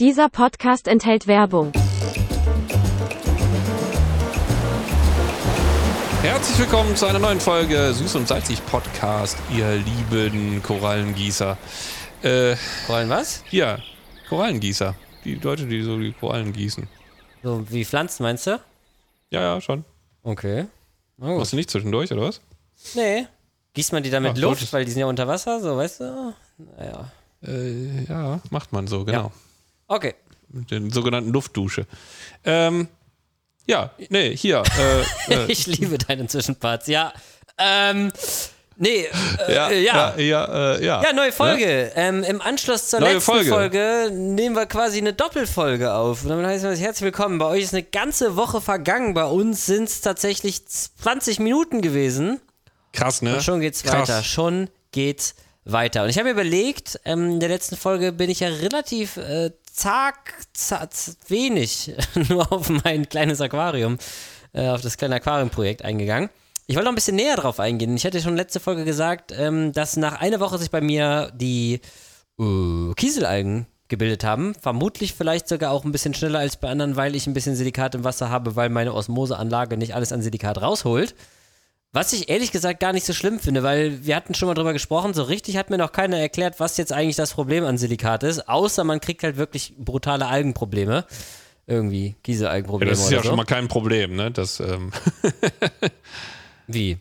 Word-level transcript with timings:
Dieser 0.00 0.30
Podcast 0.30 0.88
enthält 0.88 1.26
Werbung. 1.26 1.72
Herzlich 6.22 6.58
willkommen 6.58 6.96
zu 6.96 7.04
einer 7.04 7.18
neuen 7.18 7.38
Folge 7.38 7.92
Süß 7.92 8.14
und 8.14 8.26
Salzig 8.26 8.64
Podcast, 8.64 9.36
ihr 9.54 9.76
lieben 9.76 10.62
Korallengießer. 10.62 11.58
Äh, 12.22 12.56
Korallen 12.86 13.10
was? 13.10 13.44
ja, 13.50 13.78
Korallengießer. 14.30 14.94
Die 15.24 15.34
Leute, 15.34 15.66
die 15.66 15.82
so 15.82 15.98
die 15.98 16.12
Korallen 16.12 16.54
gießen. 16.54 16.88
So 17.42 17.70
wie 17.70 17.84
Pflanzen 17.84 18.22
meinst 18.22 18.46
du? 18.46 18.58
Ja, 19.28 19.42
ja, 19.42 19.60
schon. 19.60 19.84
Okay. 20.22 20.64
Na 21.18 21.28
gut. 21.28 21.38
Machst 21.40 21.52
du 21.52 21.56
nicht 21.56 21.70
zwischendurch, 21.70 22.10
oder 22.10 22.22
was? 22.22 22.40
Nee. 22.94 23.26
Gießt 23.74 23.92
man 23.92 24.02
die 24.02 24.08
da 24.08 24.18
mit 24.20 24.32
Ach, 24.32 24.38
Luft, 24.38 24.60
solltest- 24.60 24.72
weil 24.72 24.86
die 24.86 24.92
sind 24.92 25.00
ja 25.00 25.06
unter 25.06 25.28
Wasser, 25.28 25.60
so 25.60 25.76
weißt 25.76 26.00
du? 26.00 26.34
Naja. 26.78 27.12
Äh, 27.46 28.04
ja, 28.04 28.40
macht 28.48 28.72
man 28.72 28.86
so, 28.86 29.04
genau. 29.04 29.30
Okay. 29.90 30.14
Mit 30.50 30.70
der 30.70 30.80
sogenannten 30.90 31.32
Luftdusche. 31.32 31.84
Ähm, 32.44 32.86
ja, 33.66 33.90
nee, 34.08 34.36
hier. 34.36 34.62
Äh, 35.28 35.34
äh, 35.34 35.46
Ich 35.50 35.66
liebe 35.66 35.98
deine 35.98 36.28
Zwischenparts. 36.28 36.86
Ja. 36.86 37.12
Ähm. 37.58 38.12
Nee, 38.76 39.08
äh, 39.46 39.54
ja, 39.54 39.70
ja. 39.70 40.14
ja, 40.16 40.18
ja, 40.18 40.74
äh, 40.76 40.84
ja. 40.84 41.02
Ja, 41.02 41.12
neue 41.12 41.32
Folge. 41.32 41.92
Ähm, 41.96 42.22
Im 42.22 42.40
Anschluss 42.40 42.88
zur 42.88 43.00
Neue 43.00 43.14
letzten 43.14 43.32
Folge. 43.32 43.50
Folge. 43.50 44.10
nehmen 44.12 44.54
wir 44.54 44.66
quasi 44.66 44.98
eine 44.98 45.12
Doppelfolge 45.12 45.92
auf. 45.92 46.22
Und 46.22 46.30
damit 46.30 46.46
heißt 46.46 46.64
es 46.64 46.80
herzlich 46.80 47.02
willkommen. 47.04 47.38
Bei 47.38 47.46
euch 47.46 47.64
ist 47.64 47.74
eine 47.74 47.82
ganze 47.82 48.36
Woche 48.36 48.60
vergangen. 48.60 49.12
Bei 49.12 49.24
uns 49.26 49.66
sind 49.66 49.88
es 49.88 50.00
tatsächlich 50.00 50.66
20 50.66 51.40
Minuten 51.40 51.82
gewesen. 51.82 52.40
Krass, 52.92 53.22
ne? 53.22 53.34
Und 53.34 53.42
schon 53.42 53.60
geht's 53.60 53.82
Krass. 53.82 54.08
weiter. 54.08 54.22
Schon 54.22 54.70
geht's 54.92 55.34
weiter. 55.64 56.04
Und 56.04 56.10
ich 56.10 56.16
habe 56.16 56.28
mir 56.28 56.32
überlegt, 56.32 57.00
ähm, 57.04 57.32
in 57.32 57.40
der 57.40 57.48
letzten 57.48 57.76
Folge 57.76 58.12
bin 58.12 58.30
ich 58.30 58.40
ja 58.40 58.48
relativ 58.48 59.16
äh, 59.16 59.50
zag, 59.72 60.34
zag, 60.52 60.90
wenig 61.28 61.92
nur 62.28 62.50
auf 62.52 62.68
mein 62.84 63.08
kleines 63.08 63.40
Aquarium, 63.40 63.98
äh, 64.52 64.68
auf 64.68 64.80
das 64.80 64.96
kleine 64.96 65.16
Aquariumprojekt 65.16 65.82
eingegangen. 65.82 66.30
Ich 66.66 66.76
wollte 66.76 66.84
noch 66.84 66.92
ein 66.92 66.96
bisschen 66.96 67.16
näher 67.16 67.36
drauf 67.36 67.58
eingehen. 67.58 67.96
Ich 67.96 68.04
hatte 68.04 68.20
schon 68.20 68.36
letzte 68.36 68.60
Folge 68.60 68.84
gesagt, 68.84 69.32
ähm, 69.36 69.72
dass 69.72 69.96
nach 69.96 70.20
einer 70.20 70.38
Woche 70.38 70.58
sich 70.58 70.70
bei 70.70 70.80
mir 70.80 71.32
die 71.34 71.80
äh, 72.38 72.94
Kieselalgen 72.94 73.66
gebildet 73.88 74.24
haben. 74.24 74.54
Vermutlich 74.54 75.14
vielleicht 75.14 75.48
sogar 75.48 75.72
auch 75.72 75.84
ein 75.84 75.92
bisschen 75.92 76.14
schneller 76.14 76.38
als 76.38 76.56
bei 76.56 76.70
anderen, 76.70 76.96
weil 76.96 77.16
ich 77.16 77.26
ein 77.26 77.34
bisschen 77.34 77.56
Silikat 77.56 77.94
im 77.94 78.04
Wasser 78.04 78.30
habe, 78.30 78.56
weil 78.56 78.68
meine 78.68 78.94
Osmoseanlage 78.94 79.76
nicht 79.76 79.94
alles 79.94 80.12
an 80.12 80.22
Silikat 80.22 80.62
rausholt. 80.62 81.14
Was 81.92 82.12
ich 82.12 82.28
ehrlich 82.28 82.52
gesagt 82.52 82.78
gar 82.78 82.92
nicht 82.92 83.04
so 83.04 83.12
schlimm 83.12 83.40
finde, 83.40 83.64
weil 83.64 84.04
wir 84.04 84.14
hatten 84.14 84.34
schon 84.34 84.46
mal 84.46 84.54
drüber 84.54 84.72
gesprochen, 84.72 85.12
so 85.12 85.24
richtig 85.24 85.56
hat 85.56 85.70
mir 85.70 85.78
noch 85.78 85.90
keiner 85.90 86.18
erklärt, 86.18 86.60
was 86.60 86.76
jetzt 86.76 86.92
eigentlich 86.92 87.16
das 87.16 87.32
Problem 87.32 87.64
an 87.64 87.78
Silikat 87.78 88.22
ist, 88.22 88.48
außer 88.48 88.84
man 88.84 89.00
kriegt 89.00 89.24
halt 89.24 89.36
wirklich 89.36 89.74
brutale 89.76 90.26
Algenprobleme. 90.26 91.04
Irgendwie, 91.66 92.08
Ja, 92.08 92.14
Kieselalgenprobleme 92.22 92.90
das 92.92 93.00
ist 93.04 93.10
ja 93.10 93.22
so. 93.22 93.28
schon 93.28 93.36
mal 93.36 93.44
kein 93.44 93.66
Problem, 93.68 94.14
ne? 94.14 94.30
Das, 94.30 94.60
ähm, 94.60 94.92
Wie? 96.68 96.98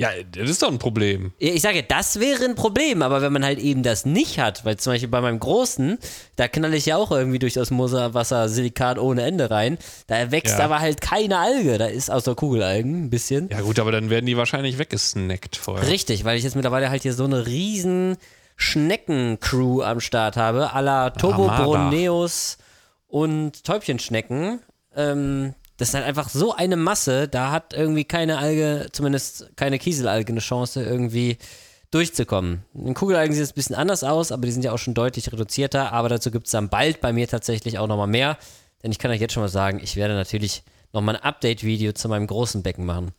Ja, 0.00 0.08
das 0.32 0.48
ist 0.48 0.62
doch 0.62 0.70
ein 0.72 0.78
Problem. 0.78 1.32
Ich 1.38 1.60
sage, 1.60 1.82
das 1.82 2.18
wäre 2.20 2.44
ein 2.46 2.54
Problem, 2.54 3.02
aber 3.02 3.20
wenn 3.20 3.32
man 3.34 3.44
halt 3.44 3.58
eben 3.58 3.82
das 3.82 4.06
nicht 4.06 4.38
hat, 4.38 4.64
weil 4.64 4.78
zum 4.78 4.94
Beispiel 4.94 5.10
bei 5.10 5.20
meinem 5.20 5.38
Großen, 5.38 5.98
da 6.36 6.48
knall 6.48 6.72
ich 6.72 6.86
ja 6.86 6.96
auch 6.96 7.10
irgendwie 7.10 7.38
durch 7.38 7.58
Osmosewasser 7.58 8.48
Silikat 8.48 8.98
ohne 8.98 9.22
Ende 9.22 9.50
rein, 9.50 9.76
da 10.06 10.30
wächst 10.30 10.58
Ja. 10.58 10.64
aber 10.64 10.80
halt 10.80 11.02
keine 11.02 11.38
Alge, 11.38 11.76
da 11.76 11.84
ist 11.84 12.10
außer 12.10 12.34
Kugelalgen 12.34 13.04
ein 13.04 13.10
bisschen. 13.10 13.50
Ja, 13.50 13.60
gut, 13.60 13.78
aber 13.78 13.92
dann 13.92 14.08
werden 14.08 14.24
die 14.24 14.38
wahrscheinlich 14.38 14.78
weggesnackt 14.78 15.56
vorher. 15.56 15.86
Richtig, 15.86 16.24
weil 16.24 16.38
ich 16.38 16.44
jetzt 16.44 16.56
mittlerweile 16.56 16.88
halt 16.88 17.02
hier 17.02 17.12
so 17.12 17.24
eine 17.24 17.46
riesen 17.46 18.16
Schnecken-Crew 18.56 19.82
am 19.82 20.00
Start 20.00 20.36
habe, 20.36 20.74
à 20.74 20.80
la 20.80 21.10
Turbo. 21.10 21.46
Broneus 21.46 22.56
und 23.06 23.64
Täubchenschnecken. 23.64 24.60
Ähm, 24.96 25.54
das 25.80 25.88
ist 25.88 25.94
halt 25.94 26.04
einfach 26.04 26.28
so 26.28 26.54
eine 26.54 26.76
Masse, 26.76 27.26
da 27.26 27.50
hat 27.50 27.72
irgendwie 27.72 28.04
keine 28.04 28.36
Alge, 28.36 28.88
zumindest 28.92 29.50
keine 29.56 29.78
Kieselalge, 29.78 30.30
eine 30.30 30.40
Chance, 30.40 30.82
irgendwie 30.82 31.38
durchzukommen. 31.90 32.64
In 32.74 32.92
Kugelalgen 32.92 33.34
sieht 33.34 33.44
es 33.44 33.52
ein 33.52 33.54
bisschen 33.54 33.76
anders 33.76 34.04
aus, 34.04 34.30
aber 34.30 34.44
die 34.44 34.52
sind 34.52 34.62
ja 34.62 34.72
auch 34.72 34.78
schon 34.78 34.92
deutlich 34.92 35.32
reduzierter. 35.32 35.92
Aber 35.92 36.10
dazu 36.10 36.30
gibt 36.30 36.46
es 36.46 36.52
dann 36.52 36.68
bald 36.68 37.00
bei 37.00 37.14
mir 37.14 37.26
tatsächlich 37.26 37.78
auch 37.78 37.86
nochmal 37.86 38.08
mehr. 38.08 38.36
Denn 38.82 38.90
ich 38.90 38.98
kann 38.98 39.10
euch 39.10 39.20
jetzt 39.22 39.32
schon 39.32 39.42
mal 39.42 39.48
sagen, 39.48 39.80
ich 39.82 39.96
werde 39.96 40.14
natürlich 40.14 40.64
nochmal 40.92 41.16
ein 41.16 41.22
Update-Video 41.22 41.92
zu 41.92 42.10
meinem 42.10 42.26
großen 42.26 42.62
Becken 42.62 42.84
machen. 42.84 43.12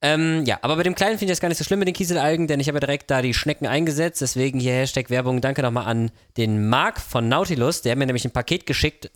Ähm, 0.00 0.44
ja, 0.46 0.58
aber 0.62 0.76
bei 0.76 0.82
dem 0.84 0.94
kleinen 0.94 1.18
finde 1.18 1.32
ich 1.32 1.36
das 1.36 1.40
gar 1.40 1.48
nicht 1.48 1.58
so 1.58 1.64
schlimm 1.64 1.78
mit 1.78 1.88
den 1.88 1.94
Kieselalgen, 1.94 2.48
denn 2.48 2.58
ich 2.58 2.68
habe 2.68 2.76
ja 2.76 2.80
direkt 2.80 3.10
da 3.10 3.20
die 3.20 3.34
Schnecken 3.34 3.66
eingesetzt. 3.66 4.22
Deswegen 4.22 4.58
hier 4.58 4.72
Hashtag 4.72 5.10
Werbung. 5.10 5.42
Danke 5.42 5.60
nochmal 5.60 5.86
an 5.86 6.10
den 6.38 6.70
Marc 6.70 7.00
von 7.00 7.28
Nautilus. 7.28 7.82
Der 7.82 7.92
hat 7.92 7.98
mir 7.98 8.06
nämlich 8.06 8.24
ein 8.24 8.32
Paket 8.32 8.64
geschickt, 8.64 9.10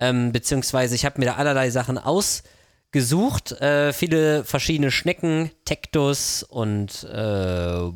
ähm, 0.00 0.32
beziehungsweise 0.32 0.94
ich 0.94 1.04
habe 1.04 1.20
mir 1.20 1.26
da 1.26 1.34
allerlei 1.34 1.70
Sachen 1.70 1.98
ausgesucht. 1.98 3.52
Äh, 3.60 3.92
viele 3.92 4.44
verschiedene 4.44 4.90
Schnecken, 4.90 5.50
Tektus 5.64 6.42
und 6.42 7.04
äh, 7.04 7.90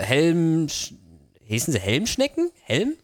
Helm. 0.00 0.68
Hießen 1.46 1.72
sie 1.72 1.80
Helmschnecken? 1.80 2.50
Helm? 2.62 2.94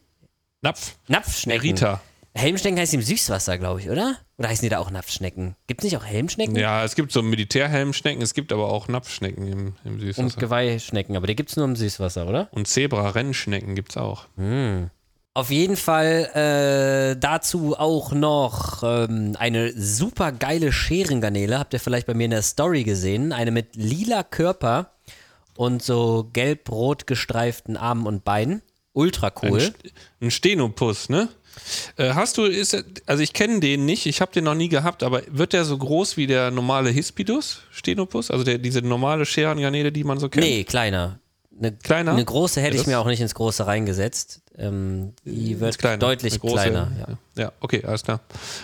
Napf. 0.62 0.96
Napfschnecken. 1.08 1.62
Rita. 1.62 2.00
Helmschnecken 2.32 2.78
heißt 2.78 2.94
im 2.94 3.02
Süßwasser, 3.02 3.58
glaube 3.58 3.80
ich, 3.80 3.90
oder? 3.90 4.16
Oder 4.38 4.48
heißen 4.48 4.62
die 4.62 4.68
da 4.68 4.78
auch 4.78 4.90
Napfschnecken? 4.90 5.56
Gibt 5.66 5.80
es 5.80 5.84
nicht 5.84 5.96
auch 5.96 6.04
Helmschnecken? 6.04 6.54
Ja, 6.56 6.84
es 6.84 6.94
gibt 6.94 7.10
so 7.12 7.22
Militärhelmschnecken, 7.22 8.22
es 8.22 8.34
gibt 8.34 8.52
aber 8.52 8.70
auch 8.70 8.86
Napfschnecken 8.86 9.48
im, 9.48 9.74
im 9.84 9.94
Und 9.94 10.00
Süßwasser. 10.00 10.38
Geweihschnecken, 10.38 11.16
aber 11.16 11.26
die 11.26 11.34
gibt 11.34 11.50
es 11.50 11.56
nur 11.56 11.64
im 11.64 11.74
Süßwasser, 11.74 12.28
oder? 12.28 12.48
Und 12.52 12.68
Zebra-Rennschnecken 12.68 13.74
gibt's 13.74 13.96
auch. 13.96 14.26
Auf 15.32 15.50
jeden 15.50 15.76
Fall 15.76 17.14
äh, 17.14 17.16
dazu 17.18 17.76
auch 17.78 18.10
noch 18.12 18.82
ähm, 18.82 19.36
eine 19.38 19.72
super 19.80 20.32
geile 20.32 20.72
Scherengarnele. 20.72 21.56
Habt 21.56 21.72
ihr 21.72 21.78
vielleicht 21.78 22.08
bei 22.08 22.14
mir 22.14 22.24
in 22.24 22.32
der 22.32 22.42
Story 22.42 22.82
gesehen? 22.82 23.32
Eine 23.32 23.52
mit 23.52 23.76
lila 23.76 24.24
Körper 24.24 24.90
und 25.54 25.84
so 25.84 26.28
gelb-rot 26.32 27.06
gestreiften 27.06 27.76
Armen 27.76 28.06
und 28.08 28.24
Beinen. 28.24 28.60
Ultra 28.92 29.28
Ein, 29.28 29.52
cool. 29.52 29.58
St- 29.60 29.92
ein 30.20 30.32
Stenopus, 30.32 31.08
ne? 31.08 31.28
Äh, 31.96 32.14
hast 32.14 32.36
du, 32.36 32.44
ist, 32.44 32.84
also 33.06 33.22
ich 33.22 33.32
kenne 33.32 33.60
den 33.60 33.84
nicht, 33.84 34.06
ich 34.06 34.20
habe 34.20 34.32
den 34.32 34.42
noch 34.44 34.54
nie 34.56 34.68
gehabt, 34.68 35.04
aber 35.04 35.22
wird 35.28 35.52
der 35.52 35.64
so 35.64 35.78
groß 35.78 36.16
wie 36.16 36.26
der 36.26 36.50
normale 36.50 36.90
Hispidus, 36.90 37.60
Stenopus? 37.70 38.32
Also 38.32 38.42
der, 38.42 38.58
diese 38.58 38.82
normale 38.82 39.24
Scherengarnele, 39.26 39.92
die 39.92 40.02
man 40.02 40.18
so 40.18 40.28
kennt? 40.28 40.44
Nee, 40.44 40.64
kleiner. 40.64 41.19
Eine, 41.60 41.72
Kleiner? 41.72 42.12
Eine 42.12 42.24
große 42.24 42.60
hätte 42.60 42.76
Ja, 42.76 42.80
ich 42.80 42.86
mir 42.86 42.98
auch 42.98 43.06
nicht 43.06 43.20
ins 43.20 43.34
Große 43.34 43.66
reingesetzt. 43.66 44.40
Ähm, 44.56 45.12
die 45.24 45.60
wird 45.60 45.78
Kleiner, 45.78 45.98
deutlich 45.98 46.40
kleiner. 46.40 46.90
Ja. 46.98 47.06
ja, 47.42 47.52
okay, 47.60 47.84
alles 47.84 48.02
klar. 48.02 48.20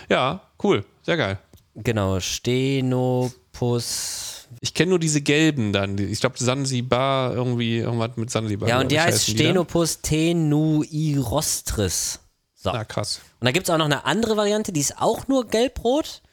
Ja, 0.09 0.41
cool, 0.63 0.83
sehr 1.03 1.17
geil. 1.17 1.37
Genau, 1.75 2.19
Stenopus. 2.19 4.33
Ich 4.61 4.73
kenne 4.73 4.89
nur 4.89 4.97
diese 4.99 5.21
gelben 5.21 5.73
dann. 5.73 5.99
Ich 5.99 6.21
glaube 6.21 6.37
Sansibar, 6.39 7.35
irgendwie 7.35 7.77
irgendwas 7.77 8.11
mit 8.15 8.31
Sansibar. 8.31 8.67
Ja, 8.67 8.79
und 8.79 8.91
die 8.91 8.99
heißt. 8.99 9.29
Stenopus 9.29 10.01
tenuirostris. 10.01 12.19
So. 12.55 12.71
Ah, 12.71 12.83
krass. 12.83 13.21
Und 13.39 13.45
da 13.45 13.51
gibt 13.51 13.69
es 13.69 13.73
auch 13.73 13.77
noch 13.77 13.85
eine 13.85 14.05
andere 14.05 14.35
Variante, 14.37 14.71
die 14.71 14.79
ist 14.79 14.99
auch 14.99 15.27
nur 15.27 15.45
gelb-rot, 15.47 16.23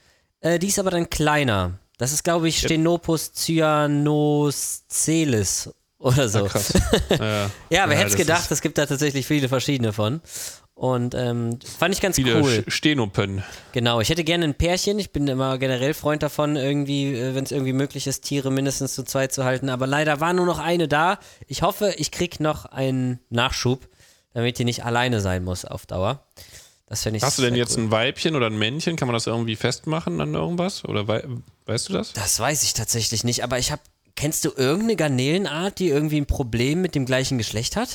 äh, 0.41 0.59
die 0.59 0.69
ist 0.69 0.79
aber 0.79 0.91
dann 0.91 1.11
kleiner. 1.11 1.73
Das 1.99 2.13
ist, 2.13 2.25
glaube 2.25 2.49
ich, 2.49 2.59
Stenopus 2.59 3.35
cyanocelis 3.35 4.55
oder 6.05 6.29
so. 6.29 6.47
Ja, 6.47 7.17
Ja, 7.19 7.51
wer 7.71 7.81
Ja, 7.89 7.89
hätte 7.91 8.07
es 8.11 8.17
gedacht, 8.17 8.51
es 8.51 8.61
gibt 8.61 8.79
da 8.79 8.87
tatsächlich 8.87 9.27
viele 9.27 9.49
verschiedene 9.49 9.93
von. 9.93 10.21
Und 10.77 11.15
ähm, 11.15 11.61
fand 11.79 11.95
ich 11.95 12.01
ganz 12.01 12.17
viele 12.17 12.41
cool. 12.43 12.65
Stenopen. 12.67 13.45
Genau, 13.73 14.01
ich 14.01 14.09
hätte 14.09 14.25
gerne 14.25 14.45
ein 14.45 14.55
Pärchen. 14.55 14.99
Ich 14.99 15.13
bin 15.13 15.29
immer 15.29 15.57
generell 15.59 15.95
Freund 15.95 16.23
davon, 16.25 16.57
irgendwie, 16.57 17.15
wenn 17.35 17.45
es 17.45 17.53
irgendwie 17.53 17.73
möglich 17.73 18.09
ist, 18.09 18.23
Tiere 18.23 18.51
mindestens 18.51 18.95
zu 18.95 19.05
zweit 19.05 19.33
zu 19.33 19.45
halten. 19.45 19.69
Aber 19.69 19.87
leider 19.87 20.19
war 20.21 20.33
nur 20.33 20.47
noch 20.47 20.59
eine 20.59 20.89
da. 20.89 21.21
Ich 21.47 21.63
hoffe, 21.63 21.95
ich 21.97 22.11
krieg 22.11 22.41
noch 22.41 22.65
einen 22.65 23.21
Nachschub, 23.31 23.89
damit 24.33 24.59
die 24.59 24.65
nicht 24.65 24.85
alleine 24.85 25.21
sein 25.21 25.45
muss 25.45 25.65
auf 25.65 25.87
Dauer. 25.87 26.27
Das 26.89 27.05
finde 27.05 27.19
ich 27.19 27.23
Hast 27.23 27.39
du 27.39 27.43
denn 27.43 27.55
jetzt 27.55 27.77
cool. 27.79 27.85
ein 27.85 27.91
Weibchen 27.93 28.35
oder 28.35 28.47
ein 28.49 28.59
Männchen? 28.59 28.97
Kann 28.97 29.07
man 29.07 29.15
das 29.15 29.27
irgendwie 29.29 29.57
festmachen 29.57 30.21
an 30.21 30.35
irgendwas? 30.35 30.85
Oder 30.85 31.07
wei 31.09 31.23
weißt 31.67 31.89
du 31.89 31.93
das? 31.93 32.13
Das 32.15 32.39
weiß 32.41 32.63
ich 32.65 32.75
tatsächlich 32.75 33.23
nicht, 33.23 33.45
aber 33.45 33.59
ich 33.61 33.71
habe. 33.71 33.81
Kennst 34.17 34.45
du 34.45 34.51
irgendeine 34.57 34.97
Garnelenart, 34.97 35.79
die 35.79 35.89
irgendwie 35.89 36.19
ein 36.21 36.27
Problem 36.27 36.81
mit 36.83 36.95
dem 36.95 37.05
gleichen 37.07 37.39
Geschlecht 37.39 37.77
hat? 37.77 37.89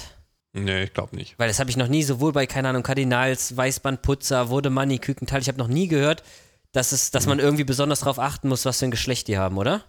Nee, 0.54 0.84
ich 0.84 0.94
glaube 0.94 1.16
nicht. 1.16 1.36
Weil 1.38 1.48
das 1.48 1.60
habe 1.60 1.70
ich 1.70 1.78
noch 1.78 1.88
nie, 1.88 2.04
sowohl 2.04 2.34
bei, 2.34 2.46
keine 2.48 2.70
Ahnung, 2.70 2.84
Kardinals, 2.84 3.56
Weißbandputzer, 3.56 4.50
Wodemanni, 4.50 4.98
Kükenthal, 5.00 5.42
ich 5.42 5.48
habe 5.48 5.58
noch 5.60 5.68
nie 5.68 5.88
gehört, 5.88 6.24
dass, 6.72 6.92
es, 6.92 7.12
dass 7.12 7.26
man 7.28 7.40
irgendwie 7.40 7.64
besonders 7.64 8.00
darauf 8.02 8.20
achten 8.20 8.50
muss, 8.50 8.66
was 8.66 8.80
für 8.80 8.86
ein 8.86 8.92
Geschlecht 8.92 9.28
die 9.28 9.38
haben, 9.38 9.58
oder? 9.58 9.84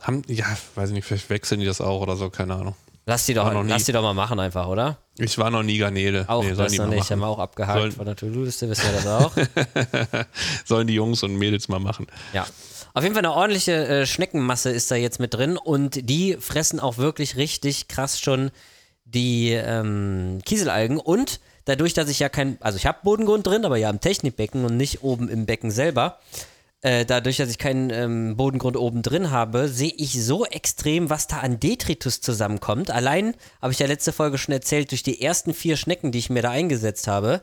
Haben, 0.00 0.22
ja, 0.26 0.46
weiß 0.74 0.88
ich 0.90 0.94
nicht, 0.94 1.04
vielleicht 1.04 1.28
wechseln 1.30 1.60
die 1.60 1.66
das 1.66 1.80
auch 1.80 2.00
oder 2.00 2.16
so, 2.16 2.30
keine 2.30 2.54
Ahnung. 2.54 2.74
Lass 3.06 3.26
die 3.26 3.34
doch, 3.34 3.50
lass 3.64 3.84
die 3.84 3.92
doch 3.92 4.02
mal 4.02 4.14
machen 4.14 4.38
einfach, 4.40 4.66
oder? 4.68 4.98
Ich 5.18 5.36
war 5.38 5.50
noch 5.50 5.62
nie 5.62 5.78
Garnele. 5.78 6.26
Auch 6.28 6.42
nee, 6.42 6.48
sollen 6.54 6.58
das 6.58 6.72
die 6.72 6.78
noch 6.78 6.86
mal 6.86 6.94
nicht, 6.94 7.10
haben 7.10 7.18
machen. 7.18 7.28
wir 7.30 7.32
auch 7.34 7.38
abgehakt 7.38 7.78
Sollen- 7.80 7.92
von 7.92 8.06
der 8.06 8.16
To-Do-Liste, 8.16 8.68
wissen 8.68 8.84
wir 8.84 8.92
das 8.92 9.06
auch. 9.06 9.32
Sollen 10.64 10.86
die 10.86 10.94
Jungs 10.94 11.22
und 11.22 11.36
Mädels 11.36 11.68
mal 11.68 11.78
machen. 11.80 12.06
ja. 12.32 12.46
Auf 12.94 13.02
jeden 13.02 13.14
Fall 13.14 13.24
eine 13.24 13.34
ordentliche 13.34 13.86
äh, 13.86 14.06
Schneckenmasse 14.06 14.70
ist 14.70 14.90
da 14.90 14.96
jetzt 14.96 15.20
mit 15.20 15.34
drin 15.34 15.56
und 15.56 16.08
die 16.08 16.36
fressen 16.40 16.80
auch 16.80 16.98
wirklich 16.98 17.36
richtig 17.36 17.88
krass 17.88 18.20
schon 18.20 18.50
die 19.04 19.52
ähm, 19.52 20.40
Kieselalgen 20.44 20.98
und 20.98 21.40
dadurch, 21.64 21.94
dass 21.94 22.08
ich 22.08 22.18
ja 22.18 22.28
kein, 22.28 22.58
also 22.60 22.76
ich 22.76 22.86
habe 22.86 22.98
Bodengrund 23.02 23.46
drin, 23.46 23.64
aber 23.64 23.76
ja 23.76 23.90
im 23.90 24.00
Technikbecken 24.00 24.64
und 24.64 24.76
nicht 24.76 25.02
oben 25.02 25.28
im 25.28 25.46
Becken 25.46 25.70
selber. 25.70 26.18
Äh, 26.82 27.04
dadurch, 27.04 27.36
dass 27.36 27.50
ich 27.50 27.58
keinen 27.58 27.90
ähm, 27.90 28.36
Bodengrund 28.36 28.76
oben 28.76 29.02
drin 29.02 29.30
habe, 29.30 29.68
sehe 29.68 29.92
ich 29.94 30.24
so 30.24 30.46
extrem, 30.46 31.10
was 31.10 31.26
da 31.26 31.40
an 31.40 31.60
Detritus 31.60 32.22
zusammenkommt. 32.22 32.90
Allein, 32.90 33.34
habe 33.60 33.72
ich 33.72 33.78
ja 33.78 33.86
letzte 33.86 34.12
Folge 34.12 34.38
schon 34.38 34.54
erzählt, 34.54 34.90
durch 34.90 35.02
die 35.02 35.20
ersten 35.20 35.52
vier 35.52 35.76
Schnecken, 35.76 36.10
die 36.10 36.18
ich 36.18 36.30
mir 36.30 36.40
da 36.40 36.50
eingesetzt 36.50 37.06
habe, 37.06 37.42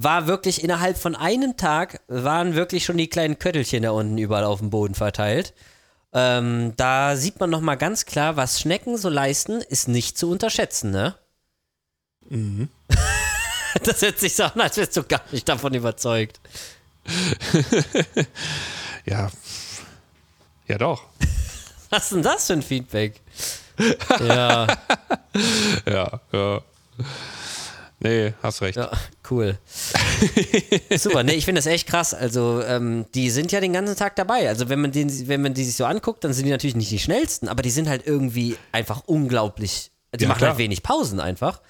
war 0.00 0.28
wirklich 0.28 0.62
innerhalb 0.62 0.96
von 0.96 1.16
einem 1.16 1.56
Tag, 1.56 2.00
waren 2.06 2.54
wirklich 2.54 2.84
schon 2.84 2.96
die 2.96 3.08
kleinen 3.08 3.38
Köttelchen 3.40 3.82
da 3.82 3.90
unten 3.90 4.16
überall 4.16 4.44
auf 4.44 4.60
dem 4.60 4.70
Boden 4.70 4.94
verteilt. 4.94 5.54
Ähm, 6.12 6.72
da 6.76 7.16
sieht 7.16 7.40
man 7.40 7.50
nochmal 7.50 7.76
ganz 7.76 8.06
klar, 8.06 8.36
was 8.36 8.60
Schnecken 8.60 8.96
so 8.96 9.08
leisten, 9.08 9.60
ist 9.60 9.88
nicht 9.88 10.16
zu 10.16 10.30
unterschätzen, 10.30 10.92
ne? 10.92 11.16
Mhm. 12.28 12.68
das 13.82 14.00
hört 14.02 14.20
sich 14.20 14.36
so 14.36 14.44
an, 14.44 14.60
als 14.60 14.76
wärst 14.76 14.96
du 14.96 15.02
gar 15.02 15.20
nicht 15.32 15.48
davon 15.48 15.74
überzeugt. 15.74 16.40
Ja. 19.04 19.30
Ja, 20.66 20.76
doch. 20.76 21.02
Was 21.90 22.02
ist 22.04 22.12
denn 22.12 22.22
das 22.22 22.46
für 22.46 22.52
ein 22.52 22.62
Feedback? 22.62 23.18
ja, 24.20 24.66
Ja, 25.86 26.20
ja. 26.30 26.60
Nee, 28.00 28.34
hast 28.42 28.60
recht. 28.60 28.76
ja, 28.76 28.90
cool. 29.30 29.58
Super, 30.96 31.22
ne, 31.22 31.34
ich 31.34 31.44
finde 31.44 31.58
das 31.60 31.66
echt 31.66 31.88
krass. 31.88 32.14
Also, 32.14 32.62
ähm, 32.62 33.06
die 33.14 33.30
sind 33.30 33.52
ja 33.52 33.60
den 33.60 33.72
ganzen 33.72 33.96
Tag 33.96 34.16
dabei. 34.16 34.48
Also, 34.48 34.68
wenn 34.68 34.80
man, 34.80 34.92
den, 34.92 35.28
wenn 35.28 35.42
man 35.42 35.54
die 35.54 35.64
sich 35.64 35.76
so 35.76 35.84
anguckt, 35.84 36.24
dann 36.24 36.32
sind 36.32 36.44
die 36.46 36.50
natürlich 36.50 36.76
nicht 36.76 36.90
die 36.90 36.98
schnellsten, 36.98 37.48
aber 37.48 37.62
die 37.62 37.70
sind 37.70 37.88
halt 37.88 38.06
irgendwie 38.06 38.56
einfach 38.72 39.02
unglaublich. 39.06 39.90
Die 40.16 40.22
Ja, 40.22 40.28
machen 40.28 40.38
klar. 40.38 40.50
halt 40.50 40.58
wenig 40.58 40.82
Pausen 40.82 41.20
einfach. 41.20 41.60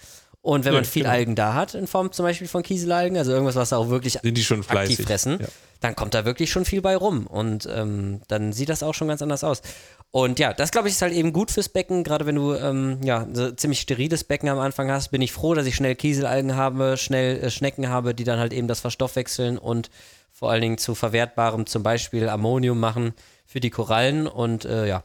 Und 0.40 0.64
wenn 0.64 0.72
Ja, 0.72 0.78
man 0.78 0.84
viel 0.84 1.02
genau. 1.02 1.14
Algen 1.14 1.34
da 1.34 1.54
hat, 1.54 1.74
in 1.74 1.86
Form 1.86 2.12
zum 2.12 2.24
Beispiel 2.24 2.46
von 2.48 2.62
Kieselalgen, 2.62 3.18
also 3.18 3.32
irgendwas, 3.32 3.56
was 3.56 3.72
auch 3.72 3.88
wirklich 3.90 4.18
Sind 4.22 4.38
die 4.38 4.44
schon 4.44 4.62
fleißig? 4.62 4.94
aktiv 4.94 5.06
fressen, 5.06 5.38
Ja. 5.40 5.46
dann 5.80 5.96
kommt 5.96 6.14
da 6.14 6.24
wirklich 6.24 6.50
schon 6.50 6.64
viel 6.64 6.80
bei 6.80 6.96
rum. 6.96 7.26
Und 7.26 7.68
ähm, 7.70 8.22
dann 8.28 8.52
sieht 8.52 8.68
das 8.68 8.82
auch 8.84 8.94
schon 8.94 9.08
ganz 9.08 9.20
anders 9.20 9.42
aus. 9.44 9.62
Und 10.10 10.38
ja, 10.38 10.54
das 10.54 10.70
glaube 10.70 10.88
ich 10.88 10.94
ist 10.94 11.02
halt 11.02 11.12
eben 11.12 11.32
gut 11.32 11.50
fürs 11.50 11.68
Becken, 11.68 12.02
gerade 12.02 12.24
wenn 12.24 12.36
du 12.36 12.54
ähm, 12.54 12.98
ja, 13.02 13.26
so 13.32 13.50
ziemlich 13.50 13.80
steriles 13.80 14.24
Becken 14.24 14.48
am 14.48 14.58
Anfang 14.58 14.90
hast, 14.90 15.10
bin 15.10 15.20
ich 15.20 15.32
froh, 15.32 15.54
dass 15.54 15.66
ich 15.66 15.76
schnell 15.76 15.94
Kieselalgen 15.96 16.56
habe, 16.56 16.96
schnell 16.96 17.42
äh, 17.42 17.50
Schnecken 17.50 17.88
habe, 17.90 18.14
die 18.14 18.24
dann 18.24 18.38
halt 18.38 18.54
eben 18.54 18.68
das 18.68 18.80
verstoffwechseln 18.80 19.58
und 19.58 19.90
vor 20.32 20.50
allen 20.50 20.62
Dingen 20.62 20.78
zu 20.78 20.94
verwertbarem 20.94 21.66
zum 21.66 21.82
Beispiel 21.82 22.28
Ammonium 22.28 22.80
machen 22.80 23.12
für 23.44 23.60
die 23.60 23.70
Korallen. 23.70 24.26
Und 24.26 24.64
äh, 24.64 24.86
ja, 24.86 25.04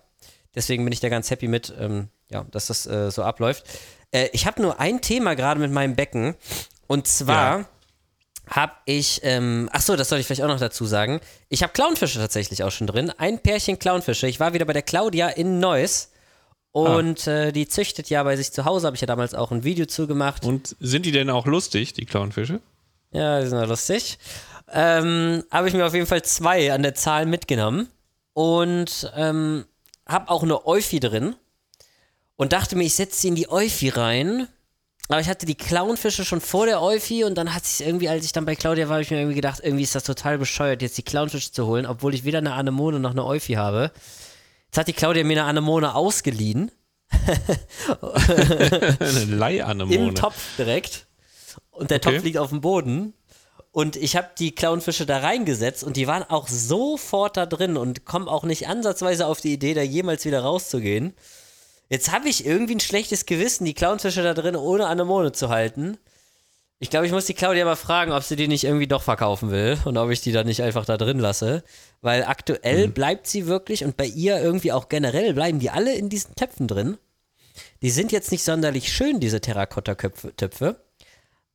deswegen 0.56 0.84
bin 0.86 0.94
ich 0.94 1.00
da 1.02 1.10
ganz 1.10 1.30
happy 1.32 1.48
mit, 1.48 1.74
ähm, 1.78 2.08
ja, 2.30 2.46
dass 2.52 2.68
das 2.68 2.86
äh, 2.86 3.12
so 3.12 3.24
abläuft. 3.24 3.66
Äh, 4.12 4.30
ich 4.32 4.46
habe 4.46 4.62
nur 4.62 4.80
ein 4.80 5.02
Thema 5.02 5.36
gerade 5.36 5.60
mit 5.60 5.72
meinem 5.72 5.96
Becken. 5.96 6.36
Und 6.88 7.08
zwar 7.08 7.60
Ja. 7.60 7.66
Habe 8.56 8.74
ich, 8.86 9.22
ähm, 9.24 9.68
ach 9.74 9.82
so, 9.82 9.96
das 9.96 10.10
soll 10.10 10.20
ich 10.20 10.28
vielleicht 10.28 10.44
auch 10.44 10.48
noch 10.48 10.60
dazu 10.60 10.86
sagen. 10.86 11.22
Ich 11.50 11.64
habe 11.64 11.74
Clownfische 11.74 12.20
tatsächlich 12.20 12.64
auch 12.64 12.72
schon 12.72 12.86
drin. 12.88 13.12
Ein 13.18 13.40
Pärchen 13.40 13.80
Clownfische. 13.80 14.28
Ich 14.28 14.40
war 14.40 14.54
wieder 14.54 14.66
bei 14.66 14.74
der 14.74 14.84
Claudia 14.84 15.30
in 15.30 15.60
Neuss. 15.60 16.12
Und 16.72 17.28
äh, 17.28 17.52
die 17.52 17.68
züchtet 17.68 18.10
ja 18.10 18.24
bei 18.24 18.36
sich 18.36 18.52
zu 18.52 18.66
Hause, 18.66 18.88
habe 18.88 18.96
ich 18.96 19.02
ja 19.02 19.08
damals 19.08 19.36
auch 19.36 19.52
ein 19.52 19.64
Video 19.64 19.86
zugemacht. 19.86 20.44
Und 20.44 20.76
sind 20.80 21.06
die 21.06 21.12
denn 21.12 21.30
auch 21.30 21.46
lustig, 21.46 21.94
die 21.94 22.06
Clownfische? 22.06 22.62
Ja, 23.12 23.42
die 23.42 23.48
sind 23.48 23.60
ja 23.60 23.66
lustig. 23.66 24.18
Ähm, 24.72 25.44
habe 25.52 25.68
ich 25.68 25.74
mir 25.74 25.86
auf 25.86 25.94
jeden 25.94 26.08
Fall 26.08 26.24
zwei 26.24 26.74
an 26.74 26.82
der 26.82 26.96
Zahl 26.96 27.28
mitgenommen 27.28 27.90
und 28.34 29.12
ähm, 29.16 29.66
habe 30.08 30.30
auch 30.30 30.42
eine 30.42 30.66
Euphi 30.66 31.00
drin 31.00 31.36
und 32.38 32.54
dachte 32.54 32.76
mir, 32.76 32.86
ich 32.86 32.96
setze 32.96 33.22
sie 33.22 33.28
in 33.28 33.36
die 33.36 33.50
Euphi 33.50 33.90
rein. 33.90 34.48
Aber 35.10 35.20
ich 35.20 35.28
hatte 35.28 35.46
die 35.46 35.56
Clownfische 35.56 36.24
schon 36.26 36.40
vor 36.42 36.66
der 36.66 36.82
Euphi 36.82 37.24
und 37.26 37.36
dann 37.36 37.54
hat 37.54 37.66
sich 37.66 37.86
irgendwie, 37.86 38.08
als 38.10 38.26
ich 38.26 38.32
dann 38.32 38.46
bei 38.46 38.56
Claudia 38.56 38.86
war, 38.88 38.94
habe 38.96 39.04
ich 39.04 39.12
mir 39.12 39.18
irgendwie 39.18 39.36
gedacht, 39.36 39.60
irgendwie 39.62 39.84
ist 39.84 39.96
das 39.96 40.04
total 40.06 40.38
bescheuert, 40.38 40.82
jetzt 40.82 40.98
die 40.98 41.04
Clownfische 41.04 41.52
zu 41.52 41.68
holen, 41.68 41.86
obwohl 41.86 42.14
ich 42.14 42.24
weder 42.24 42.38
eine 42.40 42.54
Anemone 42.54 43.00
noch 43.00 43.12
eine 43.12 43.26
Euphi 43.26 43.54
habe. 43.54 43.92
Jetzt 44.68 44.78
hat 44.78 44.88
die 44.88 44.94
Claudia 44.94 45.24
mir 45.24 45.34
eine 45.34 45.44
Anemone 45.44 45.94
ausgeliehen, 45.94 46.72
Eine 49.00 49.26
Leihanemone. 49.26 49.96
im 50.10 50.16
Topf 50.16 50.36
direkt. 50.58 51.06
Und 51.72 51.92
der 51.92 51.98
Okay. 51.98 52.16
Topf 52.16 52.24
liegt 52.24 52.38
auf 52.38 52.50
dem 52.50 52.62
Boden. 52.62 53.14
Und 53.72 53.96
ich 53.96 54.16
habe 54.16 54.30
die 54.38 54.54
Clownfische 54.54 55.06
da 55.06 55.20
reingesetzt 55.20 55.84
und 55.84 55.98
die 55.98 56.06
waren 56.08 56.24
auch 56.24 56.48
sofort 56.48 57.38
da 57.38 57.46
drin 57.48 57.76
und 57.76 58.06
kommen 58.06 58.28
auch 58.28 58.44
nicht 58.44 58.68
ansatzweise 58.68 59.26
auf 59.26 59.42
die 59.42 59.54
Idee, 59.54 59.74
da 59.74 59.82
jemals 59.82 60.26
wieder 60.26 60.42
rauszugehen. 60.42 61.14
Jetzt 61.94 62.12
habe 62.12 62.28
ich 62.28 62.44
irgendwie 62.44 62.74
ein 62.74 62.80
schlechtes 62.80 63.28
Gewissen, 63.28 63.66
die 63.66 63.75
Clownfische 63.75 64.24
da 64.24 64.34
drin 64.34 64.56
ohne 64.56 64.88
Anemone 64.88 65.31
zu 65.31 65.50
halten. 65.50 66.00
Ich 66.80 66.90
glaube, 66.90 67.06
ich 67.06 67.12
muss 67.12 67.28
die 67.28 67.36
Claudia 67.36 67.66
mal 67.66 67.75
fragen, 67.75 68.12
ob 68.12 68.24
sie 68.24 68.36
die 68.36 68.48
nicht 68.48 68.63
irgendwie 68.63 68.88
doch 68.88 69.04
verkaufen 69.04 69.51
will 69.51 69.78
und 69.86 69.95
ob 69.98 70.10
ich 70.10 70.19
die 70.19 70.31
dann 70.31 70.48
nicht 70.48 70.63
einfach 70.63 70.86
da 70.86 70.98
drin 70.98 71.19
lasse. 71.19 71.63
Weil 72.01 72.24
aktuell 72.24 72.88
bleibt 72.88 73.28
sie 73.28 73.45
wirklich 73.45 73.86
und 73.86 73.95
bei 73.95 74.07
ihr 74.07 74.42
irgendwie 74.42 74.72
auch 74.72 74.90
generell 74.90 75.36
bleiben 75.36 75.60
die 75.60 75.69
alle 75.69 75.94
in 75.94 76.10
diesen 76.10 76.34
Töpfen 76.34 76.68
drin. 76.68 76.98
Die 77.84 77.92
sind 77.92 78.12
jetzt 78.12 78.31
nicht 78.31 78.44
sonderlich 78.44 78.92
schön, 78.92 79.19
diese 79.19 79.40
Terrakotta-Töpfe. 79.40 80.78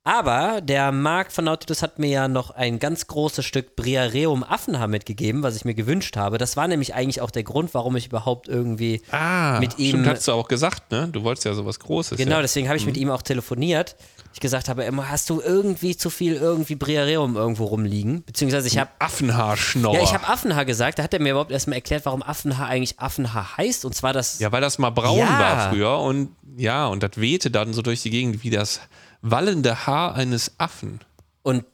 Aber 0.09 0.63
der 0.63 0.91
Marc 0.91 1.31
von 1.33 1.45
Nautilus 1.45 1.83
hat 1.83 1.99
mir 1.99 2.09
ja 2.09 2.29
noch 2.29 2.49
ein 2.51 2.79
ganz 2.79 3.09
großes 3.09 3.45
Stück 3.45 3.77
Briareum 3.77 4.43
Affenhaar 4.43 4.89
mitgegeben, 4.89 5.43
was 5.43 5.55
ich 5.55 5.67
mir 5.67 5.75
gewünscht 5.75 6.17
habe. 6.17 6.39
Das 6.39 6.57
war 6.57 6.67
nämlich 6.67 6.95
eigentlich 6.95 7.21
auch 7.21 7.31
der 7.31 7.43
Grund, 7.43 7.75
warum 7.75 7.95
ich 7.95 8.07
überhaupt 8.07 8.49
irgendwie 8.49 9.03
Ah, 9.11 9.59
mit 9.61 9.79
ihm- 9.79 9.89
stimmt, 9.91 10.07
hast 10.09 10.27
du 10.27 10.33
auch 10.33 10.49
gesagt, 10.49 10.91
ne? 10.93 11.09
Du 11.13 11.25
wolltest 11.25 11.45
ja 11.45 11.53
sowas 11.53 11.79
Großes. 11.79 12.17
Genau, 12.17 12.37
ja. 12.37 12.41
deswegen 12.41 12.69
habe 12.69 12.79
ich 12.79 12.87
mit 12.87 12.97
ihm 12.97 13.11
auch 13.11 13.21
telefoniert. 13.21 13.97
Ich 14.33 14.41
gesagt 14.41 14.71
habe, 14.71 14.85
immer 14.85 15.11
hast 15.11 15.29
du 15.29 15.43
irgendwie 15.43 15.95
zu 15.95 16.09
viel 16.09 16.35
irgendwie 16.37 16.75
Briareum 16.77 17.37
irgendwo 17.37 17.67
rumliegen? 17.67 18.23
Beziehungsweise 18.25 18.67
ich 18.67 18.79
habe 18.79 18.89
Affenhaarschnauer. 19.01 19.95
ja, 19.95 20.03
ich 20.03 20.15
habe 20.15 20.27
Affenhaar 20.27 20.65
gesagt. 20.65 20.99
Da 20.99 21.03
hat 21.03 21.13
er 21.13 21.21
mir 21.21 21.33
überhaupt 21.33 21.51
erstmal 21.51 21.77
erklärt, 21.77 22.07
warum 22.07 22.23
Affenhaar 22.23 22.69
eigentlich 22.69 22.99
Affenhaar 22.99 23.59
heißt. 23.59 23.85
Und 23.85 23.95
zwar 23.95 24.15
das. 24.15 24.39
Ja, 24.39 24.53
weil 24.53 24.63
das 24.63 24.79
mal 24.79 24.89
braun 24.91 25.19
Ja. 25.19 25.39
war 25.39 25.71
früher 25.71 25.99
und 25.99 26.31
ja, 26.57 26.87
und 26.87 27.03
das 27.03 27.11
wehte 27.17 27.51
dann 27.51 27.75
so 27.75 27.83
durch 27.83 28.01
die 28.03 28.11
Gegend 28.11 28.43
wie 28.43 28.51
das 28.51 28.81
wallende 29.23 29.87
Haar 29.87 30.15
eines 30.15 30.53
Affen. 30.59 31.01
Und 31.43 31.65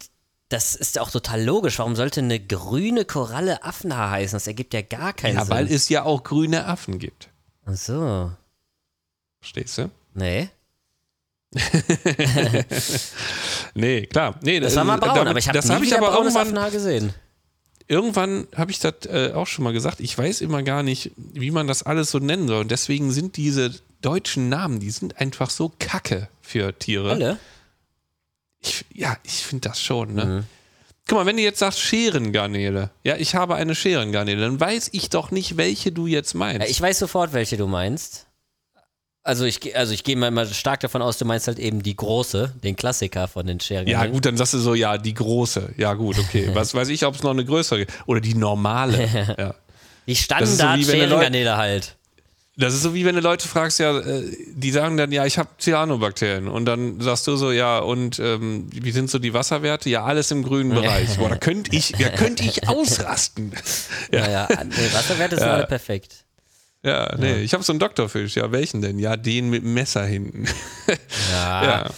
das 0.48 0.74
ist 0.74 0.98
auch 0.98 1.10
total 1.10 1.42
logisch. 1.42 1.78
Warum 1.78 1.96
sollte 1.96 2.20
eine 2.20 2.38
grüne 2.38 3.04
Koralle 3.04 3.64
Affenhaar 3.64 4.10
heißen? 4.10 4.36
Das 4.36 4.46
ergibt 4.46 4.72
ja 4.74 4.82
gar 4.82 5.12
keinen 5.12 5.36
Ja, 5.36 5.44
Sinn. 5.44 5.54
weil 5.54 5.72
es 5.72 5.88
ja 5.88 6.02
auch 6.04 6.22
grüne 6.22 6.66
Affen 6.66 6.98
gibt. 6.98 7.28
Ach 7.66 7.74
so. 7.74 8.30
Verstehst 9.40 9.78
du? 9.78 9.90
Nee. 10.14 10.48
Nee, 13.74 14.06
klar. 14.06 14.36
Nee, 14.42 14.60
Das 14.60 14.76
war 14.76 14.84
mal 14.84 14.96
braun, 14.98 15.14
damit- 15.16 15.28
aber 15.30 15.38
ich 15.38 15.48
habe 15.48 15.58
hab 15.58 15.82
ich 15.82 15.96
aber 15.96 16.06
braunes 16.12 16.34
irgendwann, 16.34 16.42
Affenhaar 16.46 16.70
gesehen. 16.70 17.12
Irgendwann 17.88 18.46
habe 18.54 18.70
ich 18.70 18.78
das 18.78 18.94
äh, 19.06 19.32
auch 19.34 19.46
schon 19.46 19.64
mal 19.64 19.72
gesagt. 19.72 20.00
Ich 20.00 20.16
weiß 20.16 20.40
immer 20.40 20.62
gar 20.62 20.82
nicht, 20.82 21.12
wie 21.16 21.50
man 21.50 21.66
das 21.66 21.82
alles 21.82 22.10
so 22.10 22.18
nennen 22.18 22.48
soll. 22.48 22.60
Und 22.60 22.70
deswegen 22.70 23.10
sind 23.12 23.36
diese 23.36 23.72
deutschen 24.00 24.48
Namen, 24.48 24.80
die 24.80 24.90
sind 24.90 25.18
einfach 25.18 25.50
so 25.50 25.72
kacke 25.78 26.28
für 26.42 26.78
Tiere. 26.78 27.10
Alle? 27.10 27.38
Ich, 28.60 28.84
ja, 28.92 29.16
ich 29.24 29.44
finde 29.44 29.68
das 29.68 29.80
schon, 29.80 30.14
ne? 30.14 30.24
Mhm. 30.24 30.44
Guck 31.06 31.18
mal, 31.18 31.26
wenn 31.26 31.36
du 31.36 31.42
jetzt 31.42 31.58
sagst 31.58 31.80
Scherengarnele, 31.80 32.90
ja, 33.02 33.16
ich 33.16 33.34
habe 33.34 33.56
eine 33.56 33.74
Scherengarnele, 33.74 34.40
dann 34.40 34.58
weiß 34.58 34.88
ich 34.92 35.10
doch 35.10 35.30
nicht, 35.30 35.58
welche 35.58 35.92
du 35.92 36.06
jetzt 36.06 36.32
meinst. 36.34 36.62
Ja, 36.62 36.66
ich 36.66 36.80
weiß 36.80 36.98
sofort, 36.98 37.34
welche 37.34 37.58
du 37.58 37.66
meinst. 37.66 38.23
Also 39.26 39.46
ich, 39.46 39.74
also 39.74 39.94
ich 39.94 40.04
gehe 40.04 40.16
mal, 40.16 40.30
mal 40.30 40.46
stark 40.46 40.80
davon 40.80 41.00
aus, 41.00 41.16
du 41.16 41.24
meinst 41.24 41.46
halt 41.46 41.58
eben 41.58 41.82
die 41.82 41.96
große, 41.96 42.52
den 42.62 42.76
Klassiker 42.76 43.26
von 43.26 43.46
den 43.46 43.58
Scheren. 43.58 43.86
ja, 43.88 44.04
gut, 44.04 44.26
dann 44.26 44.36
sagst 44.36 44.52
du 44.52 44.58
so, 44.58 44.74
ja, 44.74 44.98
die 44.98 45.14
große. 45.14 45.70
Ja, 45.78 45.94
gut, 45.94 46.18
okay. 46.18 46.50
Was 46.54 46.74
weiß 46.74 46.90
ich, 46.90 47.06
ob 47.06 47.14
es 47.14 47.22
noch 47.22 47.30
eine 47.30 47.44
größere 47.44 47.78
gibt. 47.80 47.92
Oder 48.04 48.20
die 48.20 48.34
normale. 48.34 49.34
ja. 49.38 49.54
Die 50.06 50.14
so 50.14 50.22
standard 50.24 50.78
Leute- 50.78 50.90
Scherengarnele 50.90 51.56
halt. 51.56 51.96
Das 52.56 52.72
ist 52.72 52.82
so 52.82 52.94
wie 52.94 53.04
wenn 53.04 53.16
du 53.16 53.20
Leute 53.20 53.48
fragst, 53.48 53.80
ja, 53.80 53.98
äh, 53.98 54.22
die 54.54 54.70
sagen 54.70 54.96
dann, 54.96 55.10
ja, 55.10 55.24
ich 55.26 55.38
habe 55.38 55.48
Cyanobakterien. 55.58 56.46
Und 56.46 56.66
dann 56.66 57.00
sagst 57.00 57.26
du 57.26 57.34
so, 57.36 57.50
ja, 57.50 57.78
und 57.80 58.20
ähm, 58.20 58.68
wie 58.72 58.92
sind 58.92 59.10
so 59.10 59.18
die 59.18 59.34
Wasserwerte? 59.34 59.90
Ja, 59.90 60.04
alles 60.04 60.30
im 60.30 60.44
grünen 60.44 60.70
Bereich. 60.72 61.16
Boah, 61.16 61.30
da 61.30 61.36
könnte 61.36 61.74
ich, 61.74 61.92
da 61.98 62.10
könnte 62.10 62.44
ich 62.44 62.68
ausrasten. 62.68 63.52
Ja, 64.12 64.30
ja. 64.30 64.48
Nee, 64.64 64.92
Wasserwerte 64.92 65.36
sind 65.36 65.48
alle 65.48 65.66
perfekt. 65.66 66.23
Ja, 66.84 67.16
nee, 67.18 67.40
ich 67.40 67.54
habe 67.54 67.64
so 67.64 67.72
einen 67.72 67.80
Doktorfisch. 67.80 68.36
Ja, 68.36 68.52
welchen 68.52 68.82
denn? 68.82 68.98
Ja, 68.98 69.16
den 69.16 69.48
mit 69.48 69.62
dem 69.62 69.72
Messer 69.72 70.04
hinten. 70.04 70.46
Ja. 71.32 71.64
ja. 71.64 71.90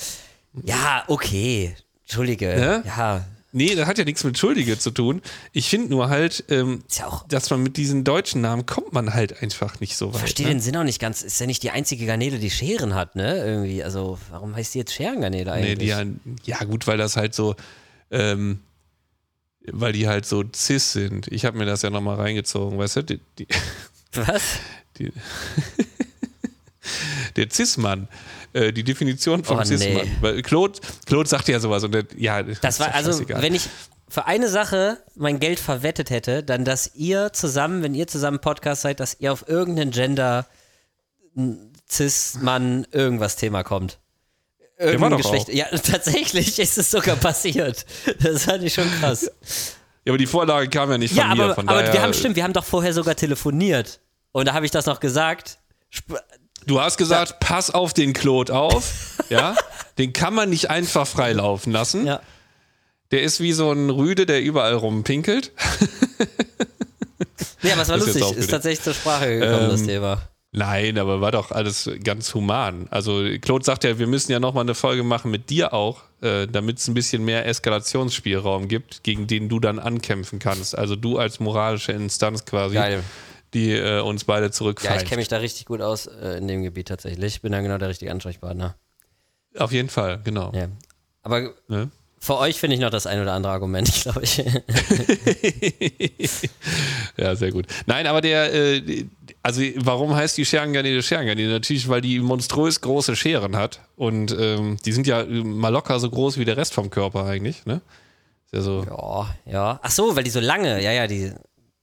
Ja, 0.64 1.04
okay. 1.08 1.74
Entschuldige. 2.04 2.50
Ja? 2.58 2.82
Ja. 2.84 3.24
Nee, 3.52 3.74
das 3.74 3.86
hat 3.86 3.96
ja 3.98 4.04
nichts 4.04 4.22
mit 4.22 4.38
Schuldige 4.38 4.78
zu 4.78 4.90
tun. 4.90 5.22
Ich 5.52 5.70
finde 5.70 5.88
nur 5.88 6.08
halt, 6.08 6.44
ähm, 6.50 6.82
ja 6.90 7.22
dass 7.28 7.48
man 7.50 7.62
mit 7.62 7.78
diesen 7.78 8.04
deutschen 8.04 8.42
Namen 8.42 8.66
kommt 8.66 8.92
man 8.92 9.14
halt 9.14 9.42
einfach 9.42 9.80
nicht 9.80 9.96
so 9.96 10.12
weit. 10.12 10.20
Verstehe 10.20 10.46
ne? 10.46 10.54
den 10.54 10.60
Sinn 10.60 10.76
auch 10.76 10.84
nicht 10.84 11.00
ganz. 11.00 11.22
Ist 11.22 11.40
ja 11.40 11.46
nicht 11.46 11.62
die 11.62 11.70
einzige 11.70 12.06
Garnele, 12.06 12.38
die 12.38 12.50
Scheren 12.50 12.94
hat, 12.94 13.16
ne? 13.16 13.38
Irgendwie. 13.38 13.82
Also, 13.82 14.18
warum 14.30 14.54
heißt 14.54 14.74
die 14.74 14.80
jetzt 14.80 14.92
Scherengarnele 14.92 15.50
Nee, 15.52 15.72
eigentlich? 15.72 15.78
die, 15.78 15.86
ja, 15.86 16.04
ja, 16.44 16.64
gut, 16.64 16.86
weil 16.86 16.98
das 16.98 17.16
halt 17.16 17.34
so, 17.34 17.56
ähm, 18.10 18.60
weil 19.72 19.94
die 19.94 20.06
halt 20.06 20.26
so 20.26 20.44
cis 20.54 20.92
sind. 20.92 21.26
Ich 21.28 21.44
habe 21.44 21.56
mir 21.56 21.64
das 21.66 21.82
ja 21.82 21.88
nochmal 21.88 22.16
reingezogen, 22.16 22.78
weißt 22.78 22.96
du? 22.96 23.02
Die, 23.02 23.20
die, 23.38 23.46
Was? 24.12 24.42
die, 24.98 25.12
der 27.36 27.48
Cis-Mann, 27.50 28.08
äh, 28.52 28.72
die 28.72 28.84
Definition 28.84 29.44
vom 29.44 29.58
Oh, 29.58 29.60
nee. 29.60 29.66
Cis-Mann. 29.76 30.08
Weil 30.20 30.42
Claude, 30.42 30.78
Claude 31.06 31.28
sagt 31.28 31.48
ja 31.48 31.60
sowas 31.60 31.84
und 31.84 31.92
der, 31.92 32.04
ja, 32.16 32.42
Das 32.42 32.80
war 32.80 32.94
also, 32.94 33.12
scheißegal. 33.12 33.42
wenn 33.42 33.54
ich 33.54 33.68
für 34.08 34.26
eine 34.26 34.48
Sache 34.48 34.98
mein 35.16 35.40
Geld 35.40 35.58
verwettet 35.58 36.10
hätte, 36.10 36.42
dann, 36.42 36.64
dass 36.64 36.92
ihr 36.94 37.32
zusammen, 37.32 37.82
wenn 37.82 37.94
ihr 37.94 38.06
zusammen 38.06 38.40
Podcast 38.40 38.82
seid, 38.82 39.00
dass 39.00 39.16
ihr 39.20 39.32
auf 39.32 39.48
irgendeinen 39.48 39.90
Gender, 39.90 40.46
Cis-Mann, 41.90 42.86
irgendwas 42.92 43.36
Thema 43.36 43.62
kommt. 43.64 43.98
Irgendein 44.78 45.16
Geschlecht. 45.16 45.48
auch. 45.48 45.54
Ja, 45.54 45.66
tatsächlich 45.82 46.58
ist 46.58 46.78
es 46.78 46.90
sogar 46.90 47.16
passiert. 47.16 47.84
Das 48.20 48.44
fand 48.44 48.62
ich 48.62 48.74
schon 48.74 48.90
krass. 49.00 49.30
Ja, 50.06 50.12
aber 50.12 50.18
die 50.18 50.26
Vorlage 50.26 50.68
kam 50.70 50.90
ja 50.90 50.98
nicht 50.98 51.14
von 51.14 51.18
Ja, 51.18 51.34
mir. 51.34 51.44
aber, 51.56 51.58
aber 51.58 51.92
wir 51.92 52.00
haben, 52.00 52.14
stimmt, 52.14 52.36
wir 52.36 52.44
haben 52.44 52.52
doch 52.52 52.64
vorher 52.64 52.92
sogar 52.94 53.16
telefoniert. 53.16 54.00
Und 54.32 54.46
da 54.46 54.54
habe 54.54 54.64
ich 54.64 54.70
das 54.70 54.86
noch 54.86 55.00
gesagt. 55.00 55.58
Sp 55.90 56.14
Du 56.64 56.80
hast 56.80 56.96
gesagt, 56.96 57.38
pass 57.40 57.70
auf 57.70 57.92
den 57.94 58.12
Claude 58.12 58.52
auf. 58.54 58.92
ja, 59.28 59.54
den 59.98 60.12
kann 60.12 60.34
man 60.34 60.50
nicht 60.50 60.68
einfach 60.70 61.06
freilaufen 61.06 61.72
lassen. 61.72 62.06
Ja. 62.06 62.20
Der 63.12 63.22
ist 63.22 63.38
wie 63.40 63.52
so 63.52 63.70
ein 63.70 63.88
Rüde, 63.90 64.26
der 64.26 64.42
überall 64.42 64.74
rumpinkelt. 64.74 65.52
Ja, 67.62 67.72
aber 67.74 67.82
es 67.82 67.88
war 67.88 67.98
Das 67.98 68.06
lustig. 68.06 68.36
Ist 68.36 68.50
tatsächlich 68.50 68.82
zur 68.82 68.94
Sprache 68.94 69.38
gekommen, 69.38 69.70
das 69.70 69.80
Ähm, 69.82 69.86
Thema. 69.86 70.22
Nein, 70.52 70.96
aber 70.98 71.20
war 71.20 71.32
doch 71.32 71.50
alles 71.50 71.90
ganz 72.02 72.32
human. 72.34 72.86
Also 72.90 73.24
Claude 73.42 73.64
sagt 73.64 73.84
ja, 73.84 73.98
wir 73.98 74.06
müssen 74.06 74.32
ja 74.32 74.40
nochmal 74.40 74.62
eine 74.64 74.74
Folge 74.74 75.02
machen 75.02 75.30
mit 75.30 75.50
dir 75.50 75.74
auch, 75.74 76.02
äh, 76.22 76.46
damit 76.46 76.78
es 76.78 76.88
ein 76.88 76.94
bisschen 76.94 77.24
mehr 77.24 77.44
Eskalationsspielraum 77.46 78.66
gibt, 78.68 79.02
gegen 79.02 79.26
den 79.26 79.48
du 79.50 79.60
dann 79.60 79.78
ankämpfen 79.78 80.38
kannst. 80.38 80.76
Also 80.78 80.96
du 80.96 81.18
als 81.18 81.40
moralische 81.40 81.92
Instanz 81.92 82.44
quasi, 82.46 82.74
Geil. 82.76 83.02
die 83.52 83.72
äh, 83.72 84.00
uns 84.00 84.24
beide 84.24 84.46
Ja, 84.46 84.52
zurückpfeift. 84.52 85.02
ich 85.02 85.08
kenne 85.08 85.18
mich 85.20 85.28
da 85.28 85.38
richtig 85.38 85.66
gut 85.66 85.82
aus 85.82 86.06
äh, 86.06 86.38
in 86.38 86.48
dem 86.48 86.62
Gebiet 86.62 86.88
tatsächlich. 86.88 87.34
Ich 87.36 87.42
bin 87.42 87.52
da 87.52 87.60
genau 87.60 87.76
der 87.76 87.88
richtige 87.90 88.10
Ansprechpartner. 88.10 88.76
Auf 89.58 89.72
jeden 89.72 89.90
Fall, 89.90 90.20
genau. 90.24 90.52
Ja. 90.54 90.68
Aber 91.22 91.52
Ne? 91.68 91.90
für 92.18 92.38
euch 92.38 92.58
finde 92.58 92.74
ich 92.76 92.80
noch 92.80 92.90
das 92.90 93.06
ein 93.06 93.20
oder 93.20 93.34
andere 93.34 93.52
Argument, 93.52 93.92
glaube 94.02 94.22
ich. 94.22 94.42
Ja, 97.18 97.34
sehr 97.34 97.50
gut. 97.50 97.66
Nein, 97.86 98.06
aber 98.06 98.20
der, 98.20 98.52
äh, 98.52 99.06
also 99.46 99.62
warum 99.76 100.12
heißt 100.12 100.36
die 100.36 100.44
Scherengarnele 100.44 101.00
Scherengarnele? 101.04 101.52
Natürlich, 101.52 101.88
weil 101.88 102.00
die 102.00 102.18
monströs 102.18 102.80
große 102.80 103.14
Scheren 103.14 103.54
hat 103.54 103.80
und 103.94 104.36
ähm, 104.36 104.76
die 104.84 104.90
sind 104.90 105.06
ja 105.06 105.24
mal 105.24 105.68
locker 105.68 106.00
so 106.00 106.10
groß 106.10 106.36
wie 106.38 106.44
der 106.44 106.56
Rest 106.56 106.74
vom 106.74 106.90
Körper 106.90 107.26
eigentlich, 107.26 107.64
ne? 107.64 107.80
Ist 108.46 108.54
ja 108.54 108.60
so. 108.60 108.84
ja, 108.84 109.52
ja. 109.52 109.80
Ach 109.84 109.90
so, 109.92 110.16
weil 110.16 110.24
die 110.24 110.30
so 110.30 110.40
lange, 110.40 110.82
ja, 110.82 110.90
ja, 110.90 111.06
die. 111.06 111.32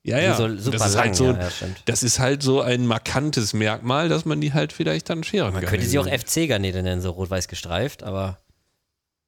Ja, 0.03 0.19
ja. 0.19 0.35
so 0.35 0.57
super 0.57 0.77
das 0.77 0.87
ist 0.87 0.95
lang, 0.95 1.05
halt 1.05 1.15
so, 1.15 1.27
ja, 1.27 1.39
ja, 1.39 1.49
das 1.85 2.03
ist 2.03 2.19
halt 2.19 2.43
so 2.43 2.59
ein 2.59 2.85
markantes 2.85 3.53
Merkmal, 3.53 4.09
dass 4.09 4.25
man 4.25 4.41
die 4.41 4.51
halt 4.51 4.73
vielleicht 4.73 5.09
dann 5.09 5.23
scheren 5.23 5.53
Man 5.53 5.61
kann. 5.61 5.69
könnte 5.69 5.85
sie 5.85 5.97
auch 5.99 6.05
FC-Garnele 6.05 6.83
nennen, 6.83 6.99
so 6.99 7.11
rot-weiß 7.11 7.47
gestreift, 7.47 8.03
aber 8.03 8.39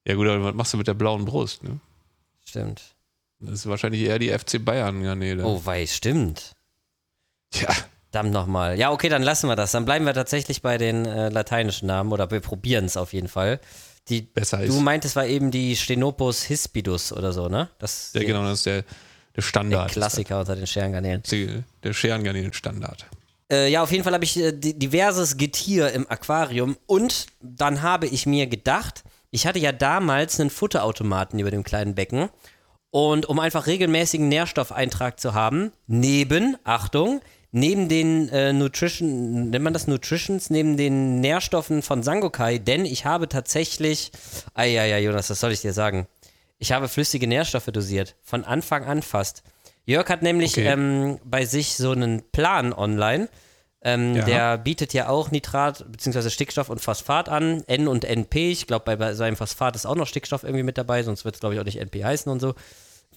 Ja 0.05 0.15
gut, 0.15 0.27
aber 0.27 0.43
was 0.43 0.53
machst 0.53 0.73
du 0.73 0.77
mit 0.77 0.87
der 0.87 0.93
blauen 0.93 1.23
Brust? 1.23 1.63
Ne? 1.63 1.79
stimmt. 2.45 2.81
Das 3.39 3.53
ist 3.53 3.67
wahrscheinlich 3.67 4.01
eher 4.01 4.19
die 4.19 4.29
FC 4.37 4.63
Bayern 4.63 5.01
Garnele. 5.01 5.45
Oh, 5.45 5.61
weiß, 5.63 5.95
stimmt. 5.95 6.51
Ja, 7.53 7.73
Verdammt 8.15 8.33
nochmal. 8.33 8.79
Ja, 8.79 8.91
okay, 8.91 9.09
dann 9.09 9.23
lassen 9.23 9.49
wir 9.49 9.57
das. 9.57 9.73
Dann 9.73 9.83
bleiben 9.83 10.05
wir 10.05 10.13
tatsächlich 10.13 10.61
bei 10.61 10.77
den 10.77 11.05
äh, 11.05 11.27
lateinischen 11.27 11.87
Namen 11.87 12.13
oder 12.13 12.31
wir 12.31 12.39
probieren 12.39 12.85
es 12.85 12.95
auf 12.95 13.11
jeden 13.11 13.27
Fall. 13.27 13.59
Die, 14.07 14.21
besser 14.21 14.63
ist. 14.63 14.73
du 14.73 14.79
meintest, 14.79 15.17
war 15.17 15.25
eben 15.25 15.51
die 15.51 15.75
Stenopus 15.75 16.43
hispidus 16.43 17.11
oder 17.11 17.33
so, 17.33 17.49
ne? 17.49 17.67
Das 17.77 18.11
ja, 18.13 18.23
genau, 18.23 18.43
das 18.43 18.59
ist 18.59 18.65
der, 18.67 18.83
der 18.83 18.85
der 19.35 19.41
Standard. 19.41 19.91
Klassiker 19.91 20.39
unter 20.39 20.55
den 20.55 20.65
Scherengarnelen. 20.65 21.23
Der 21.83 21.91
Scherengarnelen-Standard. 21.91 23.05
Äh, 23.51 23.69
ja, 23.69 23.83
auf 23.83 23.91
jeden 23.91 24.05
Fall 24.05 24.13
habe 24.13 24.23
ich 24.23 24.39
äh, 24.39 24.53
di- 24.53 24.79
diverses 24.79 25.35
Getier 25.35 25.91
im 25.91 26.09
Aquarium 26.09 26.77
und 26.85 27.25
dann 27.41 27.81
habe 27.81 28.07
ich 28.07 28.25
mir 28.25 28.47
gedacht, 28.47 29.03
ich 29.29 29.45
hatte 29.45 29.59
ja 29.59 29.73
damals 29.73 30.39
einen 30.39 30.51
Futterautomaten 30.51 31.37
über 31.37 31.51
dem 31.51 31.63
kleinen 31.65 31.95
Becken 31.95 32.29
und 32.91 33.25
um 33.25 33.39
einfach 33.39 33.67
regelmäßigen 33.67 34.29
Nährstoffeintrag 34.29 35.19
zu 35.19 35.33
haben, 35.33 35.73
neben, 35.85 36.55
Achtung, 36.63 37.19
neben 37.57 37.87
den 37.87 38.27
äh, 38.29 38.51
Nutrition, 38.51 39.49
nennt 39.49 39.63
man 39.63 39.71
das 39.73 39.87
Nutritions, 39.87 40.49
neben 40.49 40.75
den 40.75 41.21
Nährstoffen 41.21 41.81
von 41.81 42.03
Sangokai, 42.03 42.57
denn 42.59 42.83
ich 42.83 43.05
habe 43.05 43.29
tatsächlich, 43.29 44.11
ah 44.53 44.63
ja, 44.63 44.83
ja, 44.85 44.97
Jonas, 44.97 45.29
was 45.29 45.39
soll 45.39 45.53
ich 45.53 45.61
dir 45.61 45.71
sagen? 45.71 46.05
Ich 46.59 46.71
habe 46.73 46.89
flüssige 46.89 47.27
Nährstoffe 47.27 47.67
dosiert, 47.67 48.15
von 48.23 48.43
Anfang 48.43 48.83
an 48.83 49.01
fast. 49.01 49.41
Jörg 49.85 50.09
hat 50.09 50.21
nämlich 50.21 50.51
Okay. 50.57 50.67
ähm, 50.67 51.17
bei 51.23 51.45
sich 51.45 51.75
so 51.75 51.91
einen 51.91 52.23
Plan 52.31 52.73
online. 52.73 53.29
Ähm, 53.83 54.15
Ja. 54.15 54.25
Der 54.25 54.57
bietet 54.57 54.93
ja 54.93 55.07
auch 55.09 55.31
Nitrat 55.31 55.85
bzw. 55.91 56.29
Stickstoff 56.29 56.69
und 56.69 56.81
Phosphat 56.81 57.29
an, 57.29 57.63
N 57.67 57.87
und 57.87 58.03
NP. 58.03 58.51
Ich 58.51 58.67
glaube, 58.67 58.83
bei, 58.83 58.95
bei 58.97 59.13
seinem 59.13 59.35
Phosphat 59.37 59.75
ist 59.75 59.85
auch 59.85 59.95
noch 59.95 60.07
Stickstoff 60.07 60.43
irgendwie 60.43 60.63
mit 60.63 60.77
dabei, 60.77 61.03
sonst 61.03 61.23
wird 61.23 61.35
es, 61.35 61.39
glaube 61.39 61.55
ich, 61.55 61.61
auch 61.61 61.65
nicht 61.65 61.79
NP 61.79 62.03
heißen 62.03 62.29
und 62.31 62.39
so. 62.41 62.53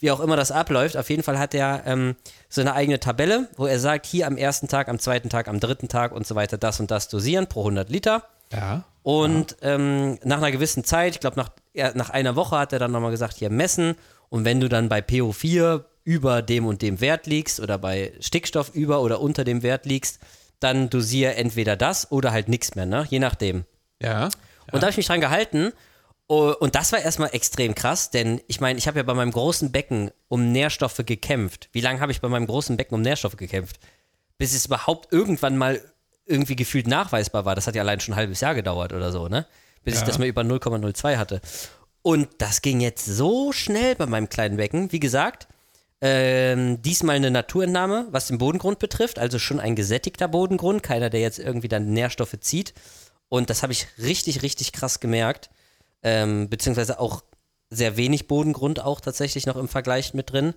Wie 0.00 0.10
auch 0.10 0.20
immer 0.20 0.36
das 0.36 0.50
abläuft, 0.50 0.96
auf 0.96 1.10
jeden 1.10 1.22
Fall 1.22 1.38
hat 1.38 1.54
er 1.54 1.82
ähm, 1.86 2.16
so 2.48 2.60
eine 2.60 2.74
eigene 2.74 3.00
Tabelle, 3.00 3.48
wo 3.56 3.66
er 3.66 3.78
sagt, 3.80 4.06
hier 4.06 4.26
am 4.26 4.36
ersten 4.36 4.68
Tag, 4.68 4.88
am 4.88 4.98
zweiten 4.98 5.28
Tag, 5.28 5.48
am 5.48 5.60
dritten 5.60 5.88
Tag 5.88 6.12
und 6.12 6.26
so 6.26 6.34
weiter 6.34 6.56
das 6.56 6.78
und 6.80 6.90
das 6.90 7.08
dosieren 7.08 7.48
pro 7.48 7.60
100 7.60 7.90
Liter. 7.90 8.24
Ja. 8.52 8.84
Und 9.02 9.56
ähm, 9.62 10.18
nach 10.22 10.38
einer 10.38 10.52
gewissen 10.52 10.84
Zeit, 10.84 11.14
ich 11.14 11.20
glaube 11.20 11.36
nach, 11.36 11.50
nach 11.94 12.10
einer 12.10 12.36
Woche 12.36 12.58
hat 12.58 12.72
er 12.72 12.78
dann 12.78 12.92
nochmal 12.92 13.10
gesagt, 13.10 13.36
hier 13.36 13.50
messen. 13.50 13.96
Und 14.28 14.44
wenn 14.44 14.60
du 14.60 14.68
dann 14.68 14.88
bei 14.88 15.00
PO4 15.00 15.84
über 16.04 16.42
dem 16.42 16.66
und 16.66 16.82
dem 16.82 17.00
Wert 17.00 17.26
liegst 17.26 17.60
oder 17.60 17.78
bei 17.78 18.12
Stickstoff 18.20 18.70
über 18.74 19.00
oder 19.02 19.20
unter 19.20 19.44
dem 19.44 19.62
Wert 19.62 19.86
liegst, 19.86 20.20
dann 20.60 20.90
dosier 20.90 21.36
entweder 21.36 21.76
das 21.76 22.10
oder 22.10 22.32
halt 22.32 22.48
nichts 22.48 22.74
mehr, 22.74 22.86
ne? 22.86 23.06
Je 23.08 23.18
nachdem. 23.18 23.64
Ja. 24.02 24.24
Und 24.70 24.74
da 24.74 24.82
habe 24.82 24.90
ich 24.90 24.96
mich 24.96 25.06
dran 25.06 25.20
gehalten. 25.20 25.72
Und 26.28 26.74
das 26.74 26.92
war 26.92 27.00
erstmal 27.00 27.30
extrem 27.34 27.74
krass, 27.74 28.10
denn 28.10 28.40
ich 28.48 28.60
meine, 28.60 28.78
ich 28.78 28.86
habe 28.86 28.98
ja 28.98 29.02
bei 29.02 29.14
meinem 29.14 29.32
großen 29.32 29.72
Becken 29.72 30.10
um 30.28 30.52
Nährstoffe 30.52 31.00
gekämpft. 31.06 31.70
Wie 31.72 31.80
lange 31.80 32.00
habe 32.00 32.12
ich 32.12 32.20
bei 32.20 32.28
meinem 32.28 32.46
großen 32.46 32.76
Becken 32.76 32.94
um 32.94 33.00
Nährstoffe 33.00 33.36
gekämpft? 33.36 33.78
Bis 34.36 34.54
es 34.54 34.66
überhaupt 34.66 35.10
irgendwann 35.10 35.56
mal 35.56 35.80
irgendwie 36.26 36.54
gefühlt 36.54 36.86
nachweisbar 36.86 37.46
war. 37.46 37.54
Das 37.54 37.66
hat 37.66 37.74
ja 37.74 37.80
allein 37.82 38.00
schon 38.00 38.12
ein 38.12 38.18
halbes 38.18 38.42
Jahr 38.42 38.54
gedauert 38.54 38.92
oder 38.92 39.10
so, 39.10 39.28
ne? 39.28 39.46
Bis 39.84 39.94
ich 39.94 40.00
Ja. 40.00 40.06
das 40.06 40.18
mal 40.18 40.28
über 40.28 40.42
0,02 40.44 41.16
hatte. 41.16 41.40
Und 42.02 42.28
das 42.36 42.60
ging 42.60 42.80
jetzt 42.80 43.06
so 43.06 43.52
schnell 43.52 43.94
bei 43.94 44.04
meinem 44.04 44.28
kleinen 44.28 44.58
Becken. 44.58 44.92
Wie 44.92 45.00
gesagt, 45.00 45.48
ähm, 46.02 46.82
diesmal 46.82 47.16
eine 47.16 47.30
Naturentnahme, 47.30 48.06
was 48.10 48.26
den 48.28 48.36
Bodengrund 48.36 48.78
betrifft, 48.78 49.18
also 49.18 49.38
schon 49.38 49.60
ein 49.60 49.74
gesättigter 49.76 50.28
Bodengrund, 50.28 50.82
keiner, 50.82 51.08
der 51.08 51.20
jetzt 51.20 51.38
irgendwie 51.38 51.68
dann 51.68 51.94
Nährstoffe 51.94 52.38
zieht. 52.38 52.74
Und 53.30 53.48
das 53.48 53.62
habe 53.62 53.72
ich 53.72 53.86
richtig, 53.96 54.42
richtig 54.42 54.72
krass 54.72 55.00
gemerkt. 55.00 55.48
Ähm, 56.02 56.48
beziehungsweise 56.48 57.00
auch 57.00 57.22
sehr 57.70 57.96
wenig 57.96 58.28
Bodengrund 58.28 58.80
auch 58.80 59.00
tatsächlich 59.00 59.46
noch 59.46 59.56
im 59.56 59.68
Vergleich 59.68 60.14
mit 60.14 60.32
drin. 60.32 60.54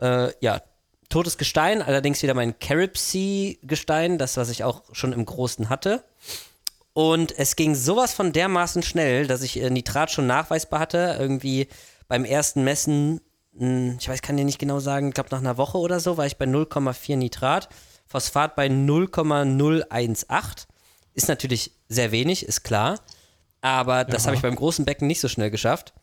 Äh, 0.00 0.32
ja, 0.40 0.60
totes 1.08 1.38
Gestein, 1.38 1.82
allerdings 1.82 2.22
wieder 2.22 2.34
mein 2.34 2.58
Carib 2.58 2.98
Sea 2.98 3.54
Gestein, 3.62 4.18
das, 4.18 4.36
was 4.36 4.50
ich 4.50 4.64
auch 4.64 4.82
schon 4.92 5.12
im 5.12 5.24
Großen 5.24 5.68
hatte. 5.68 6.04
Und 6.94 7.38
es 7.38 7.56
ging 7.56 7.74
sowas 7.74 8.12
von 8.12 8.32
dermaßen 8.32 8.82
schnell, 8.82 9.26
dass 9.26 9.42
ich 9.42 9.60
äh, 9.60 9.70
Nitrat 9.70 10.10
schon 10.10 10.26
nachweisbar 10.26 10.80
hatte. 10.80 11.16
Irgendwie 11.18 11.68
beim 12.08 12.24
ersten 12.24 12.64
Messen, 12.64 13.20
mh, 13.52 13.96
ich 13.98 14.08
weiß, 14.08 14.20
kann 14.20 14.36
dir 14.36 14.44
nicht 14.44 14.58
genau 14.58 14.80
sagen, 14.80 15.08
ich 15.08 15.14
glaube 15.14 15.30
nach 15.30 15.38
einer 15.38 15.56
Woche 15.56 15.78
oder 15.78 16.00
so, 16.00 16.16
war 16.18 16.26
ich 16.26 16.36
bei 16.36 16.44
0,4 16.44 17.16
Nitrat. 17.16 17.68
Phosphat 18.06 18.56
bei 18.56 18.68
0,018. 18.68 20.66
Ist 21.14 21.28
natürlich 21.28 21.72
sehr 21.88 22.12
wenig, 22.12 22.46
ist 22.46 22.62
klar. 22.62 23.00
Aber 23.62 24.04
das 24.04 24.24
Ja. 24.24 24.26
habe 24.28 24.36
ich 24.36 24.42
beim 24.42 24.56
großen 24.56 24.84
Becken 24.84 25.06
nicht 25.06 25.20
so 25.20 25.28
schnell 25.28 25.50
geschafft. 25.50 25.94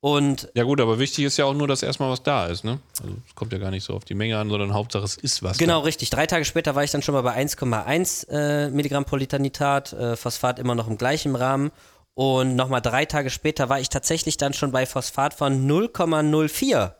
Und 0.00 0.50
Ja 0.54 0.64
gut, 0.64 0.80
aber 0.80 0.98
wichtig 0.98 1.24
ist 1.26 1.36
ja 1.36 1.44
auch 1.44 1.54
nur, 1.54 1.68
dass 1.68 1.82
erstmal 1.82 2.10
was 2.10 2.22
da 2.24 2.46
ist, 2.46 2.64
ne? 2.64 2.80
Also 3.00 3.14
es 3.28 3.34
kommt 3.36 3.52
ja 3.52 3.58
gar 3.58 3.70
nicht 3.70 3.84
so 3.84 3.94
auf 3.94 4.04
die 4.04 4.14
Menge 4.14 4.36
an, 4.36 4.48
sondern 4.48 4.74
Hauptsache 4.74 5.04
es 5.04 5.16
ist 5.16 5.42
was. 5.44 5.58
Genau, 5.58 5.80
richtig. 5.80 6.10
Drei 6.10 6.26
Tage 6.26 6.44
später 6.44 6.74
war 6.74 6.82
ich 6.82 6.90
dann 6.90 7.02
schon 7.02 7.14
mal 7.14 7.22
bei 7.22 7.36
1,1 7.36 8.28
äh, 8.28 8.70
Milligramm 8.70 9.04
Nitrat, 9.38 9.92
äh, 9.92 10.16
Phosphat 10.16 10.58
immer 10.58 10.74
noch 10.74 10.88
im 10.88 10.98
gleichen 10.98 11.36
Rahmen. 11.36 11.70
Und 12.14 12.56
nochmal 12.56 12.82
drei 12.82 13.04
Tage 13.04 13.30
später 13.30 13.68
war 13.68 13.78
ich 13.80 13.88
tatsächlich 13.90 14.36
dann 14.36 14.54
schon 14.54 14.72
bei 14.72 14.86
Phosphat 14.86 15.34
von 15.34 15.68
0,04 15.68 16.92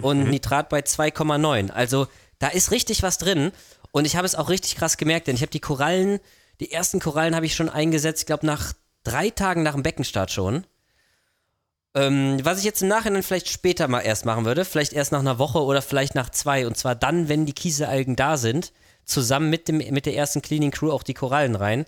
und 0.00 0.30
Nitrat 0.30 0.68
bei 0.68 0.80
2,9. 0.80 1.70
Also 1.70 2.06
da 2.38 2.48
ist 2.48 2.70
richtig 2.70 3.02
was 3.02 3.18
drin. 3.18 3.52
Und 3.90 4.06
ich 4.06 4.16
habe 4.16 4.24
es 4.26 4.34
auch 4.34 4.48
richtig 4.48 4.76
krass 4.76 4.96
gemerkt, 4.96 5.26
denn 5.26 5.34
ich 5.34 5.42
habe 5.42 5.50
die 5.50 5.60
Korallen, 5.60 6.20
die 6.60 6.70
ersten 6.72 7.00
Korallen 7.00 7.34
habe 7.34 7.46
ich 7.46 7.54
schon 7.54 7.68
eingesetzt, 7.68 8.22
ich 8.22 8.26
glaube 8.26 8.46
nach 8.46 8.72
drei 9.04 9.30
Tagen 9.30 9.62
nach 9.62 9.74
dem 9.74 9.82
Beckenstart 9.82 10.30
schon. 10.30 10.64
Ähm, 11.94 12.38
was 12.42 12.58
ich 12.58 12.64
jetzt 12.64 12.80
im 12.82 12.88
Nachhinein 12.88 13.22
vielleicht 13.22 13.48
später 13.50 13.86
mal 13.86 14.00
erst 14.00 14.24
machen 14.24 14.44
würde, 14.46 14.64
vielleicht 14.64 14.92
erst 14.94 15.12
nach 15.12 15.18
einer 15.20 15.38
Woche 15.38 15.60
oder 15.62 15.82
vielleicht 15.82 16.14
nach 16.14 16.30
zwei. 16.30 16.66
Und 16.66 16.76
zwar 16.76 16.94
dann, 16.94 17.28
wenn 17.28 17.44
die 17.44 17.52
Kieselalgen 17.52 18.16
da 18.16 18.36
sind, 18.38 18.72
zusammen 19.04 19.50
mit, 19.50 19.68
dem, 19.68 19.78
mit 19.78 20.06
der 20.06 20.16
ersten 20.16 20.40
Cleaning 20.40 20.70
Crew 20.70 20.90
auch 20.90 21.02
die 21.02 21.12
Korallen 21.14 21.54
rein. 21.54 21.84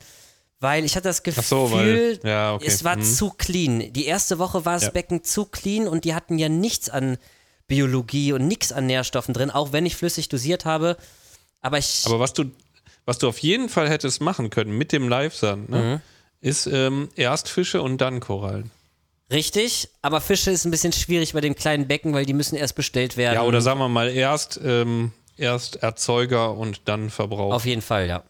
Weil 0.60 0.84
ich 0.84 0.94
hatte 0.96 1.08
das 1.08 1.22
Gefühl, 1.22 1.42
so, 1.42 1.72
weil- 1.72 2.20
ja, 2.22 2.54
okay. 2.54 2.66
es 2.66 2.84
war 2.84 2.96
Mhm. 2.96 3.02
zu 3.02 3.30
clean. 3.30 3.92
Die 3.92 4.04
erste 4.06 4.38
Woche 4.38 4.64
war 4.64 4.74
das 4.74 4.84
Ja. 4.84 4.90
Becken 4.90 5.24
zu 5.24 5.46
clean 5.46 5.88
und 5.88 6.04
die 6.04 6.14
hatten 6.14 6.38
ja 6.38 6.48
nichts 6.48 6.90
an 6.90 7.16
Biologie 7.66 8.32
und 8.34 8.46
nichts 8.46 8.72
an 8.72 8.86
Nährstoffen 8.86 9.32
drin, 9.32 9.50
auch 9.50 9.72
wenn 9.72 9.86
ich 9.86 9.96
flüssig 9.96 10.28
dosiert 10.28 10.64
habe. 10.66 10.96
Aber 11.62 11.78
ich. 11.78 12.02
Aber 12.06 12.18
was 12.20 12.34
du, 12.34 12.44
was 13.06 13.18
du 13.18 13.28
auf 13.28 13.38
jeden 13.38 13.68
Fall 13.68 13.88
hättest 13.88 14.20
machen 14.20 14.50
können 14.50 14.76
mit 14.76 14.92
dem 14.92 15.08
Live-Sand, 15.08 15.68
ne, 15.68 16.02
ist 16.40 16.66
ähm, 16.66 17.08
erst 17.16 17.48
Fische 17.48 17.82
und 17.82 18.00
dann 18.00 18.20
Korallen. 18.20 18.70
Richtig, 19.32 19.88
aber 20.02 20.20
Fische 20.20 20.50
ist 20.50 20.64
ein 20.64 20.70
bisschen 20.70 20.92
schwierig 20.92 21.32
bei 21.32 21.40
dem 21.40 21.54
kleinen 21.54 21.88
Becken, 21.88 22.12
weil 22.12 22.26
die 22.26 22.34
müssen 22.34 22.56
erst 22.56 22.76
bestellt 22.76 23.16
werden. 23.16 23.34
Ja, 23.36 23.42
oder 23.42 23.60
sagen 23.60 23.78
wir 23.80 23.88
mal 23.88 24.10
erst, 24.10 24.60
ähm, 24.62 25.12
erst 25.36 25.76
Erzeuger 25.76 26.54
und 26.56 26.82
dann 26.84 27.10
Verbrauch. 27.10 27.54
Auf 27.54 27.64
jeden 27.66 27.82
Fall, 27.82 28.06
ja. 28.06 28.22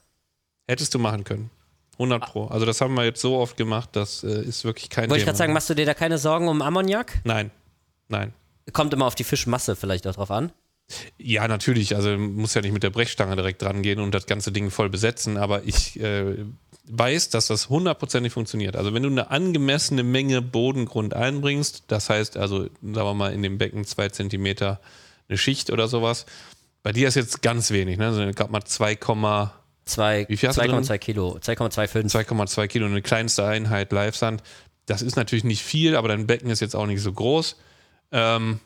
Hättest 0.68 0.94
du 0.94 0.98
machen 0.98 1.24
können. 1.24 1.50
100 1.94 2.26
Pro. 2.26 2.46
Also 2.46 2.66
das 2.66 2.80
haben 2.80 2.94
wir 2.94 3.04
jetzt 3.04 3.20
so 3.20 3.36
oft 3.38 3.56
gemacht, 3.56 3.90
das 3.92 4.24
äh, 4.24 4.42
ist 4.42 4.64
wirklich 4.64 4.90
kein 4.90 5.10
Wollte 5.10 5.18
ich 5.18 5.22
Thema. 5.22 5.26
gerade 5.26 5.38
sagen, 5.38 5.52
machst 5.52 5.70
du 5.70 5.74
dir 5.74 5.86
da 5.86 5.94
keine 5.94 6.18
Sorgen 6.18 6.48
um 6.48 6.62
Ammoniak? 6.62 7.20
Nein, 7.24 7.50
nein. 8.08 8.32
Kommt 8.72 8.92
immer 8.94 9.06
auf 9.06 9.14
die 9.14 9.24
Fischmasse 9.24 9.76
vielleicht 9.76 10.06
auch 10.06 10.14
drauf 10.14 10.30
an. 10.30 10.52
Ja, 11.18 11.48
natürlich. 11.48 11.96
Also 11.96 12.16
muss 12.18 12.54
ja 12.54 12.60
nicht 12.60 12.72
mit 12.72 12.82
der 12.82 12.90
Brechstange 12.90 13.36
direkt 13.36 13.62
dran 13.62 13.82
gehen 13.82 14.00
und 14.00 14.14
das 14.14 14.26
ganze 14.26 14.52
Ding 14.52 14.70
voll 14.70 14.90
besetzen, 14.90 15.36
aber 15.38 15.64
ich 15.64 15.98
äh, 16.00 16.36
weiß, 16.88 17.30
dass 17.30 17.46
das 17.46 17.68
hundertprozentig 17.70 18.32
funktioniert. 18.32 18.76
Also 18.76 18.92
wenn 18.92 19.02
du 19.02 19.08
eine 19.08 19.30
angemessene 19.30 20.02
Menge 20.02 20.42
Bodengrund 20.42 21.14
einbringst, 21.14 21.84
das 21.88 22.10
heißt 22.10 22.36
also, 22.36 22.64
sagen 22.64 22.70
wir 22.82 23.14
mal, 23.14 23.32
in 23.32 23.42
dem 23.42 23.56
Becken 23.58 23.84
zwei 23.84 24.08
Zentimeter 24.10 24.80
eine 25.28 25.38
Schicht 25.38 25.70
oder 25.70 25.88
sowas, 25.88 26.26
bei 26.82 26.92
dir 26.92 27.08
ist 27.08 27.14
jetzt 27.14 27.40
ganz 27.40 27.70
wenig, 27.70 27.96
ne? 27.96 28.06
Also 28.08 28.20
gerade 28.32 28.52
mal 28.52 28.62
2, 28.64 28.98
Zwei- 29.86 30.26
Wie 30.28 30.36
viel 30.36 30.48
hast 30.50 30.56
du 30.58 30.62
drin? 30.62 30.82
2,2 30.82 30.98
Kilo, 30.98 31.38
2,25. 31.40 32.10
2,2 32.10 32.66
Kilo, 32.68 32.86
eine 32.86 33.00
kleinste 33.02 33.44
Einheit 33.46 33.90
Live-Sand. 33.92 34.42
Das 34.86 35.00
ist 35.00 35.16
natürlich 35.16 35.44
nicht 35.44 35.62
viel, 35.62 35.96
aber 35.96 36.08
dein 36.08 36.26
Becken 36.26 36.50
ist 36.50 36.60
jetzt 36.60 36.76
auch 36.76 36.86
nicht 36.86 37.00
so 37.00 37.12
groß. 37.12 37.56
Ähm, 38.12 38.60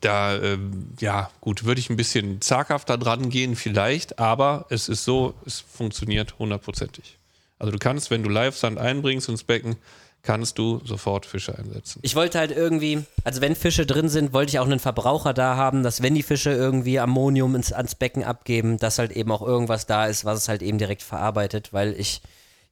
da, 0.00 0.36
ähm, 0.36 0.92
ja, 1.00 1.30
gut, 1.40 1.64
würde 1.64 1.80
ich 1.80 1.90
ein 1.90 1.96
bisschen 1.96 2.40
zaghafter 2.40 2.98
dran 2.98 3.30
gehen, 3.30 3.56
vielleicht, 3.56 4.18
aber 4.18 4.66
es 4.68 4.88
ist 4.88 5.04
so, 5.04 5.34
es 5.44 5.60
funktioniert 5.60 6.38
hundertprozentig. 6.38 7.18
Also 7.58 7.72
du 7.72 7.78
kannst, 7.78 8.10
wenn 8.10 8.22
du 8.22 8.28
Live-Sand 8.28 8.78
einbringst 8.78 9.28
ins 9.28 9.44
Becken, 9.44 9.76
kannst 10.22 10.58
du 10.58 10.80
sofort 10.84 11.24
Fische 11.24 11.56
einsetzen. 11.56 12.00
Ich 12.02 12.16
wollte 12.16 12.38
halt 12.38 12.50
irgendwie, 12.50 13.04
also 13.24 13.40
wenn 13.40 13.54
Fische 13.54 13.86
drin 13.86 14.08
sind, 14.08 14.32
wollte 14.32 14.50
ich 14.50 14.58
auch 14.58 14.66
einen 14.66 14.80
Verbraucher 14.80 15.32
da 15.32 15.56
haben, 15.56 15.82
dass 15.82 16.02
wenn 16.02 16.14
die 16.14 16.24
Fische 16.24 16.50
irgendwie 16.50 16.98
Ammonium 16.98 17.54
ins, 17.54 17.72
ans 17.72 17.94
Becken 17.94 18.24
abgeben, 18.24 18.76
dass 18.76 18.98
halt 18.98 19.12
eben 19.12 19.30
auch 19.30 19.42
irgendwas 19.42 19.86
da 19.86 20.06
ist, 20.06 20.24
was 20.24 20.38
es 20.38 20.48
halt 20.48 20.62
eben 20.62 20.78
direkt 20.78 21.02
verarbeitet, 21.02 21.72
weil 21.72 21.94
ich 21.98 22.20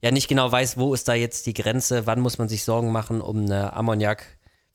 ja 0.01 0.11
nicht 0.11 0.27
genau 0.27 0.51
weiß, 0.51 0.77
wo 0.77 0.93
ist 0.93 1.07
da 1.07 1.13
jetzt 1.13 1.47
die 1.47 1.53
Grenze, 1.53 2.05
wann 2.05 2.19
muss 2.19 2.37
man 2.37 2.49
sich 2.49 2.63
Sorgen 2.63 2.91
machen 2.91 3.21
um 3.21 3.45
eine 3.45 3.73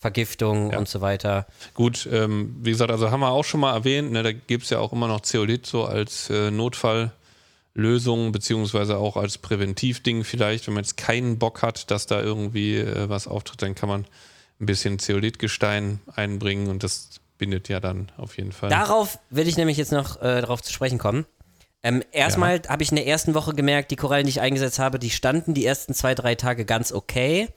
Ammoniakvergiftung 0.00 0.72
Ja. 0.72 0.78
und 0.78 0.88
so 0.88 1.00
weiter. 1.00 1.46
Gut, 1.74 2.08
ähm, 2.10 2.56
wie 2.60 2.70
gesagt, 2.70 2.90
also 2.90 3.10
haben 3.10 3.20
wir 3.20 3.30
auch 3.30 3.44
schon 3.44 3.60
mal 3.60 3.74
erwähnt, 3.74 4.12
ne, 4.12 4.22
da 4.22 4.32
gibt 4.32 4.64
es 4.64 4.70
ja 4.70 4.78
auch 4.78 4.92
immer 4.92 5.08
noch 5.08 5.20
Zeolit 5.20 5.66
so 5.66 5.84
als 5.84 6.30
äh, 6.30 6.50
Notfalllösung, 6.50 8.32
beziehungsweise 8.32 8.96
auch 8.96 9.16
als 9.16 9.38
Präventivding 9.38 10.24
vielleicht. 10.24 10.66
Wenn 10.66 10.74
man 10.74 10.84
jetzt 10.84 10.96
keinen 10.96 11.38
Bock 11.38 11.62
hat, 11.62 11.90
dass 11.90 12.06
da 12.06 12.20
irgendwie 12.20 12.76
äh, 12.78 13.08
was 13.08 13.26
auftritt, 13.28 13.62
dann 13.62 13.74
kann 13.74 13.88
man 13.88 14.06
ein 14.60 14.66
bisschen 14.66 14.98
Zeolitgestein 14.98 16.00
einbringen 16.14 16.68
und 16.68 16.82
das 16.82 17.20
bindet 17.38 17.68
ja 17.68 17.80
dann 17.80 18.12
auf 18.18 18.36
jeden 18.36 18.52
Fall. 18.52 18.68
Darauf 18.68 19.18
will 19.30 19.48
ich 19.48 19.56
nämlich 19.56 19.78
jetzt 19.78 19.92
noch 19.92 20.20
äh, 20.20 20.42
darauf 20.42 20.62
zu 20.62 20.72
sprechen 20.72 20.98
kommen. 20.98 21.24
Ähm, 21.82 22.02
erstmal 22.12 22.60
habe 22.68 22.82
ich 22.82 22.90
in 22.90 22.96
der 22.96 23.06
ersten 23.06 23.32
Woche 23.32 23.54
gemerkt, 23.54 23.90
die 23.90 23.96
Korallen, 23.96 24.26
die 24.26 24.30
ich 24.30 24.42
eingesetzt 24.42 24.78
habe, 24.78 24.98
die 24.98 25.08
standen 25.08 25.54
die 25.54 25.64
ersten 25.64 25.94
zwei, 25.94 26.14
drei 26.14 26.34
Tage 26.34 26.66
ganz 26.66 26.92
okay. 26.92 27.48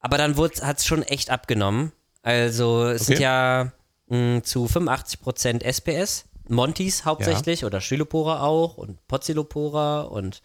Aber 0.00 0.18
dann 0.18 0.36
hat 0.36 0.78
es 0.78 0.86
schon 0.86 1.02
echt 1.02 1.30
abgenommen. 1.30 1.92
Also 2.22 2.86
es 2.86 3.06
sind 3.06 3.16
Okay. 3.16 3.22
ja 3.22 3.72
mh, 4.08 4.42
zu 4.42 4.66
85% 4.66 5.62
SPS. 5.62 6.24
Montis 6.48 7.04
hauptsächlich 7.04 7.64
oder 7.64 7.80
Stylopora 7.80 8.42
auch 8.42 8.76
und 8.76 9.04
Pozzilopora 9.08 10.02
und 10.02 10.42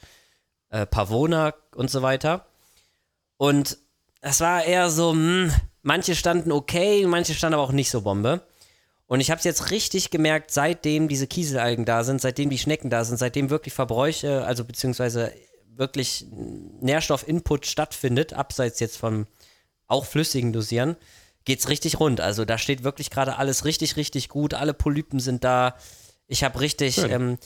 äh, 0.70 0.86
Pavona 0.88 1.54
und 1.76 1.92
so 1.92 2.02
weiter. 2.02 2.46
Und 3.38 3.78
das 4.22 4.40
war 4.40 4.64
eher 4.64 4.90
so, 4.90 5.14
mh, 5.14 5.54
manche 5.84 6.16
standen 6.16 6.52
okay, 6.52 7.06
manche 7.06 7.34
standen 7.36 7.54
aber 7.56 7.64
auch 7.64 7.72
nicht 7.72 7.92
so 7.92 8.02
Bombe. 8.02 8.42
Und 9.06 9.20
ich 9.20 9.30
habe 9.30 9.40
es 9.40 9.44
jetzt 9.44 9.70
richtig 9.72 10.10
gemerkt, 10.10 10.52
seitdem 10.52 11.08
diese 11.08 11.28
Kieselalgen 11.28 11.86
da 11.86 12.04
sind, 12.04 12.22
seitdem 12.22 12.50
die 12.50 12.58
Schnecken 12.58 12.90
da 12.90 13.04
sind, 13.04 13.18
seitdem 13.18 13.50
wirklich 13.50 13.74
Verbräuche, 13.74 14.46
also 14.46 14.64
beziehungsweise 14.64 15.34
wirklich 15.76 16.26
Nährstoffinput 16.80 17.66
stattfindet, 17.66 18.34
abseits 18.34 18.80
jetzt 18.80 18.98
vom 18.98 19.28
auch 19.92 20.06
flüssigen 20.06 20.54
Dosieren, 20.54 20.96
geht's 21.46 21.70
richtig 21.70 22.00
rund. 22.00 22.22
Also 22.22 22.46
da 22.46 22.58
steht 22.58 22.84
wirklich 22.84 23.10
gerade 23.10 23.38
alles 23.38 23.66
richtig, 23.66 23.96
richtig 23.98 24.30
gut. 24.30 24.54
Alle 24.54 24.74
Polypen 24.74 25.20
sind 25.20 25.44
da. 25.44 25.76
Ich 26.28 26.44
habe 26.44 26.60
richtig 26.60 26.98
ähm, 27.00 27.38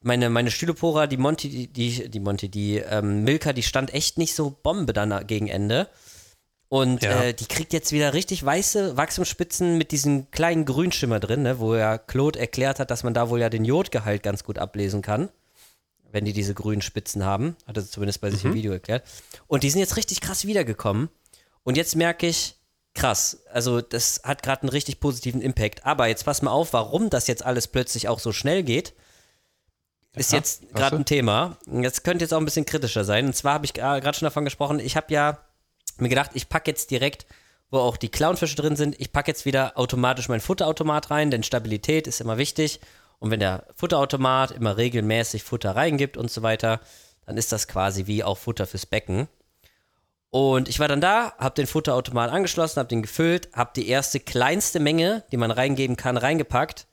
meine, 0.00 0.30
meine 0.30 0.50
Stylopora, 0.50 1.06
die 1.06 1.16
Monty, 1.16 1.48
die, 1.48 1.66
die, 1.68 2.10
die 2.10 2.20
Monty, 2.20 2.48
die 2.48 2.78
ähm, 2.78 3.24
Milka, 3.24 3.52
die 3.52 3.62
stand 3.62 3.94
echt 3.94 4.18
nicht 4.18 4.34
so 4.34 4.50
Bombe 4.50 4.92
dann 4.92 5.26
gegen 5.26 5.48
Ende. 5.48 5.88
Und 6.68 7.02
Ja. 7.02 7.22
äh, 7.24 7.34
die 7.34 7.44
kriegt 7.46 7.72
jetzt 7.74 7.92
wieder 7.92 8.14
richtig 8.14 8.42
weiße 8.44 8.96
Wachstumsspitzen 8.96 9.76
mit 9.76 9.92
diesem 9.92 10.30
kleinen 10.30 10.64
Grünschimmer 10.64 11.20
drin, 11.20 11.42
ne, 11.42 11.58
wo 11.58 11.76
ja 11.76 11.98
Claude 11.98 12.38
erklärt 12.40 12.78
hat, 12.80 12.90
dass 12.90 13.04
man 13.04 13.12
da 13.12 13.28
wohl 13.28 13.40
ja 13.40 13.50
den 13.50 13.64
Jodgehalt 13.66 14.22
ganz 14.22 14.42
gut 14.42 14.58
ablesen 14.58 15.02
kann, 15.02 15.28
wenn 16.10 16.24
die 16.24 16.32
diese 16.32 16.54
grünen 16.54 16.80
Spitzen 16.80 17.24
haben. 17.26 17.56
Hat 17.66 17.76
er 17.76 17.86
zumindest 17.86 18.22
bei 18.22 18.30
sich 18.30 18.44
im 18.44 18.54
Video 18.54 18.72
erklärt. 18.72 19.04
Und 19.46 19.62
die 19.64 19.70
sind 19.70 19.80
jetzt 19.80 19.98
richtig 19.98 20.22
krass 20.22 20.46
wiedergekommen. 20.46 21.10
Und 21.64 21.76
jetzt 21.76 21.96
merke 21.96 22.26
ich, 22.26 22.56
krass, 22.94 23.44
also 23.50 23.80
das 23.80 24.22
hat 24.24 24.42
gerade 24.42 24.62
einen 24.62 24.70
richtig 24.70 25.00
positiven 25.00 25.40
Impact. 25.40 25.86
Aber 25.86 26.06
jetzt 26.08 26.24
pass 26.24 26.42
mal 26.42 26.50
auf, 26.50 26.72
warum 26.72 27.10
das 27.10 27.26
jetzt 27.26 27.44
alles 27.44 27.68
plötzlich 27.68 28.08
auch 28.08 28.18
so 28.18 28.32
schnell 28.32 28.62
geht, 28.62 28.94
ist 30.14 30.32
Ja, 30.32 30.38
jetzt 30.38 30.74
gerade 30.74 30.96
ein 30.96 31.04
Thema. 31.04 31.56
Jetzt 31.66 32.04
könnte 32.04 32.24
jetzt 32.24 32.34
auch 32.34 32.38
ein 32.38 32.44
bisschen 32.44 32.66
kritischer 32.66 33.04
sein. 33.04 33.26
Und 33.26 33.36
zwar 33.36 33.54
habe 33.54 33.64
ich 33.64 33.72
gerade 33.72 34.14
schon 34.14 34.26
davon 34.26 34.44
gesprochen, 34.44 34.78
ich 34.78 34.96
habe 34.96 35.12
ja 35.12 35.38
mir 35.98 36.08
gedacht, 36.08 36.32
ich 36.34 36.48
packe 36.48 36.70
jetzt 36.70 36.90
direkt, 36.90 37.26
wo 37.70 37.78
auch 37.78 37.96
die 37.96 38.10
Clownfische 38.10 38.56
drin 38.56 38.76
sind, 38.76 39.00
ich 39.00 39.12
packe 39.12 39.30
jetzt 39.30 39.46
wieder 39.46 39.78
automatisch 39.78 40.28
mein 40.28 40.40
Futterautomat 40.40 41.10
rein, 41.10 41.30
denn 41.30 41.42
Stabilität 41.42 42.06
ist 42.06 42.20
immer 42.20 42.36
wichtig. 42.36 42.80
Und 43.18 43.30
wenn 43.30 43.40
der 43.40 43.66
Futterautomat 43.76 44.50
immer 44.50 44.76
regelmäßig 44.76 45.44
Futter 45.44 45.76
reingibt 45.76 46.16
und 46.18 46.30
so 46.30 46.42
weiter, 46.42 46.80
dann 47.24 47.38
ist 47.38 47.52
das 47.52 47.68
quasi 47.68 48.06
wie 48.06 48.24
auch 48.24 48.36
Futter 48.36 48.66
fürs 48.66 48.84
Becken. 48.84 49.28
Und 50.34 50.70
ich 50.70 50.80
war 50.80 50.88
dann 50.88 51.02
da, 51.02 51.34
habe 51.36 51.54
den 51.56 51.66
Futterautomat 51.66 52.30
angeschlossen, 52.30 52.78
habe 52.80 52.88
den 52.88 53.02
gefüllt, 53.02 53.50
habe 53.52 53.72
die 53.76 53.86
erste 53.86 54.18
kleinste 54.18 54.80
Menge, 54.80 55.24
die 55.30 55.36
man 55.36 55.50
reingeben 55.50 55.94
kann, 55.96 56.16
reingepackt 56.16 56.86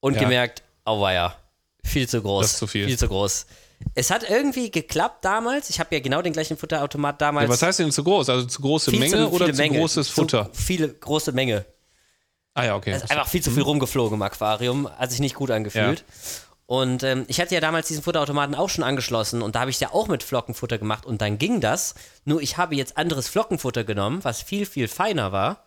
und 0.00 0.14
Ja. 0.16 0.20
gemerkt, 0.20 0.62
auweia, 0.84 1.34
viel 1.82 2.06
zu 2.06 2.20
groß. 2.20 2.42
Das 2.44 2.52
ist 2.52 2.58
zu 2.58 2.66
viel. 2.66 2.84
Viel 2.86 2.98
zu 2.98 3.08
groß. 3.08 3.46
Es 3.94 4.10
hat 4.10 4.28
irgendwie 4.28 4.70
geklappt 4.70 5.24
damals. 5.24 5.70
Ich 5.70 5.80
habe 5.80 5.94
ja 5.94 6.00
genau 6.02 6.20
den 6.20 6.34
gleichen 6.34 6.58
Futterautomat 6.58 7.22
damals. 7.22 7.44
Ja, 7.46 7.48
was 7.54 7.62
heißt 7.62 7.78
denn 7.78 7.90
zu 7.90 8.04
groß? 8.04 8.28
Also 8.28 8.44
zu 8.46 8.60
große 8.60 8.90
Viel 8.90 9.00
Menge 9.00 9.16
zu 9.16 9.30
oder 9.32 9.46
zu 9.46 9.52
Menge. 9.54 9.78
großes 9.78 10.08
Zu 10.08 10.12
Futter? 10.12 10.50
viele 10.52 10.90
große 10.90 11.32
Menge. 11.32 11.64
Ah 12.52 12.64
ja, 12.66 12.76
okay. 12.76 12.90
Es 12.90 13.04
ist 13.04 13.10
einfach 13.10 13.28
viel 13.28 13.42
zu 13.42 13.50
viel 13.50 13.62
rumgeflogen 13.62 14.16
im 14.16 14.22
Aquarium, 14.22 14.90
hat 14.98 15.10
sich 15.10 15.20
nicht 15.20 15.36
gut 15.36 15.50
angefühlt. 15.50 16.04
Und 16.70 17.02
ähm, 17.02 17.24
ich 17.28 17.40
hatte 17.40 17.54
ja 17.54 17.62
damals 17.62 17.88
diesen 17.88 18.02
Futterautomaten 18.02 18.54
auch 18.54 18.68
schon 18.68 18.84
angeschlossen 18.84 19.40
und 19.40 19.54
da 19.54 19.60
habe 19.60 19.70
ich 19.70 19.80
ja 19.80 19.90
auch 19.94 20.06
mit 20.06 20.22
Flockenfutter 20.22 20.76
gemacht 20.76 21.06
und 21.06 21.22
dann 21.22 21.38
ging 21.38 21.62
das. 21.62 21.94
Nur 22.26 22.42
ich 22.42 22.58
habe 22.58 22.76
jetzt 22.76 22.98
anderes 22.98 23.26
Flockenfutter 23.26 23.84
genommen, 23.84 24.22
was 24.22 24.42
viel, 24.42 24.66
viel 24.66 24.86
feiner 24.86 25.32
war. 25.32 25.64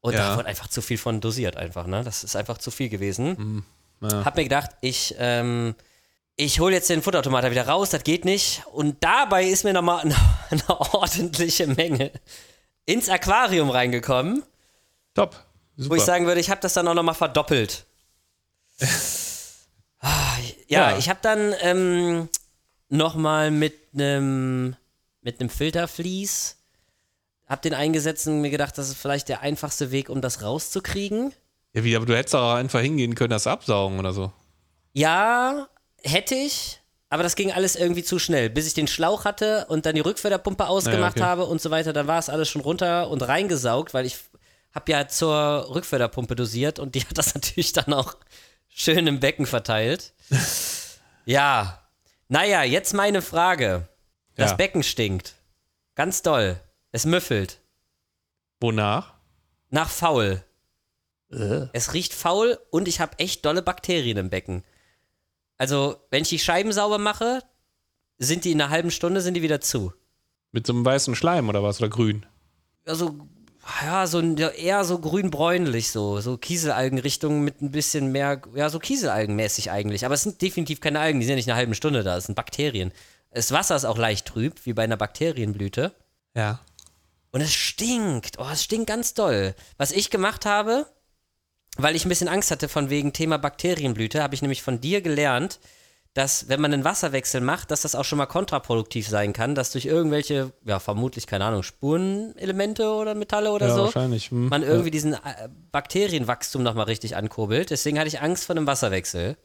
Und 0.00 0.14
Ja. 0.14 0.30
da 0.30 0.36
wurde 0.36 0.48
einfach 0.48 0.66
zu 0.66 0.82
viel 0.82 0.98
von 0.98 1.20
dosiert 1.20 1.56
einfach, 1.56 1.86
ne? 1.86 2.02
Das 2.02 2.24
ist 2.24 2.34
einfach 2.34 2.58
zu 2.58 2.72
viel 2.72 2.88
gewesen. 2.88 3.36
Mhm. 3.38 3.64
ja. 4.10 4.24
Hab 4.24 4.34
mir 4.36 4.42
gedacht, 4.42 4.70
ich, 4.80 5.14
ähm, 5.18 5.76
ich 6.34 6.58
hole 6.58 6.74
jetzt 6.74 6.90
den 6.90 7.02
Futterautomater 7.02 7.52
wieder 7.52 7.68
raus, 7.68 7.90
das 7.90 8.02
geht 8.02 8.24
nicht. 8.24 8.64
Und 8.72 8.96
dabei 9.04 9.44
ist 9.44 9.62
mir 9.62 9.74
nochmal 9.74 10.00
eine, 10.00 10.16
eine 10.50 10.80
ordentliche 10.92 11.68
Menge 11.68 12.10
ins 12.84 13.08
Aquarium 13.08 13.70
reingekommen 13.70 14.42
Top. 15.14 15.36
Super. 15.76 15.90
wo 15.90 15.94
ich 15.94 16.02
sagen 16.02 16.26
würde, 16.26 16.40
ich 16.40 16.50
habe 16.50 16.60
das 16.62 16.74
dann 16.74 16.88
auch 16.88 16.94
nochmal 16.94 17.14
verdoppelt. 17.14 17.86
Ja, 20.02 20.90
Ja. 20.90 20.98
ich 20.98 21.08
habe 21.08 21.20
dann 21.22 21.54
ähm, 21.60 22.28
nochmal 22.88 23.50
mit 23.50 23.74
einem 23.94 24.76
mit 25.22 25.40
einem 25.40 25.50
Filtervlies, 25.50 26.56
habe 27.46 27.60
den 27.62 27.74
eingesetzt 27.74 28.28
und 28.28 28.40
mir 28.42 28.50
gedacht, 28.50 28.78
das 28.78 28.88
ist 28.88 28.96
vielleicht 28.96 29.28
der 29.28 29.40
einfachste 29.40 29.90
Weg, 29.90 30.08
um 30.08 30.20
das 30.20 30.42
rauszukriegen. 30.42 31.32
ja, 31.72 31.82
wie, 31.82 31.96
aber 31.96 32.06
du 32.06 32.16
hättest 32.16 32.36
auch 32.36 32.54
einfach 32.54 32.80
hingehen 32.80 33.16
können, 33.16 33.30
das 33.30 33.48
absaugen 33.48 33.98
oder 33.98 34.12
so. 34.12 34.32
Ja, 34.92 35.68
hätte 36.02 36.36
ich, 36.36 36.80
aber 37.10 37.24
das 37.24 37.34
ging 37.34 37.50
alles 37.50 37.74
irgendwie 37.74 38.04
zu 38.04 38.20
schnell. 38.20 38.50
Bis 38.50 38.68
ich 38.68 38.74
den 38.74 38.86
Schlauch 38.86 39.24
hatte 39.24 39.66
und 39.68 39.84
dann 39.84 39.96
die 39.96 40.00
Rückförderpumpe 40.00 40.68
ausgemacht 40.68 41.16
okay. 41.16 41.26
habe 41.26 41.44
und 41.46 41.60
so 41.60 41.70
weiter, 41.70 41.92
dann 41.92 42.06
war 42.06 42.18
es 42.20 42.28
alles 42.28 42.48
schon 42.48 42.62
runter 42.62 43.10
und 43.10 43.22
reingesaugt, 43.22 43.94
weil 43.94 44.06
ich 44.06 44.16
habe 44.72 44.92
ja 44.92 45.08
zur 45.08 45.74
Rückförderpumpe 45.74 46.36
dosiert 46.36 46.78
und 46.78 46.94
die 46.94 47.00
hat 47.00 47.18
das 47.18 47.34
natürlich 47.34 47.72
dann 47.72 47.92
auch 47.92 48.14
schön 48.76 49.06
im 49.06 49.18
Becken 49.18 49.46
verteilt. 49.46 50.12
ja, 51.24 51.82
naja, 52.28 52.62
jetzt 52.62 52.92
meine 52.92 53.22
Frage. 53.22 53.88
Das 54.36 54.50
Ja. 54.50 54.56
Becken 54.56 54.82
stinkt. 54.82 55.34
Ganz 55.94 56.22
doll. 56.22 56.60
Es 56.92 57.06
müffelt. 57.06 57.60
Wonach? 58.60 59.14
Nach 59.70 59.88
faul. 59.88 60.44
Äh. 61.32 61.66
Es 61.72 61.94
riecht 61.94 62.12
faul 62.14 62.58
und 62.70 62.86
ich 62.86 63.00
habe 63.00 63.18
echt 63.18 63.44
dolle 63.44 63.62
Bakterien 63.62 64.18
im 64.18 64.30
Becken. 64.30 64.62
Also, 65.58 65.96
wenn 66.10 66.22
ich 66.22 66.28
die 66.28 66.38
Scheiben 66.38 66.70
sauber 66.72 66.98
mache, 66.98 67.42
sind 68.18 68.44
die 68.44 68.52
in 68.52 68.60
einer 68.60 68.70
halben 68.70 68.90
Stunde, 68.90 69.20
sind 69.22 69.34
die 69.34 69.42
wieder 69.42 69.60
zu. 69.62 69.92
Mit 70.52 70.66
so 70.66 70.74
einem 70.74 70.84
weißen 70.84 71.14
Schleim 71.16 71.48
oder 71.48 71.62
was? 71.62 71.80
Oder 71.80 71.88
grün? 71.88 72.26
Also, 72.84 73.26
ja, 73.82 74.06
so 74.06 74.20
eher 74.20 74.84
so 74.84 74.98
grün-bräunlich, 74.98 75.90
so, 75.90 76.20
so 76.20 76.36
Kieselalgenrichtung 76.36 77.42
mit 77.42 77.62
ein 77.62 77.70
bisschen 77.70 78.12
mehr, 78.12 78.40
ja, 78.54 78.68
so 78.68 78.78
Kieselalgenmäßig 78.78 79.70
eigentlich. 79.70 80.04
Aber 80.04 80.14
es 80.14 80.22
sind 80.22 80.40
definitiv 80.40 80.80
keine 80.80 81.00
Algen, 81.00 81.20
die 81.20 81.26
sind 81.26 81.32
ja 81.32 81.36
nicht 81.36 81.48
eine 81.48 81.56
halbe 81.56 81.74
Stunde 81.74 82.02
da, 82.02 82.16
es 82.16 82.26
sind 82.26 82.34
Bakterien. 82.34 82.92
Das 83.30 83.52
Wasser 83.52 83.76
ist 83.76 83.84
auch 83.84 83.98
leicht 83.98 84.26
trüb, 84.26 84.64
wie 84.64 84.72
bei 84.72 84.84
einer 84.84 84.96
Bakterienblüte. 84.96 85.92
Ja. 86.34 86.60
Und 87.32 87.40
es 87.40 87.52
stinkt. 87.52 88.38
Oh, 88.38 88.48
es 88.50 88.64
stinkt 88.64 88.86
ganz 88.86 89.14
doll. 89.14 89.54
Was 89.76 89.92
ich 89.92 90.10
gemacht 90.10 90.46
habe, 90.46 90.86
weil 91.76 91.96
ich 91.96 92.06
ein 92.06 92.08
bisschen 92.08 92.28
Angst 92.28 92.50
hatte 92.50 92.68
von 92.68 92.88
wegen 92.88 93.12
Thema 93.12 93.36
Bakterienblüte, 93.36 94.22
habe 94.22 94.34
ich 94.34 94.42
nämlich 94.42 94.62
von 94.62 94.80
dir 94.80 95.02
gelernt, 95.02 95.58
dass 96.16 96.48
wenn 96.48 96.62
man 96.62 96.72
einen 96.72 96.82
Wasserwechsel 96.82 97.42
macht, 97.42 97.70
dass 97.70 97.82
das 97.82 97.94
auch 97.94 98.06
schon 98.06 98.16
mal 98.16 98.24
kontraproduktiv 98.24 99.06
sein 99.06 99.34
kann, 99.34 99.54
dass 99.54 99.72
durch 99.72 99.84
irgendwelche, 99.84 100.50
ja, 100.64 100.78
vermutlich, 100.78 101.26
keine 101.26 101.44
Ahnung, 101.44 101.62
Spurenelemente 101.62 102.88
oder 102.88 103.14
Metalle 103.14 103.52
oder 103.52 103.68
Ja, 103.68 103.74
so, 103.74 103.82
wahrscheinlich. 103.82 104.30
Hm. 104.30 104.48
man 104.48 104.62
irgendwie 104.62 104.90
diesen 104.90 105.12
äh, 105.12 105.50
Bakterienwachstum 105.72 106.62
nochmal 106.62 106.86
richtig 106.86 107.16
ankurbelt. 107.16 107.68
Deswegen 107.68 107.98
hatte 107.98 108.08
ich 108.08 108.22
Angst 108.22 108.46
vor 108.46 108.56
einem 108.56 108.66
Wasserwechsel. 108.66 109.36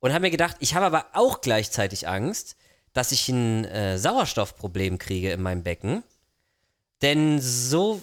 Und 0.00 0.14
habe 0.14 0.22
mir 0.22 0.30
gedacht, 0.30 0.56
ich 0.60 0.74
habe 0.74 0.86
aber 0.86 1.04
auch 1.12 1.42
gleichzeitig 1.42 2.08
Angst, 2.08 2.56
dass 2.94 3.12
ich 3.12 3.28
ein 3.28 3.66
äh, 3.66 3.98
Sauerstoffproblem 3.98 4.96
kriege 4.96 5.32
in 5.32 5.42
meinem 5.42 5.64
Becken. 5.64 6.02
Denn 7.02 7.42
so 7.42 8.00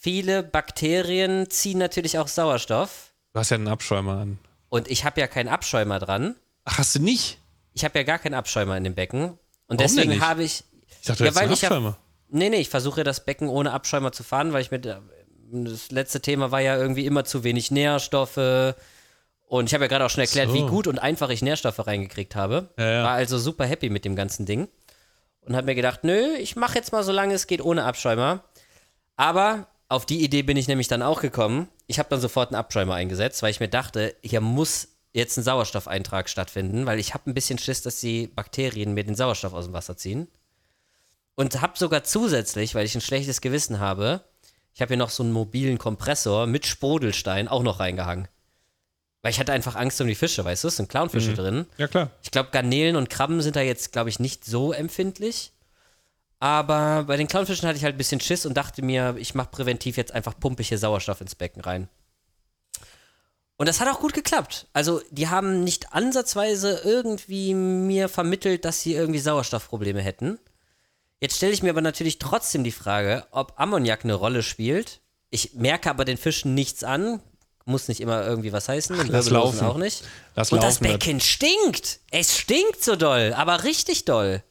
viele 0.00 0.42
Bakterien 0.42 1.48
ziehen 1.48 1.78
natürlich 1.78 2.18
auch 2.18 2.26
Sauerstoff. 2.26 3.12
Du 3.34 3.38
hast 3.38 3.50
ja 3.50 3.54
einen 3.54 3.68
Abschäumer 3.68 4.18
an. 4.18 4.38
Und 4.68 4.90
ich 4.90 5.04
habe 5.04 5.20
ja 5.20 5.28
keinen 5.28 5.48
Abschäumer 5.48 6.00
dran. 6.00 6.34
Ach, 6.64 6.78
hast 6.78 6.94
du 6.94 7.00
nicht? 7.00 7.38
Ich 7.72 7.84
habe 7.84 7.98
ja 7.98 8.04
gar 8.04 8.18
keinen 8.18 8.34
Abschäumer 8.34 8.76
in 8.76 8.84
dem 8.84 8.94
Becken. 8.94 9.22
Und 9.24 9.38
Warum 9.68 9.76
deswegen 9.78 10.20
habe 10.20 10.42
ich. 10.42 10.64
Ich 11.00 11.06
dachte, 11.06 11.18
du 11.18 11.24
Ja, 11.24 11.26
hättest 11.30 11.38
einen 11.40 11.48
weil 11.50 11.54
ich 11.54 11.62
ja- 11.62 11.68
Abschäumer. 11.68 11.96
Nee, 12.28 12.48
nee, 12.50 12.56
ich 12.58 12.68
versuche 12.68 13.02
das 13.04 13.24
Becken 13.24 13.48
ohne 13.48 13.72
Abschäumer 13.72 14.12
zu 14.12 14.22
fahren, 14.22 14.52
weil 14.52 14.62
ich 14.62 14.70
mit. 14.70 14.86
Das 15.52 15.90
letzte 15.90 16.20
Thema 16.20 16.52
war 16.52 16.60
ja 16.60 16.76
irgendwie 16.76 17.06
immer 17.06 17.24
zu 17.24 17.42
wenig 17.42 17.70
Nährstoffe. 17.72 18.74
Und 19.46 19.66
ich 19.66 19.74
habe 19.74 19.84
ja 19.84 19.88
gerade 19.88 20.04
auch 20.06 20.10
schon 20.10 20.20
erklärt, 20.20 20.48
So. 20.48 20.54
wie 20.54 20.62
gut 20.62 20.86
und 20.86 21.00
einfach 21.00 21.28
ich 21.30 21.42
Nährstoffe 21.42 21.84
reingekriegt 21.84 22.36
habe. 22.36 22.72
Ja, 22.78 22.90
ja. 22.90 23.02
War 23.02 23.12
also 23.14 23.36
super 23.36 23.66
happy 23.66 23.90
mit 23.90 24.04
dem 24.04 24.14
ganzen 24.14 24.46
Ding. 24.46 24.68
Und 25.40 25.56
habe 25.56 25.66
mir 25.66 25.74
gedacht, 25.74 26.04
nö, 26.04 26.34
ich 26.38 26.54
mache 26.54 26.76
jetzt 26.76 26.92
mal, 26.92 27.02
solange 27.02 27.34
es 27.34 27.48
geht, 27.48 27.60
ohne 27.60 27.82
Abschäumer. 27.84 28.44
Aber 29.16 29.66
auf 29.88 30.06
die 30.06 30.22
Idee 30.22 30.42
bin 30.42 30.56
ich 30.56 30.68
nämlich 30.68 30.86
dann 30.86 31.02
auch 31.02 31.20
gekommen. 31.20 31.68
Ich 31.88 31.98
habe 31.98 32.08
dann 32.08 32.20
sofort 32.20 32.50
einen 32.50 32.60
Abschäumer 32.60 32.94
eingesetzt, 32.94 33.42
weil 33.42 33.50
ich 33.50 33.58
mir 33.58 33.68
dachte, 33.68 34.14
hier 34.22 34.40
muss 34.40 34.86
jetzt 35.12 35.36
ein 35.36 35.42
Sauerstoffeintrag 35.42 36.28
stattfinden, 36.28 36.86
weil 36.86 36.98
ich 36.98 37.14
habe 37.14 37.30
ein 37.30 37.34
bisschen 37.34 37.58
Schiss, 37.58 37.82
dass 37.82 38.00
die 38.00 38.28
Bakterien 38.28 38.94
mir 38.94 39.04
den 39.04 39.14
Sauerstoff 39.14 39.52
aus 39.52 39.64
dem 39.66 39.74
Wasser 39.74 39.96
ziehen. 39.96 40.28
Und 41.34 41.60
habe 41.60 41.78
sogar 41.78 42.04
zusätzlich, 42.04 42.74
weil 42.74 42.84
ich 42.84 42.94
ein 42.94 43.00
schlechtes 43.00 43.40
Gewissen 43.40 43.80
habe, 43.80 44.24
ich 44.74 44.80
habe 44.80 44.90
hier 44.90 44.98
noch 44.98 45.10
so 45.10 45.22
einen 45.22 45.32
mobilen 45.32 45.78
Kompressor 45.78 46.46
mit 46.46 46.66
Sprudelstein 46.66 47.48
auch 47.48 47.62
noch 47.62 47.80
reingehangen. 47.80 48.28
Weil 49.22 49.32
ich 49.32 49.40
hatte 49.40 49.52
einfach 49.52 49.76
Angst 49.76 50.00
um 50.00 50.06
die 50.06 50.14
Fische, 50.14 50.44
weißt 50.44 50.64
du? 50.64 50.68
Es 50.68 50.76
sind 50.76 50.88
Clownfische 50.88 51.34
drin. 51.34 51.66
Ja, 51.76 51.88
klar. 51.88 52.10
Ich 52.22 52.30
glaube, 52.30 52.50
Garnelen 52.52 52.96
und 52.96 53.10
Krabben 53.10 53.42
sind 53.42 53.56
da 53.56 53.60
jetzt, 53.60 53.92
glaube 53.92 54.08
ich, 54.08 54.18
nicht 54.18 54.44
so 54.44 54.72
empfindlich. 54.72 55.52
Aber 56.38 57.04
bei 57.04 57.18
den 57.18 57.28
Clownfischen 57.28 57.68
hatte 57.68 57.76
ich 57.76 57.84
halt 57.84 57.96
ein 57.96 57.98
bisschen 57.98 58.20
Schiss 58.20 58.46
und 58.46 58.54
dachte 58.54 58.80
mir, 58.82 59.16
ich 59.18 59.34
mache 59.34 59.50
präventiv 59.50 59.98
jetzt 59.98 60.12
einfach 60.12 60.38
pumpe 60.40 60.62
ich 60.62 60.68
hier 60.68 60.78
Sauerstoff 60.78 61.20
ins 61.20 61.34
Becken 61.34 61.60
rein. 61.60 61.88
Und 63.60 63.66
das 63.66 63.78
hat 63.78 63.88
auch 63.88 64.00
gut 64.00 64.14
geklappt. 64.14 64.68
Also, 64.72 65.02
die 65.10 65.28
haben 65.28 65.64
nicht 65.64 65.92
ansatzweise 65.92 66.80
irgendwie 66.82 67.52
mir 67.52 68.08
vermittelt, 68.08 68.64
dass 68.64 68.80
sie 68.80 68.94
irgendwie 68.94 69.20
Sauerstoffprobleme 69.20 70.00
hätten. 70.00 70.38
Jetzt 71.20 71.36
stelle 71.36 71.52
ich 71.52 71.62
mir 71.62 71.68
aber 71.68 71.82
natürlich 71.82 72.18
trotzdem 72.18 72.64
die 72.64 72.72
Frage, 72.72 73.26
ob 73.32 73.60
Ammoniak 73.60 74.02
eine 74.04 74.14
Rolle 74.14 74.42
spielt. 74.42 75.02
Ich 75.28 75.52
merke 75.52 75.90
aber 75.90 76.06
den 76.06 76.16
Fischen 76.16 76.54
nichts 76.54 76.84
an. 76.84 77.20
Muss 77.66 77.88
nicht 77.88 78.00
immer 78.00 78.26
irgendwie 78.26 78.54
was 78.54 78.66
heißen. 78.66 78.98
und 78.98 79.08
lass 79.08 79.28
laufen. 79.28 79.60
auch 79.60 79.76
nicht. 79.76 80.04
Lass 80.36 80.50
Und 80.52 80.62
das 80.62 80.80
laufen. 80.80 80.92
Becken 80.94 81.20
stinkt. 81.20 82.00
Es 82.10 82.38
stinkt 82.38 82.82
so 82.82 82.96
doll, 82.96 83.34
aber 83.36 83.64
richtig 83.64 84.06
doll. 84.06 84.42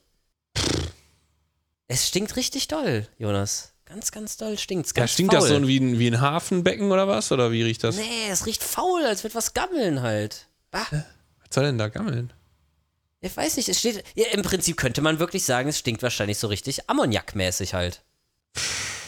Es 1.87 2.07
stinkt 2.07 2.35
richtig 2.35 2.67
doll, 2.67 3.07
Jonas. 3.17 3.73
Ganz, 3.89 4.11
ganz 4.11 4.37
doll 4.37 4.57
stinkt's. 4.59 4.91
Ja, 4.91 5.01
Ganz 5.01 5.13
stinkt 5.13 5.33
faul. 5.33 5.41
das 5.41 5.49
so 5.49 5.67
wie 5.67 5.79
ein, 5.79 5.97
wie 5.97 6.07
ein 6.07 6.21
Hafenbecken 6.21 6.91
oder 6.91 7.07
was? 7.07 7.31
Oder 7.31 7.51
wie 7.51 7.63
riecht 7.63 7.83
das? 7.83 7.97
Nee, 7.97 8.29
es 8.29 8.45
riecht 8.45 8.63
faul, 8.63 9.03
als 9.03 9.23
wird 9.23 9.33
was 9.33 9.55
gammeln 9.55 10.03
halt. 10.03 10.47
Bah. 10.69 10.85
Was 10.91 11.01
soll 11.49 11.63
denn 11.65 11.79
da 11.79 11.87
gammeln? 11.87 12.31
Ich 13.21 13.35
weiß 13.35 13.57
nicht, 13.57 13.67
es 13.67 13.79
steht. 13.79 14.03
Ja, 14.15 14.27
Im 14.31 14.43
Prinzip 14.43 14.77
könnte 14.77 15.01
man 15.01 15.19
wirklich 15.19 15.43
sagen, 15.43 15.69
es 15.69 15.79
stinkt 15.79 16.03
wahrscheinlich 16.03 16.37
so 16.37 16.47
richtig 16.47 16.87
ammoniakmäßig 16.87 17.73
halt. 17.73 18.03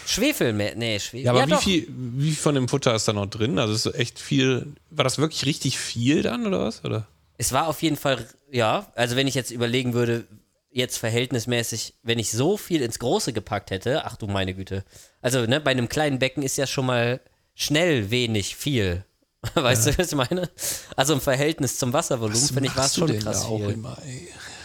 Schwefel, 0.07 0.51
nee, 0.51 0.99
Schwefel. 0.99 1.25
Ja, 1.25 1.31
aber 1.31 1.45
wie 1.45 1.51
doch. 1.51 1.61
viel, 1.61 1.87
wie 1.89 2.33
von 2.33 2.55
dem 2.55 2.67
Futter 2.67 2.95
ist 2.95 3.07
da 3.07 3.13
noch 3.13 3.27
drin? 3.27 3.59
Also 3.59 3.73
ist 3.73 3.95
echt 3.95 4.19
viel. 4.19 4.73
War 4.89 5.03
das 5.03 5.19
wirklich 5.19 5.45
richtig 5.45 5.77
viel 5.77 6.23
dann 6.23 6.47
oder 6.47 6.59
was? 6.59 6.83
Oder? 6.83 7.07
Es 7.37 7.53
war 7.53 7.67
auf 7.67 7.81
jeden 7.83 7.97
Fall, 7.97 8.27
ja, 8.51 8.91
also 8.95 9.15
wenn 9.15 9.27
ich 9.27 9.35
jetzt 9.35 9.51
überlegen 9.51 9.93
würde, 9.93 10.25
jetzt 10.71 10.97
verhältnismäßig, 10.97 11.95
wenn 12.03 12.19
ich 12.19 12.31
so 12.31 12.57
viel 12.57 12.81
ins 12.81 12.99
Große 12.99 13.33
gepackt 13.33 13.71
hätte, 13.71 14.05
ach 14.05 14.15
du 14.15 14.27
meine 14.27 14.53
Güte. 14.53 14.83
Also, 15.21 15.45
ne, 15.45 15.59
bei 15.59 15.71
einem 15.71 15.89
kleinen 15.89 16.19
Becken 16.19 16.43
ist 16.43 16.57
ja 16.57 16.65
schon 16.67 16.85
mal 16.85 17.19
schnell 17.55 18.09
wenig 18.11 18.55
viel. 18.55 19.03
Weißt 19.55 19.87
du, 19.87 19.97
was 19.97 20.07
ich 20.11 20.15
meine? 20.15 20.49
Also 20.95 21.13
im 21.13 21.21
Verhältnis 21.21 21.77
zum 21.77 21.93
Wasservolumen, 21.93 22.47
finde 22.47 22.65
ich, 22.69 22.75
war 22.75 22.85
es 22.85 22.95
schon 22.95 23.17
krass 23.19 23.45
viel. 23.47 23.71
immer? 23.71 23.97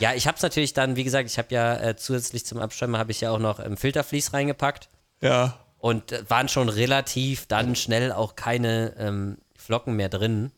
Ja, 0.00 0.12
ich 0.14 0.26
habe 0.26 0.36
es 0.36 0.42
natürlich 0.42 0.74
dann, 0.74 0.96
wie 0.96 1.04
gesagt, 1.04 1.30
ich 1.30 1.38
habe 1.38 1.48
ja 1.54 1.76
äh, 1.78 1.96
zusätzlich 1.96 2.44
zum 2.44 2.58
Abschäumer 2.58 2.98
habe 2.98 3.10
ich 3.10 3.22
ja 3.22 3.30
auch 3.30 3.38
noch 3.38 3.58
ähm, 3.58 3.78
Filtervlies 3.78 4.34
reingepackt 4.34 4.90
Ja. 5.22 5.58
und 5.78 6.12
äh, 6.12 6.28
waren 6.28 6.48
schon 6.50 6.68
relativ 6.68 7.46
dann 7.46 7.74
schnell 7.74 8.12
auch 8.12 8.36
keine 8.36 8.92
ähm, 8.98 9.38
Flocken 9.56 9.96
mehr 9.96 10.10
drin. 10.10 10.52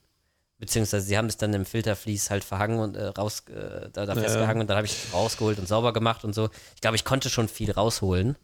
Beziehungsweise 0.59 1.07
sie 1.07 1.17
haben 1.17 1.27
es 1.27 1.37
dann 1.37 1.55
im 1.55 1.65
Filtervlies 1.65 2.31
halt 2.31 2.43
verhangen 2.43 2.81
und 2.81 2.97
äh, 2.97 3.05
raus, 3.05 3.45
äh, 3.49 3.91
da, 3.93 4.07
da 4.07 4.15
festgehangen 4.15 4.61
und 4.61 4.69
dann 4.69 4.77
habe 4.77 4.87
ich 4.87 4.93
es 4.93 5.15
rausgeholt 5.15 5.59
und 5.59 5.69
sauber 5.69 5.93
gemacht 5.93 6.25
und 6.25 6.35
so. 6.35 6.51
Ich 6.75 6.81
glaube, 6.81 6.97
ich 6.97 7.05
konnte 7.05 7.31
schon 7.31 7.49
viel 7.49 7.71
rausholen. 7.71 8.37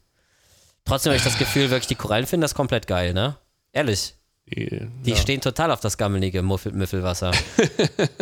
Trotzdem 0.85 1.11
habe 1.11 1.17
ich 1.17 1.23
das 1.23 1.37
Gefühl, 1.37 1.69
wirklich 1.71 1.87
die 1.87 1.95
Korallen 1.95 2.25
finden 2.25 2.43
das 2.43 2.55
komplett 2.55 2.87
geil, 2.87 3.13
ne? 3.13 3.37
Ehrlich. 3.73 4.15
Die, 4.45 4.87
Die 5.03 5.11
ja. 5.11 5.15
stehen 5.17 5.41
total 5.41 5.71
auf 5.71 5.81
das 5.81 5.97
gammelige 5.97 6.41
Muffel 6.41 6.71
Müffelwasser. 6.71 7.31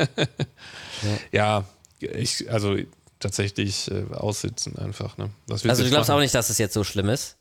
ja, 1.32 1.66
ich, 2.00 2.50
also 2.50 2.78
tatsächlich 3.20 3.92
äh, 3.92 4.06
aussitzen 4.14 4.78
einfach, 4.78 5.18
ne? 5.18 5.30
Also 5.50 5.68
du 5.68 5.90
glaubst 5.90 6.10
machen? 6.10 6.18
auch 6.18 6.22
nicht, 6.22 6.34
dass 6.34 6.50
es 6.50 6.58
jetzt 6.58 6.74
so 6.74 6.84
schlimm 6.84 7.10
ist? 7.10 7.38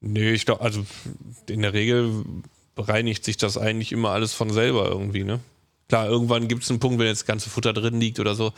Nee, 0.00 0.32
ich 0.32 0.46
glaube, 0.46 0.62
also 0.62 0.86
in 1.48 1.62
der 1.62 1.72
Regel 1.72 2.24
bereinigt 2.78 3.24
sich 3.24 3.36
das 3.36 3.58
eigentlich 3.58 3.90
immer 3.92 4.10
alles 4.10 4.32
von 4.32 4.50
selber 4.50 4.86
irgendwie, 4.88 5.24
ne? 5.24 5.40
Klar, 5.88 6.06
irgendwann 6.06 6.48
gibt 6.48 6.62
es 6.62 6.70
einen 6.70 6.80
Punkt, 6.80 6.98
wenn 6.98 7.06
jetzt 7.06 7.22
das 7.22 7.26
ganze 7.26 7.48
Futter 7.50 7.72
drin 7.72 7.98
liegt 7.98 8.20
oder 8.20 8.34
so. 8.34 8.52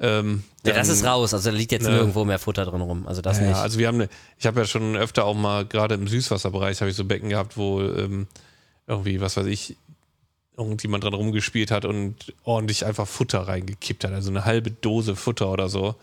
Ähm, 0.00 0.42
Ja, 0.66 0.74
das 0.74 0.88
ist 0.88 1.04
raus. 1.04 1.32
Also 1.32 1.50
da 1.50 1.56
liegt 1.56 1.70
jetzt 1.72 1.84
Ne. 1.84 1.90
nirgendwo 1.92 2.24
mehr 2.24 2.38
Futter 2.40 2.64
drin 2.64 2.80
rum. 2.80 3.06
Also 3.06 3.22
das 3.22 3.38
Ja, 3.38 3.46
nicht. 3.46 3.56
also 3.56 3.78
wir 3.78 3.86
haben 3.88 3.94
eine, 4.00 4.08
ich 4.38 4.46
habe 4.46 4.60
ja 4.60 4.66
schon 4.66 4.96
öfter 4.96 5.24
auch 5.24 5.34
mal, 5.34 5.64
gerade 5.64 5.94
im 5.94 6.06
Süßwasserbereich, 6.08 6.80
habe 6.80 6.90
ich 6.90 6.96
so 6.96 7.04
Becken 7.04 7.28
gehabt, 7.28 7.56
wo 7.56 7.80
ähm, 7.80 8.26
irgendwie, 8.88 9.20
was 9.20 9.36
weiß 9.36 9.46
ich, 9.46 9.76
irgendjemand 10.56 11.04
dran 11.04 11.14
rumgespielt 11.14 11.70
hat 11.70 11.84
und 11.84 12.34
ordentlich 12.44 12.84
einfach 12.84 13.06
Futter 13.06 13.40
reingekippt 13.40 14.04
hat, 14.04 14.12
also 14.12 14.30
eine 14.30 14.44
halbe 14.44 14.70
Dose 14.70 15.16
Futter 15.16 15.50
oder 15.50 15.68
so. 15.68 15.94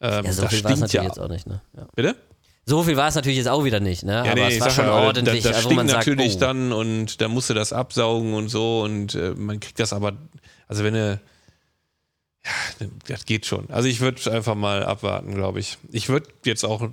Ähm, 0.00 0.24
ja, 0.24 0.32
so 0.32 0.42
das 0.42 0.50
viel 0.50 0.58
stinkt 0.60 0.80
natürlich 0.80 0.94
ja. 0.94 1.02
jetzt 1.04 1.20
auch 1.20 1.28
nicht, 1.28 1.46
ne? 1.46 1.60
Ja. 1.76 1.86
Bitte? 1.94 2.16
So 2.64 2.82
viel 2.84 2.96
war 2.96 3.08
es 3.08 3.16
natürlich 3.16 3.38
jetzt 3.38 3.48
auch 3.48 3.64
wieder 3.64 3.80
nicht, 3.80 4.04
ne? 4.04 4.12
Ja, 4.12 4.32
Aber 4.32 4.34
nee, 4.34 4.54
es 4.54 4.60
war 4.60 4.70
schon 4.70 4.84
ja, 4.84 4.92
ordentlich, 4.92 5.42
Da, 5.42 5.48
das 5.50 5.64
also 5.64 5.70
man 5.74 5.88
sagt, 5.88 6.06
natürlich 6.06 6.36
oh, 6.36 6.40
dann 6.40 6.72
und 6.72 7.20
da 7.20 7.28
musst 7.28 7.50
du 7.50 7.54
das 7.54 7.72
absaugen 7.72 8.34
und 8.34 8.48
so 8.48 8.82
und 8.82 9.14
äh, 9.14 9.34
man 9.36 9.58
kriegt 9.58 9.80
das 9.80 9.92
aber, 9.92 10.12
also 10.68 10.84
wenn 10.84 10.94
du, 10.94 11.20
ja, 12.44 12.86
das 13.08 13.24
geht 13.24 13.46
schon. 13.46 13.68
Also 13.70 13.88
ich 13.88 14.00
würde 14.00 14.30
einfach 14.32 14.54
mal 14.54 14.84
abwarten, 14.84 15.34
glaube 15.34 15.58
ich. 15.58 15.78
Ich 15.90 16.08
würde 16.08 16.28
jetzt 16.44 16.64
auch, 16.64 16.88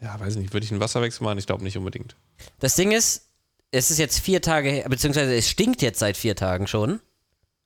ja, 0.00 0.18
weiß 0.18 0.36
nicht, 0.36 0.52
würde 0.52 0.64
ich 0.64 0.70
einen 0.70 0.80
Wasserwechsel 0.80 1.24
machen? 1.24 1.38
Ich 1.38 1.46
glaube 1.46 1.64
nicht 1.64 1.76
unbedingt. 1.76 2.14
Das 2.60 2.76
Ding 2.76 2.92
ist, 2.92 3.28
es 3.70 3.90
ist 3.90 3.98
jetzt 3.98 4.20
vier 4.20 4.42
Tage 4.42 4.70
her, 4.70 4.88
beziehungsweise 4.88 5.34
es 5.34 5.48
stinkt 5.48 5.82
jetzt 5.82 5.98
seit 5.98 6.16
vier 6.16 6.36
Tagen 6.36 6.66
schon. 6.68 7.00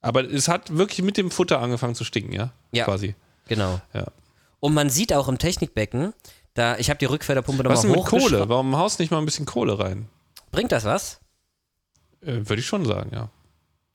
Aber 0.00 0.24
es 0.24 0.48
hat 0.48 0.76
wirklich 0.76 1.02
mit 1.02 1.16
dem 1.16 1.30
Futter 1.30 1.60
angefangen 1.60 1.94
zu 1.94 2.04
stinken, 2.04 2.32
ja? 2.32 2.52
Ja. 2.72 2.84
Quasi. 2.84 3.14
Genau. 3.48 3.80
Ja. 3.94 4.06
Und 4.60 4.74
man 4.74 4.90
sieht 4.90 5.12
auch 5.12 5.28
im 5.28 5.38
Technikbecken, 5.38 6.12
da, 6.54 6.76
ich 6.78 6.90
habe 6.90 6.98
die 6.98 7.06
Rückförderpumpe 7.06 7.62
nochmal 7.64 7.86
mit 7.86 8.04
Kohle? 8.04 8.48
Warum 8.48 8.76
haust 8.76 8.98
nicht 8.98 9.10
mal 9.10 9.18
ein 9.18 9.24
bisschen 9.24 9.46
Kohle 9.46 9.78
rein? 9.78 10.08
Bringt 10.50 10.72
das 10.72 10.84
was? 10.84 11.20
Äh, 12.20 12.40
würde 12.48 12.60
ich 12.60 12.66
schon 12.66 12.84
sagen, 12.84 13.10
ja. 13.14 13.30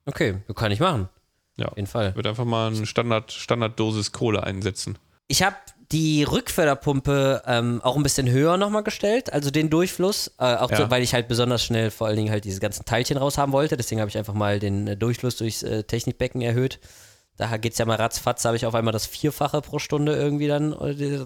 Okay, 0.05 0.37
kann 0.55 0.71
ich 0.71 0.79
machen. 0.79 1.09
Ja. 1.57 1.67
Auf 1.67 1.75
jeden 1.75 1.87
Fall. 1.87 2.09
Ich 2.09 2.15
würde 2.15 2.29
einfach 2.29 2.45
mal 2.45 2.67
eine 2.71 2.85
Standard, 2.85 3.31
Standarddosis 3.31 4.11
Kohle 4.11 4.43
einsetzen. 4.43 4.97
Ich 5.27 5.43
habe 5.43 5.55
die 5.91 6.23
Rückförderpumpe 6.23 7.43
ähm, 7.45 7.81
auch 7.83 7.95
ein 7.95 8.03
bisschen 8.03 8.29
höher 8.29 8.57
nochmal 8.57 8.83
gestellt, 8.83 9.31
also 9.31 9.51
den 9.51 9.69
Durchfluss, 9.69 10.31
äh, 10.39 10.55
auch 10.55 10.69
Ja. 10.71 10.77
so, 10.77 10.89
weil 10.89 11.01
ich 11.01 11.13
halt 11.13 11.27
besonders 11.27 11.63
schnell 11.63 11.91
vor 11.91 12.07
allen 12.07 12.17
Dingen 12.17 12.29
halt 12.31 12.43
diese 12.43 12.59
ganzen 12.59 12.85
Teilchen 12.85 13.17
raushaben 13.17 13.53
wollte. 13.53 13.77
Deswegen 13.77 14.01
habe 14.01 14.09
ich 14.09 14.17
einfach 14.17 14.33
mal 14.33 14.59
den 14.59 14.87
äh, 14.87 14.97
Durchfluss 14.97 15.37
durchs 15.37 15.63
äh, 15.63 15.83
Technikbecken 15.83 16.41
erhöht, 16.41 16.79
Da 17.37 17.55
geht 17.57 17.73
es 17.73 17.77
ja 17.77 17.85
mal 17.85 17.95
ratzfatz, 17.95 18.43
habe 18.45 18.57
ich 18.57 18.65
auf 18.65 18.75
einmal 18.75 18.91
das 18.91 19.05
Vierfache 19.05 19.61
pro 19.61 19.79
Stunde 19.79 20.15
irgendwie 20.15 20.47
dann, 20.47 20.75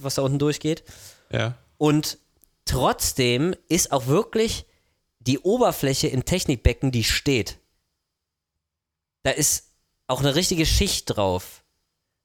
was 0.03 0.15
da 0.15 0.21
unten 0.23 0.39
durchgeht. 0.39 0.83
Ja. 1.31 1.57
Und 1.77 2.17
trotzdem 2.65 3.55
ist 3.67 3.91
auch 3.91 4.07
wirklich 4.07 4.65
die 5.19 5.39
Oberfläche 5.39 6.07
im 6.07 6.25
Technikbecken, 6.25 6.91
die 6.91 7.03
steht. 7.03 7.59
Da 9.23 9.31
ist 9.31 9.69
auch 10.07 10.19
eine 10.19 10.35
richtige 10.35 10.65
Schicht 10.65 11.05
drauf. 11.15 11.63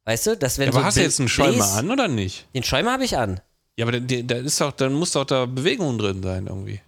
Weißt 0.05 0.27
du, 0.27 0.37
dass 0.37 0.59
wenn 0.59 0.66
Ja, 0.66 0.73
aber 0.73 0.81
so 0.81 0.87
hast 0.87 0.97
du 0.97 1.03
jetzt 1.03 1.21
einen 1.21 1.29
Schäumer 1.29 1.73
an 1.73 1.90
oder 1.90 2.09
nicht? 2.09 2.47
Den 2.55 2.62
Schäumer 2.62 2.92
habe 2.92 3.05
ich 3.05 3.16
an. 3.16 3.40
Ja, 3.77 3.87
aber 3.87 4.01
da, 4.01 4.23
da 4.23 4.37
ist 4.37 4.61
doch, 4.61 4.73
dann 4.73 4.95
muss 4.95 5.12
doch 5.12 5.25
da 5.25 5.47
Bewegung 5.47 5.99
drin 5.99 6.23
sein 6.23 6.47
irgendwie. 6.47 6.81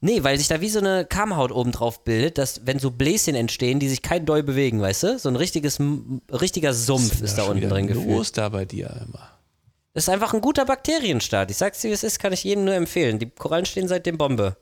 Nee, 0.00 0.22
weil 0.22 0.38
sich 0.38 0.48
da 0.48 0.60
wie 0.60 0.68
so 0.68 0.78
eine 0.78 1.04
Kammhaut 1.04 1.50
oben 1.50 1.72
drauf 1.72 2.04
bildet, 2.04 2.38
dass 2.38 2.66
wenn 2.66 2.78
so 2.78 2.90
Bläschen 2.90 3.34
entstehen, 3.34 3.80
die 3.80 3.88
sich 3.88 4.02
kein 4.02 4.26
doll 4.26 4.42
bewegen, 4.42 4.80
weißt 4.80 5.02
du? 5.02 5.18
So 5.18 5.28
ein 5.28 5.36
richtiges, 5.36 5.80
richtiger 6.30 6.72
Sumpf 6.72 7.20
ist 7.20 7.36
da 7.36 7.44
schon 7.44 7.56
unten 7.56 7.68
drin 7.68 7.86
gefühlt. 7.88 8.08
los 8.08 8.32
da 8.32 8.48
bei 8.48 8.64
dir 8.64 9.06
immer. 9.06 9.37
Das 9.98 10.04
ist 10.04 10.10
einfach 10.10 10.32
ein 10.32 10.40
guter 10.40 10.64
Bakterienstart. 10.64 11.50
Ich 11.50 11.56
sag's 11.56 11.80
dir, 11.80 11.88
wie 11.88 11.92
es 11.92 12.04
ist, 12.04 12.20
kann 12.20 12.32
ich 12.32 12.44
jedem 12.44 12.64
nur 12.64 12.74
empfehlen. 12.74 13.18
Die 13.18 13.28
Korallen 13.28 13.66
stehen 13.66 13.88
seitdem 13.88 14.16
Bombe. 14.16 14.56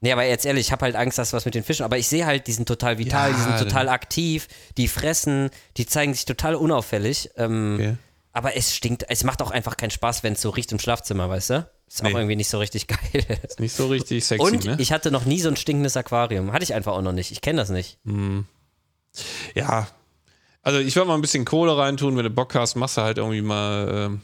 Nee, 0.00 0.12
aber 0.12 0.24
jetzt 0.24 0.46
ehrlich, 0.46 0.68
ich 0.68 0.72
habe 0.72 0.86
halt 0.86 0.96
Angst, 0.96 1.18
dass 1.18 1.34
was 1.34 1.44
mit 1.44 1.54
den 1.54 1.62
Fischen. 1.62 1.84
Aber 1.84 1.98
ich 1.98 2.08
sehe 2.08 2.24
halt, 2.24 2.46
die 2.46 2.54
sind 2.54 2.66
total 2.66 2.96
vital, 2.96 3.34
die 3.34 3.38
Ja, 3.38 3.58
sind 3.58 3.68
total 3.68 3.90
aktiv, 3.90 4.48
die 4.78 4.88
fressen, 4.88 5.50
die 5.76 5.84
zeigen 5.84 6.14
sich 6.14 6.24
total 6.24 6.54
unauffällig. 6.54 7.28
Ähm, 7.36 7.74
Okay. 7.78 7.96
Aber 8.32 8.56
es 8.56 8.74
stinkt, 8.74 9.04
es 9.10 9.24
macht 9.24 9.42
auch 9.42 9.50
einfach 9.50 9.76
keinen 9.76 9.90
Spaß, 9.90 10.22
wenn 10.22 10.32
es 10.32 10.40
so 10.40 10.48
riecht 10.48 10.72
im 10.72 10.78
Schlafzimmer, 10.78 11.28
weißt 11.28 11.50
du? 11.50 11.70
Ist 11.86 12.02
Nee. 12.02 12.14
auch 12.14 12.16
irgendwie 12.16 12.36
nicht 12.36 12.48
so 12.48 12.58
richtig 12.58 12.86
geil. 12.86 13.26
Ist 13.46 13.60
nicht 13.60 13.76
so 13.76 13.88
richtig 13.88 14.24
sexy, 14.24 14.42
Und 14.42 14.64
ne? 14.64 14.76
ich 14.78 14.90
hatte 14.90 15.10
noch 15.10 15.26
nie 15.26 15.42
so 15.42 15.50
ein 15.50 15.56
stinkendes 15.56 15.98
Aquarium. 15.98 16.52
Hatte 16.54 16.64
ich 16.64 16.72
einfach 16.72 16.94
auch 16.94 17.02
noch 17.02 17.12
nicht. 17.12 17.30
Ich 17.30 17.42
kenne 17.42 17.58
das 17.60 17.68
nicht. 17.68 17.98
Ja. 19.54 19.86
Also 20.66 20.80
ich 20.80 20.96
würde 20.96 21.06
mal 21.06 21.14
ein 21.14 21.20
bisschen 21.20 21.44
Kohle 21.44 21.78
reintun, 21.78 22.16
wenn 22.16 22.24
du 22.24 22.30
Bock 22.30 22.56
hast, 22.56 22.74
machst 22.74 22.96
du 22.96 23.02
halt 23.02 23.18
irgendwie 23.18 23.40
mal, 23.40 24.18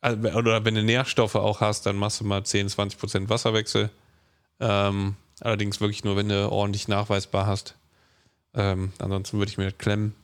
also, 0.00 0.18
oder 0.30 0.64
wenn 0.64 0.74
du 0.74 0.82
Nährstoffe 0.82 1.34
auch 1.34 1.60
hast, 1.60 1.84
dann 1.84 1.96
machst 1.96 2.20
du 2.20 2.24
mal 2.24 2.42
10, 2.42 2.70
20 2.70 2.98
Prozent 2.98 3.28
Wasserwechsel. 3.28 3.90
Ähm, 4.60 5.16
allerdings 5.40 5.78
wirklich 5.78 6.04
nur, 6.04 6.16
wenn 6.16 6.30
du 6.30 6.50
ordentlich 6.50 6.88
nachweisbar 6.88 7.46
hast. 7.46 7.74
Ähm, 8.54 8.94
ansonsten 8.98 9.36
würde 9.36 9.50
ich 9.50 9.58
mir 9.58 9.64
das 9.64 9.76
klemmen 9.76 10.14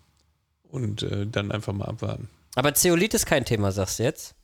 und 0.62 1.02
äh, 1.02 1.26
dann 1.26 1.52
einfach 1.52 1.74
mal 1.74 1.88
abwarten. 1.88 2.30
Aber 2.54 2.72
Zeolit 2.72 3.12
ist 3.12 3.26
kein 3.26 3.44
Thema, 3.44 3.70
sagst 3.70 3.98
du 3.98 4.04
jetzt? 4.04 4.34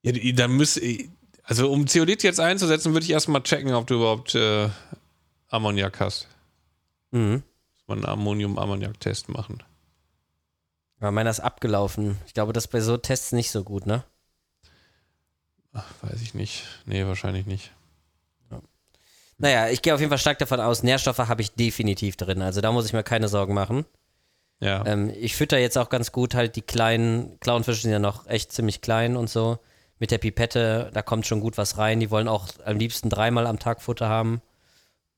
Ja, 0.00 0.12
dann 0.32 0.52
müsste, 0.52 0.80
also 1.42 1.70
um 1.70 1.86
Zeolit 1.86 2.22
jetzt 2.22 2.40
einzusetzen, 2.40 2.94
würde 2.94 3.04
ich 3.04 3.10
erstmal 3.12 3.42
checken, 3.42 3.74
ob 3.74 3.86
du 3.86 3.96
überhaupt 3.96 4.34
äh, 4.34 4.70
Ammoniak 5.50 6.00
hast. 6.00 6.28
Mhm. 7.10 7.42
Man 7.92 8.04
einen 8.04 8.12
Ammonium-Ammoniak-Test 8.12 9.28
machen. 9.28 9.62
Aber 10.98 11.10
meiner 11.10 11.30
ist 11.30 11.40
abgelaufen. 11.40 12.18
Ich 12.26 12.34
glaube, 12.34 12.52
das 12.52 12.64
ist 12.64 12.70
bei 12.70 12.80
so 12.80 12.96
Tests 12.96 13.32
nicht 13.32 13.50
so 13.50 13.64
gut, 13.64 13.86
ne? 13.86 14.04
Ach, 15.72 15.90
weiß 16.02 16.22
ich 16.22 16.34
nicht. 16.34 16.64
Nee, 16.86 17.06
wahrscheinlich 17.06 17.46
nicht. 17.46 17.72
Naja, 19.42 19.68
ich 19.68 19.82
gehe 19.82 19.92
auf 19.92 19.98
jeden 19.98 20.10
Fall 20.10 20.18
stark 20.18 20.38
davon 20.38 20.60
aus, 20.60 20.84
Nährstoffe 20.84 21.18
habe 21.18 21.42
ich 21.42 21.52
definitiv 21.52 22.16
drin. 22.16 22.42
Also 22.42 22.60
da 22.60 22.70
muss 22.70 22.86
ich 22.86 22.92
mir 22.92 23.02
keine 23.02 23.26
Sorgen 23.26 23.54
machen. 23.54 23.84
Ja. 24.60 24.86
Ähm, 24.86 25.10
ich 25.16 25.34
fütter 25.34 25.58
jetzt 25.58 25.76
auch 25.76 25.88
ganz 25.88 26.12
gut 26.12 26.36
halt 26.36 26.54
die 26.54 26.62
kleinen 26.62 27.40
Clownfische 27.40 27.82
sind 27.82 27.90
ja 27.90 27.98
noch 27.98 28.28
echt 28.28 28.52
ziemlich 28.52 28.80
klein 28.82 29.16
und 29.16 29.28
so. 29.28 29.58
Mit 29.98 30.12
der 30.12 30.18
Pipette, 30.18 30.90
da 30.94 31.02
kommt 31.02 31.26
schon 31.26 31.40
gut 31.40 31.58
was 31.58 31.76
rein. 31.76 31.98
Die 31.98 32.12
wollen 32.12 32.28
auch 32.28 32.48
am 32.64 32.76
liebsten 32.76 33.10
dreimal 33.10 33.48
am 33.48 33.58
Tag 33.58 33.82
Futter 33.82 34.08
haben. 34.08 34.42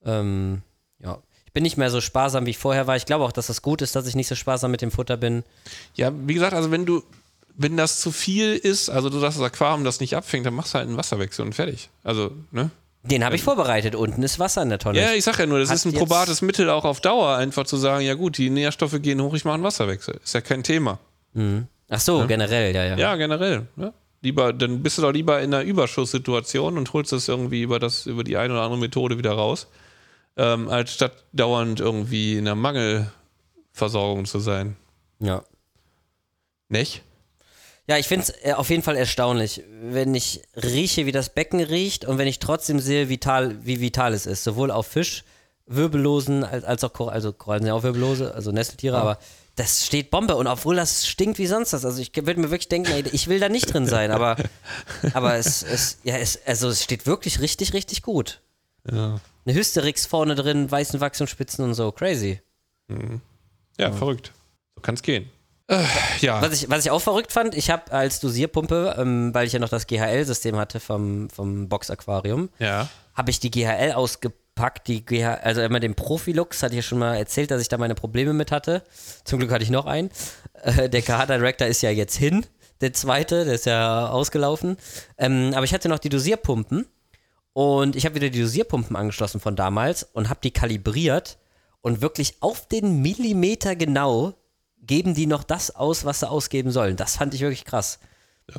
Ähm, 0.03 0.63
ja. 0.97 1.19
Bin 1.55 1.63
nicht 1.63 1.77
mehr 1.77 1.89
so 1.89 2.01
sparsam, 2.01 2.45
wie 2.45 2.49
ich 2.49 2.57
vorher 2.57 2.85
war. 2.85 2.97
Ich 2.97 3.05
glaube 3.05 3.23
auch, 3.23 3.31
dass 3.31 3.47
das 3.47 3.61
gut 3.61 3.81
ist, 3.81 3.95
dass 3.95 4.05
ich 4.07 4.15
nicht 4.15 4.27
so 4.27 4.35
sparsam 4.35 4.71
mit 4.71 4.81
dem 4.81 4.91
Futter 4.91 5.15
bin. 5.15 5.43
Ja, 5.93 6.11
wie 6.13 6.33
gesagt, 6.33 6.53
also 6.53 6.69
wenn 6.69 6.85
du, 6.85 7.01
wenn 7.55 7.77
das 7.77 8.01
zu 8.01 8.11
viel 8.11 8.57
ist, 8.57 8.89
also 8.89 9.09
du 9.09 9.19
sagst, 9.19 9.39
das 9.39 9.45
Aquarium 9.45 9.85
das 9.85 10.01
nicht 10.01 10.17
abfängt, 10.17 10.45
dann 10.45 10.53
machst 10.53 10.73
du 10.73 10.79
halt 10.79 10.89
einen 10.89 10.97
Wasserwechsel 10.97 11.45
und 11.45 11.55
fertig. 11.55 11.89
Also, 12.03 12.31
ne? 12.51 12.71
Den 13.03 13.23
habe 13.23 13.37
ich 13.37 13.43
vorbereitet. 13.43 13.95
Unten 13.95 14.21
ist 14.21 14.37
Wasser 14.37 14.63
in 14.63 14.69
der 14.69 14.79
Tonne. 14.79 14.99
Ja, 14.99 15.13
ich 15.13 15.23
sag 15.23 15.39
ja 15.39 15.45
nur, 15.45 15.59
das 15.59 15.69
Hat 15.69 15.77
ist 15.77 15.85
ein 15.85 15.93
probates 15.93 16.41
Mittel 16.41 16.69
auch 16.69 16.83
auf 16.83 16.99
Dauer, 16.99 17.37
einfach 17.37 17.65
zu 17.65 17.77
sagen, 17.77 18.03
ja 18.03 18.15
gut, 18.15 18.37
die 18.37 18.49
Nährstoffe 18.49 19.01
gehen 19.01 19.21
hoch, 19.21 19.33
ich 19.33 19.45
mache 19.45 19.53
einen 19.53 19.63
Wasserwechsel. 19.63 20.19
Ist 20.21 20.33
ja 20.33 20.41
kein 20.41 20.61
Thema. 20.61 20.99
Ach 21.87 21.99
so, 22.01 22.27
generell, 22.27 22.75
ja, 22.75 22.83
ja. 22.83 22.97
Ja, 22.97 23.15
generell. 23.15 23.67
Ne? 23.77 23.93
Lieber, 24.23 24.51
dann 24.51 24.83
bist 24.83 24.97
du 24.97 25.03
doch 25.03 25.13
lieber 25.13 25.39
in 25.39 25.53
einer 25.53 25.63
Überschusssituation 25.63 26.77
und 26.77 26.91
holst 26.91 27.13
das 27.13 27.29
irgendwie 27.29 27.61
über 27.61 27.79
das, 27.79 28.07
über 28.07 28.25
die 28.25 28.35
eine 28.35 28.53
oder 28.53 28.63
andere 28.63 28.81
Methode 28.81 29.17
wieder 29.17 29.31
raus, 29.31 29.67
ähm, 30.37 30.69
als 30.69 30.93
statt 30.93 31.25
dauernd 31.33 31.79
irgendwie 31.79 32.33
in 32.37 32.47
einer 32.47 32.55
Mangelversorgung 32.55 34.25
zu 34.25 34.39
sein. 34.39 34.75
ja. 35.19 35.43
Nicht? 36.67 37.03
Ja, 37.87 37.97
ich 37.97 38.07
finde 38.07 38.25
es 38.25 38.55
auf 38.55 38.71
jeden 38.71 38.81
Fall 38.81 38.95
erstaunlich, 38.95 39.63
wenn 39.79 40.15
ich 40.15 40.41
rieche, 40.55 41.05
wie 41.05 41.11
das 41.11 41.29
Becken 41.29 41.61
riecht 41.61 42.03
und 42.03 42.17
wenn 42.17 42.27
ich 42.27 42.39
trotzdem 42.39 42.79
sehe, 42.79 43.09
vital, 43.09 43.63
wie 43.63 43.79
vital 43.79 44.13
es 44.13 44.25
ist. 44.25 44.43
Sowohl 44.43 44.71
auf 44.71 44.87
Fisch, 44.87 45.23
Wirbellosen, 45.67 46.43
als, 46.43 46.63
als 46.63 46.83
auch 46.83 46.93
Kor 46.93 47.11
also 47.11 47.31
Korallen 47.31 47.61
sind 47.61 47.67
ja 47.67 47.75
auch 47.75 47.83
Wirbellose, 47.83 48.33
also 48.33 48.51
Nesseltiere, 48.51 48.97
aber 48.97 49.19
das 49.55 49.85
steht 49.85 50.09
Bombe 50.09 50.35
und 50.35 50.47
obwohl 50.47 50.75
das 50.75 51.07
stinkt 51.07 51.37
wie 51.37 51.45
sonst 51.45 51.73
was. 51.73 51.85
Also 51.85 52.01
ich 52.01 52.11
würde 52.15 52.39
mir 52.39 52.49
wirklich 52.49 52.69
denken, 52.69 52.91
ey, 52.91 53.03
ich 53.11 53.27
will 53.27 53.39
da 53.39 53.49
nicht 53.49 53.71
drin 53.71 53.85
sein, 53.85 54.11
aber, 54.11 54.35
aber 55.13 55.35
es, 55.35 55.61
es, 55.61 55.99
ja, 56.03 56.17
es, 56.17 56.39
also 56.45 56.69
es 56.69 56.83
steht 56.83 57.05
wirklich 57.05 57.39
richtig, 57.39 57.73
richtig 57.73 58.01
gut. 58.01 58.41
Ja. 58.91 59.19
Eine 59.45 59.55
Hysterix 59.55 60.05
vorne 60.05 60.35
drin, 60.35 60.69
weißen 60.71 60.99
Wachstumsspitzen 60.99 61.63
und 61.65 61.73
so, 61.73 61.91
crazy. 61.91 62.41
Ja, 63.77 63.91
verrückt. 63.91 64.31
So 64.75 64.81
kann 64.81 64.95
es 64.95 65.01
gehen. 65.01 65.29
Äh, 65.67 65.83
ja. 66.21 66.41
Was 66.41 66.53
ich, 66.53 66.69
was 66.69 66.85
ich 66.85 66.91
auch 66.91 66.99
verrückt 67.01 67.31
fand, 67.31 67.55
ich 67.55 67.69
habe 67.71 67.91
als 67.91 68.19
Dosierpumpe, 68.19 68.95
ähm, 68.99 69.33
weil 69.33 69.47
ich 69.47 69.53
ja 69.53 69.59
noch 69.59 69.69
das 69.69 69.87
GHL-System 69.87 70.55
hatte 70.57 70.79
vom, 70.79 71.29
vom 71.29 71.67
Box-Aquarium, 71.69 72.49
Ja. 72.59 72.87
habe 73.15 73.31
ich 73.31 73.39
die 73.39 73.49
GHL 73.49 73.93
ausgepackt, 73.93 74.87
die 74.87 75.03
GHL, 75.03 75.39
also 75.41 75.61
immer 75.61 75.79
den 75.79 75.95
Profilux, 75.95 76.61
hatte 76.61 76.73
ich 76.75 76.77
ja 76.77 76.81
schon 76.83 76.99
mal 76.99 77.15
erzählt, 77.15 77.49
dass 77.49 77.61
ich 77.61 77.67
da 77.67 77.77
meine 77.79 77.95
Probleme 77.95 78.33
mit 78.33 78.51
hatte. 78.51 78.83
Zum 79.23 79.39
Glück 79.39 79.51
hatte 79.51 79.63
ich 79.63 79.71
noch 79.71 79.87
einen. 79.87 80.11
Äh, 80.61 80.87
der 80.89 81.01
KH-Director 81.01 81.67
ist 81.67 81.81
ja 81.81 81.89
jetzt 81.89 82.15
hin, 82.15 82.45
der 82.81 82.93
zweite, 82.93 83.45
der 83.45 83.55
ist 83.55 83.65
ja 83.65 84.09
ausgelaufen. 84.09 84.77
Ähm, 85.17 85.51
aber 85.55 85.63
ich 85.63 85.73
hatte 85.73 85.89
noch 85.89 85.99
die 85.99 86.09
Dosierpumpen 86.09 86.85
und 87.55 87.95
ich 87.95 88.05
habe 88.05 88.15
wieder 88.15 88.29
die 88.29 88.41
Dosierpumpen 88.41 88.97
angeschlossen 88.97 89.39
von 89.39 89.55
damals 89.55 90.03
und 90.03 90.27
habe 90.27 90.41
die 90.43 90.51
kalibriert 90.51 91.37
und 91.79 92.01
wirklich 92.01 92.35
auf 92.41 92.67
den 92.67 93.01
Millimeter 93.01 93.77
genau 93.77 94.33
geben 94.81 95.13
die 95.13 95.25
noch 95.25 95.45
das 95.45 95.73
aus, 95.73 96.03
was 96.03 96.19
sie 96.19 96.29
ausgeben 96.29 96.71
sollen. 96.71 96.97
Das 96.97 97.15
fand 97.15 97.33
ich 97.33 97.39
wirklich 97.39 97.63
krass. 97.63 97.99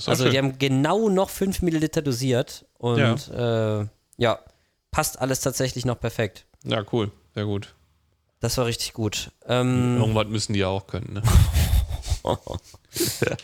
Also 0.07 0.25
schön. 0.25 0.33
die 0.33 0.39
haben 0.39 0.59
genau 0.59 1.11
noch 1.11 1.29
5 1.29 1.61
Milliliter 1.61 2.01
dosiert 2.01 2.65
und 2.79 3.29
ja. 3.29 3.81
Äh, 3.83 3.87
ja, 4.17 4.39
passt 4.91 5.21
alles 5.21 5.41
tatsächlich 5.41 5.85
noch 5.85 6.01
perfekt. 6.01 6.47
ja, 6.65 6.83
cool. 6.91 7.13
Sehr 7.35 7.45
gut. 7.45 7.75
Das 8.41 8.57
war 8.57 8.65
richtig 8.65 8.95
gut. 8.95 9.31
Ähm, 9.47 9.99
Irgendwas 9.99 10.29
müssen 10.29 10.55
die 10.55 10.61
ja 10.61 10.69
auch 10.69 10.87
können, 10.87 11.13
ne? 11.13 11.23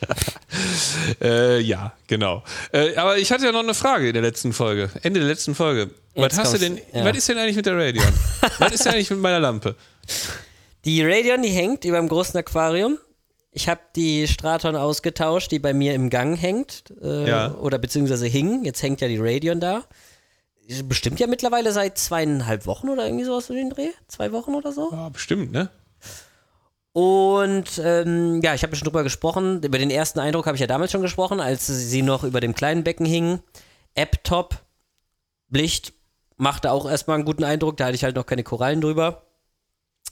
äh, 1.21 1.61
ja, 1.61 1.93
genau. 2.07 2.43
Äh, 2.73 2.97
aber 2.97 3.19
ich 3.19 3.31
hatte 3.33 3.45
ja 3.45 3.53
noch 3.53 3.63
eine 3.63 3.75
Frage 3.75 4.09
in 4.09 4.13
der 4.15 4.23
letzten 4.23 4.53
Folge. 4.53 4.91
Ende 5.03 5.21
der 5.21 5.29
letzten 5.29 5.55
Folge. 5.55 5.91
Was 6.15 6.39
hast 6.39 6.55
du 6.55 6.59
denn? 6.59 6.79
ja. 6.93 7.05
Was 7.05 7.17
ist 7.17 7.29
denn 7.29 7.39
eigentlich 7.39 7.57
mit 7.57 7.67
der 7.67 7.77
Radion? 7.77 8.05
was 8.59 8.73
ist 8.73 8.85
denn 8.85 8.95
eigentlich 8.95 9.11
mit 9.11 9.21
meiner 9.21 9.41
Lampe? 9.41 9.77
die 10.85 11.03
Radion, 11.05 11.43
die 11.43 11.51
hängt 11.51 11.85
über 11.85 11.99
dem 11.99 12.09
großen 12.09 12.37
Aquarium. 12.39 12.99
Ich 13.53 13.69
habe 13.69 13.81
die 13.95 14.27
Straton 14.27 14.77
ausgetauscht, 14.77 15.51
die 15.53 15.59
bei 15.59 15.75
mir 15.75 15.95
im 15.95 16.11
Gang 16.11 16.41
hängt. 16.41 16.85
Äh, 17.03 17.29
Ja. 17.29 17.55
Oder 17.55 17.79
beziehungsweise 17.79 18.27
hing. 18.27 18.65
Jetzt 18.65 18.83
hängt 18.83 19.01
ja 19.01 19.09
die 19.09 19.19
Radion 19.21 19.61
da. 19.61 19.85
Bestimmt 20.85 21.21
ja 21.21 21.27
mittlerweile 21.27 21.73
seit 21.73 21.99
zweieinhalb 21.99 22.67
Wochen 22.67 22.89
oder 22.89 23.05
irgendwie 23.05 23.25
sowas 23.25 23.51
in 23.51 23.57
den 23.57 23.71
Dreh. 23.71 23.91
Zwei 24.09 24.33
Wochen 24.33 24.55
oder 24.55 24.73
so. 24.73 24.91
Ja, 24.91 25.09
bestimmt, 25.11 25.53
ne? 25.53 25.69
Und 26.93 27.81
ähm, 27.83 28.41
ja, 28.43 28.55
ich 28.55 28.63
habe 28.63 28.77
schon 28.77 28.85
drüber 28.85 29.03
gesprochen. 29.03 29.63
Über 29.63 29.79
den 29.79 29.91
ersten 29.91 30.19
Eindruck 30.19 30.47
habe 30.47 30.57
ich 30.57 30.61
ja 30.61 30.67
damals 30.67 30.93
schon 30.93 31.03
gesprochen, 31.03 31.41
als 31.41 31.67
sie 31.67 32.03
noch 32.03 32.23
über 32.25 32.41
dem 32.41 32.55
kleinen 32.55 32.85
Becken 32.85 33.07
hing. 33.07 33.41
App-Top, 33.95 34.57
Licht 35.49 35.93
machte 36.37 36.71
auch 36.71 36.89
erstmal 36.89 37.17
einen 37.17 37.25
guten 37.25 37.45
Eindruck. 37.45 37.77
Da 37.77 37.87
hatte 37.87 37.95
ich 37.95 38.05
halt 38.05 38.17
noch 38.17 38.27
keine 38.27 38.43
Korallen 38.43 38.81
drüber. 38.81 39.23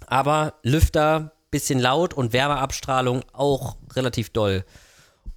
Aber 0.06 0.54
Lüfter, 0.62 1.32
bisschen 1.50 1.78
laut 1.78 2.14
und 2.14 2.32
Wärmeabstrahlung 2.32 3.24
auch 3.32 3.76
relativ 3.94 4.30
doll. 4.30 4.64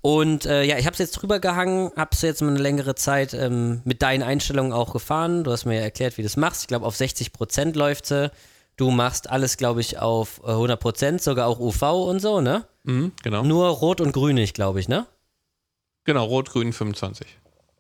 Und 0.02 0.46
äh, 0.46 0.64
ja, 0.64 0.78
ich 0.78 0.86
habe 0.86 0.94
es 0.94 1.00
jetzt 1.00 1.14
drüber 1.14 1.40
gehangen, 1.40 1.92
habe 1.96 2.10
es 2.12 2.22
jetzt 2.22 2.42
mal 2.42 2.50
eine 2.50 2.60
längere 2.60 2.96
Zeit 2.96 3.34
ähm, 3.34 3.82
mit 3.86 4.02
deinen 4.02 4.22
Einstellungen 4.22 4.74
auch 4.74 4.92
gefahren. 4.92 5.44
Du 5.44 5.52
hast 5.52 5.66
mir 5.66 5.76
ja 5.76 5.82
erklärt, 5.82 6.18
wie 6.18 6.22
du 6.22 6.26
das 6.26 6.38
machst. 6.38 6.62
Ich 6.62 6.68
glaube, 6.68 6.86
auf 6.86 6.96
60% 6.96 7.78
läuft 7.78 8.06
sie. 8.06 8.30
Du 8.76 8.90
machst 8.90 9.30
alles, 9.30 9.58
glaube 9.58 9.82
ich, 9.82 10.00
auf 10.00 10.40
äh, 10.44 10.48
100%, 10.52 11.20
sogar 11.22 11.48
auch 11.48 11.60
UV 11.60 11.82
und 12.08 12.20
so, 12.20 12.42
ne? 12.42 12.66
Mhm, 12.84 13.12
genau. 13.22 13.44
Nur 13.44 13.68
rot 13.70 14.02
und 14.02 14.12
grünig, 14.14 14.54
glaube 14.54 14.80
ich, 14.80 14.88
ne? 14.88 15.06
Genau, 16.06 16.26
rot, 16.26 16.50
grün 16.52 16.74
25. 16.74 17.28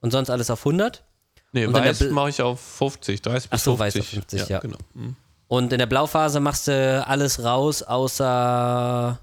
Und 0.02 0.12
sonst 0.12 0.30
alles 0.30 0.50
auf 0.52 0.60
100? 0.66 1.04
Nee, 1.52 1.66
Und 1.66 1.74
weiß 1.74 2.02
mache 2.12 2.30
ich 2.30 2.42
auf 2.42 2.60
50, 2.60 3.22
30 3.22 3.50
bis 3.50 3.60
Ach 3.60 3.64
so, 3.64 3.76
50. 3.78 3.80
weiß 3.80 4.00
auf 4.02 4.10
50, 4.10 4.50
ja. 4.50 4.60
Genau. 4.60 4.78
Mhm. 4.94 5.16
Und 5.48 5.72
in 5.74 5.80
der 5.80 5.86
Blauphase 5.88 6.40
machst 6.40 6.68
du 6.68 7.04
alles 7.06 7.44
raus, 7.44 7.84
außer 7.84 9.20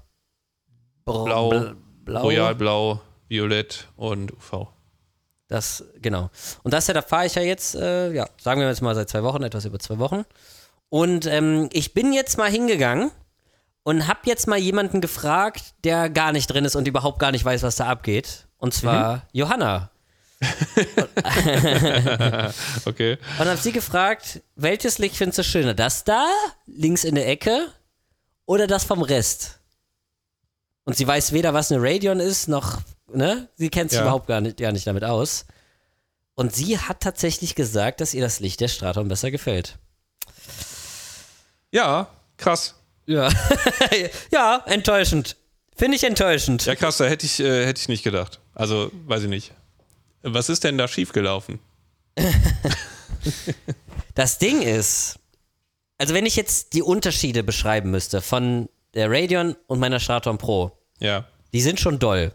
Br- 1.05 1.23
Blau, 1.25 1.49
Bl- 1.51 1.75
Blau. 2.05 2.21
Royalblau, 2.21 3.01
Violett 3.27 3.87
und 3.97 4.31
UV. 4.33 4.67
Das, 5.47 5.83
genau. 6.01 6.29
Und 6.63 6.73
das 6.73 6.87
ja, 6.87 6.93
da 6.93 7.01
fahre 7.01 7.25
ich 7.25 7.35
ja 7.35 7.41
jetzt, 7.41 7.75
äh, 7.75 8.11
ja, 8.13 8.27
sagen 8.39 8.61
wir 8.61 8.67
jetzt 8.69 8.81
mal 8.81 8.95
seit 8.95 9.09
zwei 9.09 9.23
Wochen, 9.23 9.43
etwas 9.43 9.65
über 9.65 9.79
zwei 9.79 9.99
Wochen. 9.99 10.23
Und 10.91 11.25
ähm, 11.25 11.69
ich 11.71 11.93
bin 11.93 12.11
jetzt 12.11 12.37
mal 12.37 12.51
hingegangen 12.51 13.11
und 13.83 14.09
habe 14.09 14.19
jetzt 14.25 14.45
mal 14.45 14.57
jemanden 14.59 14.99
gefragt, 14.99 15.73
der 15.85 16.09
gar 16.09 16.33
nicht 16.33 16.47
drin 16.47 16.65
ist 16.65 16.75
und 16.75 16.85
überhaupt 16.85 17.17
gar 17.17 17.31
nicht 17.31 17.45
weiß, 17.45 17.63
was 17.63 17.77
da 17.77 17.85
abgeht. 17.87 18.45
Und 18.57 18.73
zwar 18.73 19.25
Johanna. 19.31 19.89
Okay. 22.85 23.17
Und 23.39 23.45
habe 23.47 23.57
sie 23.57 23.71
gefragt, 23.71 24.41
welches 24.55 24.97
Licht 24.97 25.15
findest 25.15 25.39
du 25.39 25.43
schöner? 25.43 25.73
Das 25.73 26.03
da, 26.03 26.27
links 26.65 27.03
in 27.05 27.15
der 27.15 27.27
Ecke, 27.29 27.67
oder 28.45 28.67
das 28.67 28.83
vom 28.83 29.01
Rest? 29.01 29.59
Und 30.83 30.97
sie 30.97 31.07
weiß 31.07 31.31
weder, 31.31 31.53
was 31.53 31.71
eine 31.71 31.81
Radeon 31.81 32.19
ist, 32.19 32.47
noch, 32.49 32.81
ne? 33.13 33.47
Sie 33.55 33.69
kennt 33.69 33.91
sich 33.91 33.99
Ja. 33.99 34.03
überhaupt 34.05 34.27
gar 34.27 34.41
nicht, 34.41 34.57
gar 34.57 34.71
nicht 34.71 34.87
damit 34.87 35.03
aus. 35.03 35.45
Und 36.35 36.53
sie 36.55 36.77
hat 36.79 37.01
tatsächlich 37.01 37.55
gesagt, 37.55 38.01
dass 38.01 38.13
ihr 38.13 38.21
das 38.21 38.39
Licht 38.39 38.59
der 38.59 38.67
Straton 38.67 39.07
besser 39.07 39.31
gefällt. 39.31 39.77
Ja, 41.71 42.07
krass. 42.37 42.75
Ja. 43.05 43.29
ja, 44.31 44.63
enttäuschend. 44.67 45.37
Finde 45.75 45.97
ich 45.97 46.03
enttäuschend. 46.03 46.65
Ja, 46.65 46.75
krass, 46.75 46.97
da 46.97 47.05
hätte 47.05 47.25
ich, 47.25 47.39
äh, 47.39 47.65
hätte 47.65 47.79
ich 47.81 47.87
nicht 47.87 48.03
gedacht. 48.03 48.39
Also, 48.53 48.91
weiß 49.07 49.23
ich 49.23 49.29
nicht. 49.29 49.51
Was 50.21 50.49
ist 50.49 50.63
denn 50.63 50.77
da 50.77 50.87
schiefgelaufen? 50.87 51.59
Das 54.15 54.39
Ding 54.39 54.61
ist, 54.61 55.19
also 55.97 56.13
wenn 56.13 56.25
ich 56.25 56.35
jetzt 56.35 56.73
die 56.73 56.81
Unterschiede 56.81 57.43
beschreiben 57.43 57.91
müsste 57.91 58.21
von 58.21 58.67
der 58.93 59.09
Radeon 59.09 59.55
und 59.67 59.79
meiner 59.79 59.99
Straton 59.99 60.37
Pro, 60.37 60.71
Ja. 60.99 61.25
die 61.53 61.61
sind 61.61 61.79
schon 61.79 61.97
doll. 61.99 62.33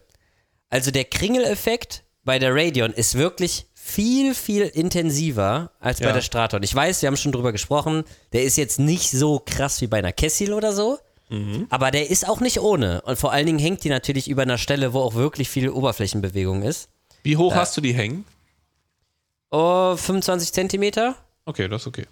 Also 0.70 0.90
der 0.90 1.04
Kringeleffekt 1.04 2.02
bei 2.26 2.38
der 2.38 2.54
Radeon 2.54 2.92
ist 2.92 3.14
wirklich 3.14 3.66
viel, 3.72 4.34
viel 4.34 4.62
intensiver 4.62 5.70
als 5.80 6.00
bei 6.00 6.06
Ja. 6.06 6.12
der 6.12 6.20
Straton. 6.20 6.62
Ich 6.64 6.74
weiß, 6.74 7.00
wir 7.00 7.06
haben 7.06 7.16
schon 7.16 7.30
drüber 7.32 7.52
gesprochen, 7.52 8.04
der 8.32 8.42
ist 8.42 8.56
jetzt 8.56 8.78
nicht 8.80 9.10
so 9.12 9.40
krass 9.46 9.80
wie 9.80 9.86
bei 9.86 9.98
einer 9.98 10.12
Kessil 10.12 10.52
oder 10.52 10.72
so, 10.72 10.98
aber 11.70 11.90
der 11.90 12.10
ist 12.10 12.28
auch 12.28 12.40
nicht 12.40 12.60
ohne. 12.60 13.00
Und 13.02 13.16
vor 13.18 13.32
allen 13.32 13.46
Dingen 13.46 13.58
hängt 13.58 13.82
die 13.84 13.88
natürlich 13.88 14.28
über 14.28 14.42
einer 14.42 14.58
Stelle, 14.58 14.92
wo 14.92 15.00
auch 15.00 15.14
wirklich 15.14 15.48
viel 15.48 15.70
Oberflächenbewegung 15.70 16.62
ist. 16.62 16.88
Wie 17.22 17.36
hoch 17.36 17.54
hast 17.54 17.76
du 17.76 17.80
die 17.80 17.94
hängen? 17.94 18.24
Oh, 19.50 19.96
25 19.96 20.52
Zentimeter. 20.52 21.14
Okay, 21.44 21.68
das 21.68 21.82
ist 21.82 21.86
okay. 21.86 22.06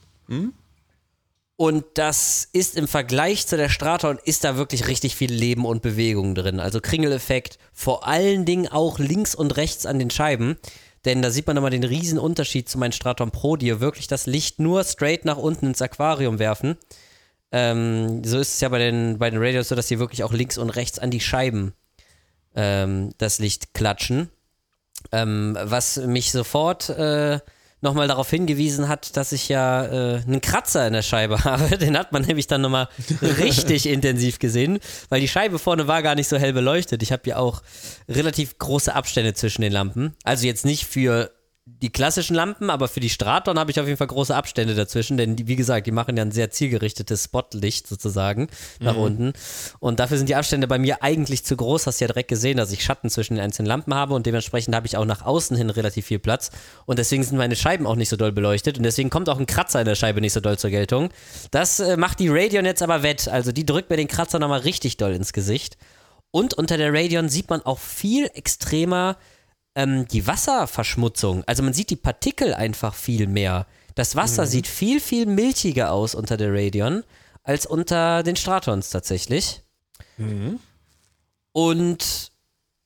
Und 1.56 1.84
das 1.94 2.48
ist 2.52 2.76
im 2.76 2.88
Vergleich 2.88 3.46
zu 3.46 3.56
der 3.56 3.68
Straton, 3.68 4.18
ist 4.24 4.42
da 4.42 4.56
wirklich 4.56 4.88
richtig 4.88 5.14
viel 5.14 5.32
Leben 5.32 5.64
und 5.64 5.82
Bewegung 5.82 6.34
drin. 6.34 6.58
Also 6.58 6.80
Kringeleffekt, 6.80 7.58
vor 7.72 8.08
allen 8.08 8.44
Dingen 8.44 8.66
auch 8.66 8.98
links 8.98 9.36
und 9.36 9.56
rechts 9.56 9.86
an 9.86 10.00
den 10.00 10.10
Scheiben. 10.10 10.56
Denn 11.04 11.22
da 11.22 11.30
sieht 11.30 11.46
man 11.46 11.54
nochmal 11.54 11.70
den 11.70 11.84
riesen 11.84 12.18
Unterschied 12.18 12.68
zu 12.68 12.78
meinen 12.78 12.92
Straton 12.92 13.30
Pro, 13.30 13.56
die 13.56 13.80
wirklich 13.80 14.08
das 14.08 14.26
Licht 14.26 14.58
nur 14.58 14.82
straight 14.82 15.24
nach 15.24 15.36
unten 15.36 15.66
ins 15.66 15.82
Aquarium 15.82 16.38
werfen. 16.38 16.76
Ähm, 17.52 18.24
so 18.24 18.38
ist 18.40 18.54
es 18.54 18.60
ja 18.60 18.68
bei 18.68 18.78
den, 18.78 19.18
bei 19.18 19.30
den 19.30 19.40
Radios 19.40 19.68
so, 19.68 19.76
dass 19.76 19.86
die 19.86 20.00
wirklich 20.00 20.24
auch 20.24 20.32
links 20.32 20.58
und 20.58 20.70
rechts 20.70 20.98
an 20.98 21.10
die 21.10 21.20
Scheiben 21.20 21.72
ähm, 22.56 23.12
das 23.18 23.38
Licht 23.38 23.74
klatschen. 23.74 24.30
Ähm, 25.12 25.56
was 25.60 25.98
mich 25.98 26.32
sofort 26.32 26.88
äh, 26.88 27.38
nochmal 27.84 28.08
darauf 28.08 28.28
hingewiesen 28.28 28.88
hat, 28.88 29.16
dass 29.16 29.30
ich 29.30 29.48
ja 29.48 29.84
äh, 29.84 30.22
einen 30.22 30.40
Kratzer 30.40 30.86
in 30.86 30.92
der 30.92 31.02
Scheibe 31.02 31.44
habe. 31.44 31.78
Den 31.78 31.96
hat 31.96 32.10
man 32.10 32.22
nämlich 32.22 32.48
dann 32.48 32.62
nochmal 32.62 32.88
richtig 33.22 33.86
intensiv 33.90 34.40
gesehen, 34.40 34.80
weil 35.08 35.20
die 35.20 35.28
Scheibe 35.28 35.60
vorne 35.60 35.86
war 35.86 36.02
gar 36.02 36.16
nicht 36.16 36.28
so 36.28 36.36
hell 36.36 36.52
beleuchtet. 36.52 37.02
Ich 37.02 37.12
habe 37.12 37.22
ja 37.28 37.36
auch 37.36 37.62
relativ 38.08 38.58
große 38.58 38.92
Abstände 38.92 39.34
zwischen 39.34 39.62
den 39.62 39.72
Lampen. 39.72 40.14
Also 40.24 40.46
jetzt 40.46 40.64
nicht 40.64 40.86
für 40.86 41.30
die 41.66 41.90
klassischen 41.90 42.36
Lampen, 42.36 42.68
aber 42.68 42.88
für 42.88 43.00
die 43.00 43.08
Straton 43.08 43.58
habe 43.58 43.70
ich 43.70 43.80
auf 43.80 43.86
jeden 43.86 43.96
Fall 43.96 44.06
große 44.06 44.36
Abstände 44.36 44.74
dazwischen, 44.74 45.16
denn 45.16 45.34
die, 45.34 45.46
wie 45.48 45.56
gesagt, 45.56 45.86
die 45.86 45.92
machen 45.92 46.14
ja 46.14 46.22
ein 46.22 46.30
sehr 46.30 46.50
zielgerichtetes 46.50 47.24
Spotlicht 47.24 47.86
sozusagen 47.86 48.48
nach 48.80 48.96
unten. 48.96 49.32
Und 49.80 49.98
dafür 49.98 50.18
sind 50.18 50.28
die 50.28 50.34
Abstände 50.34 50.66
bei 50.66 50.78
mir 50.78 51.02
eigentlich 51.02 51.42
zu 51.42 51.56
groß. 51.56 51.86
Hast 51.86 52.00
ja 52.00 52.06
direkt 52.06 52.28
gesehen, 52.28 52.58
dass 52.58 52.70
ich 52.70 52.84
Schatten 52.84 53.08
zwischen 53.08 53.36
den 53.36 53.44
einzelnen 53.44 53.66
Lampen 53.66 53.94
habe 53.94 54.12
und 54.12 54.26
dementsprechend 54.26 54.74
habe 54.74 54.86
ich 54.86 54.98
auch 54.98 55.06
nach 55.06 55.22
außen 55.22 55.56
hin 55.56 55.70
relativ 55.70 56.04
viel 56.04 56.18
Platz. 56.18 56.50
Und 56.84 56.98
deswegen 56.98 57.24
sind 57.24 57.38
meine 57.38 57.56
Scheiben 57.56 57.86
auch 57.86 57.96
nicht 57.96 58.10
so 58.10 58.16
doll 58.16 58.32
beleuchtet 58.32 58.76
und 58.76 58.84
deswegen 58.84 59.08
kommt 59.08 59.30
auch 59.30 59.38
ein 59.38 59.46
Kratzer 59.46 59.80
in 59.80 59.86
der 59.86 59.94
Scheibe 59.94 60.20
nicht 60.20 60.34
so 60.34 60.40
doll 60.40 60.58
zur 60.58 60.68
Geltung. 60.68 61.08
Das 61.50 61.80
äh, 61.80 61.96
macht 61.96 62.20
die 62.20 62.28
Radeon 62.28 62.66
jetzt 62.66 62.82
aber 62.82 63.02
wett. 63.02 63.26
Also 63.26 63.52
die 63.52 63.64
drückt 63.64 63.88
mir 63.88 63.96
den 63.96 64.08
Kratzer 64.08 64.38
nochmal 64.38 64.60
richtig 64.60 64.98
doll 64.98 65.14
ins 65.14 65.32
Gesicht. 65.32 65.78
Und 66.30 66.52
unter 66.52 66.76
der 66.76 66.92
Radeon 66.92 67.30
sieht 67.30 67.48
man 67.48 67.62
auch 67.62 67.78
viel 67.78 68.28
extremer 68.34 69.16
ähm, 69.74 70.06
die 70.08 70.26
Wasserverschmutzung. 70.26 71.44
Also 71.46 71.62
man 71.62 71.72
sieht 71.72 71.90
die 71.90 71.96
Partikel 71.96 72.54
einfach 72.54 72.94
viel 72.94 73.26
mehr. 73.26 73.66
Das 73.94 74.16
Wasser 74.16 74.46
sieht 74.46 74.66
viel, 74.66 75.00
viel 75.00 75.26
milchiger 75.26 75.92
aus 75.92 76.14
unter 76.14 76.36
der 76.36 76.52
Radeon 76.52 77.04
als 77.42 77.66
unter 77.66 78.22
den 78.22 78.36
Stratons 78.36 78.90
tatsächlich. 78.90 79.62
Und 81.52 82.32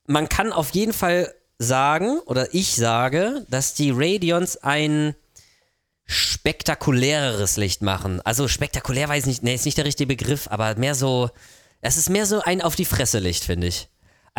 man 0.05 0.29
kann 0.29 0.51
auf 0.51 0.71
jeden 0.71 0.93
Fall 0.93 1.33
sagen, 1.57 2.19
oder 2.25 2.53
ich 2.53 2.75
sage, 2.75 3.45
dass 3.49 3.73
die 3.73 3.91
Radions 3.91 4.57
ein 4.57 5.15
spektakuläreres 6.05 7.57
Licht 7.57 7.81
machen. 7.81 8.21
Also 8.25 8.47
spektakulär 8.47 9.07
weiß 9.09 9.23
ich 9.23 9.27
nicht, 9.27 9.43
nee, 9.43 9.55
ist 9.55 9.65
nicht 9.65 9.77
der 9.77 9.85
richtige 9.85 10.07
Begriff, 10.07 10.47
aber 10.49 10.75
mehr 10.75 10.95
so, 10.95 11.29
es 11.81 11.97
ist 11.97 12.09
mehr 12.09 12.25
so 12.25 12.41
ein 12.41 12.61
auf 12.61 12.75
die 12.75 12.85
Fresse 12.85 13.19
Licht, 13.19 13.43
finde 13.43 13.67
ich. 13.67 13.89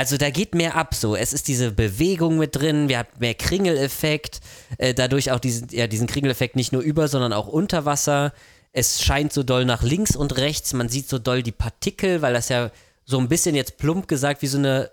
Also 0.01 0.17
da 0.17 0.31
geht 0.31 0.55
mehr 0.55 0.77
ab 0.77 0.95
so. 0.95 1.15
Es 1.15 1.35
ist 1.35 1.47
diese 1.47 1.73
Bewegung 1.73 2.39
mit 2.39 2.57
drin, 2.57 2.89
wir 2.89 3.01
haben 3.01 3.09
mehr 3.19 3.35
Kringeleffekt, 3.35 4.41
äh, 4.79 4.95
dadurch 4.95 5.31
auch 5.31 5.41
diesen, 5.41 5.69
ja, 5.73 5.89
diesen 5.89 6.07
Kringeleffekt 6.07 6.57
nicht 6.57 6.73
nur 6.73 6.81
über, 6.81 7.07
sondern 7.07 7.35
auch 7.35 7.49
unter 7.49 7.85
Wasser. 7.85 8.33
Es 8.73 9.03
scheint 9.03 9.31
so 9.31 9.43
doll 9.43 9.67
nach 9.67 9.83
links 9.83 10.17
und 10.17 10.39
rechts, 10.39 10.73
man 10.73 10.89
sieht 10.89 11.07
so 11.07 11.19
doll 11.19 11.43
die 11.43 11.53
Partikel, 11.53 12.23
weil 12.23 12.33
das 12.33 12.49
ja 12.49 12.71
so 13.05 13.19
ein 13.19 13.29
bisschen 13.29 13.55
jetzt 13.55 13.77
plump 13.77 14.09
gesagt 14.09 14.41
wie 14.41 14.47
so 14.47 14.57
eine 14.57 14.91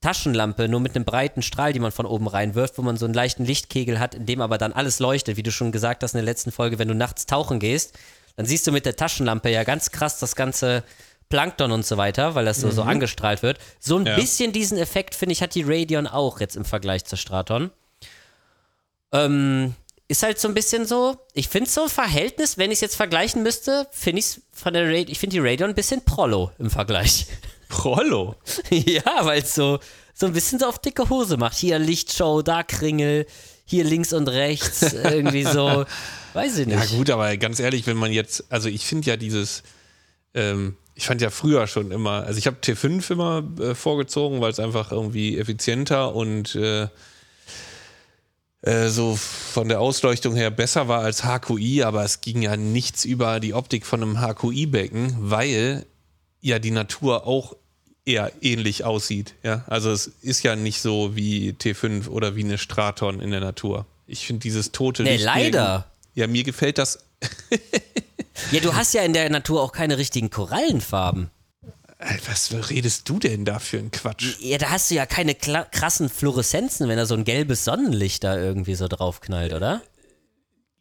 Taschenlampe, 0.00 0.68
nur 0.68 0.78
mit 0.78 0.94
einem 0.94 1.04
breiten 1.04 1.42
Strahl, 1.42 1.72
die 1.72 1.80
man 1.80 1.90
von 1.90 2.06
oben 2.06 2.28
reinwirft, 2.28 2.78
wo 2.78 2.82
man 2.82 2.96
so 2.96 3.06
einen 3.06 3.14
leichten 3.14 3.44
Lichtkegel 3.44 3.98
hat, 3.98 4.14
in 4.14 4.24
dem 4.24 4.40
aber 4.40 4.56
dann 4.56 4.72
alles 4.72 5.00
leuchtet, 5.00 5.36
wie 5.36 5.42
du 5.42 5.50
schon 5.50 5.72
gesagt 5.72 6.04
hast 6.04 6.14
in 6.14 6.18
der 6.18 6.26
letzten 6.26 6.52
Folge, 6.52 6.78
wenn 6.78 6.86
du 6.86 6.94
nachts 6.94 7.26
tauchen 7.26 7.58
gehst, 7.58 7.98
dann 8.36 8.46
siehst 8.46 8.68
du 8.68 8.70
mit 8.70 8.86
der 8.86 8.94
Taschenlampe 8.94 9.50
ja 9.50 9.64
ganz 9.64 9.90
krass 9.90 10.20
das 10.20 10.36
ganze 10.36 10.84
Plankton 11.28 11.72
und 11.72 11.84
so 11.86 11.96
weiter, 11.96 12.34
weil 12.34 12.44
das 12.44 12.60
so, 12.60 12.70
so 12.70 12.82
angestrahlt 12.82 13.42
wird. 13.42 13.58
So 13.80 13.96
ein 13.98 14.06
Ja. 14.06 14.16
bisschen 14.16 14.52
diesen 14.52 14.78
Effekt, 14.78 15.14
finde 15.14 15.32
ich, 15.32 15.42
hat 15.42 15.54
die 15.54 15.64
Radeon 15.66 16.06
auch 16.06 16.40
jetzt 16.40 16.56
im 16.56 16.64
Vergleich 16.64 17.04
zur 17.04 17.18
Straton. 17.18 17.70
Ähm, 19.12 19.74
ist 20.08 20.22
halt 20.22 20.38
so 20.38 20.48
ein 20.48 20.54
bisschen 20.54 20.86
so, 20.86 21.16
ich 21.32 21.48
finde 21.48 21.70
so 21.70 21.84
ein 21.84 21.88
Verhältnis, 21.88 22.58
wenn 22.58 22.70
ich 22.70 22.76
es 22.76 22.80
jetzt 22.82 22.96
vergleichen 22.96 23.42
müsste, 23.42 23.86
finde 23.90 24.20
ich 24.20 24.40
von 24.52 24.74
der 24.74 24.86
Radeon, 24.86 25.08
ich 25.08 25.18
finde 25.18 25.34
die 25.34 25.40
Radeon 25.40 25.70
ein 25.70 25.74
bisschen 25.74 26.04
Prollo 26.04 26.50
im 26.58 26.70
Vergleich. 26.70 27.26
Prollo. 27.68 28.36
Ja, 28.70 29.02
weil 29.24 29.42
es 29.42 29.54
so, 29.54 29.78
so 30.12 30.26
ein 30.26 30.32
bisschen 30.32 30.58
so 30.58 30.66
auf 30.66 30.78
dicke 30.78 31.08
Hose 31.08 31.36
macht. 31.36 31.56
Hier 31.56 31.78
Lichtshow, 31.78 32.42
da 32.42 32.62
Kringel, 32.62 33.26
hier 33.64 33.84
links 33.84 34.12
und 34.12 34.28
rechts, 34.28 34.92
irgendwie 34.92 35.44
so. 35.44 35.84
Weiß 36.34 36.58
ich 36.58 36.68
Ja, 36.68 36.80
nicht. 36.80 36.90
gut, 36.96 37.08
aber 37.10 37.36
ganz 37.38 37.58
ehrlich, 37.58 37.86
wenn 37.86 37.96
man 37.96 38.12
jetzt, 38.12 38.44
also 38.50 38.68
ich 38.68 38.84
finde 38.84 39.08
ja 39.08 39.16
dieses, 39.16 39.62
ähm, 40.34 40.76
ich 40.94 41.06
fand 41.06 41.20
ja 41.20 41.30
früher 41.30 41.66
schon 41.66 41.90
immer, 41.90 42.24
also 42.24 42.38
ich 42.38 42.46
habe 42.46 42.56
T5 42.62 43.10
immer 43.10 43.42
äh, 43.60 43.74
vorgezogen, 43.74 44.40
weil 44.40 44.50
es 44.50 44.60
einfach 44.60 44.92
irgendwie 44.92 45.38
effizienter 45.38 46.14
und 46.14 46.54
äh, 46.54 46.88
äh, 48.62 48.88
so 48.88 49.16
von 49.16 49.68
der 49.68 49.80
Ausleuchtung 49.80 50.34
her 50.34 50.50
besser 50.50 50.88
war 50.88 51.00
als 51.00 51.24
HQI, 51.24 51.82
aber 51.82 52.04
es 52.04 52.20
ging 52.20 52.42
ja 52.42 52.56
nichts 52.56 53.04
über 53.04 53.40
die 53.40 53.54
Optik 53.54 53.84
von 53.86 54.02
einem 54.02 54.20
HQI-Becken, 54.20 55.16
weil 55.18 55.84
ja 56.40 56.58
die 56.58 56.70
Natur 56.70 57.26
auch 57.26 57.56
eher 58.06 58.32
ähnlich 58.40 58.84
aussieht. 58.84 59.34
Ja? 59.42 59.64
Also 59.66 59.90
es 59.90 60.06
ist 60.06 60.42
ja 60.42 60.56
nicht 60.56 60.80
so 60.80 61.16
wie 61.16 61.50
T5 61.52 62.08
oder 62.08 62.36
wie 62.36 62.44
eine 62.44 62.58
Straton 62.58 63.20
in 63.20 63.30
der 63.30 63.40
Natur. 63.40 63.86
Ich 64.06 64.26
finde 64.26 64.40
dieses 64.40 64.72
tote 64.72 65.02
Nee, 65.02 65.16
leider. 65.16 65.90
Ja, 66.14 66.26
mir 66.26 66.44
gefällt 66.44 66.78
das. 66.78 67.04
Ja, 68.50 68.60
du 68.60 68.74
hast 68.74 68.94
ja 68.94 69.02
in 69.02 69.12
der 69.12 69.28
Natur 69.30 69.62
auch 69.62 69.72
keine 69.72 69.98
richtigen 69.98 70.30
Korallenfarben. 70.30 71.30
Ey, 71.98 72.18
Was 72.28 72.52
redest 72.70 73.08
du 73.08 73.18
denn 73.18 73.44
da 73.44 73.58
für 73.58 73.78
ein 73.78 73.90
Quatsch? 73.90 74.36
Ja, 74.40 74.58
da 74.58 74.70
hast 74.70 74.90
du 74.90 74.94
ja 74.94 75.06
keine 75.06 75.34
krassen 75.34 76.08
Fluoreszenzen, 76.08 76.88
wenn 76.88 76.96
da 76.96 77.06
so 77.06 77.14
ein 77.14 77.24
gelbes 77.24 77.64
Sonnenlicht 77.64 78.24
da 78.24 78.36
irgendwie 78.36 78.74
so 78.74 78.88
draufknallt, 78.88 79.52
oder? 79.54 79.80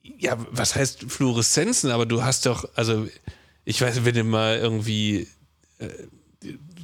Ja, 0.01 0.37
was 0.51 0.75
heißt 0.75 1.05
Fluoreszenzen? 1.07 1.91
Aber 1.91 2.05
du 2.05 2.23
hast 2.23 2.45
doch, 2.45 2.67
also 2.75 3.07
ich 3.63 3.81
weiß, 3.81 4.03
wenn 4.03 4.15
du 4.15 4.23
mal 4.23 4.57
irgendwie 4.57 5.27
äh, 5.79 5.87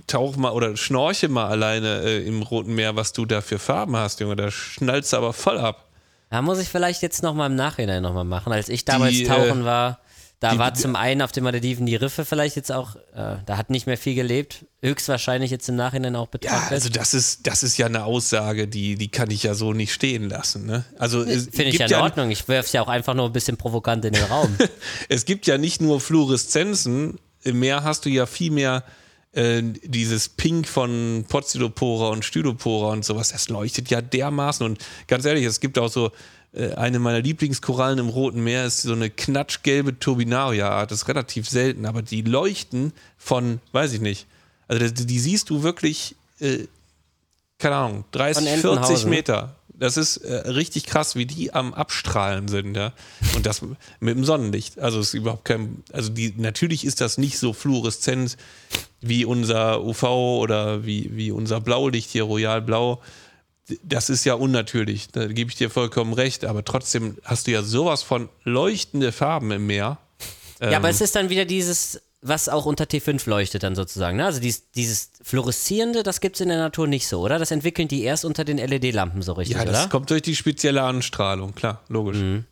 tauch 0.08 0.38
mal 0.38 0.52
oder 0.52 0.78
schnorche 0.78 1.28
mal 1.28 1.48
alleine 1.48 2.02
äh, 2.04 2.26
im 2.26 2.42
Roten 2.42 2.76
Meer, 2.76 2.96
was 2.96 3.12
du 3.12 3.26
da 3.26 3.42
für 3.42 3.60
Farben 3.60 3.98
hast, 3.98 4.20
Junge, 4.22 4.36
da 4.36 4.52
schnallst 4.52 5.12
du 5.12 5.18
aber 5.18 5.34
voll 5.34 5.58
ab. 5.58 5.90
Da 6.30 6.42
muss 6.42 6.60
ich 6.60 6.70
vielleicht 6.70 7.02
jetzt 7.02 7.24
nochmal 7.24 7.50
im 7.50 7.56
Nachhinein 7.56 8.04
nochmal 8.04 8.24
machen. 8.24 8.54
Als 8.54 8.70
ich 8.70 8.86
damals 8.86 9.14
Die, 9.14 9.24
äh, 9.24 9.28
tauchen 9.28 9.66
war, 9.66 10.00
Da 10.42 10.54
Die- 10.54 10.58
war 10.58 10.74
zum 10.74 10.96
einen 10.96 11.22
auf 11.22 11.34
den 11.34 11.44
Malediven 11.44 11.86
die 11.86 11.98
Riffe 11.98 12.24
vielleicht 12.24 12.56
jetzt 12.56 12.72
auch, 12.72 12.96
äh, 13.14 13.36
da 13.46 13.58
hat 13.58 13.70
nicht 13.70 13.88
mehr 13.88 13.98
viel 13.98 14.16
gelebt, 14.16 14.66
höchstwahrscheinlich 14.82 15.52
jetzt 15.52 15.68
im 15.68 15.76
Nachhinein 15.76 16.16
auch 16.16 16.28
Ja, 16.28 16.32
betrachtet. 16.32 16.72
also 16.72 16.88
das 16.90 17.14
ist, 17.14 17.46
das 17.46 17.62
ist 17.62 17.78
ja 17.78 17.88
eine 17.88 18.06
Aussage, 18.06 18.66
die, 18.68 18.96
die 18.96 19.10
kann 19.10 19.30
ich 19.32 19.44
ja 19.44 19.54
so 19.54 19.74
nicht 19.74 19.92
stehen 19.94 20.30
lassen. 20.30 20.66
Ne? 20.66 20.86
Also 20.98 21.24
Finde 21.26 21.64
ich 21.66 21.78
ja 21.80 21.88
in 21.88 21.94
Ordnung. 21.96 22.32
Ich 22.32 22.48
werfe 22.48 22.68
es 22.68 22.72
ja 22.72 22.82
auch 22.82 22.88
einfach 22.88 23.16
nur 23.16 23.26
ein 23.26 23.34
bisschen 23.34 23.58
provokant 23.58 24.06
in 24.06 24.14
den 24.14 24.24
Raum. 24.24 24.56
es 25.10 25.26
gibt 25.26 25.46
ja 25.46 25.58
nicht 25.58 25.82
nur 25.82 26.00
Fluoreszenzen, 26.00 27.20
im 27.44 27.60
Meer 27.60 27.84
hast 27.84 28.06
du 28.06 28.10
ja 28.10 28.26
viel 28.26 28.52
mehr 28.52 28.84
äh, 29.34 29.62
dieses 29.84 30.30
Pink 30.30 30.68
von 30.68 31.26
Pozidopora 31.28 32.10
und 32.10 32.26
Stydopora 32.26 32.92
und 32.92 33.06
sowas, 33.06 33.30
das 33.30 33.50
leuchtet 33.50 33.90
ja 33.90 34.02
dermaßen 34.02 34.66
und 34.66 34.80
ganz 35.08 35.26
ehrlich, 35.26 35.46
es 35.46 35.60
gibt 35.60 35.78
auch 35.78 35.90
so 35.90 36.12
äh, 36.54 36.74
eine 36.74 37.00
meiner 37.00 37.22
Lieblingskorallen 37.22 38.00
im 38.00 38.10
Roten 38.10 38.44
Meer 38.44 38.66
ist 38.66 38.82
so 38.82 38.94
eine 38.94 39.10
knatschgelbe 39.10 40.00
Turbinaria-Art, 40.00 40.92
das 40.92 41.04
ist 41.04 41.08
relativ 41.08 41.48
selten, 41.48 41.86
aber 41.86 42.02
die 42.02 42.22
leuchten 42.22 42.94
von, 43.18 43.60
weiß 43.72 43.94
ich 43.94 44.02
nicht, 44.02 44.26
also 44.68 44.88
die, 44.88 45.06
die 45.06 45.20
siehst 45.20 45.50
du 45.50 45.64
wirklich, 45.64 46.16
äh, 46.40 46.66
keine 47.58 47.76
Ahnung, 47.76 48.06
30, 48.12 48.36
Von 48.36 48.44
40 48.44 48.72
Entenhausen. 48.72 49.10
Meter. 49.10 49.56
Das 49.80 49.96
ist 49.96 50.18
äh, 50.18 50.34
richtig 50.50 50.86
krass, 50.86 51.16
wie 51.16 51.26
die 51.26 51.54
am 51.54 51.74
Abstrahlen 51.74 52.50
sind, 52.50 52.76
ja. 52.76 52.94
Und 53.36 53.46
das 53.46 53.62
mit 53.62 54.16
dem 54.16 54.26
Sonnenlicht. 54.26 54.80
Also 54.80 55.00
ist 55.00 55.14
überhaupt 55.14 55.46
kein, 55.46 55.84
also 55.94 56.10
die, 56.10 56.34
natürlich 56.38 56.86
ist 56.86 57.00
das 57.00 57.18
nicht 57.18 57.40
so 57.40 57.54
fluoreszent 57.54 58.36
wie 59.02 59.24
unser 59.24 59.82
UV 59.84 60.04
oder 60.04 60.86
wie, 60.86 61.16
wie 61.16 61.32
unser 61.32 61.62
Blaulicht 61.62 62.10
hier, 62.10 62.24
Royal 62.24 62.62
Blau. 62.62 63.02
Das 63.84 64.10
ist 64.10 64.26
ja 64.26 64.34
unnatürlich, 64.34 65.10
da 65.12 65.28
gebe 65.28 65.50
ich 65.50 65.56
dir 65.56 65.70
vollkommen 65.70 66.14
recht, 66.14 66.44
aber 66.44 66.66
trotzdem 66.66 67.18
hast 67.24 67.48
du 67.48 67.52
ja 67.52 67.62
sowas 67.62 68.04
von 68.04 68.28
leuchtende 68.44 69.12
Farben 69.12 69.52
im 69.52 69.68
Meer. 69.68 70.00
ja, 70.60 70.78
aber 70.78 70.90
Ähm, 70.90 70.96
es 70.96 71.02
ist 71.02 71.16
dann 71.16 71.30
wieder 71.30 71.46
dieses, 71.46 72.02
was 72.22 72.50
auch 72.50 72.66
unter 72.66 72.84
T5 72.86 73.30
leuchtet 73.30 73.64
dann 73.64 73.76
sozusagen. 73.76 74.18
Ne? 74.18 74.26
Also 74.26 74.40
dieses, 74.42 74.72
dieses 74.72 75.12
Fluoreszierende, 75.24 76.04
das 76.04 76.20
gibt 76.20 76.36
es 76.36 76.42
in 76.42 76.50
der 76.50 76.58
Natur 76.58 76.88
nicht 76.88 77.08
so, 77.08 77.22
oder? 77.22 77.40
Das 77.40 77.52
entwickeln 77.52 77.88
die 77.88 78.04
erst 78.04 78.26
unter 78.26 78.44
den 78.44 78.58
LED-Lampen 78.58 79.22
so 79.22 79.34
richtig, 79.34 79.58
Ja, 79.58 79.66
das 79.66 79.82
oder? 79.84 79.90
kommt 79.90 80.10
durch 80.10 80.22
die 80.22 80.36
spezielle 80.36 80.84
Anstrahlung, 80.84 81.56
klar, 81.56 81.82
logisch. 81.88 82.18
Mhm. 82.18 82.46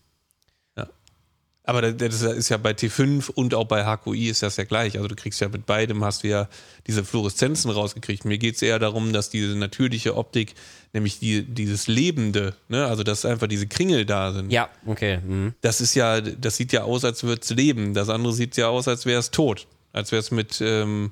Aber 1.67 1.81
da- 1.81 1.91
das 1.91 2.21
ist 2.21 2.47
ja 2.49 2.55
bei 2.57 2.71
T5 2.71 3.29
und 3.29 3.53
auch 3.53 3.65
bei 3.65 3.83
HQI 3.83 4.29
ist 4.29 4.41
das 4.41 4.55
ja 4.55 4.63
gleich. 4.63 4.95
Also 4.95 5.09
du 5.09 5.15
kriegst 5.15 5.41
ja 5.41 5.49
mit 5.49 5.65
beidem 5.65 6.03
hast 6.03 6.23
du 6.23 6.29
ja 6.29 6.47
diese 6.87 7.03
Fluoreszenzen 7.03 7.69
rausgekriegt. 7.69 8.23
Mir 8.23 8.37
geht 8.37 8.55
es 8.55 8.61
eher 8.61 8.79
darum, 8.79 9.11
dass 9.11 9.29
diese 9.29 9.55
natürliche 9.57 10.15
Optik, 10.15 10.53
nämlich 10.93 11.19
die, 11.19 11.43
dieses 11.43 11.87
Lebende, 11.87 12.55
ne, 12.69 12.85
also 12.85 13.03
dass 13.03 13.25
einfach 13.25 13.47
diese 13.47 13.67
Kringel 13.67 14.05
da 14.05 14.31
sind. 14.31 14.49
Ja, 14.51 14.69
okay. 14.85 15.17
Mhm. 15.19 15.53
Das 15.59 15.81
ist 15.81 15.93
ja, 15.93 16.21
das 16.21 16.55
sieht 16.55 16.71
ja 16.71 16.83
aus, 16.83 17.03
als 17.03 17.23
würde 17.23 17.41
es 17.43 17.49
leben. 17.49 17.93
Das 17.93 18.07
andere 18.07 18.31
sieht 18.33 18.55
ja 18.55 18.69
aus, 18.69 18.87
als 18.87 19.05
wäre 19.05 19.19
es 19.19 19.29
tot. 19.31 19.67
Als 19.91 20.13
wäre 20.13 20.21
es 20.21 20.31
mit, 20.31 20.61
ähm, 20.61 21.09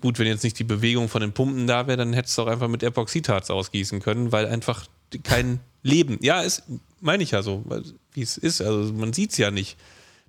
gut, 0.00 0.18
wenn 0.18 0.26
jetzt 0.26 0.42
nicht 0.42 0.58
die 0.58 0.64
Bewegung 0.64 1.10
von 1.10 1.20
den 1.20 1.32
Pumpen 1.32 1.66
da 1.66 1.86
wäre, 1.86 1.98
dann 1.98 2.14
hättest 2.14 2.38
du 2.38 2.42
auch 2.42 2.46
einfach 2.46 2.68
mit 2.68 2.82
Epoxidharz 2.82 3.50
ausgießen 3.50 4.00
können, 4.00 4.32
weil 4.32 4.46
einfach 4.46 4.86
kein 5.22 5.60
Leben, 5.82 6.18
ja, 6.22 6.40
ist, 6.40 6.62
meine 7.02 7.22
ich 7.22 7.32
ja 7.32 7.42
so, 7.42 7.64
wie 8.12 8.22
es 8.22 8.38
ist. 8.38 8.60
Also 8.62 8.92
man 8.92 9.12
sieht 9.12 9.32
es 9.32 9.38
ja 9.38 9.50
nicht, 9.50 9.76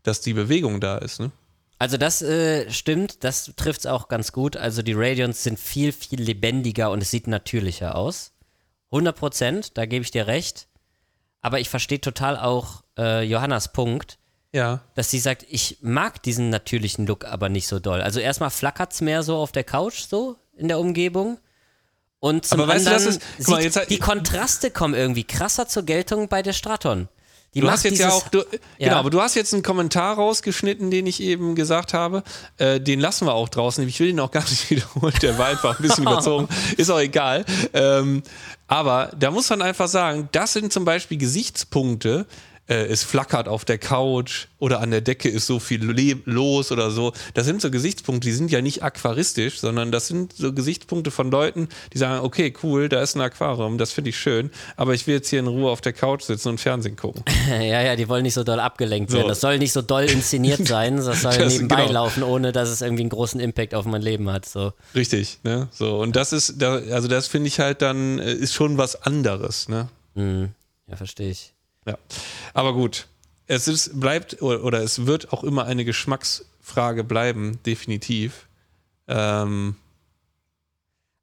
dass 0.03 0.21
die 0.21 0.33
Bewegung 0.33 0.79
da 0.81 0.97
ist. 0.97 1.19
Ne? 1.19 1.31
Also 1.79 1.97
das 1.97 2.21
äh, 2.21 2.69
stimmt, 2.71 3.23
das 3.23 3.51
trifft 3.55 3.81
es 3.81 3.85
auch 3.85 4.07
ganz 4.07 4.31
gut. 4.31 4.57
Also 4.57 4.81
die 4.81 4.93
Radions 4.93 5.43
sind 5.43 5.59
viel, 5.59 5.91
viel 5.91 6.21
lebendiger 6.21 6.91
und 6.91 7.01
es 7.01 7.11
sieht 7.11 7.27
natürlicher 7.27 7.95
aus. 7.95 8.31
100 8.91 9.15
Prozent, 9.17 9.77
da 9.77 9.85
gebe 9.85 10.03
ich 10.03 10.11
dir 10.11 10.27
recht. 10.27 10.67
Aber 11.41 11.59
ich 11.59 11.69
verstehe 11.69 11.99
total 11.99 12.37
auch 12.37 12.83
äh, 12.97 13.23
Johannas 13.23 13.73
Punkt, 13.73 14.17
Ja. 14.53 14.81
dass 14.95 15.09
sie 15.09 15.19
sagt, 15.19 15.45
ich 15.49 15.77
mag 15.81 16.21
diesen 16.23 16.49
natürlichen 16.49 17.05
Look 17.05 17.25
aber 17.25 17.49
nicht 17.49 17.67
so 17.67 17.79
doll. 17.79 18.01
Also 18.01 18.19
erstmal 18.19 18.49
flackert 18.51 18.93
es 18.93 19.01
mehr 19.01 19.23
so 19.23 19.35
auf 19.37 19.51
der 19.51 19.63
Couch, 19.65 20.05
so 20.07 20.37
in 20.55 20.67
der 20.69 20.79
Umgebung. 20.79 21.39
Und 22.23 22.45
zum 22.45 22.61
Aber 22.61 22.69
weißt 22.73 22.87
du, 22.87 22.91
anderen, 22.95 23.17
ist- 23.37 23.49
mal, 23.49 23.61
jetzt 23.61 23.79
die 23.89 23.99
Kontraste 23.99 24.71
kommen 24.71 24.93
irgendwie 24.93 25.25
krasser 25.25 25.67
zur 25.67 25.83
Geltung 25.83 26.29
bei 26.29 26.41
der 26.41 26.53
Straton. 26.53 27.09
Die 27.53 27.59
Du 27.59 27.69
hast 27.69 27.83
jetzt 27.83 27.99
dieses, 27.99 28.05
ja 28.05 28.11
auch, 28.13 28.29
du, 28.29 28.37
Ja. 28.77 28.87
genau, 28.87 28.95
aber 28.95 29.09
du 29.09 29.19
hast 29.21 29.35
jetzt 29.35 29.53
einen 29.53 29.61
Kommentar 29.61 30.15
rausgeschnitten, 30.15 30.89
den 30.89 31.05
ich 31.05 31.19
eben 31.21 31.53
gesagt 31.53 31.93
habe. 31.93 32.23
Äh, 32.57 32.79
den 32.79 33.01
lassen 33.01 33.27
wir 33.27 33.33
auch 33.33 33.49
draußen. 33.49 33.85
Ich 33.89 33.99
will 33.99 34.07
ihn 34.07 34.21
auch 34.21 34.31
gar 34.31 34.43
nicht 34.49 34.69
wiederholen. 34.69 35.13
Der 35.21 35.37
war 35.37 35.47
einfach 35.47 35.77
ein 35.77 35.83
bisschen 35.85 36.03
überzogen. 36.07 36.47
Ist 36.77 36.89
auch 36.89 36.99
egal. 37.01 37.43
Ähm, 37.73 38.23
aber 38.67 39.11
da 39.19 39.29
muss 39.29 39.49
man 39.49 39.61
einfach 39.61 39.89
sagen, 39.89 40.29
das 40.31 40.53
sind 40.53 40.71
zum 40.71 40.85
Beispiel 40.85 41.17
Gesichtspunkte. 41.17 42.25
Äh, 42.67 42.85
es 42.85 43.03
flackert 43.03 43.49
auf 43.49 43.65
der 43.65 43.77
Couch 43.77 44.47
oder 44.57 44.79
an 44.79 44.89
der 44.91 45.01
Decke 45.01 45.27
ist 45.27 45.47
so 45.47 45.59
viel 45.59 45.83
le- 45.83 46.21
los 46.23 46.71
oder 46.71 46.91
so. 46.91 47.11
Das 47.33 47.45
sind 47.45 47.61
so 47.61 47.69
Gesichtspunkte, 47.69 48.25
die 48.29 48.33
sind 48.33 48.51
ja 48.51 48.61
nicht 48.61 48.83
aquaristisch, 48.83 49.59
sondern 49.59 49.91
das 49.91 50.07
sind 50.07 50.31
so 50.31 50.53
Gesichtspunkte 50.53 51.11
von 51.11 51.29
Leuten, 51.29 51.67
die 51.91 51.97
sagen, 51.97 52.23
okay, 52.23 52.53
cool, 52.63 52.87
da 52.87 53.01
ist 53.01 53.15
ein 53.15 53.21
Aquarium, 53.21 53.77
das 53.77 53.91
finde 53.91 54.11
ich 54.11 54.17
schön, 54.17 54.49
aber 54.77 54.93
ich 54.93 55.05
will 55.07 55.15
jetzt 55.15 55.27
hier 55.27 55.39
in 55.39 55.47
Ruhe 55.47 55.69
auf 55.69 55.81
der 55.81 55.91
Couch 55.91 56.23
sitzen 56.23 56.47
und 56.49 56.59
Fernsehen 56.61 56.95
gucken. 56.95 57.23
Ja, 57.49 57.81
ja, 57.81 57.95
die 57.97 58.07
wollen 58.07 58.23
nicht 58.23 58.33
so 58.33 58.45
doll 58.45 58.61
abgelenkt 58.61 59.11
So. 59.11 59.17
werden. 59.17 59.27
Das 59.27 59.41
soll 59.41 59.57
nicht 59.59 59.73
so 59.73 59.81
doll 59.81 60.05
inszeniert 60.05 60.65
sein. 60.67 60.95
Das 60.95 61.21
soll 61.21 61.37
Das- 61.37 61.51
nebenbei 61.51 61.81
genau. 61.81 61.91
laufen, 62.05 62.23
ohne 62.23 62.53
dass 62.53 62.69
es 62.69 62.81
irgendwie 62.81 63.01
einen 63.03 63.09
großen 63.09 63.41
Impact 63.41 63.75
auf 63.75 63.85
mein 63.85 64.01
Leben 64.01 64.29
hat. 64.29 64.45
So. 64.47 64.71
Richtig, 64.95 65.39
ne? 65.43 65.67
So, 65.71 65.99
und 65.99 66.15
das 66.15 66.31
ist, 66.31 66.63
also 66.63 67.09
das 67.09 67.27
finde 67.27 67.49
ich 67.49 67.59
halt 67.59 67.81
dann, 67.81 68.19
äh, 68.19 68.31
ist 68.33 68.53
schon 68.53 68.77
was 68.77 69.01
anderes, 69.03 69.67
ne? 69.67 69.89
Ja, 70.15 70.95
verstehe 70.95 71.29
ich. 71.31 71.52
Ja. 71.85 71.97
Aber 72.53 72.73
gut. 72.73 73.07
Es 73.47 73.67
ist, 73.67 73.99
bleibt 73.99 74.41
oder, 74.41 74.63
oder 74.63 74.81
es 74.81 75.05
wird 75.05 75.33
auch 75.33 75.43
immer 75.43 75.65
eine 75.65 75.83
Geschmacksfrage 75.85 77.03
bleiben, 77.03 77.59
definitiv. 77.65 78.47
Ähm, 79.07 79.75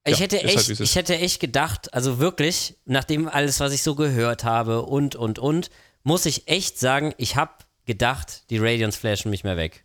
Ich, 0.04 0.14
Ja, 0.14 0.18
hätte 0.20 0.36
halt, 0.36 0.46
echt, 0.46 0.68
ist. 0.68 0.80
ich 0.80 0.96
hätte 0.96 1.16
echt 1.16 1.40
gedacht, 1.40 1.92
also 1.94 2.18
wirklich, 2.18 2.76
nachdem 2.84 3.28
alles, 3.28 3.60
was 3.60 3.72
ich 3.72 3.82
so 3.82 3.94
gehört 3.94 4.44
habe 4.44 4.82
und, 4.82 5.16
und, 5.16 5.38
und, 5.38 5.70
muss 6.02 6.26
ich 6.26 6.48
echt 6.48 6.78
sagen, 6.78 7.14
ich 7.18 7.36
habe 7.36 7.52
gedacht, 7.86 8.44
die 8.50 8.58
Radiance 8.58 8.98
flashen 8.98 9.30
mich 9.30 9.44
mehr 9.44 9.56
weg. 9.56 9.84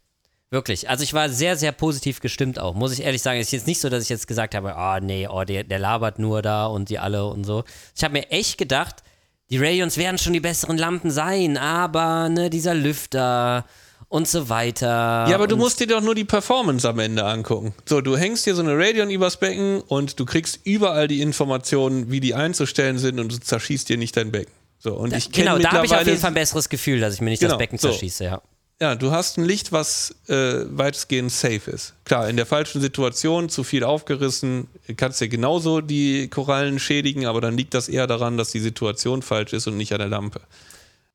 Wirklich. 0.51 0.89
Also 0.89 1.03
ich 1.03 1.13
war 1.13 1.29
sehr, 1.29 1.57
sehr 1.57 1.71
positiv 1.71 2.19
gestimmt 2.21 2.59
auch, 2.59 2.75
muss 2.75 2.93
ich 2.93 3.01
ehrlich 3.01 3.21
sagen. 3.21 3.39
Es 3.39 3.47
ist 3.47 3.53
jetzt 3.53 3.67
nicht 3.67 3.81
so, 3.81 3.89
dass 3.89 4.03
ich 4.03 4.09
jetzt 4.09 4.27
gesagt 4.27 4.55
habe, 4.55 4.75
ah 4.75 4.99
nee, 4.99 5.27
oh, 5.27 5.43
der, 5.43 5.63
der 5.63 5.79
labert 5.79 6.19
nur 6.19 6.41
da 6.41 6.67
und 6.67 6.89
die 6.89 6.99
alle 6.99 7.25
und 7.25 7.43
so. 7.43 7.63
Ich 7.95 8.03
habe 8.03 8.13
mir 8.13 8.29
echt 8.29 8.57
gedacht, 8.57 9.03
die 9.49 9.57
Radions 9.57 9.97
werden 9.97 10.17
schon 10.17 10.33
die 10.33 10.39
besseren 10.39 10.77
Lampen 10.77 11.11
sein, 11.11 11.57
aber 11.57 12.29
ne, 12.29 12.49
dieser 12.49 12.73
Lüfter 12.73 13.65
und 14.07 14.27
so 14.27 14.49
weiter. 14.49 15.25
ja, 15.29 15.35
aber 15.35 15.47
du 15.47 15.57
musst 15.57 15.79
dir 15.79 15.87
doch 15.87 16.01
nur 16.01 16.15
die 16.15 16.23
Performance 16.23 16.87
am 16.87 16.99
Ende 16.99 17.25
angucken. 17.25 17.73
So, 17.85 18.01
du 18.01 18.17
hängst 18.17 18.45
dir 18.45 18.55
so 18.55 18.61
eine 18.61 18.77
Radion 18.77 19.09
übers 19.09 19.37
Becken 19.37 19.81
und 19.81 20.19
du 20.19 20.25
kriegst 20.25 20.59
überall 20.63 21.07
die 21.07 21.21
Informationen, 21.21 22.11
wie 22.11 22.19
die 22.19 22.33
einzustellen 22.33 22.97
sind 22.97 23.19
und 23.19 23.31
du 23.31 23.39
zerschießt 23.39 23.89
dir 23.89 23.97
nicht 23.97 24.15
dein 24.17 24.31
Becken. 24.31 24.53
So, 24.79 24.93
und 24.93 25.13
ich 25.13 25.31
kenne 25.31 25.51
Genau, 25.51 25.59
da 25.59 25.71
habe 25.71 25.85
ich 25.85 25.93
auf 25.95 26.05
jeden 26.05 26.19
Fall 26.19 26.31
ein 26.31 26.35
besseres 26.35 26.69
Gefühl, 26.69 26.99
dass 26.99 27.15
ich 27.15 27.21
mir 27.21 27.29
nicht 27.31 27.39
Genau, 27.39 27.53
das 27.53 27.57
Becken 27.57 27.77
so. 27.77 27.89
zerschieße, 27.89 28.23
ja. 28.25 28.41
Ja, 28.81 28.95
du 28.95 29.11
hast 29.11 29.37
ein 29.37 29.45
Licht, 29.45 29.71
was 29.71 30.15
äh, 30.27 30.65
weitestgehend 30.65 31.31
safe 31.31 31.71
ist. 31.71 31.93
Klar, 32.03 32.27
in 32.27 32.35
der 32.35 32.45
falschen 32.45 32.81
Situation, 32.81 33.47
zu 33.47 33.63
viel 33.63 33.85
aufgerissen, 33.85 34.67
kannst 34.97 35.21
dir 35.21 35.29
genauso 35.29 35.79
die 35.79 36.27
Korallen 36.27 36.77
schädigen, 36.77 37.25
aber 37.25 37.39
dann 37.39 37.55
liegt 37.55 37.73
das 37.73 37.87
eher 37.87 38.05
daran, 38.05 38.37
dass 38.37 38.51
die 38.51 38.59
Situation 38.59 39.21
falsch 39.21 39.53
ist 39.53 39.67
und 39.67 39.77
nicht 39.77 39.93
an 39.93 39.99
der 39.99 40.09
Lampe. 40.09 40.41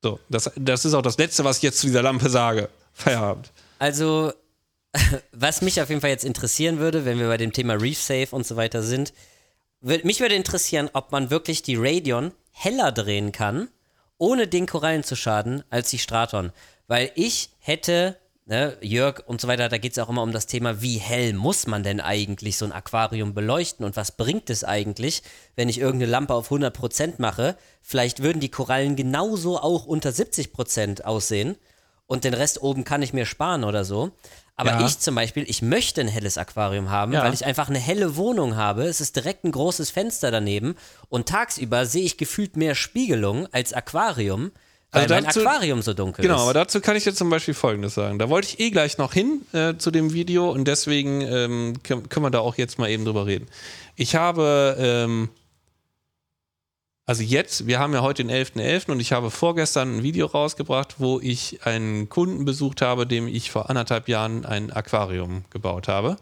So, 0.01 0.19
das, 0.29 0.49
das 0.55 0.85
ist 0.85 0.95
auch 0.95 1.03
das 1.03 1.19
Letzte, 1.19 1.43
was 1.43 1.57
ich 1.57 1.63
jetzt 1.63 1.79
zu 1.79 1.85
dieser 1.85 2.01
Lampe 2.01 2.29
sage. 2.31 2.69
Feierabend. 2.93 3.51
Also, 3.77 4.33
was 5.31 5.61
mich 5.61 5.79
auf 5.81 5.89
jeden 5.89 6.01
Fall 6.01 6.09
jetzt 6.09 6.25
interessieren 6.25 6.79
würde, 6.79 7.05
wenn 7.05 7.19
wir 7.19 7.27
bei 7.27 7.37
dem 7.37 7.53
Thema 7.53 7.75
Reef 7.75 8.01
Safe 8.01 8.27
und 8.31 8.45
so 8.45 8.55
weiter 8.55 8.81
sind, 8.81 9.13
würd, 9.81 10.03
mich 10.03 10.19
würde 10.19 10.33
interessieren, 10.33 10.89
ob 10.93 11.11
man 11.11 11.29
wirklich 11.29 11.61
die 11.61 11.75
Radion 11.77 12.31
heller 12.51 12.91
drehen 12.91 13.31
kann, 13.31 13.67
ohne 14.17 14.47
den 14.47 14.65
Korallen 14.65 15.03
zu 15.03 15.15
schaden, 15.15 15.63
als 15.69 15.91
die 15.91 15.99
Straton. 15.99 16.51
Weil 16.87 17.11
ich 17.15 17.50
hätte, 17.61 18.17
ne, 18.45 18.75
Jörg 18.81 19.21
und 19.25 19.39
so 19.39 19.47
weiter, 19.47 19.69
da 19.69 19.77
geht 19.77 19.93
es 19.93 19.99
auch 19.99 20.09
immer 20.09 20.23
um 20.23 20.31
das 20.33 20.47
Thema, 20.47 20.81
wie 20.81 20.97
hell 20.97 21.31
muss 21.33 21.67
man 21.67 21.83
denn 21.83 22.01
eigentlich 22.01 22.57
so 22.57 22.65
ein 22.65 22.71
Aquarium 22.73 23.33
beleuchten 23.33 23.85
und 23.85 23.95
was 23.95 24.11
bringt 24.11 24.49
es 24.49 24.63
eigentlich, 24.63 25.23
wenn 25.55 25.69
ich 25.69 25.79
irgendeine 25.79 26.11
Lampe 26.11 26.33
auf 26.33 26.51
100% 26.51 27.13
mache? 27.19 27.55
Vielleicht 27.81 28.21
würden 28.21 28.39
die 28.41 28.49
Korallen 28.51 28.95
genauso 28.95 29.57
auch 29.59 29.85
unter 29.85 30.09
70% 30.09 31.03
aussehen 31.03 31.55
und 32.07 32.23
den 32.23 32.33
Rest 32.33 32.61
oben 32.61 32.83
kann 32.83 33.01
ich 33.01 33.13
mir 33.13 33.25
sparen 33.25 33.63
oder 33.63 33.85
so. 33.85 34.11
Aber 34.57 34.71
Ja. 34.71 34.85
ich 34.85 34.99
zum 34.99 35.15
Beispiel, 35.15 35.45
ich 35.49 35.61
möchte 35.61 36.01
ein 36.01 36.07
helles 36.07 36.37
Aquarium 36.37 36.89
haben, 36.89 37.13
Ja. 37.13 37.23
weil 37.23 37.33
ich 37.33 37.45
einfach 37.45 37.69
eine 37.69 37.79
helle 37.79 38.15
Wohnung 38.15 38.57
habe. 38.57 38.83
Es 38.83 39.01
ist 39.01 39.15
direkt 39.15 39.43
ein 39.45 39.51
großes 39.51 39.89
Fenster 39.91 40.29
daneben 40.29 40.75
und 41.09 41.29
tagsüber 41.29 41.85
sehe 41.85 42.03
ich 42.03 42.17
gefühlt 42.17 42.57
mehr 42.57 42.75
Spiegelung 42.75 43.47
als 43.53 43.71
Aquarium, 43.73 44.51
weil 44.91 45.03
Also 45.03 45.13
mein 45.15 45.23
dazu- 45.25 45.39
Aquarium 45.41 45.81
so 45.81 45.93
dunkel 45.93 46.21
Genau, 46.23 46.35
ist. 46.35 46.41
aber 46.41 46.53
dazu 46.53 46.81
kann 46.81 46.95
ich 46.95 47.03
dir 47.05 47.13
zum 47.13 47.29
Beispiel 47.29 47.53
Folgendes 47.53 47.93
sagen. 47.95 48.19
Da 48.19 48.29
wollte 48.29 48.47
ich 48.49 48.59
eh 48.59 48.71
gleich 48.71 48.97
noch 48.97 49.13
hin 49.13 49.41
äh, 49.53 49.75
zu 49.77 49.89
dem 49.91 50.13
Video 50.13 50.51
und 50.51 50.65
deswegen 50.67 51.21
ähm, 51.21 51.73
können, 51.83 52.09
können 52.09 52.25
wir 52.25 52.29
da 52.31 52.39
auch 52.39 52.55
jetzt 52.57 52.77
mal 52.79 52.89
eben 52.89 53.05
drüber 53.05 53.25
reden. 53.25 53.47
Ich 53.95 54.15
habe, 54.15 54.75
ähm, 54.79 55.29
Also 57.05 57.23
jetzt, 57.23 57.67
wir 57.67 57.79
haben 57.79 57.93
ja 57.93 58.01
heute 58.01 58.23
den 58.23 58.31
11.11. 58.31 58.91
und 58.91 58.99
ich 58.99 59.11
habe 59.11 59.31
vorgestern 59.31 59.97
ein 59.97 60.03
Video 60.03 60.27
rausgebracht, 60.27 60.95
wo 60.99 61.19
ich 61.19 61.59
einen 61.65 62.07
Kunden 62.09 62.45
besucht 62.45 62.81
habe, 62.81 63.05
dem 63.07 63.27
ich 63.27 63.51
vor 63.51 63.69
anderthalb 63.69 64.07
Jahren 64.07 64.45
ein 64.45 64.71
Aquarium 64.71 65.43
gebaut 65.49 65.87
habe. 65.87 66.15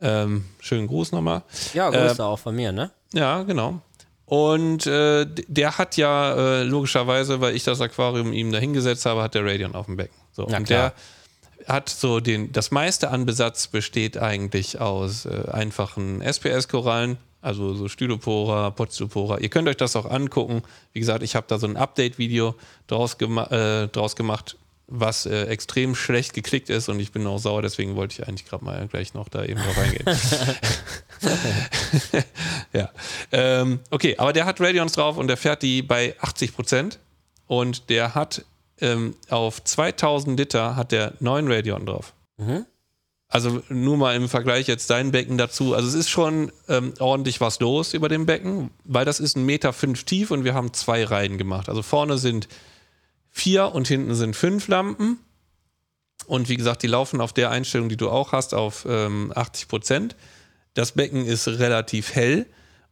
Ähm, 0.00 0.46
schönen 0.60 0.86
Gruß 0.86 1.12
nochmal. 1.12 1.42
Ja, 1.74 1.90
Grüße 1.90 2.24
auch 2.24 2.38
von 2.38 2.56
mir, 2.56 2.72
ne? 2.72 2.90
Ja, 3.12 3.42
genau. 3.42 3.82
Und 4.30 4.86
äh, 4.86 5.26
der 5.48 5.76
hat 5.76 5.96
ja 5.96 6.34
äh, 6.34 6.62
logischerweise, 6.62 7.40
weil 7.40 7.56
ich 7.56 7.64
das 7.64 7.80
Aquarium 7.80 8.32
ihm 8.32 8.52
dahingesetzt 8.52 9.04
habe, 9.04 9.22
hat 9.24 9.34
der 9.34 9.44
Radion 9.44 9.74
auf 9.74 9.86
dem 9.86 9.96
Becken. 9.96 10.14
So, 10.30 10.44
und 10.44 10.50
klar. 10.50 10.92
der 11.56 11.66
hat 11.66 11.88
so 11.88 12.20
den, 12.20 12.52
das 12.52 12.70
meiste 12.70 13.10
an 13.10 13.26
Besatz 13.26 13.66
besteht 13.66 14.18
eigentlich 14.18 14.80
aus 14.80 15.26
äh, 15.26 15.50
einfachen 15.50 16.22
SPS-Korallen, 16.22 17.16
also 17.42 17.74
so 17.74 17.88
Stylopora, 17.88 18.70
Potzopora. 18.70 19.38
Ihr 19.38 19.48
könnt 19.48 19.66
euch 19.66 19.76
das 19.76 19.96
auch 19.96 20.08
angucken. 20.08 20.62
Wie 20.92 21.00
gesagt, 21.00 21.24
ich 21.24 21.34
habe 21.34 21.46
da 21.48 21.58
so 21.58 21.66
ein 21.66 21.76
Update-Video 21.76 22.54
draus, 22.86 23.18
gema 23.18 23.46
äh, 23.46 23.88
draus 23.88 24.14
gemacht, 24.14 24.56
was 24.90 25.24
äh, 25.24 25.44
extrem 25.44 25.94
schlecht 25.94 26.34
geklickt 26.34 26.68
ist 26.68 26.88
und 26.88 27.00
ich 27.00 27.12
bin 27.12 27.26
auch 27.26 27.38
sauer, 27.38 27.62
deswegen 27.62 27.96
wollte 27.96 28.20
ich 28.20 28.28
eigentlich 28.28 28.46
gerade 28.46 28.64
mal 28.64 28.86
gleich 28.88 29.14
noch 29.14 29.28
da 29.28 29.44
eben 29.44 29.60
drauf 29.60 29.78
eingehen. 29.78 30.04
ja. 32.72 32.90
Ähm, 33.32 33.80
okay, 33.90 34.16
aber 34.18 34.32
der 34.32 34.44
hat 34.44 34.60
Radions 34.60 34.92
drauf 34.92 35.16
und 35.16 35.28
der 35.28 35.36
fährt 35.36 35.62
die 35.62 35.82
bei 35.82 36.14
80 36.20 36.54
Prozent 36.54 36.98
und 37.46 37.88
der 37.88 38.14
hat 38.14 38.44
ähm, 38.80 39.14
auf 39.28 39.62
2000 39.62 40.38
Liter 40.38 40.76
hat 40.76 40.92
der 40.92 41.14
9 41.20 41.50
Radion 41.50 41.86
drauf. 41.86 42.12
Also 43.28 43.62
nur 43.68 43.96
mal 43.96 44.16
im 44.16 44.28
Vergleich 44.28 44.66
jetzt 44.66 44.90
dein 44.90 45.12
Becken 45.12 45.38
dazu. 45.38 45.74
Also 45.74 45.86
es 45.86 45.94
ist 45.94 46.10
schon 46.10 46.50
ähm, 46.68 46.94
ordentlich 46.98 47.40
was 47.40 47.60
los 47.60 47.94
über 47.94 48.08
dem 48.08 48.26
Becken, 48.26 48.70
weil 48.84 49.04
das 49.04 49.20
ist 49.20 49.36
ein 49.36 49.46
Meter 49.46 49.72
fünf 49.72 50.02
tief 50.02 50.32
und 50.32 50.42
wir 50.42 50.54
haben 50.54 50.72
zwei 50.72 51.04
Reihen 51.04 51.38
gemacht. 51.38 51.68
Also 51.68 51.82
vorne 51.82 52.18
sind 52.18 52.48
vier 53.30 53.74
und 53.74 53.88
hinten 53.88 54.14
sind 54.14 54.36
fünf 54.36 54.68
Lampen. 54.68 55.18
Und 56.26 56.48
wie 56.48 56.56
gesagt, 56.56 56.82
die 56.82 56.86
laufen 56.86 57.20
auf 57.20 57.32
der 57.32 57.50
Einstellung, 57.50 57.88
die 57.88 57.96
du 57.96 58.10
auch 58.10 58.32
hast, 58.32 58.54
auf 58.54 58.86
ähm, 58.88 59.32
80 59.34 59.68
Prozent. 59.68 60.16
Das 60.74 60.92
Becken 60.92 61.26
ist 61.26 61.48
relativ 61.48 62.14
hell 62.14 62.46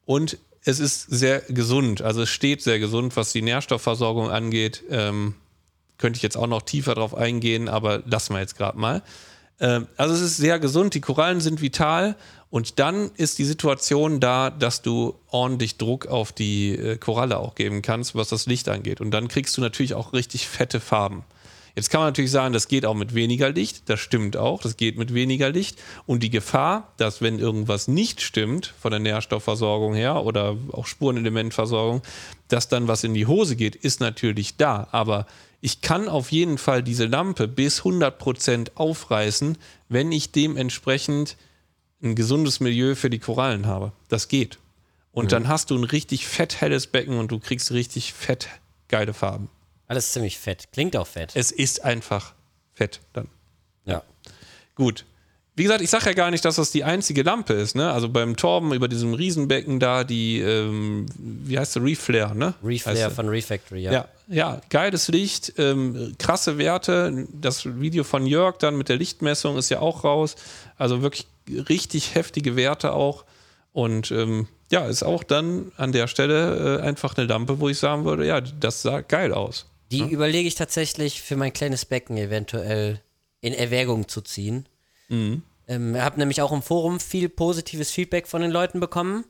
und 0.05 0.39
es 0.65 0.81
ist 0.81 1.03
sehr 1.03 1.41
gesund. 1.49 2.03
Also 2.03 2.23
es 2.23 2.31
steht 2.31 2.63
sehr 2.63 2.79
gesund, 2.79 3.17
was 3.17 3.33
die 3.33 3.43
Nährstoffversorgung 3.43 4.31
angeht. 4.31 4.83
Ähm, 4.91 5.35
könnte 5.99 6.17
ich 6.17 6.23
jetzt 6.23 6.37
auch 6.37 6.47
noch 6.47 6.63
tiefer 6.63 6.95
drauf 6.95 7.15
eingehen, 7.15 7.69
aber 7.69 8.03
lassen 8.07 8.35
wir 8.35 8.41
jetzt 8.41 8.57
gerade 8.57 8.79
mal. 8.79 9.03
Ähm, 9.61 9.87
also 9.97 10.15
es 10.15 10.21
ist 10.21 10.37
sehr 10.37 10.59
gesund, 10.59 10.95
die 10.95 11.01
Korallen 11.01 11.41
sind 11.41 11.61
vital 11.61 12.17
und 12.51 12.79
dann 12.79 13.11
ist 13.17 13.39
die 13.39 13.45
Situation 13.45 14.21
da, 14.21 14.51
dass 14.51 14.83
du 14.83 15.15
ordentlich 15.31 15.77
Druck 15.77 16.07
auf 16.07 16.33
die 16.33 16.71
äh, 16.75 16.97
Koralle 16.97 17.39
auch 17.39 17.55
geben 17.55 17.83
kannst, 17.83 18.15
was 18.15 18.29
das 18.29 18.47
Licht 18.47 18.69
angeht. 18.69 19.01
Und 19.01 19.11
dann 19.11 19.29
kriegst 19.29 19.57
du 19.57 19.61
natürlich 19.61 19.95
auch 19.95 20.13
richtig 20.13 20.49
fette 20.49 20.81
Farben. 20.81 21.25
Jetzt 21.79 21.91
kann 21.91 22.01
man 22.01 22.09
natürlich 22.09 22.33
sagen, 22.33 22.53
das 22.53 22.67
geht 22.67 22.85
auch 22.85 22.95
mit 22.95 23.15
weniger 23.15 23.51
Licht. 23.51 23.89
Das 23.89 24.01
stimmt 24.01 24.37
auch, 24.37 24.61
das 24.63 24.77
geht 24.77 24.99
mit 24.99 25.15
weniger 25.15 25.51
Licht. 25.51 25.79
Und 26.07 26.25
die 26.25 26.31
Gefahr, 26.31 26.93
dass 26.97 27.23
wenn 27.23 27.39
irgendwas 27.39 27.87
nicht 27.87 28.21
stimmt 28.21 28.75
von 28.81 28.91
der 28.91 28.99
Nährstoffversorgung 28.99 29.95
her 29.95 30.25
oder 30.25 30.57
auch 30.73 30.87
Spurenelementversorgung, 30.87 32.03
dass 32.49 32.69
dann 32.69 32.89
was 32.89 33.05
in 33.05 33.15
die 33.15 33.27
Hose 33.27 33.55
geht, 33.55 33.77
ist 33.77 34.01
natürlich 34.01 34.57
da. 34.57 34.89
Aber 34.91 35.27
ich 35.61 35.81
kann 35.81 36.09
auf 36.09 36.31
jeden 36.31 36.59
Fall 36.59 36.83
diese 36.83 37.07
Lampe 37.07 37.49
bis 37.49 37.83
100% 37.83 38.73
aufreißen, 38.77 39.59
wenn 39.89 40.13
ich 40.13 40.33
dementsprechend 40.33 41.37
ein 42.03 42.15
gesundes 42.15 42.61
Milieu 42.61 42.95
für 42.95 43.11
die 43.11 43.19
Korallen 43.19 43.67
habe. 43.67 43.93
Das 44.09 44.29
geht. 44.29 44.59
Und 45.11 45.33
dann 45.33 45.49
hast 45.49 45.71
du 45.71 45.77
ein 45.77 45.85
richtig 45.85 46.29
fett 46.29 46.61
helles 46.61 46.87
Becken 46.87 47.19
und 47.19 47.33
du 47.33 47.41
kriegst 47.41 47.73
richtig 47.73 48.13
fett 48.13 48.49
geile 48.87 49.13
Farben. 49.15 49.51
Alles 49.89 50.13
ziemlich 50.13 50.39
fett. 50.39 50.69
Klingt 50.73 50.97
auch 50.97 51.07
fett. 51.07 51.33
Es 51.35 51.51
ist 51.51 51.85
einfach 51.85 52.35
fett 52.75 53.01
dann. 53.15 53.29
Ja. 53.85 54.03
Gut. 54.77 55.05
Wie 55.59 55.65
gesagt, 55.65 55.81
ich 55.81 55.91
sage 55.91 56.07
ja 56.07 56.13
gar 56.13 56.31
nicht, 56.31 56.45
dass 56.45 56.55
das 56.55 56.71
die 56.71 56.85
einzige 56.85 57.25
Lampe 57.25 57.53
ist. 57.53 57.75
Ne? 57.75 57.91
Also 57.91 58.09
beim 58.09 58.37
Torben 58.37 58.73
über 58.73 58.87
diesem 58.87 59.13
Riesenbecken 59.13 59.81
da, 59.81 60.05
die, 60.05 60.39
ähm, 60.39 61.07
wie 61.17 61.59
heißt 61.59 61.73
sie, 61.73 61.83
Reflare, 61.83 62.37
ne? 62.37 62.55
Heißt 62.63 62.87
Reflare 62.87 63.11
sie. 63.11 63.15
von 63.17 63.29
Refactory, 63.29 63.83
ja. 63.83 63.93
Ja, 63.93 64.09
ja, 64.29 64.61
geiles 64.71 65.09
Licht, 65.09 65.55
ähm, 65.59 66.15
krasse 66.19 66.59
Werte. 66.59 67.27
Das 67.33 67.67
Video 67.81 68.05
von 68.05 68.25
Jörg 68.25 68.59
dann 68.59 68.77
mit 68.77 68.89
der 68.89 68.97
Lichtmessung 68.97 69.59
ist 69.59 69.69
ja 69.69 69.81
auch 69.81 70.05
raus. 70.05 70.37
Also 70.77 71.03
wirklich 71.03 71.27
richtig 71.69 72.15
heftige 72.15 72.55
Werte 72.55 72.93
auch. 72.93 73.25
Und 73.73 74.13
ähm, 74.13 74.47
ja, 74.71 74.87
ist 74.87 75.03
auch 75.03 75.25
dann 75.25 75.73
an 75.77 75.91
der 75.91 76.07
Stelle 76.07 76.79
äh, 76.79 76.83
einfach 76.83 77.17
eine 77.17 77.27
Lampe, 77.27 77.59
wo 77.59 77.69
ich 77.69 77.79
sagen 77.79 78.05
würde, 78.05 78.25
ja, 78.25 78.41
das 78.41 78.83
sah 78.83 79.01
geil 79.01 79.35
aus. 79.35 79.67
Die 79.91 80.03
überlege 80.03 80.47
ich 80.47 80.55
tatsächlich 80.55 81.21
für 81.21 81.35
mein 81.35 81.53
kleines 81.53 81.85
Becken 81.85 82.17
eventuell 82.17 83.01
in 83.41 83.55
Erwägung 83.55 84.07
zu 84.07 84.21
ziehen. 84.21 84.69
Mhm. 85.09 85.43
Ähm, 85.67 85.95
ich 85.95 86.03
habe 86.03 86.19
nämlich 86.19 86.43
auch 86.43 86.53
im 86.53 86.63
Forum 86.63 87.01
viel 87.01 87.29
positives 87.29 87.91
Feedback 87.91 88.27
von 88.27 88.43
den 88.43 88.51
Leuten 88.51 88.81
bekommen. 88.81 89.25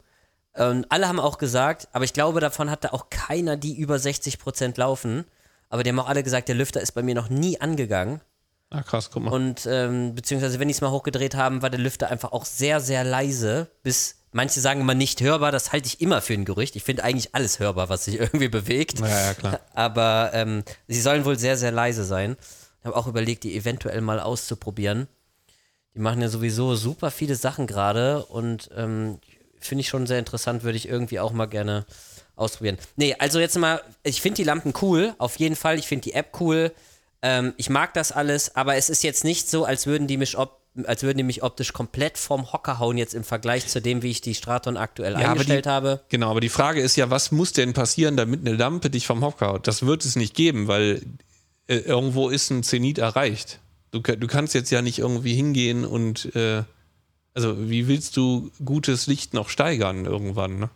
Und 0.55 0.91
alle 0.91 1.07
haben 1.07 1.21
auch 1.21 1.39
gesagt, 1.39 1.89
aber 1.93 2.05
ich 2.05 2.13
glaube, 2.13 2.41
davon 2.41 2.71
hatte 2.71 2.93
auch 2.93 3.11
keiner, 3.11 3.57
die 3.57 3.77
über 3.77 3.97
60% 3.97 4.79
laufen. 4.79 5.25
Aber 5.69 5.83
die 5.83 5.91
haben 5.91 6.01
auch 6.01 6.09
alle 6.09 6.23
gesagt, 6.23 6.49
der 6.49 6.57
Lüfter 6.57 6.81
ist 6.81 6.93
bei 6.93 7.03
mir 7.03 7.15
noch 7.15 7.29
nie 7.29 7.61
angegangen. 7.61 8.21
Ah, 8.71 8.83
krass, 8.83 9.11
guck 9.11 9.23
mal. 9.23 9.33
Und 9.33 9.67
ähm, 9.67 10.15
beziehungsweise, 10.15 10.59
wenn 10.59 10.69
die 10.69 10.75
es 10.75 10.81
mal 10.81 10.91
hochgedreht 10.91 11.35
haben, 11.35 11.63
war 11.63 11.71
der 11.71 11.81
Lüfter 11.81 12.11
einfach 12.11 12.33
auch 12.33 12.45
sehr, 12.45 12.81
sehr 12.81 13.05
leise. 13.05 13.71
Bis 13.83 14.17
manche 14.33 14.61
sagen 14.61 14.81
immer 14.81 14.95
nicht 14.95 15.21
hörbar, 15.21 15.53
das 15.53 15.73
halte 15.73 15.87
ich 15.87 16.01
immer 16.01 16.21
für 16.21 16.35
ein 16.35 16.45
Gerücht. 16.45 16.77
Ich 16.77 16.85
finde 16.85 17.05
eigentlich 17.05 17.35
alles 17.35 17.61
hörbar, 17.61 17.89
was 17.89 18.05
sich 18.05 18.17
irgendwie 18.21 18.49
bewegt. 18.49 19.01
ja, 19.01 19.09
ja, 19.09 19.35
klar. 19.35 19.61
Aber 19.75 20.31
ähm, 20.35 20.65
sie 20.87 21.01
sollen 21.01 21.25
wohl 21.25 21.39
sehr, 21.39 21.57
sehr 21.57 21.73
leise 21.73 22.05
sein. 22.05 22.37
Ich 22.81 22.87
habe 22.87 22.97
auch 22.97 23.07
überlegt, 23.07 23.45
die 23.45 23.57
eventuell 23.57 24.01
mal 24.01 24.21
auszuprobieren. 24.21 25.09
Die 25.99 26.03
machen 26.03 26.23
ja 26.23 26.29
sowieso 26.29 26.77
super 26.77 27.11
viele 27.11 27.35
Sachen 27.35 27.67
gerade 27.67 28.25
und 28.27 28.71
ähm, 28.77 29.19
finde 29.59 29.81
ich 29.81 29.89
schon 29.89 30.07
sehr 30.07 30.21
interessant, 30.21 30.63
würde 30.63 30.77
ich 30.79 30.89
irgendwie 30.89 31.19
auch 31.19 31.33
mal 31.33 31.47
gerne 31.47 31.87
ausprobieren. 32.37 32.79
Nee, 32.95 33.17
also 33.19 33.41
jetzt 33.41 33.59
mal, 33.59 33.81
ich 34.05 34.23
finde 34.23 34.37
die 34.37 34.45
Lampen 34.45 34.73
cool, 34.81 35.13
auf 35.19 35.41
jeden 35.41 35.57
Fall. 35.57 35.77
Ich 35.77 35.89
finde 35.89 36.05
die 36.05 36.13
App 36.13 36.39
cool. 36.39 36.71
Ähm, 37.21 37.53
ich 37.57 37.69
mag 37.69 37.95
das 37.95 38.13
alles, 38.13 38.55
aber 38.55 38.77
es 38.77 38.91
ist 38.91 39.03
jetzt 39.03 39.25
nicht 39.25 39.51
so, 39.51 39.65
als 39.65 39.89
würden 39.89 40.07
die 40.07 40.19
mich 40.19 40.39
op 40.39 40.61
als 40.87 41.03
würden 41.03 41.19
die 41.19 41.25
mich 41.25 41.43
optisch 41.43 41.73
komplett 41.73 42.17
vom 42.17 42.53
Hocker 42.53 42.79
hauen, 42.79 42.97
jetzt 42.97 43.13
im 43.13 43.25
Vergleich 43.25 43.67
zu 43.67 43.81
dem, 43.83 44.03
wie 44.03 44.11
ich 44.13 44.21
die 44.21 44.37
Straton 44.37 44.77
aktuell 44.77 45.17
die- 45.17 45.25
eingestellt 45.25 45.67
habe. 45.67 46.03
Genau, 46.11 46.31
aber 46.31 46.41
die 46.41 46.49
Frage 46.49 46.81
ist 46.81 46.95
ja, 46.95 47.11
was 47.11 47.33
muss 47.33 47.53
denn 47.53 47.73
passieren, 47.73 48.17
damit 48.17 48.47
eine 48.47 48.55
Lampe 48.57 48.89
dich 48.89 49.05
vom 49.05 49.25
Hocker 49.25 49.49
haut? 49.49 49.67
Das 49.67 49.85
wird 49.85 50.05
es 50.05 50.15
nicht 50.15 50.35
geben, 50.37 50.69
weil 50.69 51.03
äh, 51.67 51.79
irgendwo 51.79 52.29
ist 52.29 52.51
ein 52.51 52.63
Zenit 52.63 52.99
erreicht. 52.99 53.59
Du, 53.91 54.01
du 54.01 54.27
kannst 54.27 54.55
jetzt 54.55 54.71
ja 54.71 54.83
nicht 54.83 54.99
irgendwie 54.99 55.35
hingehen 55.35 55.85
und 55.85 56.35
äh, 56.37 56.63
also 57.35 57.69
wie 57.71 57.89
willst 57.89 58.17
du 58.17 58.51
gutes 58.65 59.07
Licht 59.07 59.33
noch 59.35 59.49
steigern 59.49 60.05
irgendwann, 60.05 60.59
ne? 60.59 60.71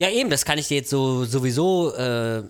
Ja, 0.00 0.10
eben, 0.10 0.30
das 0.30 0.44
kann 0.44 0.58
ich 0.58 0.66
dir 0.66 0.78
jetzt 0.78 0.90
so 0.90 1.24
sowieso 1.24 1.94
äh, 1.94 2.42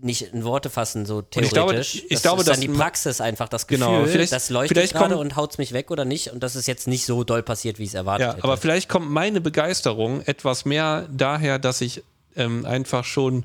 nicht 0.00 0.22
in 0.34 0.42
Worte 0.42 0.70
fassen, 0.70 1.06
so 1.06 1.20
ich 1.20 1.30
glaube- 1.30 1.70
theoretisch. 1.70 1.94
ich 2.02 2.08
das 2.08 2.22
glaube, 2.22 2.40
ist 2.40 2.48
dann 2.48 2.60
die 2.60 2.66
Praxis 2.66 3.20
einfach, 3.20 3.48
das 3.48 3.68
Gefühl, 3.68 3.86
Genau, 3.86 4.04
vielleicht- 4.06 4.32
das 4.32 4.50
leuchtet 4.50 4.76
vielleicht 4.76 4.92
gerade 4.94 5.14
kommt- 5.14 5.20
und 5.24 5.36
haut's 5.36 5.56
mich 5.58 5.72
weg 5.72 5.92
oder 5.92 6.04
nicht 6.04 6.32
und 6.32 6.42
das 6.42 6.56
ist 6.56 6.66
jetzt 6.66 6.88
nicht 6.88 7.04
so 7.06 7.22
doll 7.22 7.44
passiert, 7.44 7.78
wie 7.78 7.84
ich 7.84 7.90
es 7.90 7.94
erwartet 7.94 8.26
Ja, 8.26 8.32
hätte. 8.34 8.42
aber 8.44 8.56
vielleicht 8.56 8.88
kommt 8.88 9.08
meine 9.08 9.40
Begeisterung 9.40 10.20
etwas 10.22 10.64
mehr 10.64 11.08
daher, 11.16 11.60
dass 11.60 11.80
ich 11.80 12.02
ähm, 12.34 12.66
einfach 12.66 13.04
schon 13.04 13.44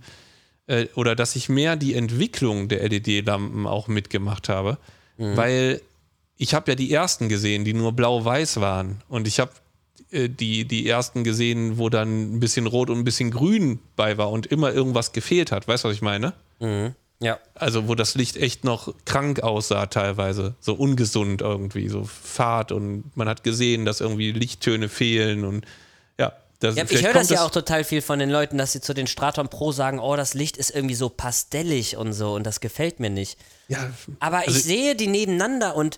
äh, 0.66 0.88
oder 0.96 1.16
dass 1.16 1.36
ich 1.36 1.48
mehr 1.48 1.76
die 1.76 1.94
Entwicklung 1.94 2.68
der 2.68 2.82
LED-Lampen 2.90 3.68
auch 3.68 3.88
mitgemacht 3.88 4.50
habe, 4.50 4.80
weil 5.36 5.82
ich 6.38 6.54
habe 6.54 6.72
ja 6.72 6.76
die 6.76 6.92
ersten 6.92 7.30
gesehen, 7.30 7.66
die 7.66 7.74
nur 7.74 7.94
blau-weiß 7.94 8.62
waren 8.62 9.02
und 9.10 9.28
ich 9.28 9.40
habe 9.40 9.52
äh, 10.12 10.30
die, 10.30 10.66
die 10.66 10.88
ersten 10.88 11.24
gesehen, 11.24 11.78
wo 11.78 11.90
dann 11.90 12.36
ein 12.36 12.40
bisschen 12.40 12.68
rot 12.68 12.90
und 12.90 13.00
ein 13.00 13.04
bisschen 13.04 13.32
grün 13.32 13.80
bei 13.96 14.18
war 14.18 14.32
und 14.32 14.48
immer 14.48 14.74
irgendwas 14.74 15.12
gefehlt 15.12 15.52
hat. 15.52 15.68
Weißt 15.68 15.84
du, 15.84 15.90
was 15.90 15.96
ich 15.96 16.02
meine? 16.02 16.34
ja. 17.22 17.40
Also, 17.54 17.88
wo 17.88 17.96
das 17.96 18.16
Licht 18.16 18.36
echt 18.36 18.64
noch 18.64 18.94
krank 19.06 19.42
aussah, 19.44 19.86
teilweise. 19.86 20.56
So 20.60 20.74
ungesund 20.74 21.42
irgendwie, 21.42 21.88
so 21.88 22.04
fad 22.04 22.72
und 22.72 23.16
man 23.16 23.30
hat 23.30 23.44
gesehen, 23.44 23.86
dass 23.86 24.02
irgendwie 24.02 24.32
Lichttöne 24.32 24.90
fehlen 24.90 25.46
und 25.46 25.66
ja. 26.64 26.84
Ich 26.90 27.04
höre 27.04 27.14
das 27.14 27.30
ja 27.30 27.44
auch 27.46 27.52
total 27.52 27.84
viel 27.84 28.02
von 28.02 28.20
den 28.20 28.30
Leuten, 28.30 28.58
dass 28.58 28.72
sie 28.74 28.82
zu 28.82 28.94
den 28.94 29.08
Straton 29.08 29.50
Pro 29.50 29.72
sagen, 29.72 30.00
oh, 30.00 30.16
das 30.16 30.34
Licht 30.34 30.58
ist 30.58 30.70
irgendwie 30.72 30.96
so 30.96 31.10
pastellig 31.10 31.98
und 31.98 32.14
so 32.14 32.34
und 32.34 32.46
das 32.46 32.60
gefällt 32.60 33.00
mir 33.00 33.10
nicht. 33.10 33.38
Ja, 33.68 33.92
Aber 34.20 34.40
Also- 34.40 34.52
ich 34.52 34.64
sehe 34.64 34.96
die 34.96 35.08
nebeneinander 35.08 35.76
und 35.76 35.98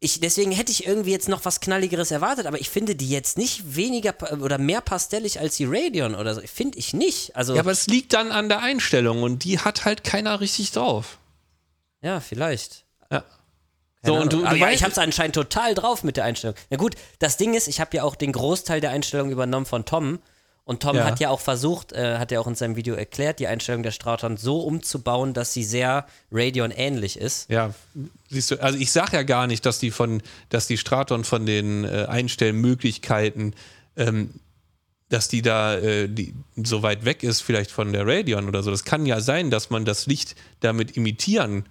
ich, 0.00 0.20
deswegen 0.20 0.52
hätte 0.52 0.70
ich 0.70 0.86
irgendwie 0.86 1.12
jetzt 1.12 1.28
noch 1.30 1.44
was 1.46 1.60
Knalligeres 1.60 2.10
erwartet, 2.10 2.44
aber 2.46 2.60
ich 2.60 2.68
finde 2.68 2.94
die 2.94 3.08
jetzt 3.08 3.38
nicht 3.38 3.74
weniger 3.76 4.14
oder 4.42 4.58
mehr 4.58 4.82
pastellig 4.82 5.40
als 5.40 5.56
die 5.56 5.64
Radeon 5.64 6.14
oder 6.14 6.34
so. 6.34 6.42
Finde 6.42 6.76
ich 6.78 6.92
nicht. 6.92 7.34
Also, 7.36 7.54
ja, 7.54 7.60
aber 7.60 7.70
es 7.70 7.86
liegt 7.86 8.12
dann 8.12 8.30
an 8.30 8.50
der 8.50 8.58
Einstellung 8.60 9.22
und 9.22 9.44
die 9.44 9.58
hat 9.60 9.86
halt 9.86 10.04
keiner 10.04 10.40
richtig 10.40 10.72
drauf. 10.72 11.18
ja, 12.02 12.20
vielleicht. 12.20 12.84
Ja. 13.10 13.24
So, 14.04 14.14
und 14.14 14.32
du, 14.32 14.38
du 14.38 14.46
aber 14.46 14.60
weißt, 14.60 14.74
ich 14.74 14.82
habe 14.82 14.92
es 14.92 14.98
anscheinend 14.98 15.34
total 15.34 15.74
drauf 15.74 16.04
mit 16.04 16.16
der 16.16 16.24
Einstellung. 16.24 16.56
Na 16.70 16.76
gut, 16.76 16.94
das 17.18 17.36
Ding 17.36 17.54
ist, 17.54 17.68
ich 17.68 17.80
habe 17.80 17.96
ja 17.96 18.02
auch 18.02 18.16
den 18.16 18.32
Großteil 18.32 18.80
der 18.80 18.90
Einstellung 18.90 19.30
übernommen 19.30 19.66
von 19.66 19.84
Tom 19.84 20.18
Und 20.66 20.82
Tom 20.82 20.96
Ja. 20.96 21.04
hat 21.04 21.20
ja 21.20 21.28
auch 21.28 21.40
versucht, 21.40 21.92
äh, 21.92 22.16
hat 22.18 22.30
ja 22.32 22.40
auch 22.40 22.46
in 22.46 22.54
seinem 22.54 22.74
Video 22.76 22.94
erklärt, 22.94 23.38
die 23.38 23.46
Einstellung 23.46 23.82
der 23.82 23.90
Straton 23.90 24.38
so 24.38 24.60
umzubauen, 24.60 25.34
dass 25.34 25.52
sie 25.52 25.62
sehr 25.62 26.06
Radeon 26.32 26.70
ähnlich 26.70 27.18
ist. 27.18 27.50
Ja, 27.50 27.74
siehst 28.30 28.50
du, 28.50 28.62
also 28.62 28.78
ich 28.78 28.90
sage 28.90 29.16
ja 29.16 29.22
gar 29.24 29.46
nicht, 29.46 29.66
dass 29.66 29.78
die 29.78 29.90
von, 29.90 30.22
dass 30.48 30.66
die 30.66 30.78
Straton 30.78 31.24
von 31.24 31.44
den 31.44 31.84
äh, 31.84 32.06
Einstellmöglichkeiten, 32.08 33.54
ähm, 33.96 34.30
dass 35.10 35.28
die 35.28 35.42
da 35.42 35.76
äh, 35.76 36.08
die, 36.08 36.34
so 36.56 36.82
weit 36.82 37.04
weg 37.04 37.22
ist, 37.22 37.42
vielleicht 37.42 37.70
von 37.70 37.92
der 37.92 38.06
Radeon 38.06 38.48
oder 38.48 38.62
so. 38.62 38.70
Das 38.70 38.84
kann 38.84 39.04
ja 39.04 39.20
sein, 39.20 39.50
dass 39.50 39.68
man 39.68 39.84
das 39.84 40.06
Licht 40.06 40.34
damit 40.60 40.96
imitieren 40.96 41.66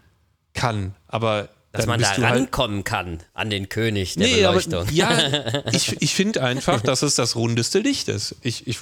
kann, 0.53 0.93
aber 1.07 1.49
Dass 1.73 1.85
man 1.87 1.99
da 1.99 2.07
halt, 2.09 2.19
rankommen 2.21 2.83
kann 2.83 3.19
an 3.33 3.49
den 3.49 3.67
König 3.67 4.13
der 4.15 4.27
Nee, 4.27 4.45
aber 4.45 4.59
Beleuchtung. 4.61 4.95
ja, 4.95 5.65
ich, 5.73 6.01
ich 6.01 6.13
finde 6.13 6.41
einfach, 6.43 6.81
dass 6.81 7.01
es 7.01 7.15
das 7.15 7.35
rundeste 7.35 7.79
Licht 7.79 8.07
ist. 8.09 8.35
Ich, 8.41 8.67
ich, 8.67 8.79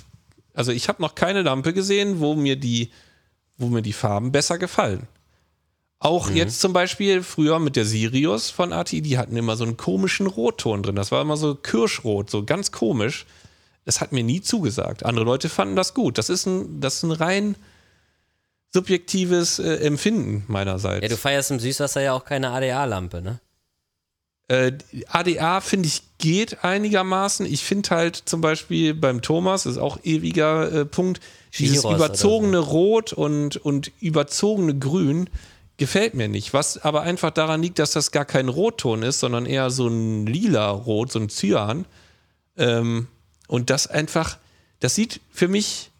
also 0.54 0.72
ich 0.72 0.88
habe 0.89 1.02
noch 1.02 1.16
keine 1.16 1.42
Lampe 1.42 1.74
gesehen, 1.74 2.20
wo 2.20 2.36
mir 2.36 2.58
die, 2.58 2.92
wo 3.58 3.68
mir 3.68 3.82
die 3.82 3.94
Farben 3.94 4.32
besser 4.32 4.58
gefallen. 4.58 5.08
Auch 6.00 6.30
Mhm. 6.30 6.36
jetzt 6.36 6.60
zum 6.60 6.74
Beispiel 6.74 7.24
früher 7.24 7.60
mit 7.60 7.76
der 7.76 7.86
Sirius 7.86 8.50
von 8.50 8.74
ATI, 8.74 9.02
die 9.02 9.18
hatten 9.18 9.38
immer 9.38 9.56
so 9.56 9.64
einen 9.64 9.78
komischen 9.78 10.28
Rotton 10.28 10.84
drin. 10.84 10.96
Das 10.96 11.12
war 11.12 11.22
immer 11.22 11.38
so 11.38 11.56
Kirschrot, 11.56 12.30
so 12.30 12.44
ganz 12.44 12.72
komisch. 12.72 13.26
Das 13.86 14.02
hat 14.02 14.12
mir 14.12 14.24
nie 14.24 14.42
zugesagt. 14.42 15.06
Andere 15.06 15.26
Leute 15.26 15.48
fanden 15.48 15.76
das 15.76 15.94
gut. 15.94 16.18
Das 16.18 16.30
ist 16.30 16.46
ein, 16.46 16.82
das 16.82 16.96
ist 16.98 17.04
ein 17.04 17.12
rein 17.12 17.56
subjektives 18.74 19.59
äh, 19.59 19.76
Empfinden 19.76 20.43
meinerseits. 20.47 21.03
Ja, 21.03 21.09
du 21.09 21.17
feierst 21.17 21.51
im 21.51 21.59
Süßwasser 21.59 22.01
ja 22.01 22.13
auch 22.13 22.26
keine 22.26 22.51
ADA-Lampe, 22.51 23.22
ne? 23.22 23.39
Äh, 24.47 24.74
ADA 25.07 25.61
finde 25.61 25.88
ich 25.88 26.03
geht 26.17 26.63
einigermaßen. 26.63 27.45
Ich 27.45 27.63
finde 27.63 27.89
halt 27.89 28.15
zum 28.15 28.41
Beispiel 28.41 28.93
beim 28.93 29.22
Thomas, 29.22 29.65
ist 29.65 29.78
auch 29.78 29.99
ewiger 30.03 30.72
äh, 30.72 30.86
Punkt, 30.86 31.22
dieses 31.57 31.82
Chiros 31.82 31.95
überzogene 31.95 32.59
Rot 32.59 33.13
und, 33.13 33.57
und 33.57 33.91
überzogene 33.99 34.78
Grün 34.78 35.30
gefällt 35.78 36.13
mir 36.13 36.28
nicht. 36.28 36.53
Was 36.53 36.78
aber 36.78 37.01
einfach 37.01 37.32
daran 37.32 37.61
liegt, 37.61 37.80
dass 37.80 37.91
das 37.91 38.11
gar 38.11 38.26
kein 38.26 38.49
Rotton 38.49 39.03
ist, 39.03 39.19
sondern 39.19 39.45
eher 39.45 39.69
so 39.69 39.88
ein 39.88 40.26
lila 40.26 40.69
Rot, 40.69 41.11
so 41.11 41.19
ein 41.19 41.30
Cyan. 41.30 41.86
Ähm, 42.57 43.07
und 43.47 43.69
das 43.69 43.88
einfach, 43.88 44.38
das 44.80 44.95
sieht 44.95 45.22
für 45.32 45.47
mich 45.47 45.91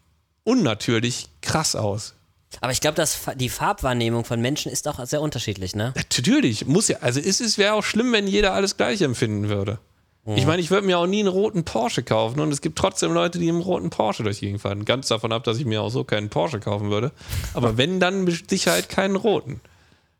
unnatürlich 0.44 1.28
krass 1.40 1.74
aus. 1.74 2.14
Aber 2.60 2.72
ich 2.72 2.80
glaube, 2.80 3.02
die 3.36 3.48
Farbwahrnehmung 3.48 4.24
von 4.24 4.40
Menschen 4.40 4.70
ist 4.70 4.86
auch 4.88 5.04
sehr 5.06 5.20
unterschiedlich, 5.20 5.74
ne? 5.74 5.92
Natürlich, 5.96 6.66
muss 6.66 6.88
ja. 6.88 6.98
Also 7.00 7.18
es 7.20 7.40
ist- 7.40 7.58
wäre 7.58 7.74
auch 7.74 7.84
schlimm, 7.84 8.12
wenn 8.12 8.26
jeder 8.26 8.52
alles 8.52 8.76
gleich 8.76 9.00
empfinden 9.00 9.48
würde. 9.48 9.78
Ich 10.24 10.46
meine, 10.46 10.62
ich 10.62 10.70
würde 10.70 10.86
mir 10.86 10.98
auch 10.98 11.08
nie 11.08 11.18
einen 11.18 11.26
roten 11.28 11.64
Porsche 11.64 12.04
kaufen 12.04 12.38
und 12.38 12.52
es 12.52 12.60
gibt 12.60 12.78
trotzdem 12.78 13.12
Leute, 13.12 13.40
die 13.40 13.48
im 13.48 13.60
roten 13.60 13.90
Porsche 13.90 14.22
durch 14.22 14.38
die 14.38 14.46
Gegend 14.46 14.60
fahren. 14.62 14.84
Ganz 14.84 15.08
davon 15.08 15.32
ab, 15.32 15.42
dass 15.42 15.58
ich 15.58 15.64
mir 15.64 15.82
auch 15.82 15.88
so 15.90 16.04
keinen 16.04 16.28
Porsche 16.28 16.60
kaufen 16.60 16.90
würde. 16.90 17.10
Aber 17.54 17.76
wenn, 17.76 17.98
dann 17.98 18.22
mit 18.22 18.48
Sicherheit 18.48 18.88
keinen 18.88 19.16
roten. 19.16 19.60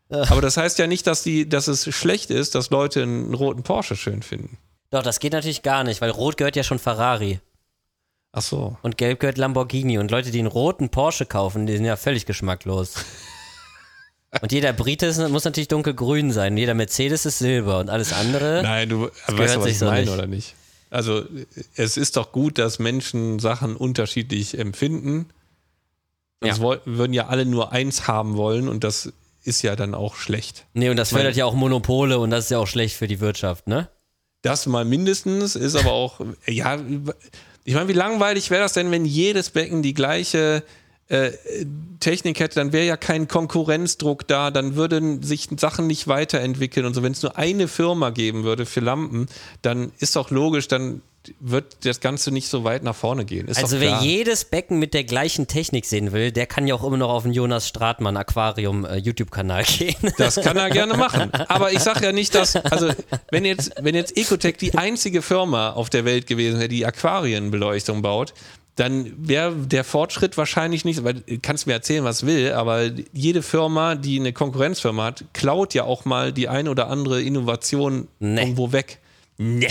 Aber 0.09 0.41
das 0.41 0.57
heißt 0.57 0.79
ja 0.81 0.89
nicht, 0.89 1.07
dass, 1.07 1.23
die, 1.23 1.49
dass 1.49 1.69
es 1.69 1.85
schlecht 1.95 2.31
ist, 2.31 2.57
dass 2.57 2.71
Leute 2.71 3.03
einen 3.03 3.33
roten 3.33 3.63
Porsche 3.63 3.95
schön 3.95 4.23
finden. 4.23 4.59
Doch, 4.91 5.05
das 5.05 5.21
geht 5.21 5.33
natürlich 5.35 5.63
gar 5.63 5.85
nicht, 5.85 6.01
weil 6.01 6.11
Rot 6.11 6.37
gehört 6.37 6.57
ja 6.57 6.65
schon 6.65 6.81
Ferrari 6.81 7.39
Ach 8.33 8.43
so. 8.43 8.77
und 8.83 8.97
Gelb 8.97 9.21
gehört 9.21 9.37
Lamborghini 9.39 9.99
und 9.99 10.11
Leute, 10.11 10.31
die 10.31 10.39
einen 10.39 10.49
roten 10.49 10.89
Porsche 10.89 11.27
kaufen, 11.27 11.67
die 11.67 11.75
sind 11.77 11.85
ja 11.85 11.97
völlig 11.97 12.27
geschmacklos. 12.27 12.95
Und 14.41 14.51
jeder 14.51 14.73
Brite 14.73 15.05
ist, 15.05 15.19
muss 15.29 15.45
natürlich 15.45 15.69
dunkelgrün 15.69 16.33
sein, 16.33 16.57
jeder 16.57 16.73
Mercedes 16.73 17.27
ist 17.27 17.39
silber 17.39 17.81
und 17.81 17.91
alles 17.91 18.15
andere. 18.15 18.63
Nein, 18.63 18.89
du 18.89 19.11
weißt 19.27 19.57
du, 19.57 19.61
was 19.61 19.67
ich 19.67 19.79
so 19.79 19.85
meine, 19.85 20.07
nicht. 20.07 20.11
oder 20.15 20.27
nicht? 20.27 20.55
Also, 20.89 21.25
es 21.77 21.99
ist 21.99 22.17
doch 22.17 22.33
gut, 22.33 22.57
dass 22.57 22.79
Menschen 22.79 23.41
Sachen 23.41 23.77
unterschiedlich 23.77 24.59
empfinden. 24.59 25.29
Sonst 26.41 26.61
Ja. 26.61 26.79
würden 26.87 27.13
ja 27.13 27.27
alle 27.27 27.45
nur 27.45 27.73
eins 27.73 28.09
haben 28.09 28.39
wollen 28.39 28.69
und 28.69 28.85
das 28.85 29.13
ist 29.45 29.61
ja 29.61 29.77
dann 29.77 29.95
auch 29.95 30.15
schlecht. 30.17 30.65
Nee, 30.73 30.89
und 30.89 30.97
das 30.97 31.11
fördert 31.11 31.37
ja 31.37 31.45
auch 31.45 31.55
Monopole 31.55 32.19
und 32.19 32.31
das 32.31 32.45
ist 32.45 32.51
ja 32.53 32.59
auch 32.59 32.67
schlecht 32.67 32.97
für 32.97 33.09
die 33.09 33.21
Wirtschaft, 33.21 33.67
ne? 33.69 33.91
Das 34.41 34.65
mal 34.67 34.87
mindestens 34.87 35.57
ist 35.57 35.77
aber 35.77 35.93
auch, 35.93 36.21
ja, 36.47 36.79
ich 37.65 37.75
meine, 37.75 37.89
wie 37.89 37.93
langweilig 37.93 38.51
wäre 38.51 38.63
das 38.63 38.73
denn, 38.73 38.91
wenn 38.91 39.05
jedes 39.05 39.51
Becken 39.51 39.83
die 39.83 39.95
gleiche 39.95 40.63
äh, 41.13 41.33
Technik 42.01 42.41
hätte, 42.41 42.55
dann 42.57 42.73
wäre 42.73 42.87
ja 42.87 42.97
kein 42.97 43.29
Konkurrenzdruck 43.29 44.27
da, 44.27 44.51
dann 44.51 44.77
würden 44.77 45.23
sich 45.23 45.49
Sachen 45.59 45.87
nicht 45.87 46.09
weiterentwickeln 46.09 46.87
und 46.87 46.95
so. 46.95 47.03
Wenn 47.03 47.13
es 47.13 47.23
nur 47.23 47.37
eine 47.37 47.69
Firma 47.69 48.11
geben 48.11 48.45
würde 48.45 48.65
für 48.65 48.81
Lampen, 48.81 49.27
dann 49.61 49.93
ist 49.99 50.17
doch 50.17 50.31
logisch, 50.31 50.69
dann 50.69 51.03
wird 51.39 51.85
das 51.85 52.01
Ganze 52.01 52.33
nicht 52.33 52.49
so 52.49 52.65
weit 52.65 52.83
nach 52.83 52.97
vorne 52.97 53.25
gehen. 53.25 53.47
Ist 53.47 53.63
Also 53.63 53.79
wer 53.79 54.01
jedes 54.01 54.45
Becken 54.45 54.79
mit 54.79 54.95
der 54.95 55.05
gleichen 55.05 55.47
Technik 55.47 55.85
sehen 55.85 56.13
will, 56.13 56.33
der 56.33 56.47
kann 56.47 56.67
ja 56.67 56.75
auch 56.75 56.83
immer 56.83 56.97
noch 56.97 57.11
auf 57.11 57.23
den 57.23 57.33
Jonas 57.33 57.69
Stratmann 57.69 58.17
Aquarium 58.17 58.85
äh, 58.85 58.97
YouTube-Kanal 58.97 59.63
gehen. 59.65 59.95
Das 60.17 60.37
kann 60.37 60.57
er 60.57 60.71
gerne 60.71 60.97
machen. 60.97 61.31
Aber 61.33 61.73
ich 61.73 61.81
sage 61.81 62.07
ja 62.07 62.13
nicht, 62.13 62.35
dass, 62.35 62.57
also 62.57 62.91
wenn 63.31 63.45
jetzt, 63.45 63.73
wenn 63.81 63.95
jetzt 63.95 64.17
Ecotech 64.17 64.57
die 64.57 64.75
einzige 64.75 65.23
Firma 65.23 65.71
auf 65.71 65.91
der 65.91 66.05
Welt 66.05 66.27
gewesen 66.27 66.59
wäre, 66.59 66.69
die 66.69 66.85
Aquarienbeleuchtung 66.87 68.03
baut, 68.03 68.35
dann 68.77 69.13
wäre 69.19 69.55
der 69.55 69.85
Fortschritt 69.85 70.37
wahrscheinlich 70.39 70.85
nicht, 70.85 71.05
weil 71.05 71.15
du 71.15 71.39
kannst 71.41 71.67
mir 71.67 71.75
erzählen, 71.75 72.05
was 72.05 72.25
will, 72.25 72.53
aber 72.53 72.91
jede 73.13 73.43
Firma, 73.43 73.95
die 73.97 74.19
eine 74.19 74.33
Konkurrenzfirma 74.33 75.05
hat, 75.05 75.25
klaut 75.35 75.75
ja 75.75 75.85
auch 75.85 76.05
mal 76.07 76.33
die 76.33 76.49
ein 76.49 76.69
oder 76.69 76.89
andere 76.89 77.21
Innovation 77.23 78.09
Nee. 78.19 78.41
irgendwo 78.41 78.73
weg. 78.73 78.99
Nee, 79.37 79.69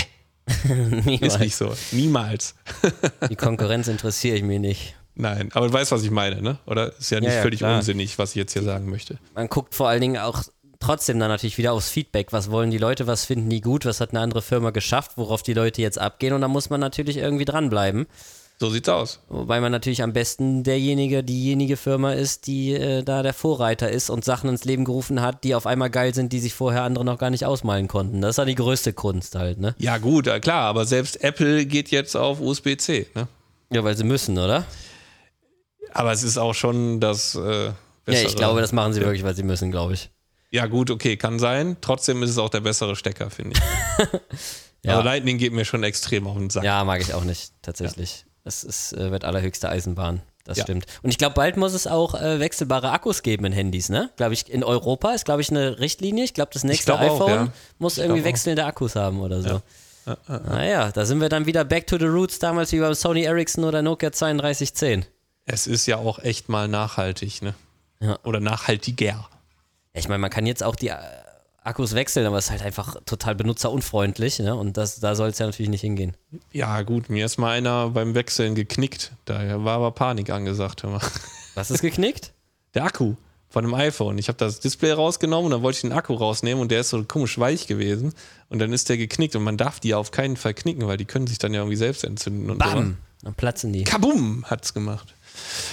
ist 1.22 1.40
nicht 1.40 1.56
so. 1.56 1.74
Niemals. 1.92 2.56
Die 3.30 3.36
Konkurrenz 3.36 3.88
interessiere 3.88 4.36
ich 4.38 4.44
mir 4.44 4.60
nicht. 4.60 4.96
Nein, 5.16 5.50
aber 5.54 5.68
du 5.68 5.74
weißt, 5.74 5.92
was 5.92 6.04
ich 6.04 6.12
meine, 6.12 6.42
ne? 6.42 6.58
Oder 6.66 6.98
ist 6.98 7.12
ja 7.12 7.20
nicht 7.20 7.30
Ja, 7.30 7.36
ja, 7.36 7.42
völlig 7.42 7.60
klar. 7.60 7.78
unsinnig, 7.78 8.18
was 8.18 8.32
ich 8.32 8.36
jetzt 8.38 8.54
hier 8.54 8.64
sagen 8.64 8.90
möchte. 8.90 9.18
Man 9.36 9.48
guckt 9.48 9.76
vor 9.76 9.88
allen 9.88 10.02
Dingen 10.02 10.18
auch 10.18 10.44
trotzdem 10.80 11.20
dann 11.20 11.30
natürlich 11.30 11.58
wieder 11.58 11.74
aufs 11.74 11.90
Feedback. 11.90 12.34
Was 12.34 12.50
wollen 12.50 12.72
die 12.72 12.80
Leute, 12.80 13.08
was 13.08 13.26
finden 13.26 13.50
die 13.50 13.62
gut, 13.62 13.86
was 13.86 14.02
hat 14.02 14.12
eine 14.12 14.20
andere 14.20 14.42
Firma 14.42 14.72
geschafft, 14.72 15.12
worauf 15.16 15.44
die 15.44 15.54
Leute 15.54 15.82
jetzt 15.82 16.00
abgehen 16.00 16.34
und 16.34 16.42
da 16.42 16.48
muss 16.48 16.70
man 16.70 16.80
natürlich 16.80 17.18
irgendwie 17.18 17.46
dranbleiben. 17.46 18.08
So 18.62 18.70
sieht's 18.70 18.90
aus. 18.90 19.20
Wobei 19.28 19.60
man 19.60 19.72
natürlich 19.72 20.04
am 20.04 20.14
besten 20.14 20.62
derjenige, 20.64 21.24
diejenige 21.24 21.78
Firma 21.78 22.14
ist, 22.14 22.46
die 22.46 22.74
äh, 22.76 23.02
da 23.02 23.24
der 23.24 23.34
Vorreiter 23.34 23.90
ist 23.90 24.12
und 24.12 24.24
Sachen 24.24 24.52
ins 24.52 24.66
Leben 24.66 24.86
gerufen 24.86 25.20
hat, 25.20 25.44
die 25.44 25.56
auf 25.56 25.66
einmal 25.66 25.90
geil 25.90 26.14
sind, 26.14 26.32
die 26.32 26.40
sich 26.40 26.54
vorher 26.54 26.84
andere 26.84 27.04
noch 27.04 27.18
gar 27.18 27.32
nicht 27.32 27.44
ausmalen 27.44 27.88
konnten. 27.88 28.22
Das 28.22 28.30
ist 28.30 28.38
ja 28.38 28.46
die 28.46 28.54
größte 28.54 28.94
Kunst 28.94 29.34
halt, 29.34 29.60
ne? 29.60 29.74
Ja, 29.80 29.98
gut, 29.98 30.28
äh, 30.28 30.40
klar, 30.40 30.66
aber 30.66 30.86
selbst 30.86 31.24
Apple 31.24 31.66
geht 31.66 31.90
jetzt 31.90 32.16
auf 32.16 32.40
USB-C. 32.40 33.08
Ne? 33.16 33.28
Ja, 33.72 33.84
weil 33.84 33.98
sie 33.98 34.04
müssen, 34.04 34.38
oder? 34.38 34.64
Aber 35.92 36.12
es 36.12 36.22
ist 36.22 36.38
auch 36.38 36.54
schon 36.54 37.00
das 37.00 37.34
äh, 37.34 37.66
Ja, 37.70 37.74
ich 38.06 38.36
glaube, 38.36 38.62
das 38.62 38.74
machen 38.74 38.94
sie 38.94 39.00
Ja. 39.00 39.08
wirklich, 39.08 39.24
weil 39.24 39.34
sie 39.36 39.42
müssen, 39.42 39.72
glaube 39.72 39.96
ich. 39.96 40.12
Ja, 40.52 40.68
gut, 40.68 40.92
okay, 40.92 41.18
kann 41.18 41.40
sein. 41.40 41.78
Trotzdem 41.82 42.22
ist 42.22 42.30
es 42.30 42.38
auch 42.38 42.50
der 42.50 42.60
bessere 42.62 42.96
Stecker, 42.96 43.32
finde 43.32 43.58
ich. 43.58 44.06
Ja. 44.84 44.94
Also 44.94 45.06
Lightning 45.06 45.38
geht 45.38 45.54
mir 45.54 45.64
schon 45.64 45.84
extrem 45.84 46.26
auf 46.26 46.36
den 46.36 46.50
Sack. 46.50 46.64
Ja, 46.64 46.84
mag 46.84 47.02
ich 47.02 47.14
auch 47.14 47.24
nicht, 47.24 47.54
tatsächlich. 47.62 48.26
Es 48.44 48.64
ist, 48.64 48.94
äh, 48.94 49.12
wird 49.12 49.24
allerhöchste 49.26 49.70
Eisenbahn. 49.70 50.22
Das 50.44 50.58
Ja. 50.58 50.64
stimmt. 50.64 50.86
Und 51.04 51.12
ich 51.12 51.18
glaube, 51.20 51.36
bald 51.36 51.56
muss 51.58 51.74
es 51.74 51.86
auch 51.86 52.16
äh, 52.16 52.40
wechselbare 52.40 52.92
Akkus 52.92 53.22
geben 53.22 53.46
in 53.46 53.52
Handys, 53.54 53.90
ne? 53.90 54.10
Glaube 54.18 54.34
ich, 54.34 54.50
in 54.50 54.64
Europa 54.64 55.12
ist, 55.12 55.26
glaube 55.26 55.42
ich, 55.42 55.52
eine 55.52 55.80
Richtlinie. 55.80 56.24
Ich 56.24 56.34
glaube, 56.34 56.50
das 56.54 56.64
nächste 56.64 56.86
glaub 56.96 57.02
auch, 57.02 57.16
iPhone 57.22 57.46
ja. 57.46 57.54
muss 57.78 57.98
Ich 57.98 58.04
irgendwie 58.04 58.22
auch. 58.22 58.26
wechselnde 58.26 58.66
Akkus 58.66 58.96
haben 58.96 59.22
oder 59.22 59.42
so. 59.44 59.62
Naja, 60.28 60.92
da 60.92 61.06
sind 61.06 61.22
wir 61.22 61.30
dann 61.30 61.46
wieder 61.46 61.64
back 61.64 61.86
to 61.86 61.98
the 62.00 62.06
roots, 62.06 62.40
damals 62.40 62.72
wie 62.72 62.80
beim 62.80 62.96
Sony 62.96 63.24
Ericsson 63.24 63.64
oder 63.64 63.84
Nokia 63.84 64.10
3210. 64.10 65.06
Es 65.46 65.68
ist 65.68 65.86
ja 65.86 65.98
auch 65.98 66.18
echt 66.20 66.50
mal 66.50 66.68
nachhaltig, 66.68 67.44
ne? 67.44 67.54
Ja. 68.00 68.18
Oder 68.24 68.40
nachhaltiger. 68.40 69.06
Ja, 69.06 69.28
ich 69.94 70.08
meine, 70.08 70.18
man 70.20 70.32
kann 70.32 70.48
jetzt 70.48 70.64
auch 70.64 70.76
die 70.76 70.88
äh, 70.88 70.96
Akkus 71.64 71.94
wechseln, 71.94 72.26
aber 72.26 72.38
es 72.40 72.46
ist 72.46 72.52
halt 72.52 72.64
einfach 72.64 72.96
total 73.06 73.36
benutzerunfreundlich, 73.36 74.40
ne? 74.40 74.56
Und 74.56 74.78
das, 74.78 75.00
da 75.00 75.14
soll 75.16 75.30
es 75.30 75.38
ja 75.40 75.46
natürlich 75.46 75.70
nicht 75.70 75.82
hingehen. 75.82 76.18
Ja, 76.52 76.82
gut, 76.82 77.10
mir 77.10 77.26
ist 77.26 77.38
mal 77.38 77.52
einer 77.52 77.90
beim 77.90 78.16
Wechseln 78.16 78.56
geknickt. 78.56 79.12
Da 79.26 79.64
war 79.64 79.76
aber 79.76 79.92
Panik 79.92 80.32
angesagt. 80.32 80.82
Hör 80.84 80.90
mal. 80.92 81.02
Was 81.56 81.70
ist 81.72 81.82
geknickt? 81.82 82.32
Der 82.74 82.86
Akku 82.86 83.14
von 83.50 83.64
dem 83.66 83.74
iPhone. 83.74 84.18
Ich 84.18 84.28
habe 84.30 84.38
das 84.38 84.60
Display 84.62 84.94
rausgenommen 84.94 85.46
und 85.48 85.52
dann 85.52 85.62
wollte 85.62 85.76
ich 85.76 85.82
den 85.82 85.92
Akku 85.92 86.14
rausnehmen 86.14 86.62
und 86.62 86.72
der 86.72 86.80
ist 86.82 86.90
so 86.90 87.04
komisch 87.04 87.38
weich 87.38 87.68
gewesen 87.68 88.14
und 88.50 88.60
dann 88.60 88.72
ist 88.72 88.88
der 88.88 88.96
geknickt 88.98 89.36
und 89.36 89.44
man 89.44 89.58
darf 89.58 89.82
die 89.82 89.90
ja 89.90 89.98
auf 89.98 90.12
keinen 90.12 90.38
Fall 90.38 90.54
knicken, 90.54 90.88
weil 90.88 90.96
die 90.96 91.04
können 91.06 91.28
sich 91.28 91.38
dann 91.38 91.54
ja 91.54 91.60
irgendwie 91.60 91.76
selbst 91.76 92.06
entzünden. 92.06 92.50
Und 92.50 92.60
Bam! 92.60 92.98
Dann 93.24 93.34
platzen 93.36 93.74
die. 93.74 93.80
So. 93.80 93.86
Kabum 93.92 94.46
hat's 94.50 94.74
gemacht. 94.74 95.14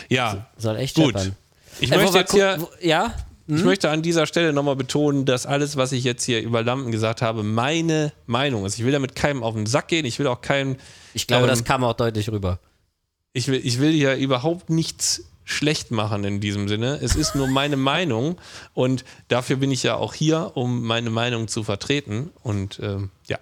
Ja, 0.08 0.48
Soll 0.56 0.76
echt 0.76 0.96
gut. 0.96 1.12
scheppern. 1.14 1.36
Ich 1.80 1.92
Äh, 1.92 1.96
möchte 1.98 2.18
jetzt 2.18 2.32
hier, 2.32 2.56
wo- 2.58 2.68
ja? 2.80 3.14
Ich 3.50 3.64
möchte 3.64 3.88
an 3.90 4.02
dieser 4.02 4.26
Stelle 4.26 4.52
nochmal 4.52 4.76
betonen, 4.76 5.24
dass 5.24 5.46
alles, 5.46 5.76
was 5.76 5.92
ich 5.92 6.04
jetzt 6.04 6.22
hier 6.24 6.42
über 6.42 6.62
Lampen 6.62 6.92
gesagt 6.92 7.22
habe, 7.22 7.42
meine 7.42 8.12
Meinung 8.26 8.66
ist. 8.66 8.78
Ich 8.78 8.84
will 8.84 8.92
damit 8.92 9.14
keinem 9.16 9.42
auf 9.42 9.54
den 9.54 9.64
Sack 9.66 9.88
gehen. 9.88 10.04
Ich 10.04 10.18
will 10.18 10.26
auch 10.26 10.42
keinem, 10.42 10.76
Ich 11.14 11.26
glaube, 11.26 11.44
Ähm, 11.44 11.48
das 11.48 11.64
kam 11.64 11.82
auch 11.82 11.94
deutlich 11.94 12.30
rüber. 12.30 12.60
ich 13.32 13.48
will, 13.48 13.60
ich 13.64 13.80
will 13.80 13.92
hier 13.92 14.16
überhaupt 14.16 14.68
nichts 14.68 15.24
schlecht 15.44 15.90
machen 15.90 16.24
in 16.24 16.40
diesem 16.40 16.68
Sinne. 16.68 16.98
Es 17.00 17.16
ist 17.16 17.34
nur 17.34 17.46
meine 17.48 17.76
Meinung 17.92 18.36
und 18.74 19.04
dafür 19.28 19.56
bin 19.56 19.70
ich 19.70 19.82
ja 19.82 19.94
auch 19.96 20.12
hier, 20.12 20.52
um 20.54 20.82
meine 20.84 21.08
Meinung 21.08 21.48
zu 21.48 21.64
vertreten. 21.64 22.30
Und 22.42 22.78
ähm, 22.82 23.08
ja, 23.28 23.38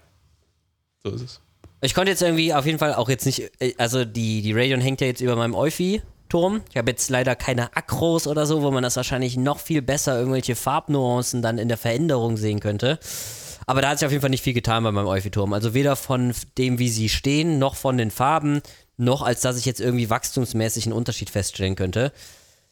so 1.03 1.11
ist 1.11 1.23
es. 1.23 1.41
Ich 1.81 1.95
konnte 1.95 2.11
jetzt 2.13 2.23
irgendwie 2.23 2.55
auf 2.55 2.65
jeden 2.65 2.79
Fall 2.79 2.95
auch 2.95 3.09
jetzt 3.09 3.27
nicht, 3.27 3.51
äh, 3.59 3.75
also 3.77 4.05
die, 4.05 4.41
die 4.43 4.53
Radeon 4.53 4.81
hängt 4.81 5.01
ja 5.01 5.09
jetzt 5.09 5.21
über 5.21 5.35
meinem 5.35 5.57
Euphi-Turm. 6.27 6.63
Ich 6.71 6.77
habe 6.77 6.91
jetzt 6.91 7.11
leider 7.11 7.35
keine 7.37 7.77
Akros 7.77 8.27
oder 8.27 8.47
so, 8.47 8.63
wo 8.63 8.71
man 8.71 8.83
das 8.83 8.97
wahrscheinlich 8.97 9.37
noch 9.37 9.59
viel 9.61 9.83
besser 9.83 10.19
irgendwelche 10.19 10.57
Farbnuancen 10.57 11.43
dann 11.43 11.59
in 11.59 11.69
der 11.69 11.77
Veränderung 11.77 12.37
sehen 12.37 12.61
könnte. 12.61 12.99
Aber 13.67 13.81
da 13.83 13.91
hat 13.91 13.99
sich 13.99 14.07
auf 14.07 14.13
jeden 14.13 14.21
Fall 14.21 14.31
nicht 14.31 14.45
viel 14.45 14.55
getan 14.55 14.85
bei 14.85 14.93
meinem 14.93 15.09
Euphi-Turm. 15.09 15.53
Also 15.53 15.75
weder 15.75 15.97
von 15.97 16.35
dem, 16.59 16.79
wie 16.79 16.89
sie 16.89 17.09
stehen, 17.09 17.59
noch 17.59 17.75
von 17.75 17.97
den 17.99 18.11
Farben, 18.11 18.61
noch 18.97 19.23
als 19.23 19.41
dass 19.41 19.59
ich 19.59 19.65
jetzt 19.65 19.81
irgendwie 19.81 20.11
wachstumsmäßig 20.11 20.87
einen 20.87 20.93
Unterschied 20.93 21.31
feststellen 21.31 21.77
könnte. 21.77 22.13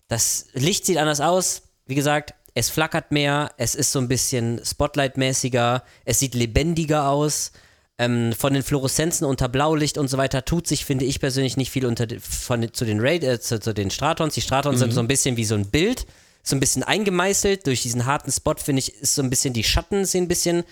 Das 0.08 0.46
Licht 0.52 0.86
sieht 0.86 0.98
anders 0.98 1.20
aus. 1.20 1.62
Wie 1.86 1.94
gesagt, 1.94 2.34
es 2.54 2.70
flackert 2.70 3.10
mehr, 3.10 3.50
es 3.56 3.74
ist 3.74 3.90
so 3.90 3.98
ein 3.98 4.08
bisschen 4.08 4.60
Spotlight-mäßiger, 4.64 5.82
es 6.04 6.20
sieht 6.20 6.34
lebendiger 6.34 7.08
aus. 7.08 7.50
Ähm, 7.96 8.32
von 8.32 8.52
den 8.52 8.64
Fluoreszenzen 8.64 9.24
unter 9.24 9.48
Blaulicht 9.48 9.98
und 9.98 10.08
so 10.08 10.18
weiter 10.18 10.44
tut 10.44 10.66
sich, 10.66 10.84
finde 10.84 11.04
ich 11.04 11.20
persönlich, 11.20 11.56
nicht 11.56 11.70
viel 11.70 11.86
unter, 11.86 12.08
von, 12.20 12.72
zu, 12.72 12.84
den 12.84 12.98
Raid, 13.00 13.22
äh, 13.22 13.38
zu, 13.38 13.60
zu, 13.60 13.72
den 13.72 13.90
Stratons. 13.90 14.34
Die 14.34 14.40
Stratons 14.40 14.80
sind 14.80 14.92
so 14.92 15.00
ein 15.00 15.06
bisschen 15.06 15.36
wie 15.36 15.44
so 15.44 15.54
ein 15.54 15.66
Bild, 15.66 16.04
so 16.42 16.56
ein 16.56 16.60
bisschen 16.60 16.82
eingemeißelt. 16.82 17.66
Durch 17.68 17.82
diesen 17.82 18.04
harten 18.04 18.32
Spot, 18.32 18.56
finde 18.56 18.80
ich, 18.80 18.94
ist 18.94 19.14
so 19.14 19.22
ein 19.22 19.30
bisschen 19.30 19.54
die 19.54 19.62
Schatten 19.62 20.04
sehen 20.06 20.24
ein 20.24 20.28
bisschen 20.28 20.64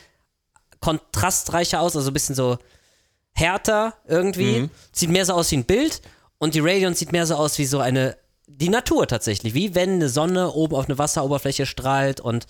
kontrastreicher 0.81 1.81
aus, 1.81 1.95
also 1.97 2.11
ein 2.11 2.13
bisschen 2.13 2.35
so 2.35 2.59
härter 3.35 3.95
irgendwie. 4.07 4.69
Sieht 4.93 5.11
mehr 5.11 5.25
so 5.25 5.35
aus 5.35 5.51
wie 5.53 5.59
ein 5.59 5.65
Bild. 5.65 6.03
Und 6.39 6.55
die 6.55 6.61
Radiant 6.61 6.99
sieht 6.99 7.13
mehr 7.13 7.25
so 7.25 7.37
aus 7.37 7.57
wie 7.59 7.67
so 7.67 7.79
eine, 7.79 8.17
die 8.49 8.69
Natur 8.69 9.07
tatsächlich. 9.07 9.55
Wie 9.55 9.77
wenn 9.77 9.91
eine 9.91 10.09
Sonne 10.09 10.51
oben 10.51 10.75
auf 10.75 10.87
eine 10.89 10.99
Wasseroberfläche 10.99 11.67
strahlt 11.67 12.21
und 12.21 12.47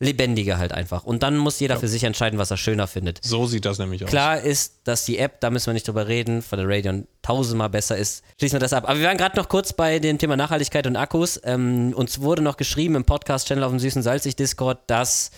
lebendiger 0.00 0.58
halt 0.58 0.72
einfach. 0.72 1.04
Und 1.04 1.22
dann 1.22 1.36
muss 1.36 1.58
jeder 1.58 1.76
für 1.76 1.88
sich 1.88 2.04
entscheiden, 2.04 2.38
was 2.38 2.50
er 2.50 2.56
schöner 2.56 2.86
findet. 2.86 3.20
So 3.24 3.46
sieht 3.46 3.64
das 3.64 3.78
nämlich 3.78 4.04
aus. 4.04 4.10
Klar 4.10 4.40
ist, 4.40 4.80
dass 4.84 5.04
die 5.04 5.18
App, 5.18 5.40
da 5.40 5.50
müssen 5.50 5.66
wir 5.66 5.72
nicht 5.72 5.88
drüber 5.88 6.06
reden, 6.06 6.40
von 6.42 6.58
der 6.58 6.68
Radeon 6.68 7.06
tausendmal 7.22 7.68
besser 7.68 7.96
ist. 7.96 8.22
Schließen 8.38 8.56
wir 8.56 8.60
das 8.60 8.72
ab. 8.72 8.88
Aber 8.88 8.98
wir 8.98 9.06
waren 9.06 9.16
gerade 9.16 9.36
noch 9.36 9.48
kurz 9.48 9.72
bei 9.72 9.98
dem 9.98 10.18
Thema 10.18 10.36
Nachhaltigkeit 10.36 10.86
und 10.86 10.96
Akkus. 10.96 11.40
Ähm, 11.44 11.92
uns 11.94 12.20
wurde 12.20 12.42
noch 12.42 12.56
geschrieben 12.56 12.94
im 12.94 13.04
Podcast-Channel 13.04 13.64
auf 13.64 13.70
dem 13.70 13.80
Süßen 13.80 14.02
Salzig 14.02 14.36
Discord, 14.36 14.78
dass 14.86 15.32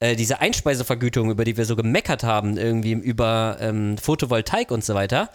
äh, 0.00 0.16
diese 0.16 0.40
Einspeisevergütung, 0.40 1.30
über 1.30 1.44
die 1.44 1.56
wir 1.56 1.66
so 1.66 1.76
gemeckert 1.76 2.24
haben, 2.24 2.56
irgendwie 2.56 2.92
über 2.92 3.58
ähm, 3.60 3.98
Photovoltaik 3.98 4.70
und 4.70 4.84
so 4.84 4.94
weiter, 4.94 5.30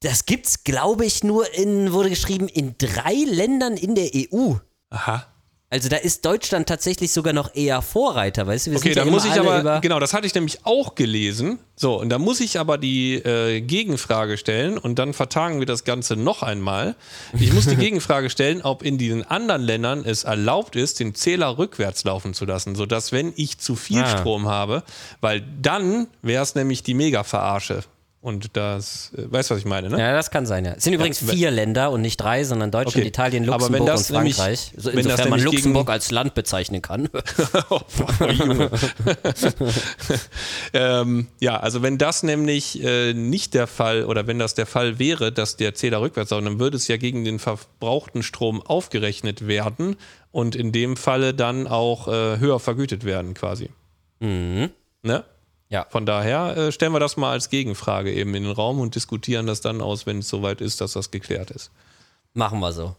das 0.00 0.26
gibt's, 0.26 0.64
glaube 0.64 1.04
ich, 1.04 1.24
nur 1.24 1.52
in, 1.54 1.92
wurde 1.92 2.10
geschrieben, 2.10 2.48
in 2.48 2.76
drei 2.78 3.14
Ländern 3.26 3.76
in 3.76 3.94
der 3.94 4.10
EU. 4.14 4.54
Aha. 4.90 5.26
Also 5.70 5.90
da 5.90 5.96
ist 5.96 6.24
Deutschland 6.24 6.66
tatsächlich 6.66 7.12
sogar 7.12 7.34
noch 7.34 7.54
eher 7.54 7.82
Vorreiter, 7.82 8.46
weißt 8.46 8.66
du? 8.68 8.70
Wir 8.70 8.78
Okay, 8.78 8.94
sind 8.94 9.04
ja 9.04 9.10
muss 9.10 9.26
ich 9.26 9.32
aber, 9.38 9.80
genau, 9.82 10.00
das 10.00 10.14
hatte 10.14 10.26
ich 10.26 10.34
nämlich 10.34 10.60
auch 10.64 10.94
gelesen. 10.94 11.58
So, 11.76 12.00
und 12.00 12.08
da 12.08 12.18
muss 12.18 12.40
ich 12.40 12.58
aber 12.58 12.78
die 12.78 13.16
äh, 13.16 13.60
Gegenfrage 13.60 14.38
stellen 14.38 14.78
und 14.78 14.98
dann 14.98 15.12
vertagen 15.12 15.58
wir 15.58 15.66
das 15.66 15.84
Ganze 15.84 16.16
noch 16.16 16.42
einmal. 16.42 16.96
Ich 17.38 17.52
muss 17.52 17.66
die 17.66 17.76
Gegenfrage 17.76 18.30
stellen, 18.30 18.62
ob 18.62 18.82
in 18.82 18.96
diesen 18.96 19.24
anderen 19.24 19.60
Ländern 19.62 20.04
es 20.06 20.24
erlaubt 20.24 20.74
ist, 20.74 21.00
den 21.00 21.14
Zähler 21.14 21.58
rückwärts 21.58 22.02
laufen 22.04 22.32
zu 22.32 22.46
lassen, 22.46 22.74
sodass, 22.74 23.12
wenn 23.12 23.34
ich 23.36 23.58
zu 23.58 23.76
viel 23.76 24.02
Ah. 24.02 24.18
Strom 24.18 24.48
habe, 24.48 24.84
weil 25.20 25.44
dann 25.60 26.06
wäre 26.22 26.42
es 26.42 26.54
nämlich 26.54 26.82
die 26.82 26.94
Mega-Verarsche. 26.94 27.82
Und 28.28 28.56
das, 28.58 29.10
äh, 29.16 29.22
weißt 29.32 29.48
du, 29.48 29.54
was 29.54 29.60
ich 29.60 29.64
meine, 29.66 29.88
ne? 29.88 29.98
Ja, 29.98 30.12
das 30.12 30.30
kann 30.30 30.44
sein, 30.44 30.66
ja. 30.66 30.72
Es 30.76 30.84
sind 30.84 30.92
übrigens 30.92 31.26
wenn- 31.26 31.34
vier 31.34 31.50
Länder 31.50 31.90
und 31.90 32.02
nicht 32.02 32.18
drei, 32.18 32.44
sondern 32.44 32.70
Deutschland, 32.70 32.96
Okay. 32.98 33.08
Italien, 33.08 33.44
Aber 33.48 33.54
Luxemburg 33.68 33.80
wenn 33.80 33.86
das 33.86 34.10
und 34.10 34.16
nämlich- 34.16 34.36
Frankreich. 34.36 34.72
So, 34.76 34.90
wenn 34.92 34.98
insofern 34.98 35.30
man 35.30 35.38
nämlich 35.38 35.44
gegen- 35.44 35.56
Luxemburg 35.56 35.88
als 35.90 36.10
Land 36.10 36.34
bezeichnen 36.34 36.82
kann. 36.82 37.08
Oh, 37.70 37.80
ähm, 40.72 41.28
ja, 41.40 41.58
also 41.58 41.82
wenn 41.82 41.98
das 41.98 42.22
nämlich 42.22 42.82
äh, 42.82 43.12
nicht 43.14 43.54
der 43.54 43.66
Fall 43.66 44.04
oder 44.04 44.26
wenn 44.26 44.38
das 44.38 44.54
der 44.54 44.66
Fall 44.66 44.98
wäre, 44.98 45.32
dass 45.32 45.56
der 45.56 45.74
Zähler 45.74 46.00
rückwärts 46.00 46.30
läuft, 46.30 46.46
dann 46.46 46.60
würde 46.60 46.76
es 46.76 46.88
ja 46.88 46.96
gegen 46.96 47.24
den 47.24 47.38
verbrauchten 47.38 48.22
Strom 48.22 48.62
aufgerechnet 48.62 49.46
werden 49.46 49.96
und 50.30 50.54
in 50.54 50.72
dem 50.72 50.96
Falle 50.96 51.34
dann 51.34 51.66
auch 51.66 52.08
äh, 52.08 52.38
höher 52.38 52.60
vergütet 52.60 53.04
werden 53.04 53.34
quasi. 53.34 53.70
Mhm. 54.20 54.70
Ne? 55.02 55.24
Ja. 55.70 55.86
Von 55.90 56.06
daher 56.06 56.56
äh, 56.56 56.72
stellen 56.72 56.92
wir 56.92 57.00
das 57.00 57.16
mal 57.16 57.32
als 57.32 57.50
Gegenfrage 57.50 58.12
eben 58.12 58.34
in 58.34 58.44
den 58.44 58.52
Raum 58.52 58.80
und 58.80 58.94
diskutieren 58.94 59.46
das 59.46 59.60
dann 59.60 59.80
aus, 59.80 60.06
wenn 60.06 60.20
es 60.20 60.28
soweit 60.28 60.60
ist, 60.60 60.80
dass 60.80 60.92
das 60.92 61.10
geklärt 61.10 61.50
ist. 61.50 61.70
Machen 62.34 62.60
wir 62.60 62.72
so. 62.72 62.96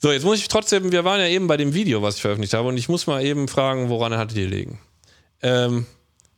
So, 0.00 0.12
jetzt 0.12 0.24
muss 0.24 0.38
ich 0.38 0.46
trotzdem, 0.48 0.92
wir 0.92 1.04
waren 1.04 1.18
ja 1.18 1.26
eben 1.26 1.48
bei 1.48 1.56
dem 1.56 1.74
Video, 1.74 2.02
was 2.02 2.16
ich 2.16 2.22
veröffentlicht 2.22 2.54
habe, 2.54 2.68
und 2.68 2.76
ich 2.76 2.88
muss 2.88 3.08
mal 3.08 3.24
eben 3.24 3.48
fragen, 3.48 3.88
woran 3.88 4.16
hattet 4.16 4.36
ihr 4.36 4.46
liegen? 4.46 4.78
Ähm, 5.42 5.86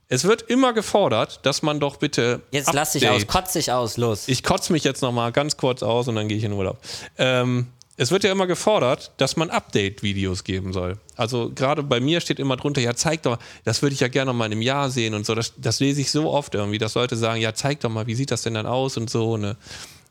es 0.09 0.25
wird 0.25 0.43
immer 0.43 0.73
gefordert, 0.73 1.41
dass 1.45 1.63
man 1.63 1.79
doch 1.79 1.97
bitte. 1.97 2.41
Jetzt 2.51 2.73
lass 2.73 2.93
dich 2.93 3.07
aus, 3.07 3.23
Update- 3.23 3.29
kotz 3.29 3.53
dich 3.53 3.71
aus, 3.71 3.97
los. 3.99 4.29
Ich 4.29 4.43
kotze 4.43 4.73
mich 4.73 4.83
jetzt 4.85 5.03
nochmal 5.03 5.31
ganz 5.33 5.59
kurz 5.59 5.83
aus 5.83 6.09
und 6.09 6.17
dann 6.17 6.29
gehe 6.29 6.39
ich 6.39 6.45
in 6.45 6.53
Urlaub. 6.53 6.79
Ähm, 7.19 7.67
es 8.01 8.11
wird 8.11 8.25
ja 8.25 8.33
immer 8.33 8.47
gefordert, 8.47 9.13
dass 9.19 9.37
man 9.37 9.51
Update-Videos 9.51 10.45
geben 10.45 10.73
soll. 10.73 10.99
Also 11.17 11.53
gerade 11.55 11.83
bei 11.83 12.01
mir 12.01 12.23
steht 12.23 12.39
immer 12.39 12.57
drunter, 12.57 12.81
ja 12.81 12.95
zeig 12.95 13.23
doch 13.23 13.33
mal, 13.33 13.39
das 13.65 13.83
würde 13.83 13.93
ich 13.93 14.01
ja 14.01 14.09
gerne 14.09 14.33
mal 14.33 14.47
in 14.47 14.53
einem 14.53 14.63
Jahr 14.63 14.89
sehen 14.89 15.13
und 15.13 15.27
so. 15.27 15.35
Das, 15.35 15.53
das 15.59 15.81
lese 15.81 16.01
ich 16.01 16.11
so 16.11 16.31
oft 16.31 16.55
irgendwie, 16.55 16.79
dass 16.79 16.95
Leute 16.95 17.15
sagen, 17.17 17.43
ja 17.43 17.53
zeig 17.53 17.81
doch 17.81 17.91
mal, 17.91 18.07
wie 18.07 18.15
sieht 18.15 18.31
das 18.31 18.41
denn 18.41 18.55
dann 18.55 18.65
aus 18.67 18.97
und 18.97 19.11
so. 19.11 19.37
Ne? 19.37 19.57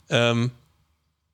Ähm, 0.10 0.52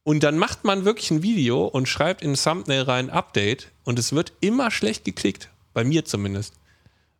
und 0.03 0.23
dann 0.23 0.37
macht 0.37 0.63
man 0.63 0.85
wirklich 0.85 1.11
ein 1.11 1.23
Video 1.23 1.65
und 1.65 1.89
schreibt 1.89 2.21
in 2.21 2.35
Thumbnail 2.35 2.83
rein 2.83 3.09
Update 3.09 3.67
und 3.83 3.99
es 3.99 4.13
wird 4.13 4.31
immer 4.39 4.71
schlecht 4.71 5.03
geklickt. 5.03 5.49
Bei 5.73 5.83
mir 5.83 6.05
zumindest. 6.05 6.53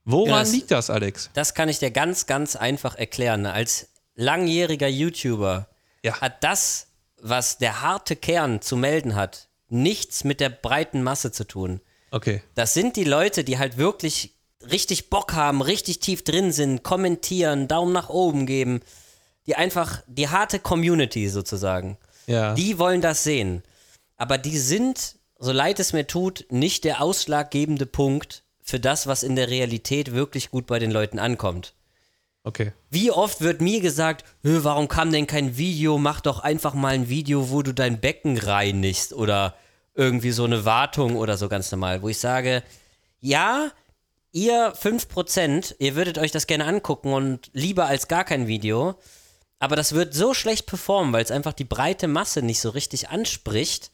Woran 0.05 0.29
Ja, 0.29 0.39
das- 0.39 0.51
liegt 0.53 0.71
das, 0.71 0.89
Alex? 0.89 1.29
Das 1.33 1.53
kann 1.53 1.67
ich 1.67 1.79
dir 1.79 1.91
ganz, 1.91 2.25
ganz 2.25 2.55
einfach 2.55 2.95
erklären. 2.95 3.45
Als 3.47 3.89
langjähriger 4.15 4.87
YouTuber 4.87 5.67
Ja. 6.03 6.21
hat 6.21 6.41
das, 6.41 6.84
was 7.29 7.57
der 7.57 7.81
harte 7.81 8.15
Kern 8.15 8.61
zu 8.61 8.77
melden 8.77 9.15
hat, 9.15 9.49
nichts 9.67 10.23
mit 10.23 10.39
der 10.39 10.49
breiten 10.49 11.01
Masse 11.01 11.31
zu 11.31 11.43
tun. 11.43 11.81
Okay. 12.11 12.41
Das 12.53 12.73
sind 12.73 12.95
die 12.95 13.03
Leute, 13.03 13.43
die 13.43 13.57
halt 13.57 13.77
wirklich 13.77 14.35
richtig 14.71 15.09
Bock 15.09 15.33
haben, 15.33 15.61
richtig 15.61 15.99
tief 15.99 16.23
drin 16.23 16.51
sind, 16.51 16.83
kommentieren, 16.83 17.67
Daumen 17.67 17.93
nach 17.93 18.09
oben 18.09 18.45
geben, 18.45 18.81
die 19.47 19.55
einfach 19.55 20.03
die 20.07 20.29
harte 20.29 20.59
Community 20.59 21.27
sozusagen. 21.29 21.97
Ja. 22.27 22.53
Die 22.53 22.79
wollen 22.79 23.01
das 23.01 23.23
sehen. 23.23 23.63
Aber 24.17 24.37
die 24.37 24.57
sind, 24.57 25.15
so 25.37 25.51
leid 25.51 25.79
es 25.79 25.93
mir 25.93 26.07
tut, 26.07 26.45
nicht 26.49 26.83
der 26.83 27.01
ausschlaggebende 27.01 27.85
Punkt 27.85 28.43
für 28.61 28.79
das, 28.79 29.07
was 29.07 29.23
in 29.23 29.35
der 29.35 29.49
Realität 29.49 30.13
wirklich 30.13 30.49
gut 30.51 30.65
bei 30.67 30.79
den 30.79 30.91
Leuten 30.91 31.19
ankommt. 31.19 31.74
Okay. 32.45 32.73
Wie 32.91 33.09
oft 33.09 33.41
wird 33.41 33.59
mir 33.59 33.81
gesagt, 33.81 34.23
"Hö, 34.43 34.63
warum 34.63 34.87
kam 34.87 35.11
denn 35.11 35.25
kein 35.25 35.57
Video? 35.57 35.97
Mach 35.97 36.21
doch 36.21 36.39
einfach 36.39 36.75
mal 36.75 36.93
ein 36.93 37.09
Video, 37.09 37.49
wo 37.49 37.63
du 37.63 37.73
dein 37.73 37.99
Becken 37.99 38.37
reinigst 38.37 39.13
oder 39.13 39.55
irgendwie 39.95 40.31
so 40.31 40.43
eine 40.43 40.63
Wartung 40.63 41.15
oder 41.15 41.37
so 41.37 41.49
ganz 41.49 41.71
normal, 41.71 42.03
wo 42.03 42.09
ich 42.09 42.19
sage, 42.19 42.61
ja, 43.19 43.71
ihr 44.31 44.73
5%, 44.75 45.75
ihr 45.79 45.95
würdet 45.95 46.19
euch 46.19 46.31
das 46.31 46.45
gerne 46.45 46.65
angucken 46.65 47.13
und 47.13 47.49
lieber 47.53 47.87
als 47.87 48.07
gar 48.07 48.25
kein 48.25 48.45
Video, 48.45 48.99
aber 49.57 49.75
das 49.75 49.93
wird 49.93 50.13
so 50.13 50.35
schlecht 50.35 50.67
performen, 50.67 51.13
weil 51.13 51.23
es 51.23 51.31
einfach 51.31 51.53
die 51.53 51.63
breite 51.63 52.07
Masse 52.07 52.43
nicht 52.43 52.59
so 52.59 52.69
richtig 52.69 53.09
anspricht, 53.09 53.89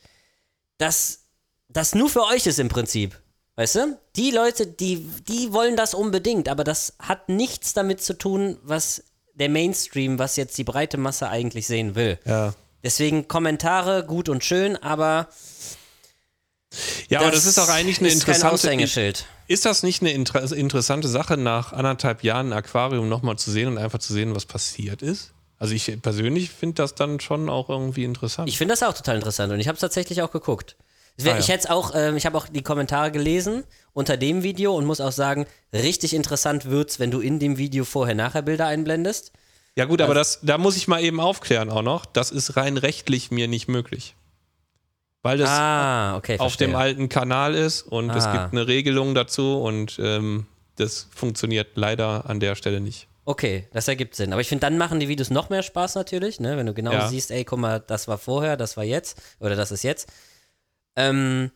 dass 0.78 1.26
das 1.70 1.96
nur 1.96 2.10
für 2.10 2.24
euch 2.26 2.48
ist 2.48 2.60
im 2.60 2.68
Prinzip. 2.68 3.21
Weißt 3.56 3.76
du? 3.76 4.00
Die 4.16 4.32
Leute, 4.32 4.66
die, 4.66 5.06
die 5.28 5.54
wollen 5.54 5.76
das 5.76 5.94
unbedingt, 5.94 6.50
aber 6.50 6.64
das 6.64 6.96
hat 7.00 7.30
nichts 7.30 7.74
damit 7.74 8.02
zu 8.02 8.18
tun, 8.18 8.58
was 8.64 9.04
der 9.34 9.50
Mainstream, 9.50 10.20
was 10.20 10.36
jetzt 10.36 10.58
die 10.58 10.64
breite 10.64 10.98
Masse 10.98 11.30
eigentlich 11.30 11.68
sehen 11.68 11.96
will. 11.96 12.18
Ja. 12.26 12.54
Deswegen 12.84 13.28
Kommentare 13.28 14.06
gut 14.06 14.30
und 14.30 14.44
schön, 14.44 14.76
aber 14.78 15.28
Ja, 17.10 17.20
aber 17.20 17.32
das 17.32 17.46
ist 17.46 17.60
auch 17.60 17.70
eigentlich 17.70 18.00
eine 18.00 18.08
ist 18.08 18.26
kein 18.26 18.36
interessante. 18.36 18.68
Aushängeschild. 18.68 19.26
Ist 19.48 19.66
das 19.66 19.84
nicht 19.84 20.02
eine 20.02 20.12
inter 20.12 20.52
interessante 20.52 21.08
Sache, 21.08 21.38
nach 21.38 21.74
anderthalb 21.74 22.24
Jahren 22.24 22.54
ein 22.54 22.54
Aquarium 22.54 23.10
nochmal 23.10 23.38
zu 23.38 23.52
sehen 23.52 23.68
und 23.68 23.78
einfach 23.78 24.00
zu 24.00 24.14
sehen, 24.14 24.34
was 24.34 24.46
passiert 24.46 25.02
ist? 25.02 25.34
Also 25.60 25.76
ich 25.76 26.02
persönlich 26.02 26.50
finde 26.50 26.76
das 26.76 26.96
dann 26.96 27.20
schon 27.20 27.50
auch 27.50 27.70
irgendwie 27.70 28.04
interessant. 28.04 28.50
Ich 28.50 28.58
finde 28.58 28.74
das 28.74 28.82
auch 28.82 28.94
total 28.94 29.18
interessant 29.18 29.54
und 29.54 29.60
ich 29.60 29.68
habe 29.68 29.76
es 29.76 29.82
tatsächlich 29.82 30.22
auch 30.24 30.32
geguckt. 30.32 30.76
Es 31.22 31.26
wär, 31.26 31.34
Ah, 31.34 31.36
ja. 31.36 31.40
Ich 31.42 31.50
hätte 31.50 31.72
auch, 31.72 31.92
ähm, 31.96 32.18
ich 32.18 32.26
habe 32.26 32.38
auch 32.38 32.48
die 32.48 32.62
Kommentare 32.64 33.12
gelesen 33.12 33.64
unter 33.94 34.18
dem 34.18 34.44
Video 34.44 34.76
und 34.76 34.86
muss 34.86 35.02
auch 35.02 35.12
sagen, 35.12 35.46
richtig 35.74 36.14
interessant 36.14 36.66
wird's, 36.66 37.00
wenn 37.00 37.12
du 37.12 37.20
in 37.20 37.40
dem 37.40 37.58
Video 37.58 37.86
vorher-nachher 37.86 38.42
Bilder 38.42 38.66
einblendest. 38.68 39.32
ja 39.76 39.86
gut, 39.86 40.02
aber 40.02 40.14
das, 40.14 40.40
da 40.42 40.58
muss 40.58 40.76
ich 40.78 40.88
mal 40.88 41.02
eben 41.04 41.20
aufklären 41.20 41.70
auch 41.70 41.82
noch. 41.84 42.06
Das 42.06 42.32
ist 42.32 42.58
rein 42.58 42.78
rechtlich 42.78 43.32
mir 43.32 43.48
nicht 43.48 43.68
möglich. 43.68 44.16
Weil 45.24 45.38
das 45.38 45.50
ah, 45.50 46.16
okay, 46.18 46.40
auf 46.40 46.58
dem 46.58 46.76
alten 46.76 47.08
Kanal 47.08 47.54
ist 47.54 47.84
und 47.84 48.10
es 48.10 48.26
Ah. 48.26 48.32
gibt 48.32 48.54
eine 48.54 48.66
Regelung 48.68 49.14
dazu 49.14 49.62
und 49.62 50.00
ähm, 50.02 50.48
das 50.78 51.08
funktioniert 51.14 51.68
leider 51.76 52.28
an 52.28 52.40
der 52.40 52.56
Stelle 52.56 52.82
nicht. 52.82 53.08
Okay, 53.24 53.68
das 53.72 53.88
ergibt 53.88 54.16
Sinn. 54.16 54.34
Aber 54.34 54.42
ich 54.42 54.48
finde, 54.50 54.62
dann 54.62 54.80
machen 54.80 55.00
die 55.00 55.08
Videos 55.08 55.30
noch 55.30 55.52
mehr 55.52 55.62
Spaß 55.62 55.94
natürlich, 55.94 56.40
ne? 56.40 56.58
wenn 56.58 56.66
du 56.66 56.74
genau 56.74 56.92
Ja. 56.92 57.08
siehst, 57.08 57.30
ey, 57.30 57.46
guck 57.46 57.60
mal, 57.60 57.80
das 57.86 58.08
war 58.08 58.18
vorher, 58.18 58.58
das 58.58 58.78
war 58.78 58.84
jetzt 58.84 59.22
oder 59.40 59.56
das 59.56 59.72
ist 59.72 59.84
jetzt. 59.84 60.10
Ähm, 60.96 61.52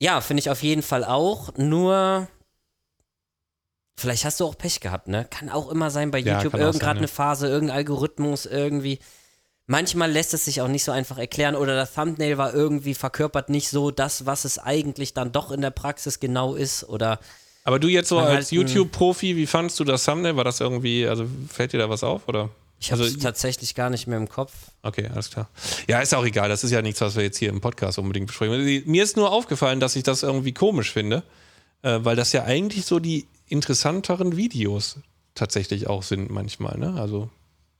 ja, 0.00 0.20
finde 0.20 0.40
ich 0.40 0.50
auf 0.50 0.62
jeden 0.62 0.82
Fall 0.82 1.04
auch. 1.04 1.56
Nur 1.56 2.28
vielleicht 3.98 4.24
hast 4.24 4.40
du 4.40 4.44
auch 4.44 4.56
Pech 4.56 4.80
gehabt, 4.80 5.08
ne? 5.08 5.26
Kann 5.28 5.48
auch 5.50 5.70
immer 5.70 5.90
sein 5.90 6.10
bei 6.10 6.18
Ja, 6.18 6.36
YouTube, 6.38 6.54
auch 6.54 6.58
irgend 6.58 6.80
gerade 6.80 6.96
ja. 6.98 7.00
eine 7.00 7.08
Phase, 7.08 7.48
irgendein 7.48 7.78
Algorithmus 7.78 8.46
irgendwie. 8.46 8.98
Manchmal 9.66 10.10
lässt 10.10 10.32
es 10.32 10.46
sich 10.46 10.62
auch 10.62 10.68
nicht 10.68 10.84
so 10.84 10.92
einfach 10.92 11.18
erklären 11.18 11.54
oder 11.54 11.76
das 11.76 11.92
Thumbnail 11.92 12.38
war 12.38 12.54
irgendwie 12.54 12.94
verkörpert 12.94 13.50
nicht 13.50 13.68
so 13.68 13.90
das, 13.90 14.24
was 14.24 14.44
es 14.46 14.58
eigentlich 14.58 15.12
dann 15.12 15.30
doch 15.32 15.50
in 15.50 15.60
der 15.60 15.70
Praxis 15.70 16.20
genau 16.20 16.54
ist 16.54 16.84
oder 16.88 17.18
Aber 17.64 17.78
du 17.78 17.88
jetzt 17.88 18.08
so 18.08 18.18
als 18.18 18.28
halt 18.34 18.52
ein- 18.52 18.54
YouTube-Profi, 18.54 19.36
wie 19.36 19.46
fandst 19.46 19.78
du 19.78 19.84
das 19.84 20.04
Thumbnail? 20.04 20.36
War 20.36 20.44
das 20.44 20.60
irgendwie, 20.60 21.06
also 21.06 21.26
fällt 21.52 21.74
dir 21.74 21.78
da 21.78 21.90
was 21.90 22.02
auf 22.02 22.28
oder? 22.28 22.48
Ich 22.80 22.92
habe 22.92 23.02
es 23.02 23.14
also, 23.14 23.20
tatsächlich 23.20 23.74
gar 23.74 23.90
nicht 23.90 24.06
mehr 24.06 24.18
im 24.18 24.28
Kopf. 24.28 24.52
Okay, 24.82 25.08
alles 25.12 25.30
klar. 25.30 25.48
Ja, 25.88 26.00
ist 26.00 26.14
auch 26.14 26.24
egal. 26.24 26.48
Das 26.48 26.62
ist 26.62 26.70
ja 26.70 26.80
nichts, 26.80 27.00
was 27.00 27.16
wir 27.16 27.24
jetzt 27.24 27.38
hier 27.38 27.48
im 27.48 27.60
Podcast 27.60 27.98
unbedingt 27.98 28.28
besprechen. 28.28 28.84
Mir 28.86 29.02
ist 29.02 29.16
nur 29.16 29.32
aufgefallen, 29.32 29.80
dass 29.80 29.96
ich 29.96 30.04
das 30.04 30.22
irgendwie 30.22 30.52
komisch 30.52 30.92
finde, 30.92 31.24
äh, 31.82 31.98
weil 32.02 32.16
das 32.16 32.32
ja 32.32 32.44
eigentlich 32.44 32.84
so 32.86 33.00
die 33.00 33.26
interessanteren 33.48 34.36
Videos 34.36 35.00
tatsächlich 35.34 35.88
auch 35.88 36.02
sind 36.02 36.30
manchmal. 36.30 36.78
Ne? 36.78 36.94
Also 37.00 37.30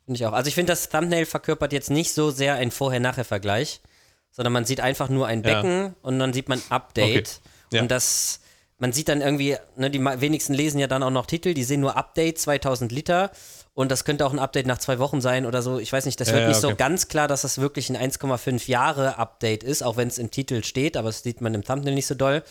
Finde 0.09 0.21
ich 0.21 0.27
auch. 0.27 0.33
Also 0.33 0.49
ich 0.49 0.55
finde, 0.55 0.73
das 0.73 0.89
Thumbnail 0.89 1.27
verkörpert 1.27 1.73
jetzt 1.73 1.91
nicht 1.91 2.15
so 2.15 2.31
sehr 2.31 2.55
ein 2.55 2.71
Vorher-Nachher-Vergleich, 2.71 3.83
sondern 4.31 4.55
man 4.55 4.65
sieht 4.65 4.81
einfach 4.81 5.11
nur 5.11 5.27
ein 5.27 5.43
Ja. 5.43 5.61
Becken 5.61 5.95
und 6.01 6.19
dann 6.19 6.33
sieht 6.33 6.49
man 6.49 6.63
Update. 6.71 7.41
Okay. 7.67 7.77
Ja. 7.77 7.83
Und 7.83 7.91
das, 7.91 8.41
man 8.79 8.93
sieht 8.93 9.11
dann 9.11 9.21
irgendwie, 9.21 9.57
ne, 9.77 9.91
die 9.91 10.01
wenigsten 10.03 10.55
lesen 10.55 10.79
ja 10.79 10.87
dann 10.87 11.03
auch 11.03 11.11
noch 11.11 11.27
Titel, 11.27 11.53
die 11.53 11.63
sehen 11.63 11.81
nur 11.81 11.97
Update 11.97 12.39
2000 12.39 12.91
Liter 12.91 13.31
und 13.79 13.93
das 13.93 14.05
könnte 14.05 14.27
auch 14.27 14.33
ein 14.33 14.41
Update 14.41 14.67
nach 14.67 14.79
zwei 14.79 14.99
Wochen 14.99 15.21
sein 15.21 15.47
oder 15.47 15.63
so. 15.63 15.79
Ich 15.79 15.93
weiß 15.93 16.05
nicht, 16.05 16.19
das 16.19 16.33
wird 16.33 16.43
ja, 16.43 16.49
nicht 16.49 16.61
so 16.61 16.67
okay. 16.67 16.77
ganz 16.79 17.07
klar, 17.07 17.29
dass 17.29 17.43
das 17.43 17.59
wirklich 17.59 17.89
ein 17.91 17.97
1,5 17.97 18.69
Jahre 18.69 19.19
Update 19.19 19.63
ist, 19.63 19.83
auch 19.83 19.97
wenn 19.97 20.09
es 20.09 20.19
im 20.19 20.33
Titel 20.33 20.65
steht, 20.65 20.97
aber 20.97 21.11
das 21.11 21.23
sieht 21.23 21.41
man 21.41 21.55
im 21.55 21.63
Thumbnail 21.63 21.95
nicht 21.95 22.09
so 22.09 22.17
doll. 22.17 22.43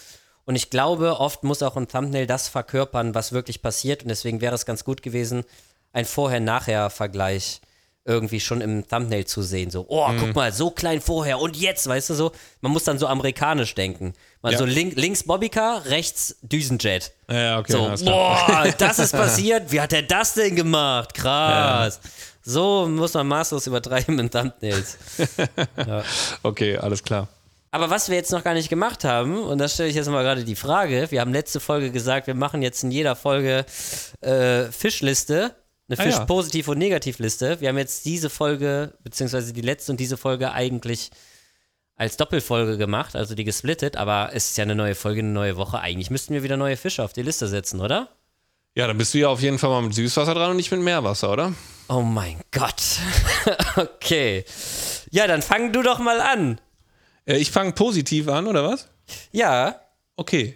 Und 0.45 0.55
ich 0.55 0.69
glaube, 0.69 1.19
oft 1.19 1.43
muss 1.43 1.61
auch 1.63 1.75
ein 1.75 1.89
Thumbnail 1.89 2.27
das 2.27 2.47
verkörpern, 2.47 3.13
was 3.13 3.33
wirklich 3.33 3.61
passiert. 3.61 4.03
Und 4.03 4.07
deswegen 4.07 4.39
wäre 4.39 4.55
es 4.55 4.65
ganz 4.65 4.85
gut 4.85 5.03
gewesen, 5.03 5.43
ein 5.91 6.05
Vorher-Nachher-Vergleich 6.05 7.59
irgendwie 8.05 8.39
schon 8.39 8.61
im 8.61 8.87
Thumbnail 8.87 9.25
zu 9.25 9.41
sehen. 9.41 9.69
So, 9.69 9.85
oh, 9.89 10.07
Mhm. 10.07 10.19
guck 10.19 10.33
mal, 10.35 10.53
so 10.53 10.71
klein 10.71 11.01
vorher 11.01 11.39
und 11.39 11.57
jetzt, 11.57 11.87
weißt 11.87 12.09
du 12.09 12.13
so. 12.13 12.31
Man 12.61 12.71
muss 12.71 12.85
dann 12.85 12.99
so 12.99 13.07
amerikanisch 13.07 13.75
denken. 13.75 14.13
Mal 14.41 14.51
Ja. 14.53 14.57
so 14.59 14.65
link, 14.65 14.95
links 14.95 15.23
Bobbycar, 15.23 15.85
rechts 15.85 16.35
Düsenjet. 16.41 17.11
Ja, 17.29 17.59
okay, 17.59 17.71
So, 17.71 18.05
boah, 18.05 18.67
das 18.77 18.99
ist 18.99 19.11
passiert. 19.11 19.71
Wie 19.71 19.81
hat 19.81 19.93
er 19.93 20.03
das 20.03 20.35
denn 20.35 20.55
gemacht? 20.55 21.13
Krass. 21.13 21.99
So 22.43 22.87
muss 22.87 23.13
man 23.13 23.27
maßlos 23.27 23.67
übertreiben 23.67 24.15
mit 24.15 24.31
Thumbnails. 24.31 24.97
okay, 26.43 26.77
alles 26.77 27.03
klar. 27.03 27.27
Aber 27.71 27.89
was 27.89 28.07
wir 28.09 28.15
jetzt 28.15 28.31
noch 28.31 28.43
gar 28.43 28.53
nicht 28.53 28.69
gemacht 28.69 29.03
haben, 29.03 29.39
und 29.43 29.57
das 29.57 29.73
stelle 29.73 29.89
ich 29.89 29.95
jetzt 29.95 30.07
mal 30.09 30.23
gerade 30.23 30.43
die 30.45 30.55
Frage, 30.55 31.07
wir 31.11 31.19
haben 31.19 31.33
letzte 31.33 31.59
Folge 31.59 31.91
gesagt, 31.91 32.27
wir 32.27 32.33
machen 32.33 32.61
jetzt 32.61 32.83
in 32.83 32.91
jeder 32.91 33.15
Folge 33.15 33.65
äh, 34.21 34.65
Fischliste, 34.71 35.53
eine 35.89 35.99
Ah, 35.99 36.03
ja. 36.05 36.11
Fisch-Positiv- 36.11 36.67
und 36.69 36.77
Negativliste. 36.77 37.59
Wir 37.61 37.69
haben 37.69 37.77
jetzt 37.77 38.05
diese 38.05 38.29
Folge, 38.29 38.93
beziehungsweise 39.03 39.51
die 39.53 39.61
letzte 39.61 39.91
und 39.91 39.99
diese 39.99 40.17
Folge 40.17 40.51
eigentlich 40.51 41.11
als 41.97 42.15
Doppelfolge 42.15 42.77
gemacht, 42.77 43.15
also 43.15 43.35
die 43.35 43.43
gesplittet, 43.43 43.97
aber 43.97 44.29
es 44.33 44.51
ist 44.51 44.57
ja 44.57 44.63
eine 44.63 44.75
neue 44.75 44.95
Folge, 44.95 45.19
eine 45.19 45.29
neue 45.29 45.57
Woche. 45.57 45.79
Eigentlich 45.79 46.11
müssten 46.11 46.33
wir 46.33 46.43
wieder 46.43 46.55
neue 46.55 46.77
Fische 46.77 47.03
auf 47.03 47.11
die 47.11 47.23
Liste 47.23 47.47
setzen, 47.47 47.81
oder? 47.81 48.09
Ja, 48.75 48.85
dann 48.85 48.97
bist 48.97 49.15
du 49.15 49.17
ja 49.17 49.29
auf 49.29 49.41
jeden 49.41 49.57
Fall 49.57 49.71
mal 49.71 49.81
mit 49.81 49.95
Süßwasser 49.95 50.35
dran 50.35 50.51
und 50.51 50.57
nicht 50.57 50.71
mit 50.71 50.79
Meerwasser, 50.81 51.31
oder? 51.31 51.53
Oh 51.89 52.01
mein 52.01 52.39
Gott. 52.51 52.99
okay. 53.75 54.45
Ja, 55.09 55.25
dann 55.25 55.41
fang 55.41 55.73
du 55.73 55.81
doch 55.81 55.97
mal 55.97 56.21
an. 56.21 56.61
Äh, 57.25 57.37
ich 57.37 57.49
fange 57.49 57.71
positiv 57.71 58.27
an, 58.27 58.45
oder 58.45 58.63
was? 58.63 58.87
Ja. 59.31 59.81
Okay. 60.15 60.55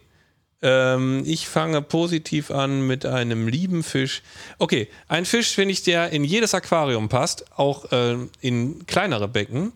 Ähm, 0.62 1.24
ich 1.26 1.48
fange 1.48 1.82
positiv 1.82 2.52
an 2.52 2.86
mit 2.86 3.08
einem 3.08 3.48
lieben 3.48 3.82
Fisch. 3.82 4.22
Okay, 4.60 4.88
ein 5.08 5.26
Fisch 5.26 5.56
finde 5.56 5.72
ich, 5.72 5.82
der 5.82 6.12
in 6.12 6.24
jedes 6.24 6.54
Aquarium 6.54 7.10
passt, 7.10 7.46
auch 7.58 7.86
ähm, 7.92 8.30
in 8.42 8.86
kleinere 8.86 9.28
Becken. 9.28 9.74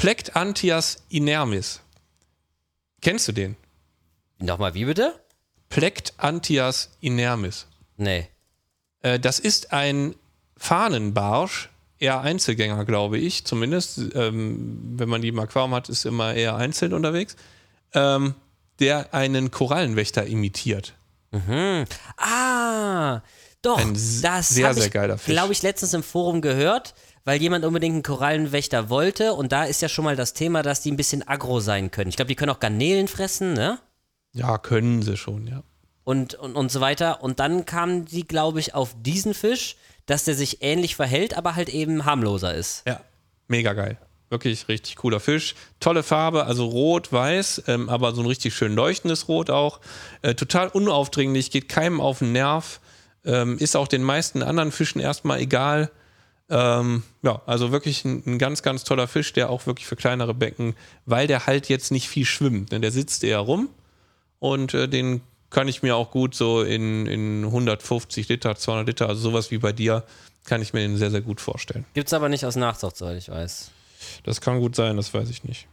Plectantias 0.00 0.96
inermis. 1.10 1.82
Kennst 3.02 3.28
du 3.28 3.32
den? 3.32 3.56
Nochmal, 4.38 4.72
wie 4.72 4.86
bitte? 4.86 5.20
Plectantias 5.68 6.88
inermis. 7.02 7.66
Nee. 7.98 8.28
Äh, 9.02 9.20
das 9.20 9.38
ist 9.38 9.74
ein 9.74 10.14
Fahnenbarsch, 10.56 11.68
eher 11.98 12.22
Einzelgänger, 12.22 12.86
glaube 12.86 13.18
ich, 13.18 13.44
zumindest. 13.44 14.00
Ähm, 14.14 14.94
wenn 14.96 15.10
man 15.10 15.20
die 15.20 15.28
im 15.28 15.38
Aquarium 15.38 15.74
hat, 15.74 15.90
ist 15.90 16.06
immer 16.06 16.32
eher 16.32 16.56
einzeln 16.56 16.94
unterwegs. 16.94 17.36
Ähm, 17.92 18.34
der 18.78 19.12
einen 19.12 19.50
Korallenwächter 19.50 20.24
imitiert. 20.24 20.94
Ah, 22.16 23.20
doch, 23.60 23.78
Ein 23.78 23.92
das 23.92 24.48
sehr, 24.48 24.64
habe 24.64 24.74
sehr 24.76 24.86
ich, 24.86 24.92
geiler 24.92 25.18
Fisch. 25.18 25.34
glaube 25.34 25.52
ich, 25.52 25.60
letztens 25.60 25.92
im 25.92 26.02
Forum 26.02 26.40
gehört, 26.40 26.94
weil 27.30 27.40
jemand 27.40 27.64
unbedingt 27.64 27.94
einen 27.94 28.02
Korallenwächter 28.02 28.90
wollte 28.90 29.34
und 29.34 29.52
da 29.52 29.62
ist 29.62 29.80
ja 29.82 29.88
schon 29.88 30.04
mal 30.04 30.16
das 30.16 30.32
Thema, 30.32 30.64
dass 30.64 30.80
die 30.80 30.90
ein 30.90 30.96
bisschen 30.96 31.22
aggro 31.28 31.60
sein 31.60 31.92
können. 31.92 32.08
Ich 32.08 32.16
glaube, 32.16 32.26
die 32.26 32.34
können 32.34 32.50
auch 32.50 32.58
Garnelen 32.58 33.06
fressen, 33.06 33.52
ne? 33.52 33.78
Ja, 34.32 34.58
können 34.58 35.00
sie 35.02 35.16
schon, 35.16 35.46
ja. 35.46 35.62
Und, 36.02 36.34
und, 36.34 36.56
und 36.56 36.72
so 36.72 36.80
weiter. 36.80 37.22
Und 37.22 37.38
dann 37.38 37.66
kamen 37.66 38.04
die, 38.04 38.26
glaube 38.26 38.58
ich, 38.58 38.74
auf 38.74 38.96
diesen 39.00 39.32
Fisch, 39.32 39.76
dass 40.06 40.24
der 40.24 40.34
sich 40.34 40.60
ähnlich 40.62 40.96
verhält, 40.96 41.38
aber 41.38 41.54
halt 41.54 41.68
eben 41.68 42.04
harmloser 42.04 42.52
ist. 42.52 42.82
Ja, 42.84 43.00
mega 43.46 43.74
geil. 43.74 43.96
Wirklich 44.28 44.66
richtig 44.66 44.96
cooler 44.96 45.20
Fisch. 45.20 45.54
Tolle 45.78 46.02
Farbe, 46.02 46.46
also 46.46 46.66
rot, 46.66 47.12
weiß, 47.12 47.62
ähm, 47.68 47.88
aber 47.88 48.12
so 48.12 48.22
ein 48.22 48.26
richtig 48.26 48.56
schön 48.56 48.74
leuchtendes 48.74 49.28
Rot 49.28 49.50
auch. 49.50 49.78
Äh, 50.22 50.34
total 50.34 50.66
unaufdringlich, 50.66 51.52
geht 51.52 51.68
keinem 51.68 52.00
auf 52.00 52.18
den 52.18 52.32
Nerv. 52.32 52.80
Ähm, 53.24 53.56
ist 53.58 53.76
auch 53.76 53.86
den 53.86 54.02
meisten 54.02 54.42
anderen 54.42 54.72
Fischen 54.72 55.00
erstmal 55.00 55.38
egal. 55.38 55.92
Ähm, 56.50 57.04
ja, 57.22 57.40
also 57.46 57.70
wirklich 57.70 58.04
ein, 58.04 58.22
ein 58.26 58.38
ganz, 58.38 58.62
ganz 58.62 58.84
toller 58.84 59.06
Fisch, 59.06 59.32
der 59.32 59.50
auch 59.50 59.66
wirklich 59.66 59.86
für 59.86 59.96
kleinere 59.96 60.34
Becken, 60.34 60.74
weil 61.06 61.26
der 61.26 61.46
halt 61.46 61.68
jetzt 61.68 61.92
nicht 61.92 62.08
viel 62.08 62.24
schwimmt. 62.24 62.72
Denn 62.72 62.82
der 62.82 62.90
sitzt 62.90 63.22
eher 63.22 63.38
rum 63.38 63.68
und 64.40 64.74
äh, 64.74 64.88
den 64.88 65.20
kann 65.50 65.68
ich 65.68 65.82
mir 65.82 65.96
auch 65.96 66.10
gut 66.10 66.34
so 66.34 66.62
in, 66.62 67.06
in 67.06 67.44
150 67.44 68.28
Liter, 68.28 68.56
200 68.56 68.86
Liter, 68.86 69.08
also 69.08 69.20
sowas 69.20 69.50
wie 69.50 69.58
bei 69.58 69.72
dir, 69.72 70.04
kann 70.44 70.62
ich 70.62 70.72
mir 70.72 70.80
den 70.80 70.96
sehr, 70.96 71.10
sehr 71.10 71.20
gut 71.20 71.40
vorstellen. 71.40 71.84
Gibt's 71.94 72.12
aber 72.12 72.28
nicht 72.28 72.44
aus 72.44 72.56
Nachzucht, 72.56 72.96
soweit 72.96 73.18
ich 73.18 73.28
weiß. 73.28 73.70
Das 74.24 74.40
kann 74.40 74.60
gut 74.60 74.74
sein, 74.74 74.96
das 74.96 75.12
weiß 75.12 75.28
ich 75.30 75.44
nicht. 75.44 75.68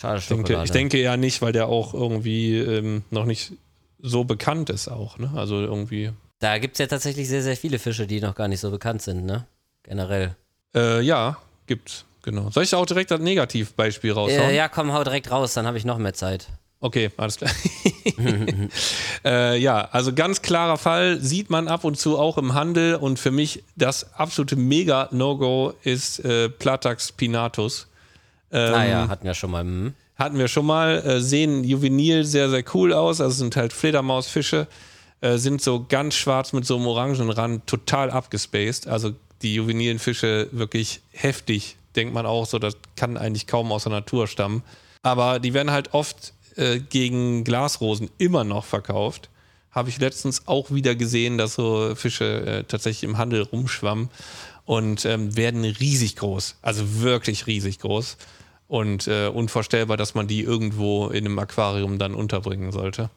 Schade, 0.00 0.18
Ich 0.18 0.26
denke, 0.26 0.62
ich 0.64 0.70
denke 0.70 0.98
eher 0.98 1.16
nicht, 1.16 1.42
weil 1.42 1.52
der 1.52 1.66
auch 1.66 1.94
irgendwie 1.94 2.58
ähm, 2.58 3.02
noch 3.10 3.26
nicht 3.26 3.52
so 3.98 4.24
bekannt 4.24 4.70
ist 4.70 4.88
auch, 4.88 5.18
ne? 5.18 5.30
Also 5.34 5.60
irgendwie. 5.60 6.12
Da 6.38 6.58
gibt 6.58 6.76
es 6.76 6.78
ja 6.78 6.86
tatsächlich 6.86 7.28
sehr, 7.28 7.42
sehr 7.42 7.56
viele 7.56 7.78
Fische, 7.78 8.06
die 8.06 8.20
noch 8.20 8.34
gar 8.34 8.48
nicht 8.48 8.60
so 8.60 8.70
bekannt 8.70 9.02
sind, 9.02 9.26
ne? 9.26 9.46
Generell. 9.82 10.36
Äh, 10.74 11.00
ja, 11.00 11.36
gibt's, 11.66 12.04
genau. 12.22 12.50
Soll 12.50 12.64
ich 12.64 12.70
da 12.70 12.76
auch 12.76 12.86
direkt 12.86 13.10
das 13.10 13.20
Negativbeispiel 13.20 14.12
raushauen? 14.12 14.50
Äh, 14.50 14.56
ja, 14.56 14.68
komm, 14.68 14.92
hau 14.92 15.02
direkt 15.04 15.30
raus, 15.30 15.54
dann 15.54 15.66
habe 15.66 15.78
ich 15.78 15.84
noch 15.84 15.98
mehr 15.98 16.14
Zeit. 16.14 16.48
Okay, 16.82 17.10
alles 17.18 17.36
klar. 17.36 17.50
äh, 19.24 19.58
ja, 19.58 19.88
also 19.92 20.14
ganz 20.14 20.40
klarer 20.40 20.78
Fall, 20.78 21.20
sieht 21.20 21.50
man 21.50 21.68
ab 21.68 21.84
und 21.84 21.98
zu 21.98 22.18
auch 22.18 22.38
im 22.38 22.54
Handel 22.54 22.94
und 22.94 23.18
für 23.18 23.30
mich 23.30 23.64
das 23.76 24.14
absolute 24.14 24.56
Mega-No-Go 24.56 25.74
ist 25.82 26.20
äh, 26.20 26.48
Platax 26.48 27.12
pinatus. 27.12 27.88
Ähm, 28.50 28.74
ah 28.74 28.84
ja, 28.86 29.08
hatten 29.08 29.26
wir 29.26 29.34
schon 29.34 29.50
mal. 29.50 29.62
Hm. 29.62 29.94
Hatten 30.16 30.38
wir 30.38 30.48
schon 30.48 30.66
mal, 30.66 30.98
äh, 31.06 31.20
sehen 31.20 31.64
juvenil 31.64 32.24
sehr, 32.24 32.48
sehr 32.48 32.64
cool 32.74 32.94
aus. 32.94 33.20
Also 33.20 33.36
sind 33.36 33.56
halt 33.56 33.74
Fledermausfische, 33.74 34.66
äh, 35.20 35.36
sind 35.36 35.60
so 35.60 35.84
ganz 35.86 36.14
schwarz 36.14 36.54
mit 36.54 36.64
so 36.64 36.76
einem 36.76 36.86
orangen 36.86 37.30
Rand, 37.30 37.66
total 37.66 38.10
abgespaced. 38.10 38.88
Also 38.88 39.12
die 39.42 39.54
juvenilen 39.54 39.98
Fische 39.98 40.48
wirklich 40.52 41.00
heftig, 41.12 41.76
denkt 41.96 42.14
man 42.14 42.26
auch 42.26 42.46
so, 42.46 42.58
das 42.58 42.76
kann 42.96 43.16
eigentlich 43.16 43.46
kaum 43.46 43.72
aus 43.72 43.84
der 43.84 43.92
Natur 43.92 44.26
stammen. 44.26 44.62
Aber 45.02 45.38
die 45.40 45.54
werden 45.54 45.70
halt 45.70 45.94
oft 45.94 46.34
äh, 46.56 46.78
gegen 46.78 47.44
Glasrosen 47.44 48.10
immer 48.18 48.44
noch 48.44 48.64
verkauft. 48.64 49.30
Habe 49.70 49.88
ich 49.88 49.98
letztens 49.98 50.46
auch 50.48 50.70
wieder 50.70 50.94
gesehen, 50.94 51.38
dass 51.38 51.54
so 51.54 51.94
Fische 51.94 52.46
äh, 52.46 52.64
tatsächlich 52.64 53.04
im 53.08 53.18
Handel 53.18 53.42
rumschwammen 53.42 54.10
und 54.64 55.04
ähm, 55.04 55.36
werden 55.36 55.64
riesig 55.64 56.16
groß. 56.16 56.56
Also 56.60 57.00
wirklich 57.00 57.46
riesig 57.46 57.78
groß. 57.78 58.16
Und 58.68 59.08
äh, 59.08 59.26
unvorstellbar, 59.26 59.96
dass 59.96 60.14
man 60.14 60.28
die 60.28 60.42
irgendwo 60.42 61.08
in 61.08 61.24
einem 61.24 61.38
Aquarium 61.38 61.98
dann 61.98 62.14
unterbringen 62.14 62.70
sollte. 62.70 63.10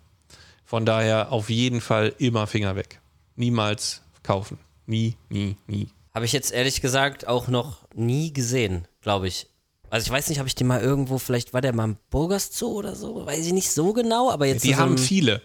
Von 0.66 0.86
daher 0.86 1.32
auf 1.32 1.50
jeden 1.50 1.82
Fall 1.82 2.16
immer 2.18 2.48
Finger 2.48 2.76
weg. 2.76 3.00
Niemals 3.36 4.02
kaufen. 4.24 4.58
Nie, 4.88 5.16
nie, 5.30 5.56
nie. 5.68 5.90
Habe 6.14 6.26
ich 6.26 6.32
jetzt 6.32 6.52
ehrlich 6.52 6.82
gesagt 6.82 7.28
auch 7.28 7.48
noch 7.48 7.88
nie 7.96 8.32
gesehen, 8.34 8.88
glaube 9.02 9.28
ich. 9.28 9.48
Also 9.90 10.06
ich 10.08 10.12
weiß 10.12 10.30
nicht, 10.30 10.40
habe 10.40 10.48
ich 10.48 10.56
den 10.56 10.68
mal 10.68 10.82
irgendwo, 10.82 11.18
vielleicht 11.18 11.54
war 11.54 11.62
der 11.62 11.74
mal 11.74 11.86
im 11.86 11.98
Burgers 12.10 12.58
Zoo 12.58 12.72
oder 12.74 12.96
so, 12.96 13.26
weiß 13.26 13.46
ich 13.46 13.54
nicht 13.54 13.72
so 13.72 13.94
genau, 13.94 14.32
aber 14.32 14.46
jetzt 14.46 14.64
Die 14.64 14.76
haben 14.76 14.98
viele. 14.98 15.42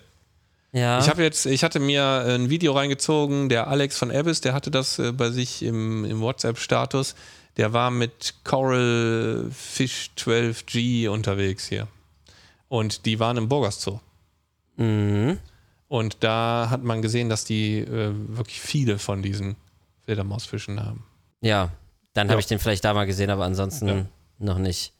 ja. 0.72 0.98
Ich 1.00 1.08
habe 1.08 1.22
jetzt, 1.22 1.46
ich 1.46 1.64
hatte 1.64 1.80
mir 1.80 2.24
ein 2.26 2.48
Video 2.48 2.72
reingezogen, 2.72 3.48
der 3.48 3.68
Alex 3.68 3.98
von 3.98 4.10
Abyss, 4.10 4.40
der 4.40 4.54
hatte 4.54 4.70
das 4.70 4.98
äh, 4.98 5.12
bei 5.12 5.30
sich 5.30 5.62
im, 5.62 6.04
im 6.04 6.20
WhatsApp-Status. 6.20 7.14
Der 7.58 7.72
war 7.72 7.90
mit 7.90 8.34
Coral 8.44 9.50
Fish 9.52 10.10
12G 10.16 11.08
unterwegs 11.08 11.66
hier. 11.66 11.88
Und 12.68 13.04
die 13.04 13.18
waren 13.18 13.36
im 13.36 13.48
Burgers 13.48 13.82
Zoo. 13.82 14.00
mhm. 14.76 15.38
Und 15.88 16.18
da 16.20 16.68
hat 16.70 16.84
man 16.84 17.00
gesehen, 17.00 17.30
dass 17.30 17.46
die 17.46 17.78
äh, 17.78 18.12
wirklich 18.28 18.60
viele 18.60 18.98
von 18.98 19.22
diesen 19.22 19.56
Fledermausfischen 20.08 20.82
haben. 20.82 21.04
Ja, 21.42 21.68
dann 22.14 22.28
Ja. 22.28 22.30
habe 22.32 22.40
ich 22.40 22.46
den 22.46 22.58
vielleicht 22.58 22.82
da 22.82 22.94
mal 22.94 23.04
gesehen, 23.04 23.28
aber 23.28 23.44
ansonsten 23.44 23.88
Ja. 23.88 24.04
noch 24.38 24.56
nicht. 24.56 24.94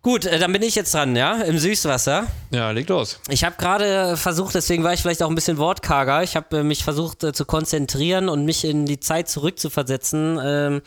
Gut, 0.00 0.24
äh, 0.24 0.38
dann 0.38 0.50
bin 0.50 0.62
ich 0.62 0.74
jetzt 0.74 0.94
dran, 0.94 1.14
ja, 1.14 1.42
im 1.42 1.58
Süßwasser. 1.58 2.26
Ja, 2.50 2.70
leg 2.70 2.88
los. 2.88 3.20
Ich 3.28 3.44
habe 3.44 3.54
gerade 3.58 4.16
versucht, 4.16 4.54
deswegen 4.54 4.82
war 4.82 4.94
ich 4.94 5.02
vielleicht 5.02 5.22
auch 5.22 5.28
ein 5.28 5.34
bisschen 5.34 5.58
wortkarger. 5.58 6.22
Ich 6.22 6.36
habe 6.36 6.60
äh, 6.60 6.62
mich 6.62 6.82
versucht 6.84 7.22
äh, 7.22 7.34
zu 7.34 7.44
konzentrieren 7.44 8.30
und 8.30 8.46
mich 8.46 8.64
in 8.64 8.86
die 8.86 8.98
Zeit 8.98 9.28
zurückzuversetzen. 9.28 10.40
Ähm, 10.42 10.82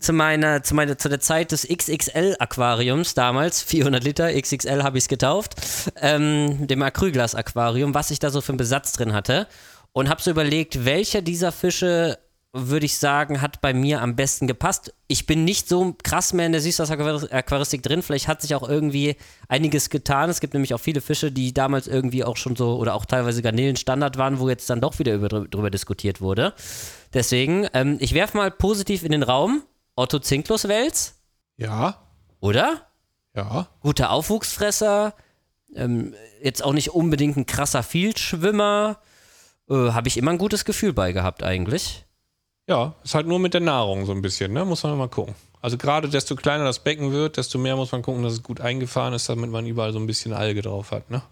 zu 0.00 0.12
meiner, 0.14 0.62
zu 0.62 0.74
meiner, 0.74 0.96
zu 0.98 1.08
der 1.10 1.20
Zeit 1.20 1.52
des 1.52 1.68
XXL-Aquariums 1.68 3.12
damals, 3.14 3.62
400 3.62 4.02
Liter, 4.02 4.32
XXL 4.32 4.82
habe 4.82 4.96
ich 4.98 5.04
es 5.04 5.08
getauft, 5.08 5.54
ähm, 6.00 6.66
dem 6.66 6.82
Acrylglas-Aquarium, 6.82 7.94
was 7.94 8.10
ich 8.10 8.18
da 8.18 8.30
so 8.30 8.40
für 8.40 8.50
einen 8.52 8.58
Besatz 8.58 8.92
drin 8.92 9.12
hatte. 9.12 9.46
Und 9.94 10.08
habe 10.08 10.20
so 10.20 10.30
überlegt, 10.32 10.84
welcher 10.84 11.22
dieser 11.22 11.52
Fische, 11.52 12.18
würde 12.52 12.84
ich 12.84 12.98
sagen, 12.98 13.40
hat 13.40 13.60
bei 13.60 13.72
mir 13.72 14.02
am 14.02 14.16
besten 14.16 14.46
gepasst. 14.48 14.92
Ich 15.06 15.26
bin 15.26 15.44
nicht 15.44 15.68
so 15.68 15.94
krass 16.02 16.32
mehr 16.32 16.46
in 16.46 16.52
der 16.52 16.60
Süßwasseraquaristik 16.60 17.80
drin. 17.82 18.02
Vielleicht 18.02 18.26
hat 18.28 18.42
sich 18.42 18.54
auch 18.56 18.68
irgendwie 18.68 19.16
einiges 19.48 19.90
getan. 19.90 20.30
Es 20.30 20.40
gibt 20.40 20.52
nämlich 20.54 20.74
auch 20.74 20.78
viele 20.80 21.00
Fische, 21.00 21.30
die 21.32 21.54
damals 21.54 21.86
irgendwie 21.86 22.24
auch 22.24 22.36
schon 22.36 22.56
so 22.56 22.76
oder 22.76 22.94
auch 22.94 23.04
teilweise 23.06 23.40
Garnelen 23.40 23.76
Standard 23.76 24.18
waren, 24.18 24.40
wo 24.40 24.48
jetzt 24.48 24.68
dann 24.68 24.80
doch 24.80 24.98
wieder 24.98 25.14
über, 25.14 25.28
drüber 25.28 25.70
diskutiert 25.70 26.20
wurde. 26.20 26.54
Deswegen, 27.12 27.68
ähm, 27.72 27.96
ich 28.00 28.14
werfe 28.14 28.36
mal 28.36 28.50
positiv 28.50 29.04
in 29.04 29.12
den 29.12 29.22
Raum. 29.22 29.62
Otto 29.96 30.18
Zinklus-Wels, 30.18 31.14
Ja, 31.56 32.02
oder? 32.40 32.82
ja. 33.36 33.68
Guter 33.80 34.10
Aufwuchsfresser. 34.10 35.14
Ähm, 35.76 36.14
jetzt 36.42 36.64
auch 36.64 36.72
nicht 36.72 36.90
unbedingt 36.90 37.36
ein 37.36 37.46
krasser 37.46 37.84
Vielschwimmer. 37.84 38.98
Äh, 39.70 39.92
Habe 39.92 40.08
ich 40.08 40.16
immer 40.16 40.30
ein 40.30 40.38
gutes 40.38 40.64
Gefühl 40.64 40.92
bei 40.92 41.12
gehabt 41.12 41.42
eigentlich. 41.42 42.04
Ja, 42.68 42.94
ist 43.04 43.14
halt 43.14 43.26
nur 43.26 43.38
mit 43.38 43.54
der 43.54 43.60
Nahrung 43.60 44.06
so 44.06 44.12
ein 44.12 44.22
bisschen, 44.22 44.52
ne? 44.52 44.64
Muss 44.64 44.82
man 44.82 44.96
mal 44.96 45.08
gucken. 45.08 45.34
Also 45.60 45.76
gerade 45.78 46.08
desto 46.08 46.36
kleiner 46.36 46.64
das 46.64 46.78
Becken 46.78 47.12
wird, 47.12 47.36
desto 47.36 47.58
mehr 47.58 47.76
muss 47.76 47.92
man 47.92 48.02
gucken, 48.02 48.22
dass 48.22 48.34
es 48.34 48.42
gut 48.42 48.60
eingefahren 48.60 49.14
ist, 49.14 49.28
damit 49.28 49.50
man 49.50 49.66
überall 49.66 49.92
so 49.92 49.98
ein 49.98 50.06
bisschen 50.06 50.32
Alge 50.32 50.62
drauf 50.62 50.90
hat, 50.90 51.10
ne? 51.10 51.22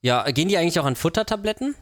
Ja, 0.00 0.28
gehen 0.30 0.48
die 0.48 0.58
eigentlich 0.58 0.80
auch 0.80 0.84
an 0.84 0.96
Futtertabletten? 0.96 1.76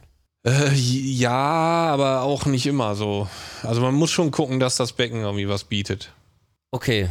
Äh, 0.45 0.73
ja, 0.73 1.31
aber 1.31 2.21
auch 2.21 2.45
nicht 2.45 2.65
immer 2.65 2.95
so. 2.95 3.27
Also 3.63 3.81
man 3.81 3.93
muss 3.93 4.11
schon 4.11 4.31
gucken, 4.31 4.59
dass 4.59 4.75
das 4.75 4.93
Becken 4.93 5.21
irgendwie 5.21 5.49
was 5.49 5.63
bietet. 5.63 6.13
Okay. 6.71 7.09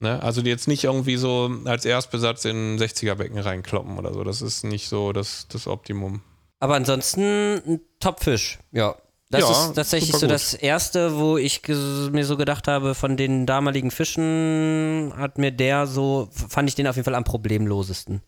Ne? 0.00 0.22
Also 0.22 0.40
jetzt 0.42 0.68
nicht 0.68 0.84
irgendwie 0.84 1.16
so 1.16 1.50
als 1.64 1.84
Erstbesatz 1.84 2.44
in 2.44 2.74
ein 2.74 2.78
60er-Becken 2.78 3.38
reinkloppen 3.38 3.98
oder 3.98 4.12
so. 4.14 4.22
Das 4.24 4.42
ist 4.42 4.64
nicht 4.64 4.88
so 4.88 5.12
das, 5.12 5.46
das 5.48 5.66
Optimum. 5.66 6.22
Aber 6.60 6.74
ansonsten 6.74 7.60
ein 7.66 7.80
Topfisch. 8.00 8.58
Ja. 8.72 8.94
Das 9.30 9.42
Ja, 9.42 9.50
ist 9.50 9.74
tatsächlich 9.74 10.16
so 10.16 10.26
das 10.26 10.54
erste, 10.54 11.18
wo 11.18 11.36
ich 11.36 11.60
mir 11.68 12.24
so 12.24 12.38
gedacht 12.38 12.66
habe, 12.66 12.94
von 12.94 13.18
den 13.18 13.44
damaligen 13.44 13.90
Fischen 13.90 15.12
hat 15.18 15.36
mir 15.36 15.52
der 15.52 15.86
so, 15.86 16.30
fand 16.32 16.68
ich 16.68 16.74
den 16.74 16.86
auf 16.86 16.96
jeden 16.96 17.04
Fall 17.04 17.14
am 17.14 17.24
problemlosesten. 17.24 18.22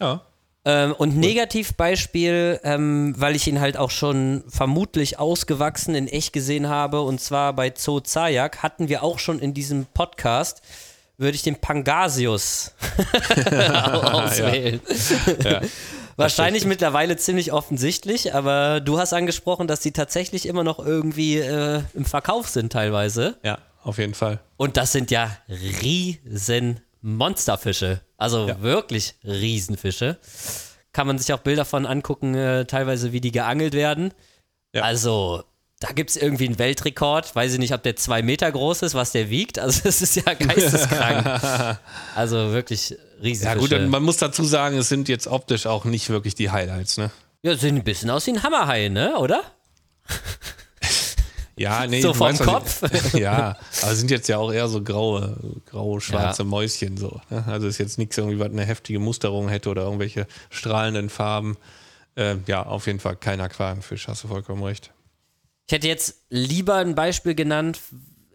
Ja. 0.00 0.22
Ähm, 0.64 0.94
und 0.94 1.16
Negativbeispiel, 1.18 2.60
ähm, 2.62 3.14
weil 3.18 3.36
ich 3.36 3.46
ihn 3.46 3.60
halt 3.60 3.76
auch 3.76 3.90
schon 3.90 4.42
vermutlich 4.48 5.18
ausgewachsen 5.18 5.94
in 5.94 6.08
echt 6.08 6.32
gesehen 6.32 6.68
habe, 6.68 7.02
und 7.02 7.20
zwar 7.20 7.52
bei 7.52 7.72
Zoo 7.76 8.00
Zayak, 8.00 8.62
hatten 8.62 8.88
wir 8.88 9.02
auch 9.02 9.18
schon 9.18 9.38
in 9.40 9.52
diesem 9.52 9.84
Podcast, 9.92 10.62
würde 11.18 11.34
ich 11.34 11.42
den 11.42 11.56
Pangasius 11.56 12.72
auswählen. 13.52 14.80
ja. 15.44 15.60
Wahrscheinlich 16.18 16.64
mittlerweile 16.64 17.16
ziemlich 17.16 17.52
offensichtlich, 17.52 18.34
aber 18.34 18.80
du 18.80 18.98
hast 18.98 19.12
angesprochen, 19.12 19.68
dass 19.68 19.80
die 19.80 19.92
tatsächlich 19.92 20.46
immer 20.46 20.64
noch 20.64 20.78
irgendwie 20.78 21.38
äh, 21.38 21.82
im 21.94 22.04
Verkauf 22.04 22.48
sind 22.48 22.72
teilweise. 22.72 23.38
Ja, 23.44 23.58
auf 23.84 23.98
jeden 23.98 24.14
Fall. 24.14 24.40
Und 24.56 24.76
das 24.76 24.92
sind 24.92 25.10
ja 25.10 25.30
riesen 25.48 26.80
Monsterfische. 27.02 28.00
Also 28.16 28.48
Ja. 28.48 28.60
wirklich 28.62 29.14
Riesenfische. 29.24 30.18
Kann 30.92 31.06
man 31.06 31.18
sich 31.18 31.32
auch 31.32 31.38
Bilder 31.38 31.64
von 31.64 31.86
angucken, 31.86 32.34
äh, 32.34 32.64
teilweise 32.64 33.12
wie 33.12 33.20
die 33.20 33.30
geangelt 33.30 33.74
werden. 33.74 34.12
Ja. 34.74 34.82
Also, 34.82 35.44
da 35.80 35.92
gibt 35.92 36.10
es 36.10 36.16
irgendwie 36.16 36.46
einen 36.46 36.58
Weltrekord. 36.58 37.34
Weiß 37.34 37.52
ich 37.52 37.58
nicht, 37.58 37.72
ob 37.72 37.82
der 37.82 37.96
zwei 37.96 38.22
Meter 38.22 38.50
groß 38.50 38.82
ist, 38.82 38.94
was 38.94 39.12
der 39.12 39.30
wiegt. 39.30 39.58
Also, 39.58 39.82
es 39.88 40.02
ist 40.02 40.16
ja 40.16 40.34
geisteskrank. 40.34 41.78
also 42.14 42.52
wirklich 42.52 42.96
Riesenfische. 43.22 43.74
Ja 43.74 43.80
gut, 43.80 43.90
man 43.90 44.02
muss 44.02 44.16
dazu 44.16 44.44
sagen, 44.44 44.78
es 44.78 44.88
sind 44.88 45.08
jetzt 45.08 45.26
optisch 45.26 45.66
auch 45.66 45.84
nicht 45.84 46.08
wirklich 46.10 46.34
die 46.34 46.50
Highlights, 46.50 46.98
ne? 46.98 47.10
ja, 47.42 47.56
sehen 47.56 47.76
ein 47.76 47.84
bisschen 47.84 48.10
aus 48.10 48.26
wie 48.26 48.32
ein 48.32 48.42
Hammerhai, 48.42 48.88
ne? 48.88 49.16
Oder? 49.18 49.42
Ja, 51.58 51.88
nee, 51.88 52.00
So 52.00 52.14
vom 52.14 52.38
Kopf? 52.38 52.82
Ja, 53.14 53.56
aber 53.82 53.94
sind 53.96 54.12
jetzt 54.12 54.28
ja 54.28 54.38
auch 54.38 54.52
eher 54.52 54.68
so 54.68 54.80
graue, 54.80 55.36
graue, 55.66 56.00
schwarze 56.00 56.42
Ja. 56.42 56.48
Mäuschen 56.48 56.96
so. 56.96 57.20
Ne? 57.30 57.44
Also 57.48 57.66
ist 57.66 57.78
jetzt 57.78 57.98
nichts 57.98 58.16
irgendwie, 58.16 58.38
was 58.38 58.50
eine 58.50 58.64
heftige 58.64 59.00
Musterung 59.00 59.48
hätte 59.48 59.68
oder 59.68 59.82
irgendwelche 59.82 60.28
strahlenden 60.50 61.10
Farben. 61.10 61.56
Ähm, 62.14 62.44
ja, 62.46 62.64
auf 62.64 62.86
jeden 62.86 63.00
Fall 63.00 63.16
kein 63.16 63.40
Aquarienfisch, 63.40 64.06
hast 64.06 64.22
du 64.22 64.28
vollkommen 64.28 64.62
recht. 64.62 64.92
Ich 65.68 65.74
hätte 65.74 65.86
jetzt 65.86 66.22
lieber 66.30 66.76
ein 66.76 66.94
Beispiel 66.94 67.34
genannt 67.34 67.78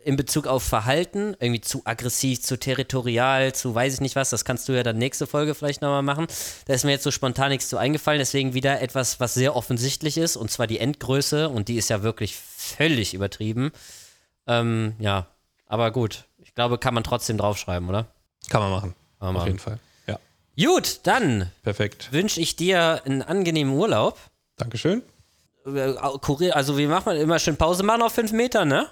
in 0.04 0.18
Bezug 0.18 0.46
auf 0.46 0.62
Verhalten, 0.62 1.36
irgendwie 1.40 1.62
zu 1.62 1.82
aggressiv, 1.84 2.44
zu 2.44 2.60
territorial, 2.60 3.56
zu 3.56 3.74
weiß 3.74 3.96
ich 3.96 4.02
nicht 4.02 4.16
was, 4.16 4.30
das 4.30 4.46
kannst 4.46 4.70
du 4.70 4.74
ja 4.74 4.84
dann 4.84 5.00
nächste 5.00 5.26
Folge 5.26 5.56
vielleicht 5.56 5.82
nochmal 5.82 6.04
machen. 6.04 6.28
Da 6.68 6.74
ist 6.76 6.84
mir 6.84 6.92
jetzt 6.92 7.04
so 7.04 7.10
spontan 7.10 7.50
nichts 7.50 7.70
zu 7.70 7.78
eingefallen, 7.78 8.20
deswegen 8.20 8.54
wieder 8.54 8.82
etwas, 8.82 9.20
was 9.20 9.34
sehr 9.34 9.56
offensichtlich 9.56 10.18
ist, 10.18 10.36
und 10.36 10.52
zwar 10.52 10.68
die 10.68 10.78
Endgröße, 10.78 11.50
und 11.50 11.70
die 11.70 11.78
ist 11.78 11.90
ja 11.90 12.04
wirklich 12.04 12.36
völlig 12.36 13.16
übertrieben. 13.16 13.72
Ähm, 14.46 14.94
ja, 15.00 15.26
aber 15.66 15.90
gut, 15.90 16.26
ich 16.38 16.54
glaube, 16.54 16.78
kann 16.78 16.94
man 16.94 17.04
trotzdem 17.04 17.40
draufschreiben, 17.40 17.90
oder? 17.90 18.06
Kann 18.50 18.62
man 18.62 18.70
machen. 18.70 18.96
Kann 19.20 19.28
man 19.28 19.28
auf 19.30 19.34
machen. 19.42 19.48
jeden 19.48 19.60
Fall. 19.60 19.80
Ja, 20.06 20.20
Gut, 20.56 21.00
dann 21.04 21.50
perfekt. 21.64 22.10
wünsche 22.12 22.42
ich 22.42 22.56
dir 22.56 23.02
einen 23.06 23.24
angenehmen 23.24 23.74
Urlaub. 23.74 24.20
Dankeschön. 24.58 25.02
Äh, 25.66 25.93
Kurier, 26.22 26.55
also 26.55 26.78
wie 26.78 26.88
macht 26.88 27.05
man 27.05 27.18
immer 27.18 27.39
schön 27.39 27.57
Pause 27.57 27.84
machen 27.84 28.01
auf 28.01 28.14
fünf 28.14 28.32
Meter, 28.32 28.66
ne? 28.66 28.88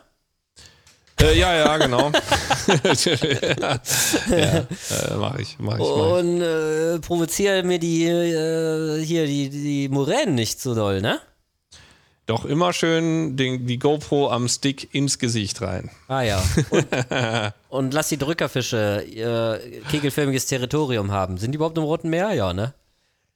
Äh, 1.21 1.37
ja, 1.37 1.53
ja, 1.53 1.77
genau. 1.77 2.11
ja, 2.67 3.77
äh, 4.31 4.65
mach 5.17 5.37
ich, 5.37 5.57
mach 5.59 5.75
ich, 5.75 5.79
mach 5.79 5.79
ich. 5.79 5.79
Und 5.79 6.41
äh, 6.41 6.99
provoziere 6.99 7.63
mir 7.63 7.79
die 7.79 8.05
äh, 8.05 9.03
hier 9.03 9.27
die, 9.27 9.49
die 9.49 9.89
Muränen 9.89 10.35
nicht 10.35 10.61
so 10.61 10.73
doll, 10.73 11.01
ne? 11.01 11.19
Doch 12.25 12.45
immer 12.45 12.71
schön 12.71 13.35
den, 13.35 13.67
die 13.67 13.77
GoPro 13.77 14.29
am 14.29 14.47
Stick 14.47 14.93
ins 14.95 15.19
Gesicht 15.19 15.61
rein. 15.61 15.89
Ah 16.07 16.21
ja. 16.21 16.41
Und, 16.69 16.87
und 17.69 17.93
lass 17.93 18.09
die 18.09 18.17
Drückerfische 18.17 19.03
ihr 19.09 19.59
kegelförmiges 19.89 20.45
Territorium 20.45 21.11
haben. 21.11 21.37
Sind 21.37 21.51
die 21.51 21.57
überhaupt 21.57 21.77
im 21.77 21.83
Roten 21.83 22.09
Meer? 22.09 22.31
Ja, 22.33 22.53
ne? 22.53 22.73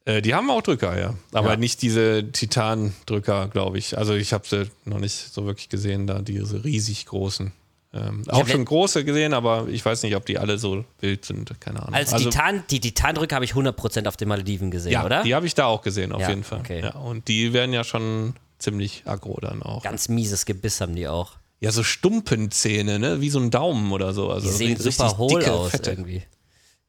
Äh, 0.05 0.21
die 0.21 0.33
haben 0.35 0.49
auch 0.51 0.61
Drücker, 0.61 0.97
ja. 0.99 1.15
Aber 1.33 1.51
Ja. 1.51 1.57
nicht 1.57 1.81
diese 1.81 2.31
Titan-Drücker, 2.31 3.47
glaube 3.49 3.77
ich. 3.77 3.97
Also 3.97 4.13
ich 4.13 4.33
habe 4.33 4.47
sie 4.47 4.69
noch 4.85 4.99
nicht 4.99 5.33
so 5.33 5.45
wirklich 5.45 5.69
gesehen, 5.69 6.07
da 6.07 6.19
diese 6.21 6.63
riesig 6.63 7.05
großen. 7.07 7.51
Ähm, 7.93 8.23
auch 8.27 8.45
schon 8.47 8.65
große 8.65 9.05
gesehen, 9.05 9.33
aber 9.33 9.67
ich 9.69 9.83
weiß 9.85 10.03
nicht, 10.03 10.15
ob 10.17 10.25
die 10.25 10.37
alle 10.37 10.57
so 10.57 10.83
wild 10.99 11.23
sind. 11.23 11.59
Keine 11.61 11.81
Ahnung. 11.81 11.93
Als 11.95 12.11
also, 12.11 12.29
Titan, 12.29 12.63
die 12.69 12.81
Titandrücke 12.81 13.33
habe 13.33 13.45
ich 13.45 13.53
100% 13.53 14.07
auf 14.07 14.17
den 14.17 14.27
Malediven 14.27 14.69
gesehen, 14.69 14.91
ja, 14.91 15.05
oder? 15.05 15.23
die 15.23 15.33
habe 15.33 15.47
ich 15.47 15.55
da 15.55 15.65
auch 15.67 15.81
gesehen, 15.81 16.11
auf 16.11 16.21
Ja, 16.21 16.29
jeden 16.29 16.43
Fall. 16.43 16.59
okay. 16.59 16.81
Ja, 16.81 16.95
und 16.95 17.27
die 17.29 17.53
werden 17.53 17.71
ja 17.71 17.85
schon 17.85 18.33
ziemlich 18.59 19.03
aggro 19.05 19.39
dann 19.41 19.63
auch. 19.63 19.81
Ganz 19.81 20.09
mieses 20.09 20.45
Gebiss 20.45 20.81
haben 20.81 20.93
die 20.95 21.07
auch. 21.07 21.37
Ja, 21.61 21.71
so 21.71 21.83
Stumpenzähne, 21.83 22.99
ne? 22.99 23.21
Wie 23.21 23.29
so 23.29 23.39
ein 23.39 23.49
Daumen 23.49 23.91
oder 23.93 24.13
so. 24.13 24.29
Also 24.29 24.49
Die 24.49 24.53
sehen 24.53 24.77
super 24.77 25.17
hohl 25.17 25.39
dicke, 25.39 25.53
aus 25.53 25.71
fette. 25.71 25.91
irgendwie. 25.91 26.21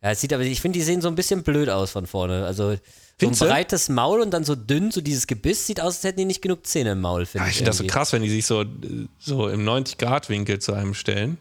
Ja, 0.02 0.10
es 0.10 0.20
sieht 0.20 0.32
aber, 0.32 0.42
ich 0.42 0.60
finde, 0.60 0.78
die 0.78 0.84
sehen 0.84 1.00
so 1.00 1.08
ein 1.08 1.14
bisschen 1.14 1.42
blöd 1.44 1.68
aus 1.68 1.92
von 1.92 2.06
vorne. 2.08 2.44
Also 2.44 2.76
so 3.18 3.26
ein 3.26 3.30
Findest 3.30 3.40
du? 3.42 3.46
breites 3.46 3.88
Maul 3.88 4.20
und 4.20 4.30
dann 4.30 4.44
so 4.44 4.54
dünn, 4.54 4.90
so 4.90 5.00
dieses 5.00 5.26
Gebiss 5.26 5.66
sieht 5.66 5.80
aus, 5.80 5.96
als 5.96 6.04
hätten 6.04 6.18
die 6.18 6.24
nicht 6.26 6.42
genug 6.42 6.66
Zähne 6.66 6.92
im 6.92 7.00
Maul, 7.00 7.24
finde 7.26 7.44
Ja, 7.44 7.48
ich. 7.48 7.52
ich 7.52 7.56
finde 7.58 7.70
das 7.70 7.78
so 7.78 7.82
irgendwie. 7.84 7.92
krass, 7.94 8.12
wenn 8.12 8.22
die 8.22 8.28
sich 8.30 8.44
so, 8.46 8.64
so 9.18 9.48
im 9.48 9.64
90-Grad-Winkel 9.66 10.58
zu 10.58 10.74
einem 10.74 10.92
stellen 10.94 11.38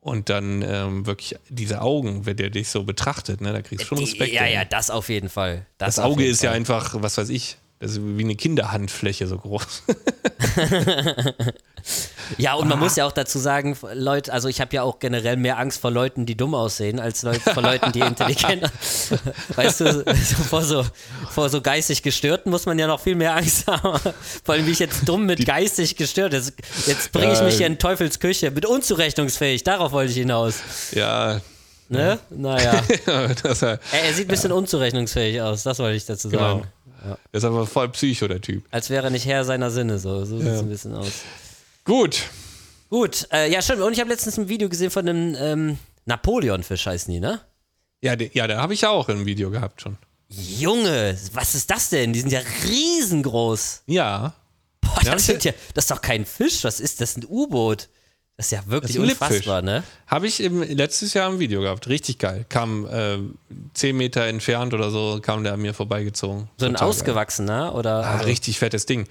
und 0.00 0.30
dann 0.30 0.62
ähm, 0.62 1.04
wirklich 1.06 1.36
diese 1.50 1.82
Augen, 1.82 2.24
wenn 2.26 2.36
der 2.36 2.48
dich 2.50 2.68
so 2.70 2.84
betrachtet, 2.84 3.40
ne, 3.42 3.52
da 3.52 3.60
kriegst 3.62 3.84
du 3.84 3.88
schon 3.88 3.98
Die, 3.98 4.04
Respekt. 4.04 4.32
ja, 4.32 4.44
ey. 4.44 4.54
ja, 4.54 4.64
das 4.64 4.90
auf 4.90 5.08
jeden 5.10 5.28
Fall. 5.28 5.66
Das, 5.78 5.96
Das 5.96 6.04
auf 6.04 6.12
Auge 6.12 6.22
jeden 6.22 6.32
ist 6.32 6.42
ja 6.42 6.50
Fall. 6.50 6.56
einfach, 6.56 6.94
was 7.02 7.18
weiß 7.18 7.28
ich, 7.28 7.58
das 7.82 7.92
ist 7.92 8.00
wie 8.02 8.22
eine 8.22 8.36
Kinderhandfläche 8.36 9.26
so 9.26 9.36
groß. 9.36 9.82
Ja, 12.38 12.52
Ah. 12.52 12.54
und 12.54 12.68
man 12.68 12.78
muss 12.78 12.94
ja 12.96 13.04
auch 13.06 13.12
dazu 13.12 13.38
sagen, 13.40 13.76
Leute, 13.94 14.32
also 14.32 14.48
ich 14.48 14.60
habe 14.60 14.74
ja 14.74 14.82
auch 14.84 15.00
generell 15.00 15.36
mehr 15.36 15.58
Angst 15.58 15.80
vor 15.80 15.90
Leuten, 15.90 16.26
die 16.26 16.36
dumm 16.36 16.54
aussehen, 16.54 17.00
als 17.00 17.22
Leute, 17.22 17.40
vor 17.40 17.62
Leuten, 17.62 17.90
die 17.90 17.98
intelligent 18.00 18.62
Weißt 19.56 19.80
du, 19.80 20.04
vor, 20.48 20.62
so, 20.62 20.86
vor 21.30 21.48
so 21.50 21.60
geistig 21.60 22.02
Gestörten 22.04 22.50
muss 22.50 22.66
man 22.66 22.78
ja 22.78 22.86
noch 22.86 23.00
viel 23.00 23.16
mehr 23.16 23.34
Angst 23.34 23.66
haben. 23.66 23.98
Vor 24.44 24.54
allem, 24.54 24.66
wie 24.66 24.70
ich 24.70 24.78
jetzt 24.78 25.08
dumm 25.08 25.26
mit 25.26 25.44
geistig 25.44 25.96
gestört. 25.96 26.32
Jetzt, 26.32 26.52
jetzt 26.86 27.10
bringe 27.12 27.32
ich 27.32 27.42
mich 27.42 27.56
hier 27.56 27.66
in 27.66 27.78
Teufels 27.78 28.20
Küche. 28.20 28.50
Mit 28.52 28.64
unzurechnungsfähig, 28.64 29.64
darauf 29.64 29.90
wollte 29.92 30.12
ich 30.12 30.18
hinaus. 30.18 30.54
ja, 30.92 31.40
Ne? 31.88 32.18
Naja. 32.30 32.82
äh, 33.06 33.34
Er, 33.60 33.78
er 33.92 34.14
sieht 34.14 34.26
ein 34.26 34.28
bisschen 34.28 34.52
unzurechnungsfähig 34.52 35.42
aus, 35.42 35.62
das 35.64 35.78
wollte 35.78 35.96
ich 35.96 36.06
dazu 36.06 36.30
genau. 36.30 36.62
Sagen. 37.02 37.20
Der 37.32 37.38
ist 37.38 37.44
aber 37.44 37.66
voll 37.66 37.88
Psycho, 37.90 38.28
der 38.28 38.40
Typ. 38.40 38.64
Als 38.70 38.90
wäre 38.90 39.04
er 39.04 39.10
nicht 39.10 39.26
Herr 39.26 39.44
seiner 39.44 39.70
Sinne, 39.70 39.98
so, 39.98 40.24
so 40.24 40.38
sieht 40.38 40.48
es 40.48 40.60
ein 40.60 40.68
bisschen 40.68 40.94
aus. 40.94 41.12
Gut. 41.84 42.22
Gut, 42.90 43.26
äh, 43.32 43.50
ja, 43.50 43.62
stimmt. 43.62 43.82
Und 43.82 43.92
ich 43.94 44.00
habe 44.00 44.10
letztens 44.10 44.38
ein 44.38 44.48
Video 44.48 44.68
gesehen 44.68 44.90
von 44.90 45.08
einem 45.08 45.34
ähm, 45.38 45.78
Napoleonfisch, 46.04 46.86
heißen 46.86 47.12
die, 47.12 47.20
ne? 47.20 47.40
Ja, 48.02 48.16
der, 48.16 48.30
ja, 48.34 48.46
da 48.46 48.60
habe 48.60 48.74
ich 48.74 48.82
ja 48.82 48.90
auch 48.90 49.08
ein 49.08 49.24
Video 49.24 49.50
gehabt 49.50 49.80
schon. 49.80 49.96
Junge, 50.28 51.16
was 51.32 51.54
ist 51.54 51.70
das 51.70 51.90
denn? 51.90 52.12
Die 52.12 52.20
sind 52.20 52.32
ja 52.32 52.40
riesengroß. 52.64 53.82
Ja. 53.86 54.34
Boah, 54.80 54.98
Ja, 55.04 55.12
das, 55.12 55.26
sind 55.26 55.44
ja, 55.44 55.52
das 55.74 55.84
ist 55.84 55.90
doch 55.90 56.00
kein 56.00 56.24
Fisch. 56.26 56.64
Was 56.64 56.80
ist 56.80 57.00
das? 57.00 57.16
Ein 57.16 57.24
U-Boot. 57.28 57.88
Das 58.42 58.50
ist 58.50 58.58
ja 58.58 58.66
wirklich 58.66 58.96
ist 58.96 59.02
unfassbar, 59.02 59.62
ne? 59.62 59.84
Habe 60.08 60.26
ich 60.26 60.40
im, 60.42 60.62
letztes 60.62 61.14
Jahr 61.14 61.30
ein 61.30 61.38
Video 61.38 61.60
gehabt. 61.60 61.86
Richtig 61.88 62.18
geil. 62.18 62.44
Kam 62.48 62.86
äh, 62.86 63.18
10 63.74 63.96
Meter 63.96 64.26
entfernt 64.26 64.74
oder 64.74 64.90
so, 64.90 65.20
kam 65.22 65.44
der 65.44 65.52
an 65.52 65.60
mir 65.62 65.74
vorbeigezogen. 65.74 66.48
So 66.58 66.66
ein 66.66 66.72
Total 66.72 66.80
geil. 66.80 66.88
ausgewachsener 66.88 67.74
oder. 67.76 68.04
Ah, 68.04 68.12
also- 68.14 68.24
richtig 68.24 68.58
fettes 68.58 68.84
Ding. 68.86 69.06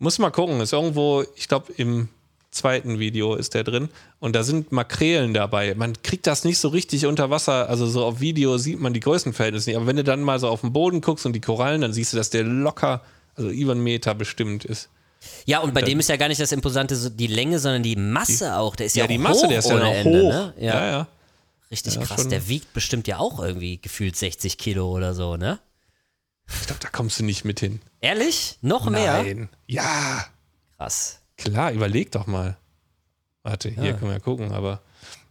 Muss 0.00 0.18
mal 0.18 0.30
gucken. 0.30 0.60
Ist 0.60 0.72
irgendwo, 0.72 1.22
ich 1.36 1.46
glaube, 1.46 1.72
im 1.76 2.08
zweiten 2.50 2.98
Video 2.98 3.36
ist 3.36 3.54
der 3.54 3.62
drin. 3.62 3.88
Und 4.18 4.34
da 4.34 4.42
sind 4.42 4.72
Makrelen 4.72 5.32
dabei. 5.32 5.76
Man 5.76 5.94
kriegt 6.02 6.26
das 6.26 6.42
nicht 6.44 6.58
so 6.58 6.68
richtig 6.68 7.06
unter 7.06 7.30
Wasser. 7.30 7.68
Also 7.68 7.86
so 7.86 8.04
auf 8.04 8.18
Video 8.18 8.58
sieht 8.58 8.80
man 8.80 8.92
die 8.92 9.00
Größenverhältnisse 9.00 9.70
nicht. 9.70 9.76
Aber 9.76 9.86
wenn 9.86 9.96
du 9.96 10.02
dann 10.02 10.22
mal 10.22 10.40
so 10.40 10.48
auf 10.48 10.62
den 10.62 10.72
Boden 10.72 11.00
guckst 11.02 11.24
und 11.24 11.34
die 11.34 11.40
Korallen, 11.40 11.82
dann 11.82 11.92
siehst 11.92 12.12
du, 12.12 12.16
dass 12.16 12.30
der 12.30 12.42
locker, 12.42 13.00
also 13.36 13.48
über 13.48 13.72
einen 13.72 13.84
Meter 13.84 14.16
bestimmt 14.16 14.64
ist. 14.64 14.88
Ja, 15.44 15.60
und 15.60 15.74
bei 15.74 15.82
dem 15.82 16.00
ist 16.00 16.08
ja 16.08 16.16
gar 16.16 16.28
nicht 16.28 16.40
das 16.40 16.52
Imposante 16.52 16.96
so 16.96 17.08
die 17.08 17.26
Länge, 17.26 17.58
sondern 17.58 17.82
die 17.82 17.96
Masse 17.96 18.56
auch. 18.56 18.76
Der 18.76 18.86
ist 18.86 18.96
ja, 18.96 19.04
Ja, 19.04 19.08
die 19.08 19.18
auch 19.18 19.22
Masse, 19.22 19.44
hoch 19.44 19.48
der 19.48 19.58
ist 19.58 19.68
ja 19.68 19.74
ohne 19.74 19.84
noch 19.84 19.92
Ende, 19.92 20.22
hoch. 20.22 20.30
Ne? 20.30 20.54
Ja, 20.58 20.64
ja. 20.64 20.90
ja. 20.90 21.08
richtig 21.70 21.94
Ja, 21.94 22.02
krass. 22.02 22.28
Der 22.28 22.48
wiegt 22.48 22.72
bestimmt 22.72 23.06
ja 23.08 23.18
auch 23.18 23.40
irgendwie 23.42 23.80
gefühlt 23.80 24.16
60 24.16 24.58
Kilo 24.58 24.90
oder 24.90 25.14
so, 25.14 25.36
ne? 25.36 25.58
Ich 26.48 26.66
glaube, 26.66 26.80
da 26.80 26.88
kommst 26.88 27.18
du 27.18 27.24
nicht 27.24 27.44
mit 27.44 27.60
hin. 27.60 27.80
Ehrlich? 28.00 28.58
Noch 28.62 28.90
mehr? 28.90 29.22
Nein. 29.22 29.48
Ja, 29.66 30.26
Krass. 30.76 31.20
klar, 31.36 31.72
überleg 31.72 32.10
doch 32.10 32.26
mal. 32.26 32.56
Warte, 33.42 33.70
hier 33.70 33.94
können 33.94 34.10
wir 34.10 34.20
gucken, 34.20 34.52
aber 34.52 34.82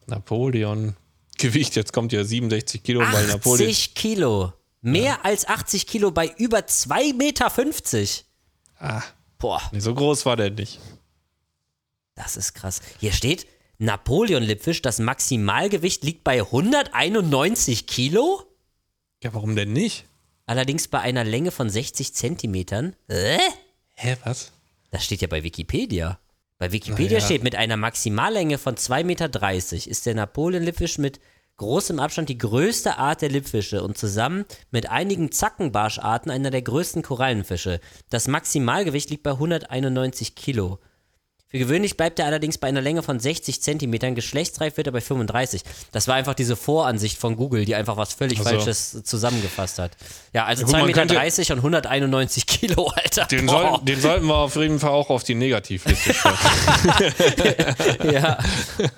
Napoleon, 0.07 0.95
Gewicht, 1.37 1.75
jetzt 1.75 1.93
kommt 1.93 2.11
ja 2.11 2.23
67 2.23 2.83
Kilo, 2.83 3.01
weil 3.01 3.27
Napoleon. 3.27 3.69
80 3.69 3.95
Kilo. 3.95 4.53
Mehr 4.81 5.23
als 5.25 5.47
80 5.47 5.87
Kilo 5.87 6.11
bei 6.11 6.33
über 6.37 6.59
2,50 6.59 7.13
Meter. 7.15 7.51
Ah, 8.79 9.03
Boah, 9.41 9.61
nee, 9.71 9.79
so 9.79 9.93
groß 9.93 10.25
war 10.25 10.37
der 10.37 10.51
nicht. 10.51 10.79
das 12.15 12.37
ist 12.37 12.53
krass. 12.53 12.81
Hier 12.99 13.11
steht, 13.11 13.47
Napoleon-Lippfisch, 13.79 14.81
das 14.83 14.99
Maximalgewicht 14.99 16.03
liegt 16.03 16.23
bei 16.23 16.41
191 16.41 17.87
Kilo? 17.87 18.43
Ja, 19.23 19.33
warum 19.33 19.55
denn 19.55 19.73
nicht? 19.73 20.05
Allerdings 20.45 20.87
bei 20.87 20.99
einer 20.99 21.23
Länge 21.23 21.51
von 21.51 21.69
60 21.69 22.13
Zentimetern. 22.13 22.95
Äh? 23.07 23.39
Hä, 23.95 24.17
was? 24.23 24.51
Das 24.91 25.03
steht 25.05 25.21
ja 25.21 25.27
bei 25.27 25.43
Wikipedia. 25.43 26.19
Bei 26.57 26.71
Wikipedia 26.71 27.17
Naja. 27.17 27.25
steht, 27.25 27.43
mit 27.43 27.55
einer 27.55 27.77
Maximallänge 27.77 28.57
von 28.59 28.75
2,30 28.75 29.03
Meter 29.03 29.89
ist 29.89 30.05
der 30.05 30.13
Napoleon-Lippfisch 30.15 30.99
mit 30.99 31.19
großem 31.57 31.99
Abstand 31.99 32.29
die 32.29 32.37
größte 32.37 32.97
Art 32.97 33.21
der 33.21 33.29
Lippfische 33.29 33.83
und 33.83 33.97
zusammen 33.97 34.45
mit 34.71 34.89
einigen 34.89 35.31
Zackenbarscharten 35.31 36.31
einer 36.31 36.51
der 36.51 36.61
größten 36.61 37.03
Korallenfische. 37.03 37.79
Das 38.09 38.27
Maximalgewicht 38.27 39.09
liegt 39.09 39.23
bei 39.23 39.31
191 39.31 40.35
Kilo. 40.35 40.79
Für 41.51 41.59
gewöhnlich 41.59 41.97
bleibt 41.97 42.17
er 42.17 42.27
allerdings 42.27 42.57
bei 42.57 42.69
einer 42.69 42.79
Länge 42.79 43.03
von 43.03 43.19
60 43.19 43.61
Zentimetern, 43.61 44.15
geschlechtsreif 44.15 44.77
wird 44.77 44.87
er 44.87 44.93
bei 44.93 45.01
35. 45.01 45.63
Das 45.91 46.07
war 46.07 46.15
einfach 46.15 46.33
diese 46.33 46.55
Voransicht 46.55 47.17
von 47.17 47.35
Google, 47.35 47.65
die 47.65 47.75
einfach 47.75 47.97
was 47.97 48.13
völlig 48.13 48.39
Ach 48.39 48.45
so. 48.45 48.49
Falsches 48.51 49.03
zusammengefasst 49.03 49.77
hat. 49.77 49.91
Ja, 50.31 50.45
also 50.45 50.61
Ja, 50.65 50.79
gut, 50.79 50.95
2,30 50.95 50.95
man 50.95 51.07
Meter 51.07 51.53
und 51.53 51.59
191 51.59 52.47
Kilo, 52.47 52.87
Alter. 52.95 53.25
Den, 53.25 53.49
soll, 53.49 53.79
den 53.83 53.99
sollten 53.99 54.27
wir 54.27 54.35
auf 54.37 54.55
jeden 54.55 54.79
Fall 54.79 54.91
auch 54.91 55.09
auf 55.09 55.23
die 55.25 55.35
Negativliste 55.35 56.13
schreiben. 56.13 56.37
Ja, 58.11 58.37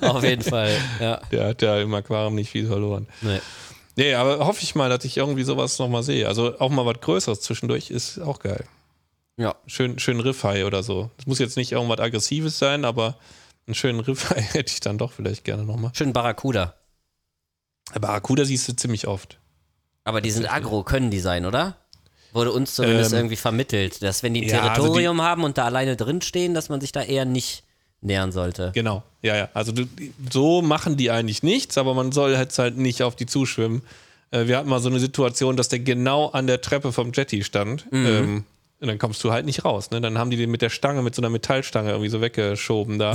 auf 0.02 0.24
jeden 0.24 0.44
Fall. 0.44 0.78
Ja. 1.00 1.22
Der 1.32 1.48
hat 1.48 1.62
ja 1.62 1.80
im 1.80 1.94
Aquarium 1.94 2.36
nicht 2.36 2.52
viel 2.52 2.68
verloren. 2.68 3.08
Nee. 3.22 3.40
Nee, 3.96 4.14
aber 4.14 4.46
hoffe 4.46 4.62
ich 4.64 4.76
mal, 4.76 4.90
dass 4.90 5.06
ich 5.06 5.18
irgendwie 5.18 5.44
sowas 5.44 5.78
nochmal 5.80 6.04
sehe. 6.04 6.28
Also 6.28 6.60
auch 6.60 6.70
mal 6.70 6.86
was 6.86 7.00
Größeres 7.02 7.42
zwischendurch 7.42 7.90
ist 7.90 8.20
auch 8.20 8.40
geil. 8.40 8.66
Ja. 9.38 9.56
Schön, 9.66 10.00
schön 10.00 10.20
Riffhai 10.20 10.66
oder 10.66 10.84
so. 10.84 11.10
Das 11.18 11.26
muss 11.26 11.40
jetzt 11.40 11.58
nicht 11.58 11.72
irgendwas 11.72 12.00
Aggressives 12.00 12.60
sein, 12.60 12.86
aber 12.86 13.18
einen 13.68 13.76
schönen 13.76 14.00
Riffhai 14.00 14.42
hätte 14.54 14.72
ich 14.72 14.80
dann 14.80 14.98
doch 14.98 15.12
vielleicht 15.12 15.44
gerne 15.44 15.64
nochmal. 15.64 15.92
Schön 15.96 16.14
Barracuda. 16.14 16.76
Barracuda 18.00 18.46
siehst 18.46 18.68
du 18.68 18.76
ziemlich 18.76 19.08
oft. 19.08 19.38
Aber 20.04 20.22
die 20.22 20.32
sind 20.32 20.52
aggro, 20.52 20.84
können 20.84 21.12
die 21.12 21.20
sein, 21.20 21.46
oder? 21.46 21.78
Wurde 22.34 22.52
uns 22.52 22.76
zumindest 22.76 23.14
Ähm, 23.14 23.20
irgendwie 23.20 23.36
vermittelt, 23.36 24.02
dass 24.02 24.24
wenn 24.24 24.34
die 24.34 24.42
ein 24.42 24.50
ja, 24.50 24.62
also 24.62 24.82
Territorium 24.82 25.22
haben 25.22 25.44
und 25.44 25.58
da 25.58 25.66
alleine 25.66 25.96
drin 25.96 26.22
stehen, 26.22 26.54
dass 26.54 26.70
man 26.70 26.82
sich 26.82 26.92
da 26.92 27.02
eher 27.04 27.26
nicht 27.26 27.64
nähern 28.02 28.32
sollte. 28.32 28.72
Genau, 28.74 29.04
ja, 29.22 29.36
ja. 29.36 29.50
Also 29.54 29.72
du, 29.72 29.86
so 30.32 30.62
machen 30.62 30.98
die 30.98 31.12
eigentlich 31.12 31.44
nichts, 31.44 31.78
aber 31.78 31.94
man 31.94 32.12
soll 32.12 32.32
jetzt 32.32 32.60
halt 32.60 32.78
nicht 32.78 33.04
auf 33.04 33.16
die 33.16 33.28
zuschwimmen. 33.28 33.84
Äh, 34.32 34.48
wir 34.48 34.58
hatten 34.58 34.68
mal 34.68 34.82
so 34.82 34.90
eine 34.90 35.00
Situation, 35.00 35.56
dass 35.56 35.70
der 35.70 35.80
genau 35.80 36.30
an 36.30 36.48
der 36.48 36.62
Treppe 36.62 36.92
vom 36.92 37.12
Jetty 37.14 37.44
stand. 37.44 37.86
Ähm, 37.92 38.46
und 38.84 38.90
dann 38.90 39.00
kommst 39.00 39.24
du 39.24 39.32
halt 39.32 39.46
nicht 39.46 39.64
raus. 39.64 39.92
Ne? 39.92 40.02
Dann 40.02 40.18
haben 40.18 40.30
die 40.30 40.36
den 40.36 40.52
mit 40.52 40.62
der 40.62 40.70
Stange, 40.70 41.02
mit 41.02 41.16
so 41.16 41.22
einer 41.22 41.30
Metallstange 41.30 41.92
irgendwie 41.92 42.10
so 42.10 42.20
weggeschoben 42.20 43.00
da. 43.00 43.14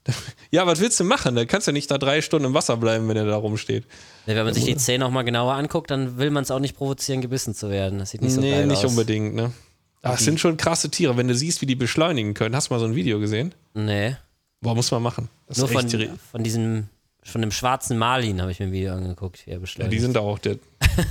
ja, 0.50 0.66
was 0.66 0.80
willst 0.80 0.98
du 0.98 1.04
machen? 1.04 1.36
Da 1.36 1.44
kannst 1.44 1.68
du 1.68 1.72
nicht 1.72 1.90
da 1.90 1.98
drei 1.98 2.22
Stunden 2.22 2.46
im 2.46 2.54
Wasser 2.54 2.78
bleiben, 2.78 3.06
wenn 3.06 3.18
er 3.18 3.26
da 3.26 3.36
rumsteht. 3.36 3.84
Ja, 4.26 4.34
wenn 4.34 4.46
man 4.46 4.54
sich 4.54 4.64
die 4.64 4.76
Zähne 4.76 5.04
nochmal 5.04 5.24
genauer 5.24 5.52
anguckt, 5.52 5.90
dann 5.90 6.16
will 6.16 6.30
man 6.30 6.42
es 6.42 6.50
auch 6.50 6.58
nicht 6.58 6.74
provozieren, 6.74 7.20
gebissen 7.20 7.54
zu 7.54 7.68
werden. 7.68 7.98
Das 7.98 8.10
sieht 8.10 8.22
nicht 8.22 8.32
so 8.32 8.40
nee, 8.40 8.50
geil 8.50 8.66
nicht 8.66 8.84
aus. 8.84 8.90
unbedingt, 8.90 9.34
ne? 9.34 9.52
Aber 10.00 10.14
es 10.14 10.24
sind 10.24 10.40
schon 10.40 10.56
krasse 10.56 10.90
Tiere. 10.90 11.18
Wenn 11.18 11.28
du 11.28 11.34
siehst, 11.34 11.60
wie 11.60 11.66
die 11.66 11.74
beschleunigen 11.74 12.32
können. 12.32 12.56
Hast 12.56 12.70
du 12.70 12.74
mal 12.74 12.80
so 12.80 12.86
ein 12.86 12.94
Video 12.94 13.20
gesehen? 13.20 13.54
Nee. 13.74 14.16
Boah, 14.62 14.74
muss 14.74 14.90
man 14.90 15.02
machen. 15.02 15.28
Das 15.46 15.58
Nur 15.58 15.68
von, 15.68 15.86
von 16.32 16.42
diesem, 16.42 16.88
von 17.22 17.42
dem 17.42 17.50
schwarzen 17.50 17.98
Marlin 17.98 18.40
habe 18.40 18.50
ich 18.50 18.58
mir 18.58 18.66
ein 18.66 18.72
Video 18.72 18.94
angeguckt, 18.94 19.44
wie 19.44 19.50
er 19.50 19.56
ja, 19.56 19.60
beschleunigt. 19.60 19.92
die 19.92 19.98
sind 19.98 20.16
auch. 20.16 20.38
Der, 20.38 20.56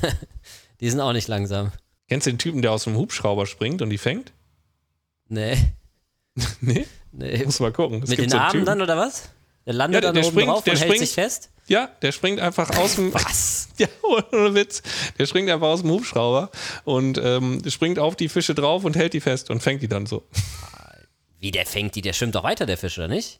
die 0.81 0.89
sind 0.89 0.99
auch 0.99 1.13
nicht 1.13 1.27
langsam. 1.27 1.71
Kennst 2.09 2.27
du 2.27 2.31
den 2.31 2.37
Typen, 2.39 2.61
der 2.61 2.71
aus 2.73 2.83
dem 2.83 2.95
Hubschrauber 2.97 3.45
springt 3.45 3.81
und 3.81 3.89
die 3.89 3.97
fängt? 3.97 4.33
Nee. 5.29 5.57
Nee? 6.61 6.85
nee. 7.11 7.43
Muss 7.45 7.59
mal 7.59 7.71
gucken. 7.73 8.01
Es 8.03 8.09
Mit 8.09 8.17
gibt 8.19 8.27
den 8.27 8.31
so 8.31 8.37
Armen 8.37 8.51
Typen- 8.51 8.65
dann 8.65 8.81
oder 8.81 8.97
was? 8.97 9.29
Der 9.65 9.73
landet 9.73 9.95
Ja, 9.95 10.01
der- 10.01 10.07
dann 10.13 10.15
der 10.21 10.23
oben 10.25 10.31
springt- 10.39 10.49
drauf 10.51 10.63
der 10.63 10.73
und 10.73 10.79
hält 10.79 10.89
springt- 10.91 10.99
sich 11.05 11.13
fest? 11.13 11.49
Ja, 11.67 11.87
der 12.01 12.11
springt 12.11 12.39
einfach 12.39 12.75
aus 12.77 12.95
dem. 12.95 13.13
Was? 13.13 13.67
Ja, 13.79 13.87
ohne 14.03 14.53
Witz. 14.55 14.81
Der 15.17 15.25
springt 15.25 15.49
einfach 15.49 15.67
aus 15.67 15.81
dem 15.81 15.91
Hubschrauber 15.91 16.49
und 16.83 17.17
ähm, 17.17 17.61
springt 17.69 17.97
auf 17.97 18.17
die 18.17 18.27
Fische 18.27 18.53
drauf 18.53 18.83
und 18.83 18.97
hält 18.97 19.13
die 19.13 19.21
fest 19.21 19.49
und 19.49 19.61
fängt 19.63 19.81
die 19.81 19.87
dann 19.87 20.05
so. 20.05 20.23
Wie, 21.39 21.51
der 21.51 21.65
fängt 21.65 21.95
die? 21.95 22.01
Der 22.01 22.11
schwimmt 22.13 22.35
doch 22.35 22.43
weiter, 22.43 22.65
der 22.65 22.77
Fisch, 22.77 22.97
oder 22.97 23.07
nicht? 23.07 23.39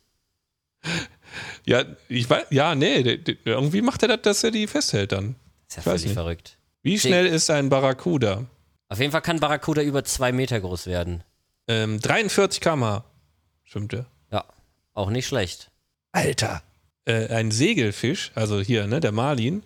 Ja, 1.66 1.84
ich 2.08 2.30
weiß, 2.30 2.46
ja, 2.52 2.74
nee, 2.76 3.04
der, 3.04 3.18
der, 3.18 3.36
irgendwie 3.46 3.82
macht 3.82 4.02
er 4.04 4.08
das, 4.10 4.22
dass 4.22 4.44
er 4.46 4.52
die 4.52 4.66
festhält 4.68 5.12
dann. 5.12 5.36
Ist 5.68 5.76
ja 5.76 5.80
Ich 5.80 5.84
völlig 6.02 6.14
verrückt. 6.14 6.58
Wie 6.84 6.98
schnell 6.98 7.26
ist 7.26 7.50
ein 7.50 7.68
Barracuda? 7.70 8.46
Auf 8.90 9.00
jeden 9.00 9.12
Fall 9.12 9.22
kann 9.22 9.40
Barracuda 9.40 9.82
über 9.84 10.04
zwei 10.04 10.32
Meter 10.32 10.60
groß 10.60 10.88
werden. 10.88 11.24
Ähm, 11.68 12.00
43 12.00 12.60
km/h 12.60 13.06
schwimmt 13.64 13.94
er. 13.94 14.08
Ja, 14.32 14.46
auch 14.94 15.12
nicht 15.12 15.28
schlecht. 15.28 15.70
Alter. 16.12 16.64
Äh, 17.06 17.28
ein 17.28 17.52
Segelfisch, 17.52 18.32
also 18.34 18.60
hier, 18.60 18.88
ne, 18.88 19.00
der 19.00 19.12
Marlin, 19.12 19.64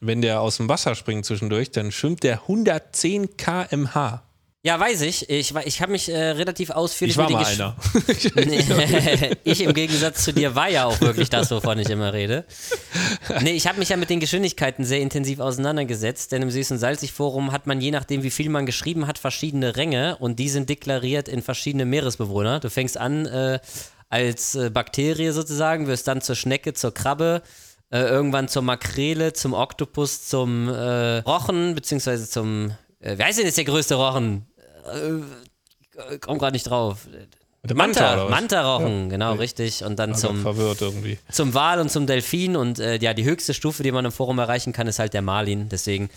wenn 0.00 0.20
der 0.20 0.40
aus 0.40 0.56
dem 0.56 0.68
Wasser 0.68 0.96
springt 0.96 1.26
zwischendurch, 1.26 1.70
dann 1.70 1.92
schwimmt 1.92 2.24
der 2.24 2.42
110 2.42 3.36
km/h. 3.36 4.22
Ja, 4.62 4.78
weiß 4.78 5.00
ich. 5.02 5.30
Ich, 5.30 5.54
ich 5.54 5.80
habe 5.80 5.92
mich 5.92 6.10
äh, 6.10 6.18
relativ 6.32 6.68
ausführlich 6.68 7.14
Ich 7.14 7.18
war 7.18 7.30
mit 7.30 7.34
mal 7.34 7.46
einer. 7.46 7.76
Nee, 8.34 9.36
ich 9.44 9.62
im 9.62 9.72
Gegensatz 9.72 10.24
zu 10.24 10.34
dir 10.34 10.54
war 10.54 10.68
ja 10.68 10.84
auch 10.84 11.00
wirklich 11.00 11.30
das, 11.30 11.50
wovon 11.50 11.78
ich 11.78 11.88
immer 11.88 12.12
rede. 12.12 12.44
Nee, 13.40 13.52
ich 13.52 13.66
habe 13.66 13.78
mich 13.78 13.88
ja 13.88 13.96
mit 13.96 14.10
den 14.10 14.20
Geschwindigkeiten 14.20 14.84
sehr 14.84 15.00
intensiv 15.00 15.40
auseinandergesetzt, 15.40 16.32
denn 16.32 16.42
im 16.42 16.50
Süß- 16.50 16.72
und 16.72 16.78
Salzig-Forum 16.78 17.52
hat 17.52 17.66
man 17.66 17.80
je 17.80 17.90
nachdem, 17.90 18.22
wie 18.22 18.30
viel 18.30 18.50
man 18.50 18.66
geschrieben 18.66 19.06
hat, 19.06 19.16
verschiedene 19.18 19.76
Ränge 19.76 20.16
und 20.18 20.38
die 20.38 20.50
sind 20.50 20.68
deklariert 20.68 21.28
in 21.28 21.40
verschiedene 21.40 21.86
Meeresbewohner. 21.86 22.60
Du 22.60 22.68
fängst 22.68 22.98
an 22.98 23.24
äh, 23.24 23.60
als 24.10 24.56
äh, 24.56 24.68
Bakterie 24.68 25.30
sozusagen, 25.30 25.86
wirst 25.86 26.06
dann 26.06 26.20
zur 26.20 26.36
Schnecke, 26.36 26.74
zur 26.74 26.92
Krabbe, 26.92 27.42
äh, 27.90 28.00
irgendwann 28.00 28.48
zur 28.48 28.62
Makrele, 28.62 29.32
zum 29.32 29.54
Oktopus, 29.54 30.28
zum 30.28 30.68
äh, 30.68 31.18
Rochen, 31.18 31.74
beziehungsweise 31.74 32.28
zum, 32.28 32.72
äh, 32.98 33.16
wie 33.16 33.22
heißt 33.24 33.38
denn 33.38 33.46
jetzt 33.46 33.56
der 33.58 33.64
größte 33.64 33.94
Rochen? 33.94 34.46
Äh, 34.92 36.18
komm 36.20 36.38
gerade 36.38 36.52
nicht 36.52 36.64
drauf. 36.64 37.06
Der 37.62 37.76
Manta, 37.76 38.14
oder 38.14 38.24
was? 38.24 38.30
Manta-Rochen, 38.30 39.10
genau, 39.10 39.34
richtig. 39.34 39.84
Und 39.84 39.98
dann 39.98 40.12
Also 40.12 40.28
zum, 40.28 40.40
verwirrt 40.40 40.80
irgendwie. 40.80 41.18
zum 41.30 41.52
Wal 41.52 41.78
und 41.80 41.90
zum 41.90 42.06
Delfin. 42.06 42.56
Und 42.56 42.78
äh, 42.78 42.96
ja, 42.96 43.12
die 43.12 43.24
höchste 43.24 43.52
Stufe, 43.52 43.82
die 43.82 43.92
man 43.92 44.04
im 44.06 44.12
Forum 44.12 44.38
erreichen 44.38 44.72
kann, 44.72 44.86
ist 44.86 44.98
halt 44.98 45.12
der 45.12 45.20
Marlin. 45.20 45.68
Deswegen 45.68 46.08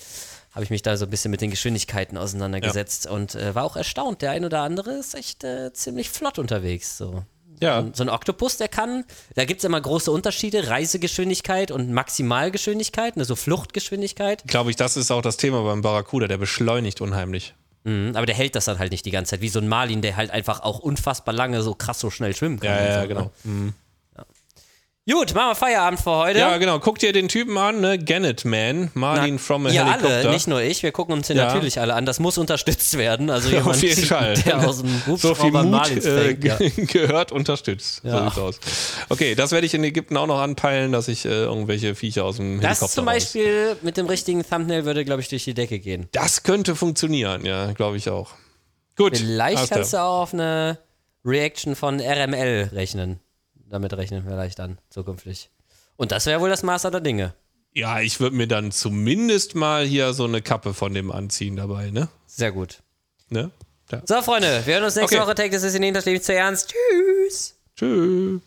habe 0.54 0.64
ich 0.64 0.70
mich 0.70 0.84
da 0.84 0.96
so 0.96 1.06
ein 1.06 1.10
bisschen 1.10 1.32
mit 1.32 1.42
den 1.42 1.50
Geschwindigkeiten 1.50 2.18
auseinandergesetzt 2.18 3.08
und 3.08 3.36
äh, 3.36 3.54
war 3.56 3.66
auch 3.66 3.76
erstaunt. 3.76 4.22
Der 4.22 4.32
ein 4.32 4.46
oder 4.46 4.62
andere 4.62 4.92
ist 4.92 5.16
echt 5.16 5.44
äh, 5.44 5.74
ziemlich 5.74 6.10
flott 6.12 6.40
unterwegs. 6.40 6.98
So. 6.98 7.24
Ja, 7.60 7.86
So 7.94 8.04
ein 8.04 8.10
Oktopus, 8.10 8.58
der 8.58 8.68
kann, 8.70 9.04
da 9.36 9.46
gibt 9.46 9.60
es 9.60 9.64
immer 9.66 9.80
große 9.82 10.12
Unterschiede, 10.12 10.70
Reisegeschwindigkeit 10.70 11.72
und 11.72 11.92
Maximalgeschwindigkeit, 11.92 13.18
ne, 13.18 13.26
so 13.26 13.36
Fluchtgeschwindigkeit. 13.36 14.44
glaube 14.48 14.70
ich, 14.70 14.76
das 14.76 14.96
ist 14.98 15.12
auch 15.12 15.22
das 15.22 15.38
Thema 15.38 15.64
beim 15.64 15.82
Barracuda. 15.82 16.28
Der 16.28 16.38
beschleunigt 16.38 17.02
unheimlich. 17.02 17.54
Mhm, 17.84 18.16
aber 18.16 18.26
der 18.26 18.36
hält 18.36 18.56
das 18.56 18.66
dann 18.66 18.80
halt 18.80 18.92
nicht 18.92 19.06
die 19.06 19.12
ganze 19.12 19.32
Zeit, 19.32 19.42
wie 19.42 19.50
so 19.50 19.60
ein 19.60 19.68
Marlin, 19.68 20.02
der 20.02 20.16
halt 20.16 20.32
einfach 20.32 20.62
auch 20.62 20.80
unfassbar 20.80 21.34
lange 21.34 21.62
so 21.62 21.74
krass 21.74 22.00
so 22.00 22.10
schnell 22.10 22.36
schwimmen 22.36 22.60
kann. 22.60 22.70
Ja, 22.70 22.86
ja, 22.86 23.02
so, 23.02 23.08
genau. 23.08 23.32
Ne? 23.44 23.74
Gut, 25.12 25.34
machen 25.36 25.50
wir 25.50 25.56
Feierabend 25.56 26.00
für 26.00 26.12
heute. 26.12 26.40
Ja, 26.40 26.56
genau. 26.58 26.80
Guck 26.80 26.98
dir 26.98 27.12
den 27.12 27.28
Typen 27.28 27.58
an, 27.58 27.82
ne? 27.82 28.00
Gannet 28.00 28.46
Man, 28.46 28.90
Marlin 28.94 29.38
from 29.38 29.66
a 29.66 29.70
Ihr 29.70 29.84
Helicopter. 29.86 30.16
alle, 30.20 30.30
nicht 30.32 30.48
nur 30.48 30.62
ich, 30.62 30.82
wir 30.82 30.94
gucken 30.94 31.14
uns 31.16 31.28
den 31.28 31.36
Ja. 31.36 31.48
natürlich 31.48 31.78
alle 31.82 31.94
an. 31.94 32.06
Das 32.06 32.22
muss 32.22 32.38
unterstützt 32.38 32.98
werden. 32.98 33.30
Also 33.30 33.50
Ja, 33.52 33.58
jemand, 33.58 33.76
auf 33.76 33.84
jeden 33.84 34.02
Fall. 34.06 34.34
der 34.46 34.66
aus 34.66 34.78
dem 34.82 34.88
so 35.18 35.18
viel 35.18 35.30
Hubschrauber 35.52 35.64
Mut 35.64 35.72
Marlins 35.72 36.06
äh, 36.06 36.22
fängt. 36.38 36.44
Ja. 36.46 36.58
gehört, 36.86 37.34
unterstützt. 37.34 38.00
So 38.02 38.08
Ja. 38.08 38.24
sieht's 38.30 38.38
aus. 38.38 38.60
Okay, 39.10 39.36
das 39.36 39.52
werde 39.52 39.68
ich 39.68 39.74
in 39.74 39.84
Ägypten 39.84 40.16
auch 40.16 40.26
noch 40.28 40.40
anpeilen, 40.40 40.94
dass 40.94 41.10
ich 41.10 41.26
äh, 41.26 41.30
irgendwelche 41.44 41.96
Viecher 41.96 42.24
aus 42.24 42.38
dem 42.38 42.62
Helikopter 42.62 42.80
Das 42.86 42.94
zum 42.94 43.06
raus- 43.06 43.14
Beispiel 43.16 43.76
mit 43.82 43.98
dem 43.98 44.06
richtigen 44.06 44.48
Thumbnail 44.48 44.86
würde, 44.86 45.04
glaube 45.04 45.20
ich, 45.22 45.28
durch 45.28 45.44
die 45.44 45.54
Decke 45.54 45.80
gehen. 45.80 46.08
Das 46.14 46.44
könnte 46.44 46.78
funktionieren, 46.78 47.46
ja, 47.46 47.74
glaube 47.74 47.98
ich 47.98 48.10
auch. 48.10 48.30
Gut. 48.96 49.18
Vielleicht 49.18 49.70
kannst 49.70 49.92
du 49.92 49.98
auch 49.98 50.22
auf 50.22 50.34
eine 50.34 50.78
Reaction 51.26 51.76
von 51.76 52.00
RML 52.00 52.70
rechnen. 52.72 53.20
Damit 53.74 53.92
rechnen 53.98 54.24
vielleicht 54.24 54.60
dann 54.60 54.78
zukünftig. 54.92 55.50
Und 55.96 56.12
das 56.12 56.28
wäre 56.28 56.40
wohl 56.40 56.50
das 56.50 56.62
Maß 56.62 56.86
aller 56.86 57.02
Dinge. 57.02 57.34
Ja, 57.74 58.02
ich 58.02 58.20
würde 58.20 58.36
mir 58.36 58.48
dann 58.48 58.72
zumindest 58.72 59.56
mal 59.56 59.84
hier 59.84 60.14
so 60.14 60.26
eine 60.26 60.44
Kappe 60.44 60.76
von 60.76 60.94
dem 60.94 61.12
anziehen 61.12 61.56
dabei, 61.56 61.90
ne? 61.90 62.08
Sehr 62.28 62.52
gut. 62.52 62.84
ne? 63.30 63.50
Ja. 63.92 64.04
So, 64.06 64.22
Freunde, 64.22 64.62
wir 64.68 64.76
hören 64.76 64.84
uns 64.84 64.96
nächste 64.96 65.16
Okay. 65.16 65.26
Woche. 65.26 65.34
Take 65.34 65.50
this 65.50 65.64
is 65.64 65.74
in 65.74 65.92
das 65.92 66.06
Leben 66.06 66.22
zu 66.22 66.36
ernst. 66.36 66.72
Tschüss. 66.72 67.56
Tschüss. 67.76 68.42